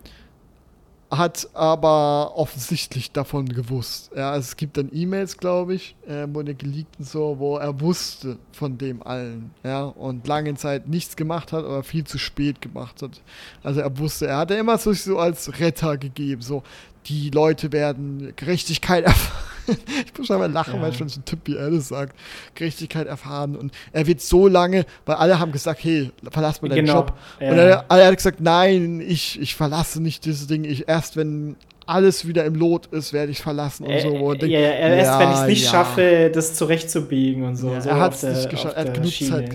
hat 1.19 1.49
aber 1.55 2.37
offensichtlich 2.37 3.13
davon 3.13 3.49
gewusst. 3.49 4.11
Ja, 4.17 4.31
also 4.31 4.47
es 4.47 4.57
gibt 4.57 4.77
dann 4.77 4.91
E-Mails, 4.93 5.37
glaube 5.37 5.75
ich, 5.75 5.97
äh, 6.07 6.27
wo 6.33 6.43
der 6.43 6.55
geleakten 6.55 7.05
so, 7.05 7.39
wo 7.39 7.57
er 7.59 7.81
wusste 7.81 8.39
von 8.53 8.79
dem 8.79 9.03
allen, 9.03 9.51
ja, 9.63 9.85
und 9.85 10.27
lange 10.27 10.55
Zeit 10.55 10.89
nichts 10.89 11.17
gemacht 11.17 11.53
hat, 11.53 11.65
aber 11.65 11.83
viel 11.83 12.05
zu 12.05 12.19
spät 12.19 12.61
gemacht 12.61 13.03
hat. 13.03 13.21
Also 13.63 13.81
er 13.81 13.99
wusste, 13.99 14.27
er 14.27 14.39
hatte 14.39 14.55
immer 14.55 14.79
so, 14.79 14.93
so 14.93 15.19
als 15.19 15.59
Retter 15.61 15.97
gegeben, 15.99 16.43
so, 16.43 16.63
die 17.07 17.31
Leute 17.31 17.73
werden 17.73 18.33
Gerechtigkeit 18.37 19.05
erfahren. 19.07 19.45
ich 19.67 20.19
muss 20.19 20.31
aber 20.31 20.49
lachen, 20.49 20.77
ja. 20.77 20.83
weil 20.83 20.93
schon 20.93 21.09
so 21.09 21.21
ein 21.21 21.25
Typ 21.25 21.41
wie 21.45 21.57
er 21.57 21.71
das 21.71 21.89
sagt. 21.89 22.15
Gerechtigkeit 22.55 23.07
erfahren. 23.07 23.57
Und 23.57 23.73
er 23.93 24.07
wird 24.07 24.21
so 24.21 24.47
lange, 24.47 24.85
weil 25.07 25.17
alle 25.17 25.39
haben 25.39 25.53
gesagt, 25.53 25.83
hey, 25.85 26.11
verlass 26.31 26.61
mal 26.61 26.69
deinen 26.69 26.85
genau. 26.85 27.01
Job. 27.01 27.15
Ja. 27.41 27.51
Und 27.51 27.59
er, 27.59 27.85
er, 27.89 28.07
hat 28.07 28.17
gesagt, 28.17 28.41
nein, 28.41 29.01
ich, 29.01 29.41
ich 29.41 29.55
verlasse 29.55 30.03
nicht 30.03 30.25
dieses 30.25 30.47
Ding. 30.47 30.65
Ich 30.65 30.89
erst, 30.89 31.17
wenn 31.17 31.57
alles 31.87 32.27
wieder 32.27 32.45
im 32.45 32.55
Lot 32.55 32.87
ist, 32.87 33.13
werde 33.13 33.33
ich 33.33 33.41
verlassen 33.41 33.85
und 33.85 33.93
äh, 33.93 34.01
so. 34.01 34.09
Und 34.09 34.43
ja, 34.43 34.59
ja, 34.59 34.71
erst 34.71 35.11
ja, 35.11 35.19
wenn 35.19 35.31
ich 35.31 35.39
es 35.39 35.47
nicht 35.47 35.69
schaffe, 35.69 36.31
das 36.33 36.55
zurechtzubiegen 36.55 37.45
und 37.45 37.57
so. 37.57 37.71
Ja, 37.71 37.81
so 37.81 37.89
er 37.91 38.01
hat 38.01 38.15
es 38.15 38.23
nicht 38.23 38.51
geschafft. 38.51 38.77
Er 38.77 38.85
hat 38.87 38.95
genug 38.95 39.13
Zeit. 39.13 39.55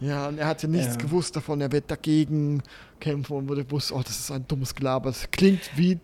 Ja, 0.00 0.28
und 0.28 0.38
er 0.38 0.46
hat 0.46 0.62
ja 0.62 0.68
nichts 0.68 0.98
gewusst 0.98 1.34
davon. 1.36 1.60
Er 1.60 1.72
wird 1.72 1.90
dagegen 1.90 2.62
kämpfen 3.00 3.36
und 3.36 3.48
wurde 3.48 3.64
gewusst, 3.64 3.92
oh, 3.92 4.02
das 4.04 4.18
ist 4.18 4.30
ein 4.30 4.46
dummes 4.46 4.74
Gelaber. 4.74 5.10
Es 5.10 5.30
klingt 5.30 5.70
wie 5.76 5.98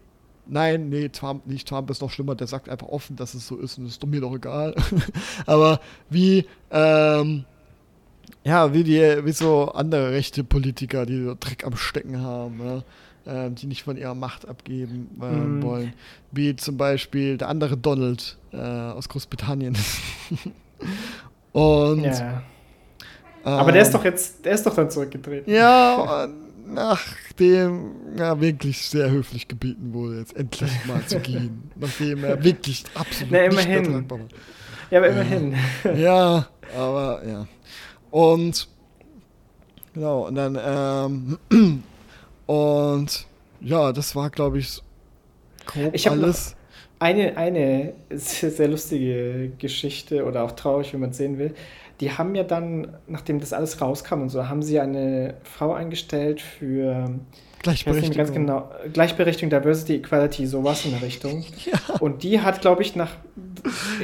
Nein, 0.51 0.89
nee, 0.89 1.09
Trump 1.09 1.47
nicht. 1.47 1.69
Trump 1.69 1.91
ist 1.91 2.03
noch 2.03 2.11
schlimmer. 2.11 2.35
Der 2.35 2.49
sagt 2.49 2.69
einfach 2.69 2.89
offen, 2.89 3.15
dass 3.15 3.35
es 3.35 3.47
so 3.47 3.57
ist 3.57 3.79
und 3.79 3.87
es 3.87 3.93
ist 3.93 4.07
mir 4.07 4.21
doch 4.21 4.35
egal. 4.35 4.75
Aber 5.47 5.81
wie, 6.11 6.45
ähm, 6.73 7.45
ja, 8.43 8.73
wie, 8.73 8.83
die, 8.83 9.01
wie 9.25 9.33
so 9.33 9.71
andere 9.73 10.11
rechte 10.11 10.43
Politiker, 10.43 11.07
die 11.07 11.23
so 11.23 11.37
Dreck 11.39 11.65
am 11.65 11.77
Stecken 11.77 12.21
haben, 12.21 12.61
ja, 13.25 13.47
äh, 13.47 13.51
die 13.51 13.67
nicht 13.67 13.85
von 13.85 13.97
ihrer 13.97 14.17
Macht 14.17 14.49
abgeben 14.49 15.09
äh, 15.23 15.25
mm. 15.25 15.63
wollen. 15.63 15.93
Wie 16.33 16.57
zum 16.57 16.77
Beispiel 16.77 17.39
der 17.39 17.49
andere 17.49 17.77
Donald 17.77 18.37
äh, 18.53 18.57
aus 18.57 19.09
Großbritannien. 19.09 19.79
und. 21.53 22.03
Ja. 22.03 22.43
Aber 23.45 23.73
der 23.73 23.83
ist 23.83 23.89
ähm, 23.89 23.93
doch 23.95 24.05
jetzt, 24.05 24.45
der 24.45 24.53
ist 24.53 24.67
doch 24.67 24.75
dann 24.75 24.91
zurückgetreten. 24.91 25.51
Ja, 25.51 26.25
und 26.25 26.50
nachdem 26.67 28.17
ja 28.17 28.41
wirklich 28.41 28.89
sehr 28.89 29.11
höflich 29.11 29.49
gebeten 29.49 29.93
wurde, 29.93 30.19
jetzt 30.19 30.37
endlich 30.37 30.71
mal 30.87 31.05
zu 31.07 31.21
gehen. 31.21 31.71
Nachdem 31.77 32.25
er 32.25 32.43
wirklich 32.43 32.85
absolut 32.95 33.33
Na, 33.33 33.45
immerhin. 33.45 33.97
nicht 33.99 34.11
war. 34.11 34.21
Ja, 34.91 34.99
aber 34.99 35.09
immerhin. 35.09 35.55
Ja, 35.97 36.49
aber 36.77 37.23
ja. 37.27 37.47
Und 38.11 38.69
genau, 39.95 40.27
und 40.27 40.35
dann 40.35 41.39
ähm, 41.51 41.83
und 42.47 43.27
ja, 43.61 43.93
das 43.93 44.17
war 44.17 44.31
glaube 44.31 44.59
ich 44.59 44.83
grob 45.67 45.95
ich 45.95 46.11
alles. 46.11 46.57
Eine, 47.01 47.37
eine 47.37 47.95
sehr, 48.11 48.51
sehr 48.53 48.69
lustige 48.69 49.51
Geschichte 49.59 50.25
oder 50.25 50.45
auch 50.45 50.53
traurig, 50.53 50.93
wenn 50.93 51.01
man 51.01 51.11
es 51.11 51.17
sehen 51.17 51.39
will 51.39 51.55
die 52.01 52.11
haben 52.13 52.35
ja 52.35 52.45
dann, 52.45 52.97
nachdem 53.07 53.41
das 53.41 53.53
alles 53.53 53.81
rauskam 53.81 54.23
und 54.23 54.31
so, 54.31 54.49
haben 54.49 54.63
sie 54.63 54.81
eine 54.81 55.35
Frau 55.43 55.75
eingestellt 55.75 56.41
für 56.41 57.11
Gleichberechtigung. 57.63 58.17
ganz 58.17 58.33
genau, 58.33 58.71
Gleichberechtigung, 58.93 59.51
Diversity, 59.51 59.97
Equality, 59.97 60.47
sowas 60.47 60.85
in 60.87 60.93
der 60.93 61.03
Richtung. 61.03 61.45
Ja. 61.67 61.97
Und 62.01 62.23
die 62.23 62.41
hat, 62.41 62.63
glaube 62.63 62.83
ich, 62.83 62.97
nach, 62.97 63.11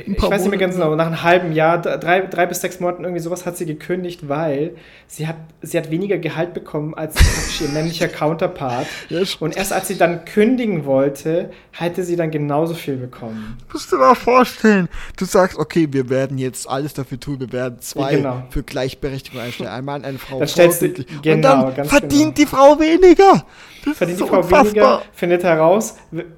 ich 0.07 0.23
weiß 0.23 0.43
nicht 0.43 0.51
mehr 0.51 0.59
ganz 0.59 0.75
genau, 0.75 0.95
nach 0.95 1.07
einem 1.07 1.23
halben 1.23 1.53
Jahr, 1.53 1.81
drei, 1.81 2.21
drei 2.21 2.47
bis 2.47 2.61
sechs 2.61 2.81
Monaten 2.81 3.05
irgendwie 3.05 3.23
sowas 3.23 3.47
hat 3.47 3.57
sie 3.57 3.67
gekündigt, 3.67 4.29
weil 4.29 4.77
sie 5.07 5.27
hat, 5.27 5.37
sie 5.63 5.79
hat 5.79 5.91
weniger 5.91 6.19
Gehalt 6.19 6.55
bekommen 6.55 6.95
als 6.95 7.17
ihr 7.61 7.69
männlicher 7.69 8.09
Counterpart. 8.09 8.87
Ja, 9.09 9.23
und 9.41 9.57
erst 9.57 9.73
als 9.73 9.89
sie 9.89 9.97
dann 9.97 10.25
kündigen 10.25 10.85
wollte, 10.85 11.51
hätte 11.71 12.03
sie 12.03 12.17
dann 12.17 12.31
genauso 12.31 12.75
viel 12.75 12.97
bekommen. 12.97 13.57
Du 13.69 13.75
musst 13.75 13.93
dir 13.93 13.97
mal 13.97 14.15
vorstellen, 14.15 14.89
du 15.17 15.25
sagst, 15.25 15.59
okay, 15.59 15.89
wir 15.91 16.09
werden 16.11 16.39
jetzt 16.39 16.69
alles 16.69 16.95
dafür 16.95 17.21
tun, 17.21 17.41
wir 17.41 17.53
werden 17.53 17.79
zwei 17.81 18.17
genau. 18.17 18.43
für 18.51 18.63
Gleichberechtigung 18.63 19.41
einstellen. 19.41 19.71
Einmal 19.71 20.05
eine 20.05 20.19
Frau. 20.19 20.39
Dann 20.39 20.49
stellst 20.49 20.83
du, 20.83 20.93
genau, 21.23 21.35
und 21.35 21.43
dann 21.43 21.75
genau, 21.75 21.89
verdient 21.89 22.11
genau. 22.11 22.31
die 22.35 22.47
Frau 22.47 22.81
weniger. 22.81 23.47
Das 23.85 23.99
verdient 23.99 24.21
die 24.21 24.25
Frau 24.25 24.39
unfassbar. 24.39 24.65
weniger, 24.65 25.03
findet 25.13 25.45
heraus, 25.45 25.97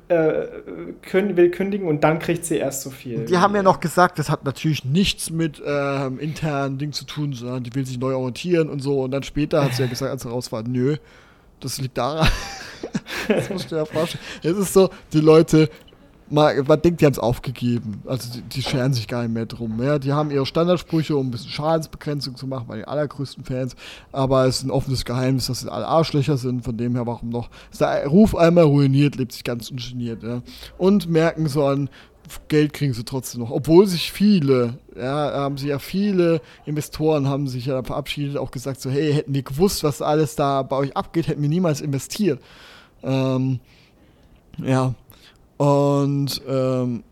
äh, 0.09 0.47
will 1.13 1.51
kündigen 1.51 1.89
und 1.89 2.05
dann 2.05 2.19
kriegt 2.19 2.45
sie 2.45 2.57
erst 2.57 2.83
so 2.83 2.91
viel. 2.91 3.08
Die 3.17 3.39
haben 3.39 3.55
ja 3.55 3.63
noch 3.63 3.81
gesagt, 3.81 4.19
das 4.19 4.31
hat 4.31 4.45
natürlich 4.45 4.85
nichts 4.85 5.31
mit 5.31 5.63
ähm, 5.65 6.19
internen 6.19 6.79
Dingen 6.79 6.93
zu 6.93 7.05
tun, 7.05 7.33
sondern 7.33 7.63
die 7.63 7.75
will 7.75 7.87
sich 7.87 7.99
neu 7.99 8.15
orientieren 8.15 8.69
und 8.69 8.81
so. 8.81 9.03
Und 9.03 9.11
dann 9.11 9.23
später 9.23 9.65
hat 9.65 9.75
sie 9.75 9.83
ja 9.83 9.89
gesagt, 9.89 10.11
als 10.11 10.23
sie 10.23 10.29
raus 10.29 10.53
war, 10.53 10.63
nö, 10.63 10.97
das 11.61 11.81
liegt 11.81 11.99
daran. 11.99 12.29
das 13.29 13.51
musst 13.51 13.67
du 13.67 13.77
dir 13.77 13.83
ja 13.83 13.85
vorstellen. 13.85 14.25
Es 14.43 14.57
ist 14.57 14.73
so, 14.73 14.91
die 15.13 15.21
Leute 15.21 15.69
man, 16.31 16.65
man 16.67 16.81
denkt, 16.81 17.01
die 17.01 17.07
haben 17.07 17.13
es 17.13 17.19
aufgegeben. 17.19 18.03
Also 18.07 18.33
die, 18.33 18.43
die, 18.43 18.63
scheren 18.63 18.93
sich 18.93 19.09
gar 19.09 19.23
nicht 19.23 19.33
mehr 19.33 19.47
drum. 19.47 19.83
Ja? 19.83 19.99
Die 19.99 20.13
haben 20.13 20.31
ihre 20.31 20.47
Standardsprüche, 20.47 21.17
um 21.17 21.29
ein 21.29 21.31
bisschen 21.31 21.51
Schadensbegrenzung 21.51 22.37
zu 22.37 22.47
machen, 22.47 22.67
bei 22.69 22.77
den 22.77 22.85
allergrößten 22.85 23.45
Fans. 23.45 23.75
Aber 24.13 24.47
es 24.47 24.59
ist 24.59 24.65
ein 24.65 24.71
offenes 24.71 25.05
Geheimnis, 25.05 25.47
dass 25.47 25.61
sie 25.61 25.73
alle 25.73 25.87
Arschlöcher 25.87 26.37
sind. 26.37 26.65
Von 26.65 26.77
dem 26.77 26.95
her, 26.95 27.07
warum 27.07 27.31
noch? 27.31 27.49
Der 27.79 28.07
Ruf 28.07 28.35
einmal 28.35 28.65
ruiniert, 28.65 29.17
lebt 29.17 29.33
sich 29.33 29.45
ganz 29.45 29.71
ungeniert. 29.71 30.23
Ja? 30.23 30.43
Und 30.77 31.09
merken 31.09 31.49
so 31.49 31.65
an, 31.67 31.89
Geld 32.49 32.73
kriegen 32.73 32.93
sie 32.93 33.05
trotzdem 33.05 33.41
noch. 33.41 33.51
Obwohl 33.51 33.87
sich 33.87 34.13
viele, 34.13 34.79
ja, 34.97 35.33
haben 35.33 35.59
sie 35.59 35.69
ja 35.69 35.79
viele 35.79 36.41
Investoren 36.67 37.29
haben 37.29 37.47
sich 37.49 37.67
ja 37.67 37.83
verabschiedet, 37.83 38.37
auch 38.37 38.51
gesagt 38.51 38.81
so, 38.81 38.91
hey, 38.91 39.13
hätten 39.13 39.35
wir 39.35 39.43
gewusst, 39.43 39.85
was 39.85 40.03
alles 40.03 40.37
da 40.37 40.63
bei 40.63 40.77
euch 40.77 40.97
abgeht, 40.97 41.29
hätten 41.29 41.43
wir 41.43 41.49
niemals 41.49 41.81
investiert. 41.81 42.41
Ähm, 43.03 43.61
ja. 44.59 44.95
Und 45.57 46.41
ähm, 46.49 47.03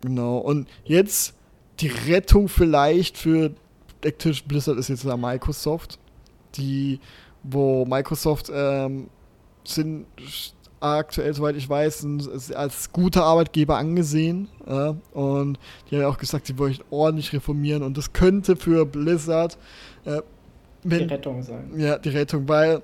genau. 0.00 0.38
Und 0.38 0.68
jetzt 0.84 1.34
die 1.80 1.88
Rettung 1.88 2.48
vielleicht 2.48 3.16
für 3.16 3.52
Activision 4.02 4.48
Blizzard 4.48 4.78
ist 4.78 4.88
jetzt 4.88 5.04
da 5.04 5.16
Microsoft, 5.16 5.98
die, 6.54 7.00
wo 7.42 7.84
Microsoft 7.84 8.50
ähm, 8.52 9.08
sind 9.64 10.06
aktuell, 10.80 11.34
soweit 11.34 11.56
ich 11.56 11.68
weiß, 11.68 12.06
als 12.54 12.92
guter 12.92 13.24
Arbeitgeber 13.24 13.76
angesehen. 13.76 14.48
Ja, 14.66 14.96
und 15.12 15.58
die 15.90 15.96
haben 15.96 16.02
ja 16.02 16.08
auch 16.08 16.18
gesagt, 16.18 16.46
sie 16.46 16.58
wollen 16.58 16.78
ordentlich 16.90 17.32
reformieren 17.32 17.82
und 17.82 17.96
das 17.96 18.12
könnte 18.12 18.56
für 18.56 18.84
Blizzard 18.86 19.58
äh, 20.04 20.20
wenn, 20.82 21.08
die 21.08 21.14
Rettung 21.14 21.42
sein. 21.42 21.70
Ja, 21.76 21.98
die 21.98 22.10
Rettung, 22.10 22.48
weil 22.48 22.82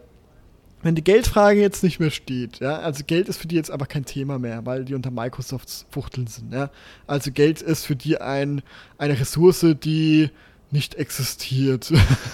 wenn 0.83 0.95
die 0.95 1.05
Geldfrage 1.05 1.61
jetzt 1.61 1.83
nicht 1.83 1.99
mehr 1.99 2.11
steht, 2.11 2.61
ja, 2.61 2.79
also 2.79 3.05
Geld 3.07 3.29
ist 3.29 3.39
für 3.39 3.49
die 3.49 3.57
jetzt 3.57 3.71
aber 3.71 3.87
kein 3.87 4.05
Thema 4.05 4.39
mehr, 4.39 4.66
weil 4.66 4.85
die 4.85 4.95
unter 4.95 5.11
Microsofts 5.11 5.87
Fuchteln 5.91 6.27
sind, 6.27 6.53
ja. 6.53 6.71
Also 7.07 7.31
Geld 7.33 7.62
ist 7.62 7.87
für 7.87 7.97
die 7.97 8.21
ein, 8.21 8.62
eine 8.99 9.19
Ressource, 9.19 9.65
die 9.83 10.31
nicht 10.75 10.97
existiert. 10.97 11.93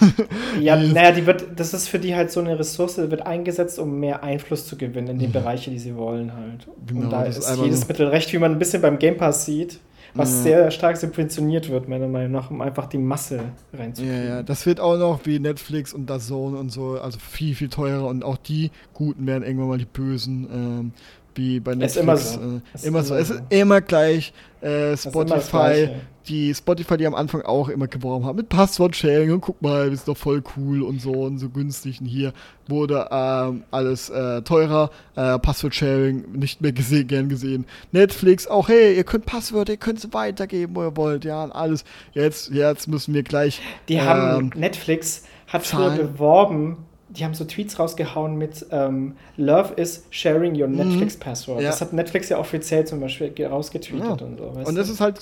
ja, 0.59 0.75
naja, 0.75 1.11
die 1.11 1.27
wird, 1.27 1.45
das 1.55 1.75
ist 1.75 1.87
für 1.87 1.99
die 1.99 2.15
halt 2.15 2.31
so 2.31 2.39
eine 2.39 2.57
Ressource, 2.57 2.95
die 2.95 3.11
wird 3.11 3.25
eingesetzt, 3.25 3.77
um 3.77 3.99
mehr 3.99 4.23
Einfluss 4.23 4.65
zu 4.65 4.77
gewinnen 4.77 5.09
in 5.09 5.19
die 5.19 5.25
ja. 5.25 5.31
Bereiche, 5.31 5.69
die 5.69 5.77
sie 5.77 5.95
wollen 5.95 6.33
halt. 6.33 6.67
Genau, 6.87 7.01
und 7.01 7.09
da 7.11 7.23
ist, 7.23 7.37
ist 7.37 7.55
jedes 7.61 7.87
Mittel 7.87 8.07
recht, 8.07 8.33
wie 8.33 8.39
man 8.39 8.51
ein 8.51 8.59
bisschen 8.59 8.81
beim 8.81 8.97
Game 8.97 9.15
Pass 9.15 9.45
sieht, 9.45 9.79
was 10.15 10.31
ja. 10.31 10.41
sehr 10.41 10.71
stark 10.71 10.97
subventioniert 10.97 11.69
wird, 11.69 11.87
meiner 11.87 12.07
Meinung 12.07 12.31
nach, 12.31 12.49
um 12.49 12.61
einfach 12.61 12.87
die 12.87 12.97
Masse 12.97 13.41
reinzukriegen. 13.73 14.17
Ja, 14.17 14.23
ja, 14.23 14.43
das 14.43 14.65
wird 14.65 14.79
auch 14.79 14.97
noch 14.97 15.23
wie 15.25 15.37
Netflix 15.37 15.93
und 15.93 16.09
DAZN 16.09 16.55
und 16.55 16.71
so, 16.71 16.99
also 16.99 17.19
viel, 17.19 17.53
viel 17.53 17.69
teurer 17.69 18.07
und 18.07 18.23
auch 18.23 18.37
die 18.37 18.71
Guten 18.95 19.27
werden 19.27 19.43
irgendwann 19.43 19.69
mal 19.69 19.77
die 19.77 19.85
Bösen. 19.85 20.47
Ähm, 20.51 20.93
wie 21.35 21.59
bei 21.59 21.75
Netflix. 21.75 21.95
Ist 21.95 22.01
immer 22.01 22.17
so. 22.17 22.39
Äh, 22.39 22.87
immer 22.87 23.03
so. 23.03 23.15
Es 23.15 23.29
ist 23.29 23.43
immer 23.49 23.81
gleich. 23.81 24.33
Äh, 24.61 24.97
Spotify, 24.97 25.89
die 26.27 26.53
Spotify, 26.53 26.97
die 26.97 27.07
am 27.07 27.15
Anfang 27.15 27.41
auch 27.41 27.69
immer 27.69 27.87
geworben 27.87 28.25
haben 28.25 28.35
mit 28.35 28.49
Passwort-Sharing 28.49 29.31
und 29.31 29.41
guck 29.41 29.61
mal, 29.61 29.91
ist 29.91 30.07
doch 30.07 30.17
voll 30.17 30.43
cool 30.55 30.83
und 30.83 31.01
so 31.01 31.11
und 31.11 31.39
so 31.39 31.49
günstig. 31.49 31.99
Und 32.01 32.07
hier 32.07 32.33
wurde 32.67 33.07
ähm, 33.11 33.63
alles 33.71 34.09
äh, 34.09 34.41
teurer, 34.41 34.91
äh, 35.15 35.39
Passwort-Sharing 35.39 36.31
nicht 36.33 36.61
mehr 36.61 36.71
gesehen, 36.71 37.07
gern 37.07 37.29
gesehen. 37.29 37.65
Netflix 37.91 38.47
auch, 38.47 38.69
hey, 38.69 38.95
ihr 38.95 39.03
könnt 39.03 39.25
Passwörter, 39.25 39.73
ihr 39.73 39.77
könnt 39.77 39.99
sie 39.99 40.13
weitergeben, 40.13 40.75
wo 40.75 40.83
ihr 40.83 40.95
wollt, 40.95 41.25
ja, 41.25 41.43
und 41.43 41.51
alles. 41.51 41.83
Jetzt, 42.13 42.51
jetzt 42.51 42.87
müssen 42.87 43.13
wir 43.13 43.23
gleich. 43.23 43.61
Die 43.89 43.95
ähm, 43.95 44.01
haben, 44.01 44.51
Netflix 44.55 45.23
hat 45.47 45.65
früher 45.65 45.91
beworben, 45.91 46.85
die 47.09 47.25
haben 47.25 47.33
so 47.33 47.43
Tweets 47.43 47.77
rausgehauen 47.77 48.37
mit 48.37 48.65
ähm, 48.71 49.15
Love 49.35 49.73
is 49.75 50.05
sharing 50.11 50.59
your 50.59 50.67
mhm. 50.67 50.77
Netflix 50.77 51.17
Password. 51.17 51.61
Ja. 51.61 51.69
Das 51.69 51.81
hat 51.81 51.93
Netflix 51.93 52.29
ja 52.29 52.37
offiziell 52.37 52.85
zum 52.85 53.01
Beispiel 53.01 53.33
rausgetweetet 53.45 54.21
ja. 54.21 54.25
und 54.25 54.37
so. 54.37 54.45
Und 54.45 54.75
das 54.75 54.87
du? 54.87 54.93
ist 54.93 55.01
halt 55.01 55.19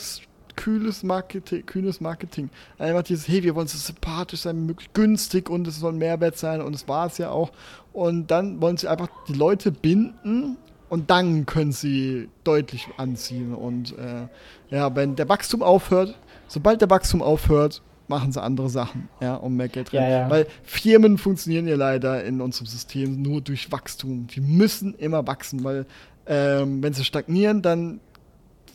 kühles 0.59 1.03
Marketing, 1.03 1.65
kühnes 1.65 2.01
Marketing. 2.01 2.49
Einfach 2.77 3.03
dieses, 3.03 3.29
hey, 3.29 3.41
wir 3.43 3.55
wollen 3.55 3.67
so 3.67 3.77
sympathisch 3.77 4.41
sein, 4.41 4.65
möglichst 4.65 4.93
günstig 4.93 5.49
und 5.49 5.65
es 5.67 5.79
soll 5.79 5.93
ein 5.93 5.97
Mehrwert 5.97 6.37
sein 6.37 6.61
und 6.61 6.75
es 6.75 6.85
war 6.89 7.07
es 7.07 7.17
ja 7.17 7.31
auch. 7.31 7.51
Und 7.93 8.29
dann 8.29 8.61
wollen 8.61 8.75
sie 8.75 8.89
einfach 8.89 9.07
die 9.29 9.33
Leute 9.33 9.71
binden 9.71 10.57
und 10.89 11.09
dann 11.09 11.45
können 11.45 11.71
sie 11.71 12.27
deutlich 12.43 12.89
anziehen. 12.97 13.55
Und 13.55 13.97
äh, 13.97 14.27
ja, 14.69 14.93
wenn 14.97 15.15
der 15.15 15.29
Wachstum 15.29 15.63
aufhört, 15.63 16.19
sobald 16.49 16.81
der 16.81 16.89
Wachstum 16.89 17.21
aufhört, 17.21 17.81
machen 18.09 18.33
sie 18.33 18.41
andere 18.41 18.69
Sachen, 18.69 19.07
ja, 19.21 19.35
um 19.35 19.55
mehr 19.55 19.69
Geld 19.69 19.93
rein. 19.93 20.01
Ja, 20.01 20.09
ja. 20.09 20.29
Weil 20.29 20.47
Firmen 20.63 21.17
funktionieren 21.17 21.69
ja 21.69 21.77
leider 21.77 22.25
in 22.25 22.41
unserem 22.41 22.67
System 22.67 23.21
nur 23.21 23.39
durch 23.39 23.71
Wachstum. 23.71 24.27
Die 24.27 24.41
müssen 24.41 24.93
immer 24.95 25.25
wachsen, 25.25 25.63
weil 25.63 25.85
ähm, 26.25 26.83
wenn 26.83 26.91
sie 26.91 27.05
stagnieren, 27.05 27.61
dann 27.61 28.01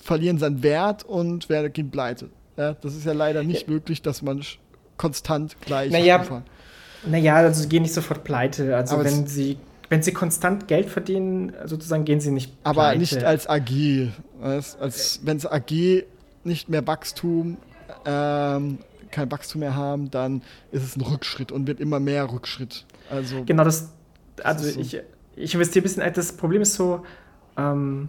verlieren 0.05 0.39
sie 0.39 0.47
an 0.47 0.63
Wert 0.63 1.03
und 1.03 1.49
werden 1.49 1.73
gehen 1.73 1.91
pleite. 1.91 2.29
Ja, 2.57 2.75
das 2.75 2.95
ist 2.95 3.07
ja 3.07 3.13
leider 3.13 3.43
nicht 3.43 3.67
ja. 3.67 3.73
möglich, 3.73 4.03
dass 4.03 4.23
man 4.23 4.43
konstant 4.97 5.61
gleich. 5.61 5.91
Naja, 5.91 6.43
naja, 7.07 7.37
also 7.37 7.63
sie 7.63 7.69
gehen 7.69 7.83
nicht 7.83 7.95
sofort 7.95 8.23
pleite. 8.23 8.77
Also 8.77 8.95
Aber 8.95 9.05
wenn 9.05 9.27
sie 9.27 9.57
wenn 9.89 10.03
sie 10.03 10.13
konstant 10.13 10.67
Geld 10.69 10.89
verdienen, 10.89 11.53
sozusagen 11.65 12.05
gehen 12.05 12.21
sie 12.21 12.31
nicht 12.31 12.63
pleite. 12.63 12.81
Aber 12.81 12.95
nicht 12.95 13.23
als 13.25 13.49
AG. 13.49 14.11
Als, 14.41 14.77
als 14.77 15.21
wenn 15.25 15.37
es 15.37 15.47
AG 15.47 16.05
nicht 16.45 16.69
mehr 16.69 16.87
Wachstum 16.87 17.57
ähm, 18.05 18.79
kein 19.11 19.31
Wachstum 19.31 19.61
mehr 19.61 19.75
haben, 19.75 20.11
dann 20.11 20.43
ist 20.73 20.83
es 20.83 20.97
ein 20.97 21.01
Rückschritt 21.01 21.53
und 21.53 21.67
wird 21.67 21.81
immer 21.81 22.01
mehr 22.01 22.31
Rückschritt. 22.31 22.85
Also 23.11 23.45
genau, 23.45 23.65
das, 23.65 23.91
also 24.43 24.69
so. 24.69 24.81
ich, 24.81 25.01
ich 25.37 25.55
investiere 25.55 25.83
ein 25.83 25.85
bisschen, 25.85 26.13
das 26.13 26.33
Problem 26.33 26.63
ist 26.63 26.75
so, 26.75 27.05
ähm, 27.57 28.09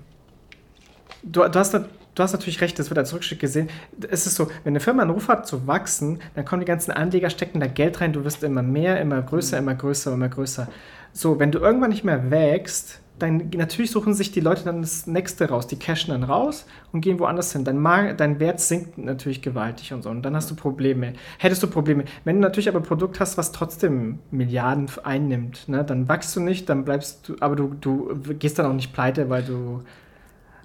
du, 1.25 1.47
du, 1.47 1.59
hast, 1.59 1.73
du 1.73 2.23
hast 2.23 2.33
natürlich 2.33 2.61
recht, 2.61 2.79
das 2.79 2.89
wird 2.89 2.97
als 2.97 3.13
Rückschritt 3.13 3.39
gesehen. 3.39 3.69
Es 4.09 4.25
ist 4.25 4.35
so, 4.35 4.47
wenn 4.63 4.71
eine 4.71 4.79
Firma 4.79 5.01
einen 5.01 5.11
Ruf 5.11 5.27
hat 5.27 5.47
zu 5.47 5.67
wachsen, 5.67 6.19
dann 6.35 6.45
kommen 6.45 6.61
die 6.61 6.67
ganzen 6.67 6.91
Anleger, 6.91 7.29
stecken 7.29 7.59
da 7.59 7.67
Geld 7.67 7.99
rein, 8.01 8.13
du 8.13 8.23
wirst 8.23 8.43
immer 8.43 8.63
mehr, 8.63 9.01
immer 9.01 9.21
größer, 9.21 9.57
immer 9.57 9.75
größer, 9.75 10.13
immer 10.13 10.29
größer. 10.29 10.67
So, 11.11 11.39
wenn 11.39 11.51
du 11.51 11.59
irgendwann 11.59 11.89
nicht 11.89 12.03
mehr 12.03 12.31
wächst, 12.31 12.99
dann 13.19 13.49
natürlich 13.55 13.91
suchen 13.91 14.13
sich 14.13 14.31
die 14.31 14.41
Leute 14.41 14.65
dann 14.65 14.81
das 14.81 15.07
nächste 15.07 15.47
raus. 15.47 15.67
Die 15.67 15.79
cashen 15.79 16.11
dann 16.11 16.23
raus 16.23 16.65
und 16.91 17.01
gehen 17.01 17.19
woanders 17.19 17.53
hin. 17.53 17.63
Dein, 17.63 17.77
Mar 17.79 18.13
dein 18.13 18.39
Wert 18.39 18.59
sinkt 18.59 18.97
natürlich 18.97 19.41
gewaltig 19.41 19.93
und 19.93 20.03
so. 20.03 20.09
Und 20.09 20.23
dann 20.23 20.35
hast 20.35 20.51
du 20.51 20.55
Probleme. 20.55 21.13
Hättest 21.37 21.63
du 21.63 21.67
Probleme. 21.67 22.03
Wenn 22.25 22.35
du 22.35 22.41
natürlich 22.41 22.67
aber 22.67 22.79
ein 22.79 22.85
Produkt 22.85 23.19
hast, 23.21 23.37
was 23.37 23.53
trotzdem 23.53 24.19
Milliarden 24.31 24.89
einnimmt, 25.03 25.69
ne, 25.69 25.85
dann 25.85 26.09
wachst 26.09 26.35
du 26.35 26.41
nicht, 26.41 26.67
dann 26.67 26.83
bleibst 26.83 27.29
du, 27.29 27.35
aber 27.39 27.55
du, 27.55 27.73
du 27.73 28.19
gehst 28.37 28.59
dann 28.59 28.65
auch 28.65 28.73
nicht 28.73 28.93
pleite, 28.93 29.29
weil 29.29 29.43
du. 29.43 29.81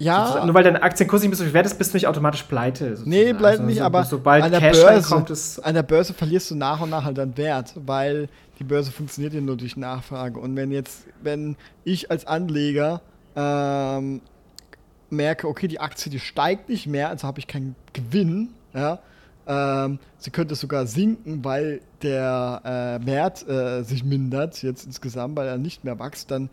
Ja. 0.01 0.43
Nur 0.45 0.53
weil 0.55 0.63
dein 0.63 0.77
Aktienkurs 0.77 1.21
nicht 1.21 1.29
mehr 1.29 1.37
so 1.37 1.43
viel 1.43 1.53
wert 1.53 1.65
ist, 1.65 1.77
bist 1.77 1.93
du 1.93 1.97
nicht 1.97 2.07
automatisch 2.07 2.43
pleite. 2.43 2.89
Sozusagen. 2.89 3.09
Nee, 3.09 3.33
bleibt 3.33 3.59
also, 3.59 3.63
nicht, 3.63 3.77
so, 3.77 3.83
aber 3.83 4.03
sobald 4.03 4.43
an 4.43 4.51
der 4.51 4.59
Cash 4.59 4.81
Börse, 4.81 5.11
reinkommt, 5.11 5.59
an 5.63 5.73
der 5.75 5.83
Börse 5.83 6.13
verlierst 6.13 6.51
du 6.51 6.55
nach 6.55 6.81
und 6.81 6.89
nach 6.89 7.03
halt 7.03 7.17
deinen 7.17 7.37
Wert, 7.37 7.73
weil 7.85 8.27
die 8.59 8.63
Börse 8.63 8.91
funktioniert 8.91 9.33
ja 9.33 9.41
nur 9.41 9.57
durch 9.57 9.77
Nachfrage. 9.77 10.39
Und 10.39 10.55
wenn 10.55 10.71
jetzt, 10.71 11.05
wenn 11.21 11.55
ich 11.83 12.09
als 12.09 12.25
Anleger 12.25 13.01
ähm, 13.35 14.21
merke, 15.09 15.47
okay, 15.47 15.67
die 15.67 15.79
Aktie, 15.79 16.11
die 16.11 16.19
steigt 16.19 16.69
nicht 16.69 16.87
mehr, 16.87 17.09
also 17.09 17.27
habe 17.27 17.39
ich 17.39 17.47
keinen 17.47 17.75
Gewinn, 17.93 18.49
ja, 18.73 18.99
ähm, 19.47 19.99
sie 20.17 20.31
könnte 20.31 20.55
sogar 20.55 20.85
sinken, 20.87 21.43
weil 21.43 21.81
der 22.01 22.99
äh, 23.01 23.05
Wert 23.05 23.47
äh, 23.47 23.83
sich 23.83 24.03
mindert, 24.03 24.61
jetzt 24.63 24.85
insgesamt, 24.85 25.35
weil 25.35 25.47
er 25.47 25.57
nicht 25.57 25.83
mehr 25.83 25.99
wächst, 25.99 26.31
dann 26.31 26.49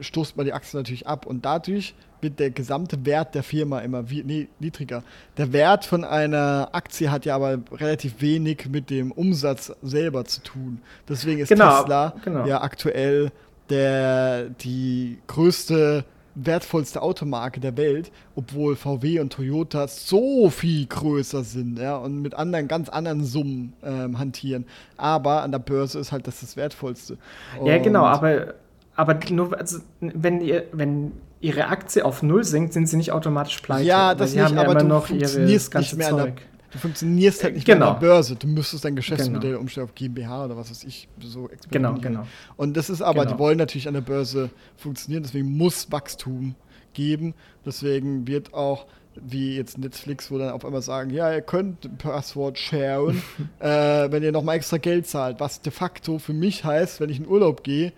stoßt 0.00 0.36
man 0.36 0.46
die 0.46 0.52
Aktie 0.52 0.78
natürlich 0.78 1.06
ab. 1.06 1.26
Und 1.26 1.44
dadurch 1.44 1.94
wird 2.24 2.40
der 2.40 2.50
gesamte 2.50 3.06
Wert 3.06 3.36
der 3.36 3.44
Firma 3.44 3.78
immer 3.80 4.10
wie, 4.10 4.24
nee, 4.24 4.48
niedriger. 4.58 5.04
Der 5.36 5.52
Wert 5.52 5.84
von 5.84 6.02
einer 6.02 6.70
Aktie 6.72 7.12
hat 7.12 7.24
ja 7.24 7.36
aber 7.36 7.58
relativ 7.70 8.20
wenig 8.20 8.68
mit 8.68 8.90
dem 8.90 9.12
Umsatz 9.12 9.72
selber 9.82 10.24
zu 10.24 10.42
tun. 10.42 10.80
Deswegen 11.08 11.40
ist 11.40 11.50
genau, 11.50 11.82
Tesla 11.82 12.14
genau. 12.24 12.46
ja 12.46 12.62
aktuell 12.62 13.30
der, 13.70 14.48
die 14.48 15.18
größte 15.28 16.04
wertvollste 16.34 17.00
Automarke 17.00 17.60
der 17.60 17.76
Welt, 17.76 18.10
obwohl 18.34 18.74
VW 18.74 19.20
und 19.20 19.32
Toyota 19.32 19.86
so 19.86 20.50
viel 20.50 20.86
größer 20.86 21.44
sind 21.44 21.78
ja, 21.78 21.96
und 21.96 22.22
mit 22.22 22.34
anderen 22.34 22.66
ganz 22.66 22.88
anderen 22.88 23.22
Summen 23.24 23.74
ähm, 23.84 24.18
hantieren. 24.18 24.66
Aber 24.96 25.42
an 25.42 25.52
der 25.52 25.60
Börse 25.60 25.98
ist 25.98 26.10
halt 26.10 26.26
das 26.26 26.40
das 26.40 26.56
Wertvollste. 26.56 27.18
Und 27.60 27.66
ja, 27.66 27.78
genau, 27.78 28.04
aber, 28.04 28.54
aber 28.96 29.18
nur, 29.30 29.56
also, 29.56 29.78
wenn, 30.00 30.40
ihr, 30.40 30.64
wenn 30.72 31.12
ihre 31.44 31.66
Aktie 31.66 32.04
auf 32.04 32.22
Null 32.22 32.42
sinkt, 32.42 32.72
sind 32.72 32.88
sie 32.88 32.96
nicht 32.96 33.12
automatisch 33.12 33.58
pleite. 33.58 33.86
Ja, 33.86 34.14
das 34.14 34.32
nicht, 34.32 34.42
haben 34.42 34.56
ja 34.56 34.62
aber 34.62 34.72
immer 34.72 34.80
du 34.80 34.86
noch 34.86 35.10
ihre 35.10 35.58
ganze 35.70 35.96
mehr 35.96 36.10
Zeug. 36.10 36.42
Du 36.72 36.78
funktionierst 36.78 37.44
halt 37.44 37.54
nicht 37.54 37.66
genau. 37.66 37.78
mehr 37.78 37.88
an 37.88 38.00
der 38.00 38.06
Börse. 38.08 38.34
Du 38.34 38.48
müsstest 38.48 38.84
dein 38.84 38.96
Geschäftsmodell 38.96 39.50
genau. 39.50 39.60
umstellen 39.60 39.84
auf 39.84 39.94
GmbH 39.94 40.46
oder 40.46 40.56
was 40.56 40.70
weiß 40.70 40.84
ich, 40.84 41.06
so 41.20 41.48
Genau, 41.70 41.94
genau. 41.94 42.26
Und 42.56 42.76
das 42.76 42.90
ist 42.90 43.02
aber, 43.02 43.24
genau. 43.24 43.32
die 43.34 43.38
wollen 43.38 43.58
natürlich 43.58 43.86
an 43.86 43.94
der 43.94 44.00
Börse 44.00 44.50
funktionieren, 44.76 45.22
deswegen 45.22 45.56
muss 45.56 45.92
Wachstum 45.92 46.56
geben. 46.94 47.34
Deswegen 47.64 48.26
wird 48.26 48.54
auch, 48.54 48.86
wie 49.14 49.56
jetzt 49.56 49.78
Netflix, 49.78 50.30
wo 50.30 50.38
dann 50.38 50.50
auf 50.50 50.64
einmal 50.64 50.82
sagen, 50.82 51.10
ja, 51.10 51.32
ihr 51.32 51.42
könnt 51.42 51.98
Passwort 51.98 52.58
sharen, 52.58 53.22
äh, 53.60 54.10
wenn 54.10 54.22
ihr 54.22 54.32
nochmal 54.32 54.56
extra 54.56 54.78
Geld 54.78 55.06
zahlt. 55.06 55.38
Was 55.38 55.60
de 55.60 55.72
facto 55.72 56.18
für 56.18 56.32
mich 56.32 56.64
heißt, 56.64 57.00
wenn 57.00 57.10
ich 57.10 57.18
in 57.18 57.28
Urlaub 57.28 57.62
gehe, 57.62 57.92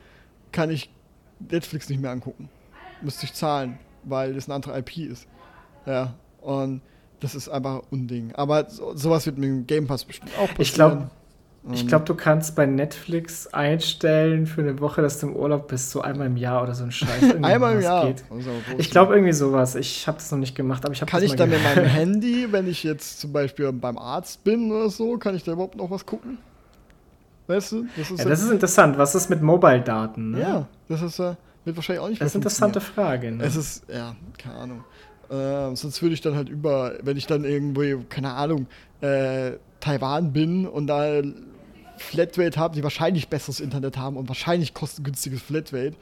kann 0.52 0.68
ich 0.68 0.90
Netflix 1.38 1.88
nicht 1.88 2.02
mehr 2.02 2.10
angucken 2.10 2.50
müsste 3.06 3.24
ich 3.24 3.32
zahlen, 3.32 3.78
weil 4.04 4.34
das 4.34 4.46
eine 4.46 4.56
andere 4.56 4.78
IP 4.78 4.98
ist. 4.98 5.26
Ja, 5.86 6.12
und 6.42 6.82
das 7.20 7.34
ist 7.34 7.48
einfach 7.48 7.80
Unding. 7.90 8.32
Aber 8.34 8.68
so, 8.68 8.94
sowas 8.94 9.24
wird 9.24 9.38
mit 9.38 9.48
dem 9.48 9.66
Game 9.66 9.86
Pass 9.86 10.04
bestimmt 10.04 10.32
auch 10.36 10.48
passieren. 10.48 10.60
Ich 10.60 10.74
glaube, 10.74 11.10
Ich 11.72 11.86
glaube, 11.88 12.04
du 12.04 12.14
kannst 12.14 12.54
bei 12.54 12.66
Netflix 12.66 13.46
einstellen 13.48 14.46
für 14.46 14.60
eine 14.60 14.78
Woche, 14.80 15.02
dass 15.02 15.18
du 15.20 15.28
im 15.28 15.36
Urlaub 15.36 15.68
bist, 15.68 15.90
so 15.90 16.00
einmal 16.00 16.26
im 16.26 16.36
Jahr 16.36 16.62
oder 16.62 16.74
so 16.74 16.84
ein 16.84 16.92
Scheiß. 16.92 17.36
einmal 17.42 17.76
im 17.76 17.80
Jahr. 17.80 18.04
Also, 18.04 18.50
ich 18.76 18.90
glaube 18.90 19.14
irgendwie 19.14 19.32
sowas. 19.32 19.76
Ich 19.76 20.06
habe 20.06 20.18
das 20.18 20.30
noch 20.30 20.38
nicht 20.38 20.54
gemacht, 20.54 20.84
aber 20.84 20.92
ich 20.92 21.00
habe 21.00 21.10
Kann 21.10 21.22
ich 21.22 21.34
dann 21.34 21.48
mit 21.50 21.62
meinem 21.62 21.84
Handy, 21.98 22.48
wenn 22.52 22.66
ich 22.68 22.82
jetzt 22.82 23.20
zum 23.20 23.32
Beispiel 23.32 23.72
beim 23.72 23.98
Arzt 23.98 24.44
bin 24.44 24.70
oder 24.70 24.90
so, 24.90 25.16
kann 25.18 25.34
ich 25.34 25.44
da 25.44 25.52
überhaupt 25.52 25.76
noch 25.76 25.90
was 25.90 26.04
gucken? 26.04 26.38
Weißt 27.46 27.72
du? 27.72 27.86
Das 27.96 28.10
ist, 28.10 28.18
ja, 28.18 28.24
das 28.28 28.42
ist 28.42 28.50
interessant. 28.50 28.98
Was 28.98 29.14
ist 29.14 29.30
mit 29.30 29.40
Mobile-Daten? 29.42 30.32
Ne? 30.32 30.40
Ja, 30.40 30.66
das 30.88 31.02
ist 31.02 31.18
äh, 31.20 31.34
wird 31.66 31.76
wahrscheinlich 31.76 32.02
auch 32.02 32.08
nicht 32.08 32.20
Das 32.20 32.28
ist 32.28 32.36
eine 32.36 32.42
interessante 32.42 32.80
Frage. 32.80 33.32
Ne? 33.32 33.44
Es 33.44 33.56
ist, 33.56 33.84
ja, 33.92 34.16
keine 34.38 34.54
Ahnung. 34.54 34.84
Äh, 35.28 35.74
sonst 35.74 36.00
würde 36.00 36.14
ich 36.14 36.20
dann 36.20 36.36
halt 36.36 36.48
über, 36.48 36.94
wenn 37.02 37.16
ich 37.16 37.26
dann 37.26 37.44
irgendwo, 37.44 37.82
keine 38.08 38.32
Ahnung, 38.32 38.66
äh, 39.00 39.52
Taiwan 39.80 40.32
bin 40.32 40.66
und 40.66 40.86
da 40.86 41.20
Flatrate 41.98 42.58
habe, 42.58 42.74
die 42.74 42.82
wahrscheinlich 42.82 43.28
besseres 43.28 43.60
Internet 43.60 43.96
haben 43.96 44.16
und 44.16 44.28
wahrscheinlich 44.28 44.74
kostengünstiges 44.74 45.42
Flatrate, 45.42 45.96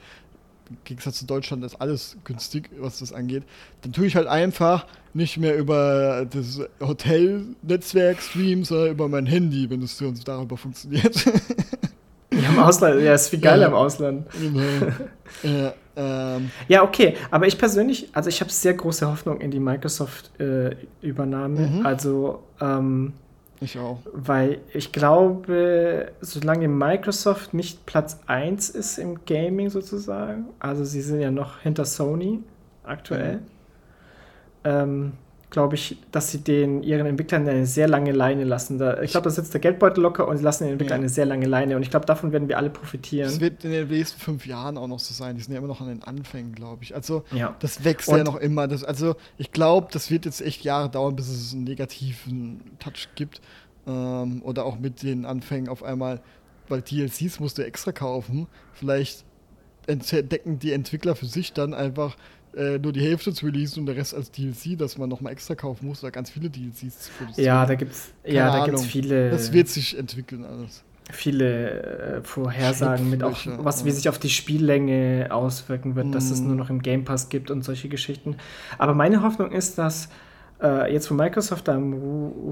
im 0.70 0.76
Gegensatz 0.84 1.18
zu 1.18 1.26
Deutschland 1.26 1.64
ist 1.64 1.76
alles 1.76 2.16
günstig, 2.24 2.70
was 2.78 2.98
das 2.98 3.12
angeht, 3.12 3.44
dann 3.82 3.92
tue 3.92 4.06
ich 4.06 4.16
halt 4.16 4.26
einfach 4.26 4.86
nicht 5.12 5.36
mehr 5.36 5.56
über 5.56 6.26
das 6.28 6.60
Hotelnetzwerk 6.80 8.20
streamen, 8.20 8.64
sondern 8.64 8.90
über 8.90 9.08
mein 9.08 9.26
Handy, 9.26 9.68
wenn 9.70 9.82
es 9.82 9.94
für 9.94 10.08
uns 10.08 10.24
darüber 10.24 10.56
funktioniert. 10.56 11.14
Ja, 12.44 12.50
im 12.54 12.58
Ausland, 12.58 13.00
ja, 13.00 13.14
ist 13.14 13.28
viel 13.28 13.40
geiler 13.40 13.62
ja, 13.62 13.68
im 13.68 13.74
Ausland. 13.74 14.26
Genau. 14.32 14.60
ja, 15.42 15.72
ähm. 15.96 16.50
ja, 16.68 16.82
okay, 16.82 17.14
aber 17.30 17.46
ich 17.46 17.58
persönlich, 17.58 18.08
also 18.12 18.28
ich 18.28 18.40
habe 18.40 18.50
sehr 18.50 18.74
große 18.74 19.10
Hoffnung 19.10 19.40
in 19.40 19.50
die 19.50 19.60
Microsoft-Übernahme. 19.60 21.60
Äh, 21.60 21.70
mhm. 21.70 21.86
Also, 21.86 22.42
ähm, 22.60 23.14
ich 23.60 23.78
auch. 23.78 24.00
Weil 24.12 24.58
ich 24.72 24.92
glaube, 24.92 26.12
solange 26.20 26.68
Microsoft 26.68 27.54
nicht 27.54 27.86
Platz 27.86 28.20
1 28.26 28.70
ist 28.70 28.98
im 28.98 29.24
Gaming 29.24 29.70
sozusagen, 29.70 30.46
also 30.58 30.84
sie 30.84 31.00
sind 31.00 31.20
ja 31.20 31.30
noch 31.30 31.60
hinter 31.60 31.84
Sony 31.84 32.40
aktuell, 32.82 33.36
mhm. 33.36 33.42
ähm, 34.64 35.12
glaube 35.54 35.76
ich, 35.76 35.96
dass 36.10 36.32
sie 36.32 36.38
den 36.38 36.82
ihren 36.82 37.06
Entwicklern 37.06 37.48
eine 37.48 37.64
sehr 37.64 37.86
lange 37.86 38.10
Leine 38.10 38.42
lassen. 38.42 38.76
Da, 38.76 39.00
ich 39.02 39.12
glaube, 39.12 39.26
da 39.26 39.30
sitzt 39.30 39.54
der 39.54 39.60
Geldbeutel 39.60 40.02
locker 40.02 40.26
und 40.26 40.36
sie 40.36 40.42
lassen 40.42 40.64
den 40.64 40.72
Entwicklern 40.72 40.98
ja. 40.98 41.02
eine 41.02 41.08
sehr 41.08 41.26
lange 41.26 41.46
Leine. 41.46 41.76
Und 41.76 41.82
ich 41.82 41.90
glaube, 41.90 42.06
davon 42.06 42.32
werden 42.32 42.48
wir 42.48 42.58
alle 42.58 42.70
profitieren. 42.70 43.28
Das 43.28 43.38
wird 43.38 43.64
in 43.64 43.70
den 43.70 43.86
nächsten 43.86 44.20
fünf 44.20 44.46
Jahren 44.46 44.76
auch 44.76 44.88
noch 44.88 44.98
so 44.98 45.14
sein. 45.14 45.36
Die 45.36 45.42
sind 45.42 45.52
ja 45.52 45.58
immer 45.58 45.68
noch 45.68 45.80
an 45.80 45.86
den 45.86 46.02
Anfängen, 46.02 46.56
glaube 46.56 46.82
ich. 46.82 46.96
Also, 46.96 47.22
ja. 47.30 47.54
das 47.60 47.84
wächst 47.84 48.08
und 48.08 48.18
ja 48.18 48.24
noch 48.24 48.34
immer. 48.34 48.66
Das, 48.66 48.82
also, 48.82 49.14
ich 49.38 49.52
glaube, 49.52 49.86
das 49.92 50.10
wird 50.10 50.24
jetzt 50.24 50.42
echt 50.42 50.64
Jahre 50.64 50.90
dauern, 50.90 51.14
bis 51.14 51.28
es 51.28 51.52
einen 51.52 51.62
negativen 51.62 52.60
Touch 52.80 53.10
gibt. 53.14 53.40
Ähm, 53.86 54.42
oder 54.42 54.66
auch 54.66 54.80
mit 54.80 55.04
den 55.04 55.24
Anfängen 55.24 55.68
auf 55.68 55.84
einmal, 55.84 56.20
weil 56.68 56.82
DLCs 56.82 57.38
musst 57.38 57.58
du 57.58 57.62
extra 57.64 57.92
kaufen. 57.92 58.48
Vielleicht 58.72 59.24
entdecken 59.86 60.58
die 60.58 60.72
Entwickler 60.72 61.14
für 61.14 61.26
sich 61.26 61.52
dann 61.52 61.74
einfach 61.74 62.16
äh, 62.56 62.78
nur 62.78 62.92
die 62.92 63.00
Hälfte 63.00 63.32
zu 63.32 63.46
releasen 63.46 63.80
und 63.80 63.86
der 63.86 63.96
Rest 63.96 64.14
als 64.14 64.30
DLC, 64.30 64.78
dass 64.78 64.98
man 64.98 65.08
nochmal 65.08 65.32
extra 65.32 65.54
kaufen 65.54 65.86
muss 65.86 66.02
oder 66.02 66.10
ganz 66.10 66.30
viele 66.30 66.50
DLCs 66.50 66.98
zu 66.98 67.10
produzieren. 67.18 67.46
Ja, 67.46 67.66
da 67.66 67.74
gibt's, 67.74 68.12
ja, 68.24 68.58
da 68.58 68.64
gibt's 68.64 68.84
viele. 68.84 69.30
Das 69.30 69.52
wird 69.52 69.68
sich 69.68 69.98
entwickeln 69.98 70.44
alles. 70.44 70.84
Viele 71.10 72.16
äh, 72.16 72.22
Vorhersagen 72.22 73.10
mit 73.10 73.22
auch, 73.22 73.38
was 73.58 73.80
ja. 73.80 73.86
wie 73.86 73.90
sich 73.90 74.08
auf 74.08 74.18
die 74.18 74.30
Spiellänge 74.30 75.28
auswirken 75.30 75.96
wird, 75.96 76.06
mm. 76.06 76.12
dass 76.12 76.30
es 76.30 76.40
mhm. 76.40 76.48
nur 76.48 76.56
noch 76.56 76.70
im 76.70 76.80
Game 76.80 77.04
Pass 77.04 77.28
gibt 77.28 77.50
und 77.50 77.62
solche 77.62 77.90
Geschichten. 77.90 78.36
Aber 78.78 78.94
meine 78.94 79.22
Hoffnung 79.22 79.52
ist, 79.52 79.76
dass 79.76 80.08
äh, 80.62 80.90
jetzt 80.92 81.06
von 81.06 81.18
Microsoft 81.18 81.68
am 81.68 81.92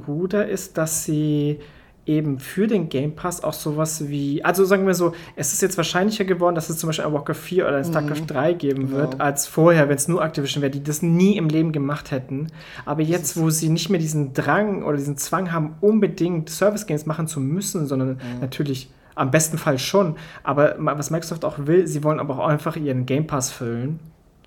Ruder 0.06 0.46
ist, 0.46 0.76
dass 0.76 1.04
sie 1.04 1.60
eben 2.04 2.40
für 2.40 2.66
den 2.66 2.88
Game 2.88 3.14
Pass 3.14 3.44
auch 3.44 3.52
sowas 3.52 4.08
wie, 4.08 4.44
also 4.44 4.64
sagen 4.64 4.86
wir 4.86 4.94
so, 4.94 5.12
es 5.36 5.52
ist 5.52 5.62
jetzt 5.62 5.76
wahrscheinlicher 5.76 6.24
geworden, 6.24 6.54
dass 6.54 6.68
es 6.68 6.78
zum 6.78 6.88
Beispiel 6.88 7.04
ein 7.04 7.12
Walker 7.12 7.34
4 7.34 7.66
oder 7.66 7.76
ein 7.76 7.84
StarCraft 7.84 8.22
mhm. 8.22 8.26
3 8.26 8.52
geben 8.54 8.86
genau. 8.86 8.98
wird, 8.98 9.20
als 9.20 9.46
vorher, 9.46 9.88
wenn 9.88 9.96
es 9.96 10.08
nur 10.08 10.22
Activision 10.24 10.62
wäre, 10.62 10.72
die 10.72 10.82
das 10.82 11.02
nie 11.02 11.36
im 11.36 11.48
Leben 11.48 11.70
gemacht 11.70 12.10
hätten. 12.10 12.48
Aber 12.84 13.02
jetzt, 13.02 13.36
wo 13.36 13.50
sie 13.50 13.68
nicht 13.68 13.88
mehr 13.88 14.00
diesen 14.00 14.34
Drang 14.34 14.82
oder 14.82 14.96
diesen 14.96 15.16
Zwang 15.16 15.52
haben, 15.52 15.76
unbedingt 15.80 16.50
Service 16.50 16.86
Games 16.86 17.06
machen 17.06 17.28
zu 17.28 17.40
müssen, 17.40 17.86
sondern 17.86 18.14
mhm. 18.14 18.40
natürlich 18.40 18.90
am 19.14 19.30
besten 19.30 19.58
Fall 19.58 19.78
schon, 19.78 20.16
aber 20.42 20.76
was 20.78 21.10
Microsoft 21.10 21.44
auch 21.44 21.66
will, 21.66 21.86
sie 21.86 22.02
wollen 22.02 22.18
aber 22.18 22.38
auch 22.38 22.48
einfach 22.48 22.76
ihren 22.76 23.06
Game 23.06 23.26
Pass 23.26 23.50
füllen. 23.50 24.00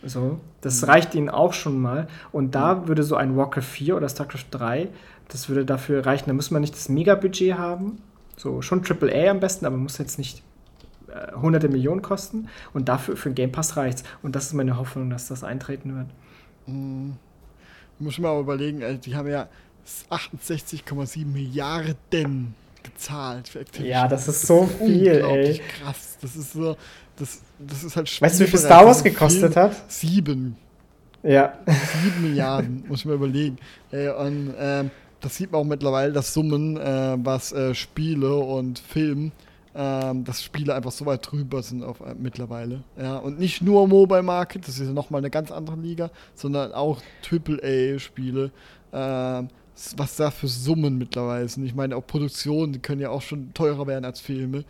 So, 0.03 0.39
das 0.61 0.81
mhm. 0.81 0.89
reicht 0.89 1.15
ihnen 1.15 1.29
auch 1.29 1.53
schon 1.53 1.81
mal. 1.81 2.07
Und 2.31 2.55
da 2.55 2.75
mhm. 2.75 2.87
würde 2.87 3.03
so 3.03 3.15
ein 3.15 3.35
Walker 3.35 3.61
4 3.61 3.95
oder 3.97 4.09
StarCraft 4.09 4.45
3 4.51 4.89
das 5.29 5.49
würde 5.49 5.65
dafür 5.65 6.05
reichen. 6.05 6.25
Da 6.27 6.33
muss 6.33 6.51
man 6.51 6.61
nicht 6.61 6.73
das 6.73 6.89
Mega-Budget 6.89 7.57
haben. 7.57 8.01
So 8.37 8.61
schon 8.61 8.83
AAA 8.85 9.29
am 9.29 9.39
besten, 9.39 9.65
aber 9.65 9.77
muss 9.77 9.97
jetzt 9.97 10.17
nicht 10.17 10.43
äh, 11.07 11.33
hunderte 11.35 11.69
Millionen 11.69 12.01
kosten. 12.01 12.49
Und 12.73 12.89
dafür 12.89 13.15
für 13.17 13.29
den 13.29 13.35
Game 13.35 13.51
Pass 13.51 13.77
reicht's. 13.77 14.03
Und 14.21 14.35
das 14.35 14.47
ist 14.47 14.53
meine 14.53 14.77
Hoffnung, 14.77 15.09
dass 15.09 15.27
das 15.27 15.43
eintreten 15.43 15.95
wird. 15.95 16.07
Hm. 16.65 17.13
Muss 17.97 18.17
man 18.19 18.33
mal 18.33 18.41
überlegen, 18.41 18.83
also 18.83 18.99
die 18.99 19.15
haben 19.15 19.29
ja 19.29 19.47
68,7 20.09 21.25
Milliarden 21.25 22.55
gezahlt 22.83 23.47
für 23.47 23.59
Activision. 23.59 23.89
Ja, 23.89 24.07
das 24.07 24.27
ist 24.27 24.45
so 24.45 24.61
das 24.61 24.71
ist 24.71 24.77
viel, 24.79 25.07
ey. 25.07 25.61
krass. 25.79 26.17
Das 26.21 26.35
ist 26.35 26.53
so, 26.53 26.75
das, 27.15 27.41
das 27.59 27.83
ist 27.83 27.95
halt 27.95 28.21
Weißt 28.21 28.39
du, 28.39 28.43
wie 28.43 28.49
viel 28.49 28.59
Star 28.59 28.85
Wars 28.85 29.03
gekostet 29.03 29.55
hat? 29.55 29.75
Sieben. 29.89 30.57
Ja. 31.23 31.57
Sieben 32.03 32.21
Milliarden, 32.21 32.83
muss 32.87 32.99
ich 32.99 33.05
mal 33.05 33.15
überlegen. 33.15 33.57
Ey, 33.91 34.09
und 34.09 34.53
ähm, 34.59 34.91
das 35.25 35.37
sieht 35.37 35.51
man 35.51 35.61
auch 35.61 35.65
mittlerweile, 35.65 36.13
dass 36.13 36.35
Summen, 36.35 36.77
äh, 36.77 37.17
was 37.17 37.51
äh, 37.51 37.73
Spiele 37.73 38.35
und 38.35 38.77
Film, 38.77 39.31
ähm, 39.73 40.23
dass 40.23 40.43
Spiele 40.43 40.75
einfach 40.75 40.91
so 40.91 41.07
weit 41.07 41.31
drüber 41.31 41.63
sind 41.63 41.83
auf, 41.83 41.99
äh, 41.99 42.13
mittlerweile. 42.15 42.83
Ja, 42.95 43.17
und 43.17 43.39
nicht 43.39 43.63
nur 43.63 43.87
Mobile 43.87 44.21
Market, 44.21 44.67
das 44.67 44.77
ist 44.77 44.85
ja 44.85 44.93
nochmal 44.93 45.21
eine 45.21 45.31
ganz 45.31 45.51
andere 45.51 45.77
Liga, 45.77 46.11
sondern 46.35 46.73
auch 46.73 47.01
AAA-Spiele. 47.27 48.51
Ähm, 48.93 49.47
was 49.97 50.15
da 50.15 50.31
für 50.31 50.47
Summen 50.47 50.97
mittlerweile 50.97 51.49
sind. 51.49 51.65
Ich 51.65 51.75
meine, 51.75 51.97
auch 51.97 52.05
Produktionen, 52.07 52.71
die 52.71 52.79
können 52.79 53.01
ja 53.01 53.09
auch 53.09 53.21
schon 53.21 53.53
teurer 53.53 53.87
werden 53.87 54.05
als 54.05 54.21
Filme. 54.21 54.63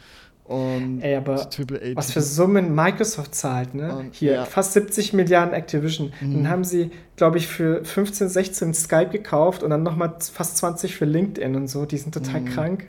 Und 0.45 1.01
Ey, 1.01 1.15
aber 1.15 1.47
was 1.95 2.11
für 2.11 2.21
Summen 2.21 2.75
Microsoft 2.75 3.33
zahlt, 3.33 3.73
ne? 3.73 3.95
Und, 3.95 4.13
Hier, 4.13 4.33
ja. 4.33 4.45
fast 4.45 4.73
70 4.73 5.13
Milliarden 5.13 5.55
Activision. 5.55 6.13
Mhm. 6.21 6.33
Dann 6.35 6.49
haben 6.49 6.63
sie, 6.63 6.91
glaube 7.15 7.39
ich, 7.39 7.47
für 7.47 7.83
15, 7.83 8.29
16 8.29 8.73
Skype 8.75 9.09
gekauft 9.09 9.63
und 9.63 9.71
dann 9.71 9.81
nochmal 9.81 10.15
fast 10.19 10.57
20 10.57 10.95
für 10.95 11.05
LinkedIn 11.05 11.55
und 11.55 11.67
so. 11.67 11.87
Die 11.87 11.97
sind 11.97 12.13
total 12.13 12.41
mhm. 12.41 12.45
krank. 12.45 12.85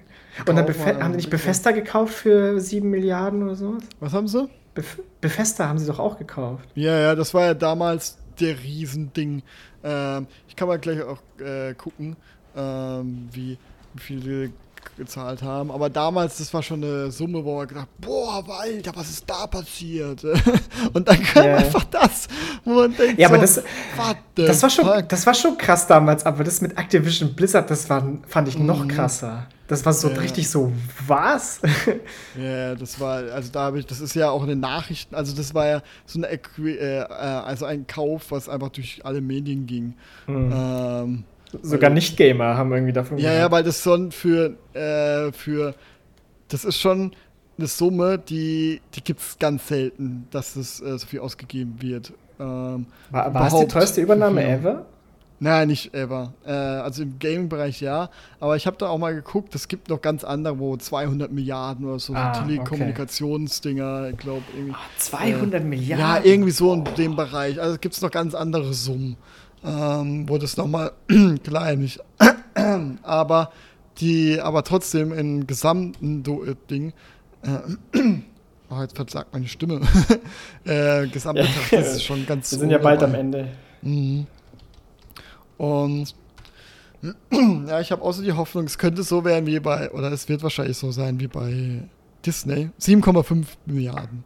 Und 0.46 0.54
dann 0.54 0.68
haben 1.02 1.12
sie 1.12 1.16
nicht 1.16 1.30
Bethesda 1.30 1.70
gekauft 1.70 2.12
für 2.12 2.60
7 2.60 2.88
Milliarden 2.90 3.42
oder 3.42 3.54
so? 3.54 3.78
Was 4.00 4.12
haben 4.12 4.28
sie? 4.28 4.48
Bef 4.74 5.00
Bethesda 5.22 5.66
haben 5.66 5.78
sie 5.78 5.86
doch 5.86 5.98
auch 5.98 6.18
gekauft. 6.18 6.68
Ja, 6.74 6.98
ja, 6.98 7.14
das 7.14 7.32
war 7.32 7.46
ja 7.46 7.54
damals 7.54 8.18
der 8.38 8.62
Riesending. 8.62 9.42
Ähm, 9.82 10.26
ich 10.46 10.56
kann 10.56 10.68
mal 10.68 10.78
gleich 10.78 11.00
auch 11.00 11.22
äh, 11.40 11.72
gucken, 11.72 12.16
ähm, 12.54 13.30
wie, 13.32 13.56
wie 13.94 14.00
viele 14.00 14.50
gezahlt 14.96 15.42
haben. 15.42 15.70
Aber 15.70 15.90
damals, 15.90 16.38
das 16.38 16.52
war 16.54 16.62
schon 16.62 16.82
eine 16.82 17.10
Summe, 17.10 17.44
wo 17.44 17.56
man 17.56 17.68
gedacht, 17.68 17.88
boah, 17.98 18.44
Alter, 18.60 18.92
was 18.94 19.10
ist 19.10 19.28
da 19.28 19.46
passiert? 19.46 20.24
Und 20.92 21.08
dann 21.08 21.22
kam 21.22 21.44
yeah. 21.44 21.56
einfach 21.58 21.84
das, 21.84 22.28
wo 22.64 22.74
man 22.74 22.96
denkt, 22.96 23.18
ja, 23.18 23.28
so, 23.28 23.34
aber 23.34 23.42
das, 23.42 23.62
das 24.34 24.62
war 24.62 24.70
schon, 24.70 25.08
das 25.08 25.26
war 25.26 25.34
schon 25.34 25.58
krass 25.58 25.86
damals. 25.86 26.24
Aber 26.24 26.44
das 26.44 26.60
mit 26.60 26.78
Activision 26.78 27.34
Blizzard, 27.34 27.70
das 27.70 27.88
war, 27.90 28.02
fand 28.26 28.48
ich 28.48 28.58
noch 28.58 28.84
mhm. 28.84 28.88
krasser. 28.88 29.46
Das 29.68 29.84
war 29.84 29.92
so 29.92 30.08
ja. 30.10 30.18
richtig 30.18 30.48
so, 30.48 30.72
was? 31.06 31.60
Ja, 32.38 32.74
das 32.74 33.00
war, 33.00 33.22
also 33.32 33.50
da 33.50 33.62
habe 33.62 33.78
ich, 33.78 33.86
das 33.86 34.00
ist 34.00 34.14
ja 34.14 34.30
auch 34.30 34.42
in 34.42 34.48
den 34.48 34.60
Nachrichten, 34.60 35.14
also 35.14 35.34
das 35.34 35.54
war 35.54 35.66
ja 35.66 35.82
so 36.04 36.20
eine, 36.20 36.28
äh, 36.30 36.98
also 37.00 37.64
ein 37.64 37.86
Kauf, 37.86 38.30
was 38.30 38.48
einfach 38.48 38.68
durch 38.68 39.00
alle 39.04 39.20
Medien 39.20 39.66
ging. 39.66 39.94
Mhm. 40.26 40.52
Ähm, 40.54 41.24
Sogar 41.62 41.90
Nicht-Gamer 41.90 42.56
haben 42.56 42.72
irgendwie 42.72 42.92
davon 42.92 43.18
Ja, 43.18 43.32
ja, 43.32 43.50
weil 43.50 43.62
das 43.62 43.82
schon 43.82 44.12
für, 44.12 44.56
äh, 44.74 45.32
für, 45.32 45.74
das 46.48 46.64
ist 46.64 46.78
schon 46.78 47.12
eine 47.58 47.66
Summe, 47.66 48.18
die, 48.18 48.80
die 48.94 49.00
gibt 49.02 49.20
es 49.20 49.38
ganz 49.38 49.68
selten, 49.68 50.26
dass 50.30 50.56
es 50.56 50.80
äh, 50.80 50.98
so 50.98 51.06
viel 51.06 51.20
ausgegeben 51.20 51.76
wird. 51.80 52.12
Ähm, 52.38 52.86
war 53.10 53.32
war 53.32 53.46
es 53.46 53.54
die 53.60 53.66
teuerste 53.66 54.00
Übernahme 54.02 54.44
ever? 54.44 54.86
Nein, 55.38 55.68
nicht 55.68 55.92
ever. 55.92 56.32
Äh, 56.46 56.50
also 56.50 57.02
im 57.02 57.18
Gaming-Bereich 57.18 57.80
ja. 57.82 58.08
Aber 58.40 58.56
ich 58.56 58.66
habe 58.66 58.76
da 58.78 58.88
auch 58.88 58.98
mal 58.98 59.14
geguckt, 59.14 59.54
es 59.54 59.68
gibt 59.68 59.90
noch 59.90 60.00
ganz 60.00 60.24
andere, 60.24 60.58
wo 60.58 60.76
200 60.76 61.30
Milliarden 61.30 61.84
oder 61.86 61.98
so, 61.98 62.14
ah, 62.14 62.34
so 62.34 62.42
Telekommunikationsdinger, 62.42 64.00
okay. 64.00 64.10
ich 64.12 64.18
glaube 64.18 64.42
irgendwie. 64.56 64.76
200 64.98 65.60
äh, 65.60 65.64
Milliarden? 65.64 66.06
Ja, 66.06 66.20
irgendwie 66.22 66.52
so 66.52 66.72
in 66.72 66.84
dem 66.96 67.16
Bereich. 67.16 67.60
Also 67.60 67.78
gibt 67.78 67.94
es 67.94 68.02
noch 68.02 68.10
ganz 68.10 68.34
andere 68.34 68.72
Summen 68.72 69.16
ähm, 69.66 70.28
wurde 70.28 70.44
es 70.44 70.56
nochmal 70.56 70.92
klein. 71.44 71.90
aber 73.02 73.50
die, 73.98 74.40
aber 74.40 74.62
trotzdem 74.62 75.12
im 75.12 75.46
gesamten 75.46 76.22
Ding, 76.70 76.92
äh, 77.42 77.98
oh, 78.70 78.80
jetzt 78.80 78.96
versagt 78.96 79.32
meine 79.32 79.48
Stimme, 79.48 79.80
äh, 80.64 81.06
Gesamtbetracht 81.08 81.72
ja, 81.72 81.80
ist 81.80 82.04
schon 82.04 82.26
ganz 82.26 82.52
Wir 82.52 82.58
sind 82.58 82.70
ja 82.70 82.78
bald 82.78 83.02
am 83.02 83.14
Ende. 83.14 83.48
Mhm. 83.82 84.26
Und 85.56 86.14
ja, 87.66 87.80
ich 87.80 87.92
habe 87.92 88.02
außer 88.02 88.22
die 88.22 88.32
Hoffnung, 88.32 88.64
es 88.64 88.78
könnte 88.78 89.02
so 89.02 89.24
werden 89.24 89.46
wie 89.46 89.60
bei, 89.60 89.90
oder 89.92 90.12
es 90.12 90.28
wird 90.28 90.42
wahrscheinlich 90.42 90.76
so 90.76 90.90
sein 90.90 91.20
wie 91.20 91.28
bei 91.28 91.82
Disney. 92.24 92.70
7,5 92.80 93.44
Milliarden. 93.66 94.24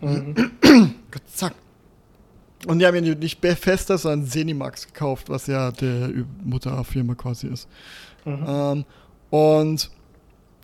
Mhm. 0.00 0.34
Zack. 1.34 1.54
Und 2.66 2.78
die 2.78 2.86
haben 2.86 3.04
ja 3.04 3.14
nicht 3.14 3.40
Bethesda, 3.40 3.96
sondern 3.96 4.28
Zenimax 4.28 4.86
gekauft, 4.86 5.28
was 5.28 5.46
ja 5.46 5.70
der 5.70 6.10
Mutterfirma 6.44 7.14
quasi 7.14 7.46
ist. 7.46 7.68
Mhm. 8.24 8.44
Ähm, 8.46 8.84
und 9.30 9.90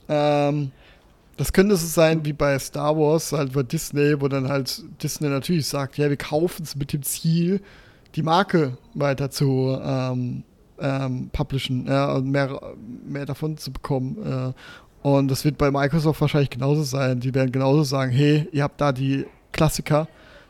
ähm, 0.09 0.73
das 1.37 1.53
könnte 1.53 1.77
so 1.77 1.87
sein 1.87 2.25
wie 2.25 2.33
bei 2.33 2.59
Star 2.59 2.97
Wars, 2.97 3.33
halt 3.33 3.53
bei 3.53 3.63
Disney, 3.63 4.21
wo 4.21 4.29
dann 4.29 4.49
halt 4.49 4.83
Disney 5.03 5.29
natürlich 5.29 5.67
sagt, 5.67 5.99
ja, 5.99 6.09
wir 6.09 6.17
kaufen 6.17 6.63
es 6.63 6.77
mit 6.77 6.93
dem 6.93 7.03
Ziel, 7.03 7.61
die 8.15 8.23
Marke 8.23 8.79
weiter 8.95 9.31
zu 9.31 9.79
ähm, 9.83 10.43
ähm, 10.81 11.31
publishen, 11.33 11.87
ja, 11.87 12.13
und 12.13 12.31
mehr, 12.31 12.61
mehr 13.07 13.27
davon 13.27 13.57
zu 13.57 13.73
bekommen. 13.73 14.17
Äh, 14.25 15.07
und 15.07 15.29
das 15.29 15.45
wird 15.45 15.59
bei 15.59 15.71
Microsoft 15.71 16.21
wahrscheinlich 16.21 16.51
genauso 16.51 16.83
sein. 16.83 17.21
Die 17.21 17.35
werden 17.35 17.53
genauso 17.53 17.85
sagen, 17.85 18.11
hey, 18.11 18.49
ihr 18.53 18.63
habt 18.63 18.81
da 18.81 18.93
die 18.93 19.27
Klassiker, 19.53 20.09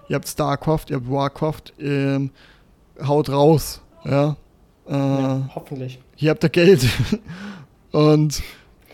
ihr 0.09 0.17
habt 0.17 0.29
StarCraft, 0.29 0.87
ihr 0.89 0.97
habt 0.97 1.11
Warcraft, 1.11 1.73
ähm, 1.79 2.31
haut 3.03 3.29
raus, 3.29 3.81
ja. 4.05 4.37
Äh, 4.89 4.93
ja 4.93 5.51
hoffentlich. 5.55 6.01
Hier 6.15 6.31
habt 6.31 6.45
ihr 6.45 6.51
Geld. 6.51 6.87
und 7.93 8.43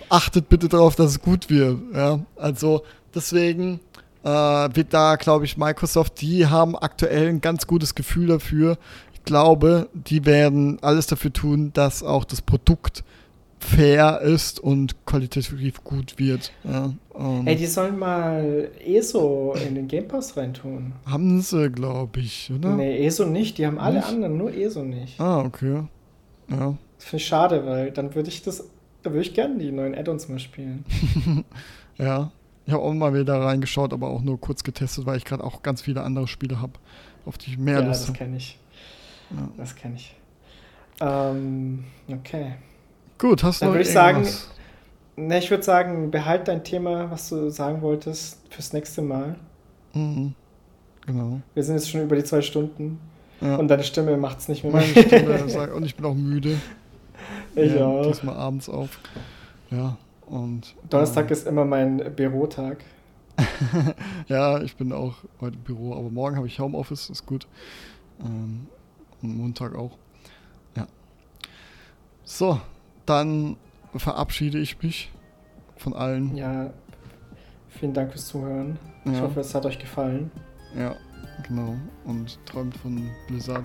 achtet 0.08 0.48
bitte 0.48 0.68
darauf, 0.68 0.94
dass 0.94 1.12
es 1.12 1.20
gut 1.20 1.50
wird. 1.50 1.78
Ja? 1.94 2.20
Also 2.36 2.82
deswegen 3.14 3.80
äh, 4.24 4.28
wird 4.28 4.92
da, 4.92 5.16
glaube 5.16 5.44
ich, 5.44 5.56
Microsoft, 5.56 6.20
die 6.20 6.46
haben 6.46 6.76
aktuell 6.76 7.28
ein 7.28 7.40
ganz 7.40 7.66
gutes 7.66 7.94
Gefühl 7.94 8.28
dafür. 8.28 8.78
Ich 9.12 9.24
glaube, 9.24 9.88
die 9.92 10.24
werden 10.24 10.78
alles 10.82 11.06
dafür 11.06 11.32
tun, 11.32 11.72
dass 11.72 12.02
auch 12.02 12.24
das 12.24 12.42
Produkt 12.42 13.04
fair 13.62 14.20
ist 14.20 14.60
und 14.60 15.06
qualitativ 15.06 15.82
gut 15.84 16.18
wird. 16.18 16.52
Ja, 16.64 16.92
ähm. 17.18 17.46
Ey, 17.46 17.56
die 17.56 17.66
sollen 17.66 17.98
mal 17.98 18.70
ESO 18.84 19.54
in 19.66 19.74
den 19.74 19.88
Game 19.88 20.08
Pass 20.08 20.36
reintun. 20.36 20.92
Haben 21.06 21.40
sie, 21.40 21.70
glaube 21.70 22.20
ich, 22.20 22.50
oder? 22.54 22.76
Nee, 22.76 23.06
ESO 23.06 23.24
nicht. 23.24 23.58
Die 23.58 23.66
haben 23.66 23.78
alle 23.78 23.96
nicht? 23.96 24.08
anderen, 24.08 24.36
nur 24.36 24.52
ESO 24.52 24.82
nicht. 24.82 25.20
Ah, 25.20 25.40
okay. 25.40 25.82
Ja. 26.48 26.76
Das 26.96 27.06
finde 27.06 27.22
ich 27.22 27.26
schade, 27.26 27.66
weil 27.66 27.90
dann 27.90 28.14
würde 28.14 28.28
ich 28.28 28.42
das 28.42 28.64
da 29.02 29.10
würde 29.10 29.22
ich 29.22 29.34
gerne 29.34 29.58
die 29.58 29.72
neuen 29.72 29.94
Add-ons 29.94 30.28
mal 30.28 30.38
spielen. 30.38 30.84
ja, 31.98 32.30
ich 32.66 32.72
habe 32.72 32.82
auch 32.82 32.92
mal 32.92 33.14
wieder 33.14 33.40
reingeschaut, 33.40 33.92
aber 33.92 34.08
auch 34.08 34.22
nur 34.22 34.40
kurz 34.40 34.62
getestet, 34.62 35.06
weil 35.06 35.16
ich 35.16 35.24
gerade 35.24 35.42
auch 35.42 35.62
ganz 35.62 35.82
viele 35.82 36.02
andere 36.02 36.28
Spiele 36.28 36.60
habe, 36.60 36.74
auf 37.26 37.36
die 37.36 37.50
ich 37.50 37.58
mehr 37.58 37.80
ja, 37.80 37.86
Lust 37.86 38.08
habe. 38.08 38.18
Ja, 38.18 38.24
das 38.24 38.26
kenne 38.26 38.36
ich. 38.36 38.58
Ja. 39.30 39.48
Das 39.56 39.76
kenne 39.76 39.94
ich. 39.96 40.14
Ähm, 41.00 41.84
okay. 42.08 42.54
Gut, 43.22 43.44
hast 43.44 43.62
du 43.62 43.66
Dann 43.66 43.74
würde 43.74 43.84
ich 43.84 43.92
sagen, 43.92 44.26
ne, 45.14 45.38
ich 45.38 45.48
würde 45.48 45.62
sagen, 45.62 46.10
behalt 46.10 46.48
dein 46.48 46.64
Thema, 46.64 47.08
was 47.08 47.28
du 47.28 47.50
sagen 47.50 47.80
wolltest, 47.80 48.40
fürs 48.50 48.72
nächste 48.72 49.00
Mal. 49.00 49.36
Mhm. 49.94 50.34
Genau. 51.06 51.40
Wir 51.54 51.62
sind 51.62 51.76
jetzt 51.76 51.88
schon 51.88 52.02
über 52.02 52.16
die 52.16 52.24
zwei 52.24 52.42
Stunden. 52.42 52.98
Ja. 53.40 53.54
Und 53.54 53.68
deine 53.68 53.84
Stimme 53.84 54.16
macht 54.16 54.40
es 54.40 54.48
nicht 54.48 54.64
mehr. 54.64 54.72
Meine 54.72 54.86
Stimme, 54.86 55.72
und 55.74 55.84
ich 55.84 55.94
bin 55.94 56.04
auch 56.04 56.16
müde. 56.16 56.58
Ich 57.54 57.72
ja, 57.72 57.86
auch. 57.86 58.08
Diesmal 58.08 58.34
abends 58.34 58.68
auf. 58.68 58.98
Ja, 59.70 59.96
und. 60.26 60.74
Donnerstag 60.90 61.30
äh, 61.30 61.32
ist 61.32 61.46
immer 61.46 61.64
mein 61.64 61.98
Bürotag. 62.16 62.78
ja, 64.26 64.60
ich 64.62 64.74
bin 64.74 64.92
auch 64.92 65.14
heute 65.40 65.58
im 65.58 65.62
Büro, 65.62 65.94
aber 65.94 66.10
morgen 66.10 66.34
habe 66.34 66.48
ich 66.48 66.58
Homeoffice, 66.58 67.08
ist 67.08 67.24
gut. 67.24 67.46
Ähm, 68.20 68.66
und 69.22 69.36
Montag 69.36 69.76
auch. 69.76 69.96
Ja. 70.76 70.88
So, 72.24 72.58
dann 73.12 73.56
verabschiede 73.96 74.58
ich 74.58 74.82
mich 74.82 75.12
von 75.76 75.94
allen. 75.94 76.36
Ja, 76.36 76.70
vielen 77.68 77.92
Dank 77.92 78.12
fürs 78.12 78.26
Zuhören. 78.26 78.78
Ja. 79.04 79.12
Ich 79.12 79.20
hoffe, 79.20 79.40
es 79.40 79.54
hat 79.54 79.66
euch 79.66 79.78
gefallen. 79.78 80.30
Ja, 80.76 80.96
genau. 81.46 81.76
Und 82.04 82.38
träumt 82.46 82.76
von 82.76 83.10
Blizzard. 83.28 83.64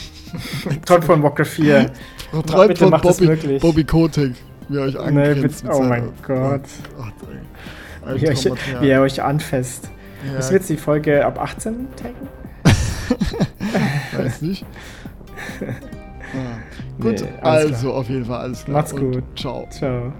träumt 0.84 1.04
von 1.04 1.22
Walker 1.22 1.44
4. 1.44 1.90
Oh, 2.32 2.42
träumt 2.42 2.68
bitte 2.68 2.88
von 2.88 3.00
Bobby, 3.00 3.58
Bobby 3.58 3.84
Kotick, 3.84 4.34
wie 4.68 4.76
er 4.76 4.82
euch 4.82 4.98
angrenzt. 4.98 5.64
Nee, 5.64 5.70
oh 5.72 5.82
mein 5.82 6.12
Gott. 6.26 6.62
Oh, 6.98 8.14
wie, 8.14 8.28
euch, 8.28 8.44
wie, 8.80 8.88
er 8.88 9.00
euch 9.00 9.22
anfasst. 9.22 9.90
Ja. 10.26 10.32
Müssen 10.34 10.50
wir 10.50 10.58
jetzt 10.58 10.68
die 10.68 10.76
Folge 10.76 11.24
ab 11.24 11.38
18 11.40 11.88
taggen? 11.96 12.28
Weiß 14.16 14.42
nicht. 14.42 14.66
ah. 15.60 16.58
Gut, 17.00 17.20
nee, 17.20 17.28
also 17.42 17.88
klar. 17.88 17.94
auf 17.94 18.08
jeden 18.08 18.24
Fall 18.24 18.40
alles 18.40 18.64
klar. 18.64 18.76
Macht's 18.78 18.94
gut. 18.94 19.22
ciao. 19.36 19.66
Ciao. 19.70 20.12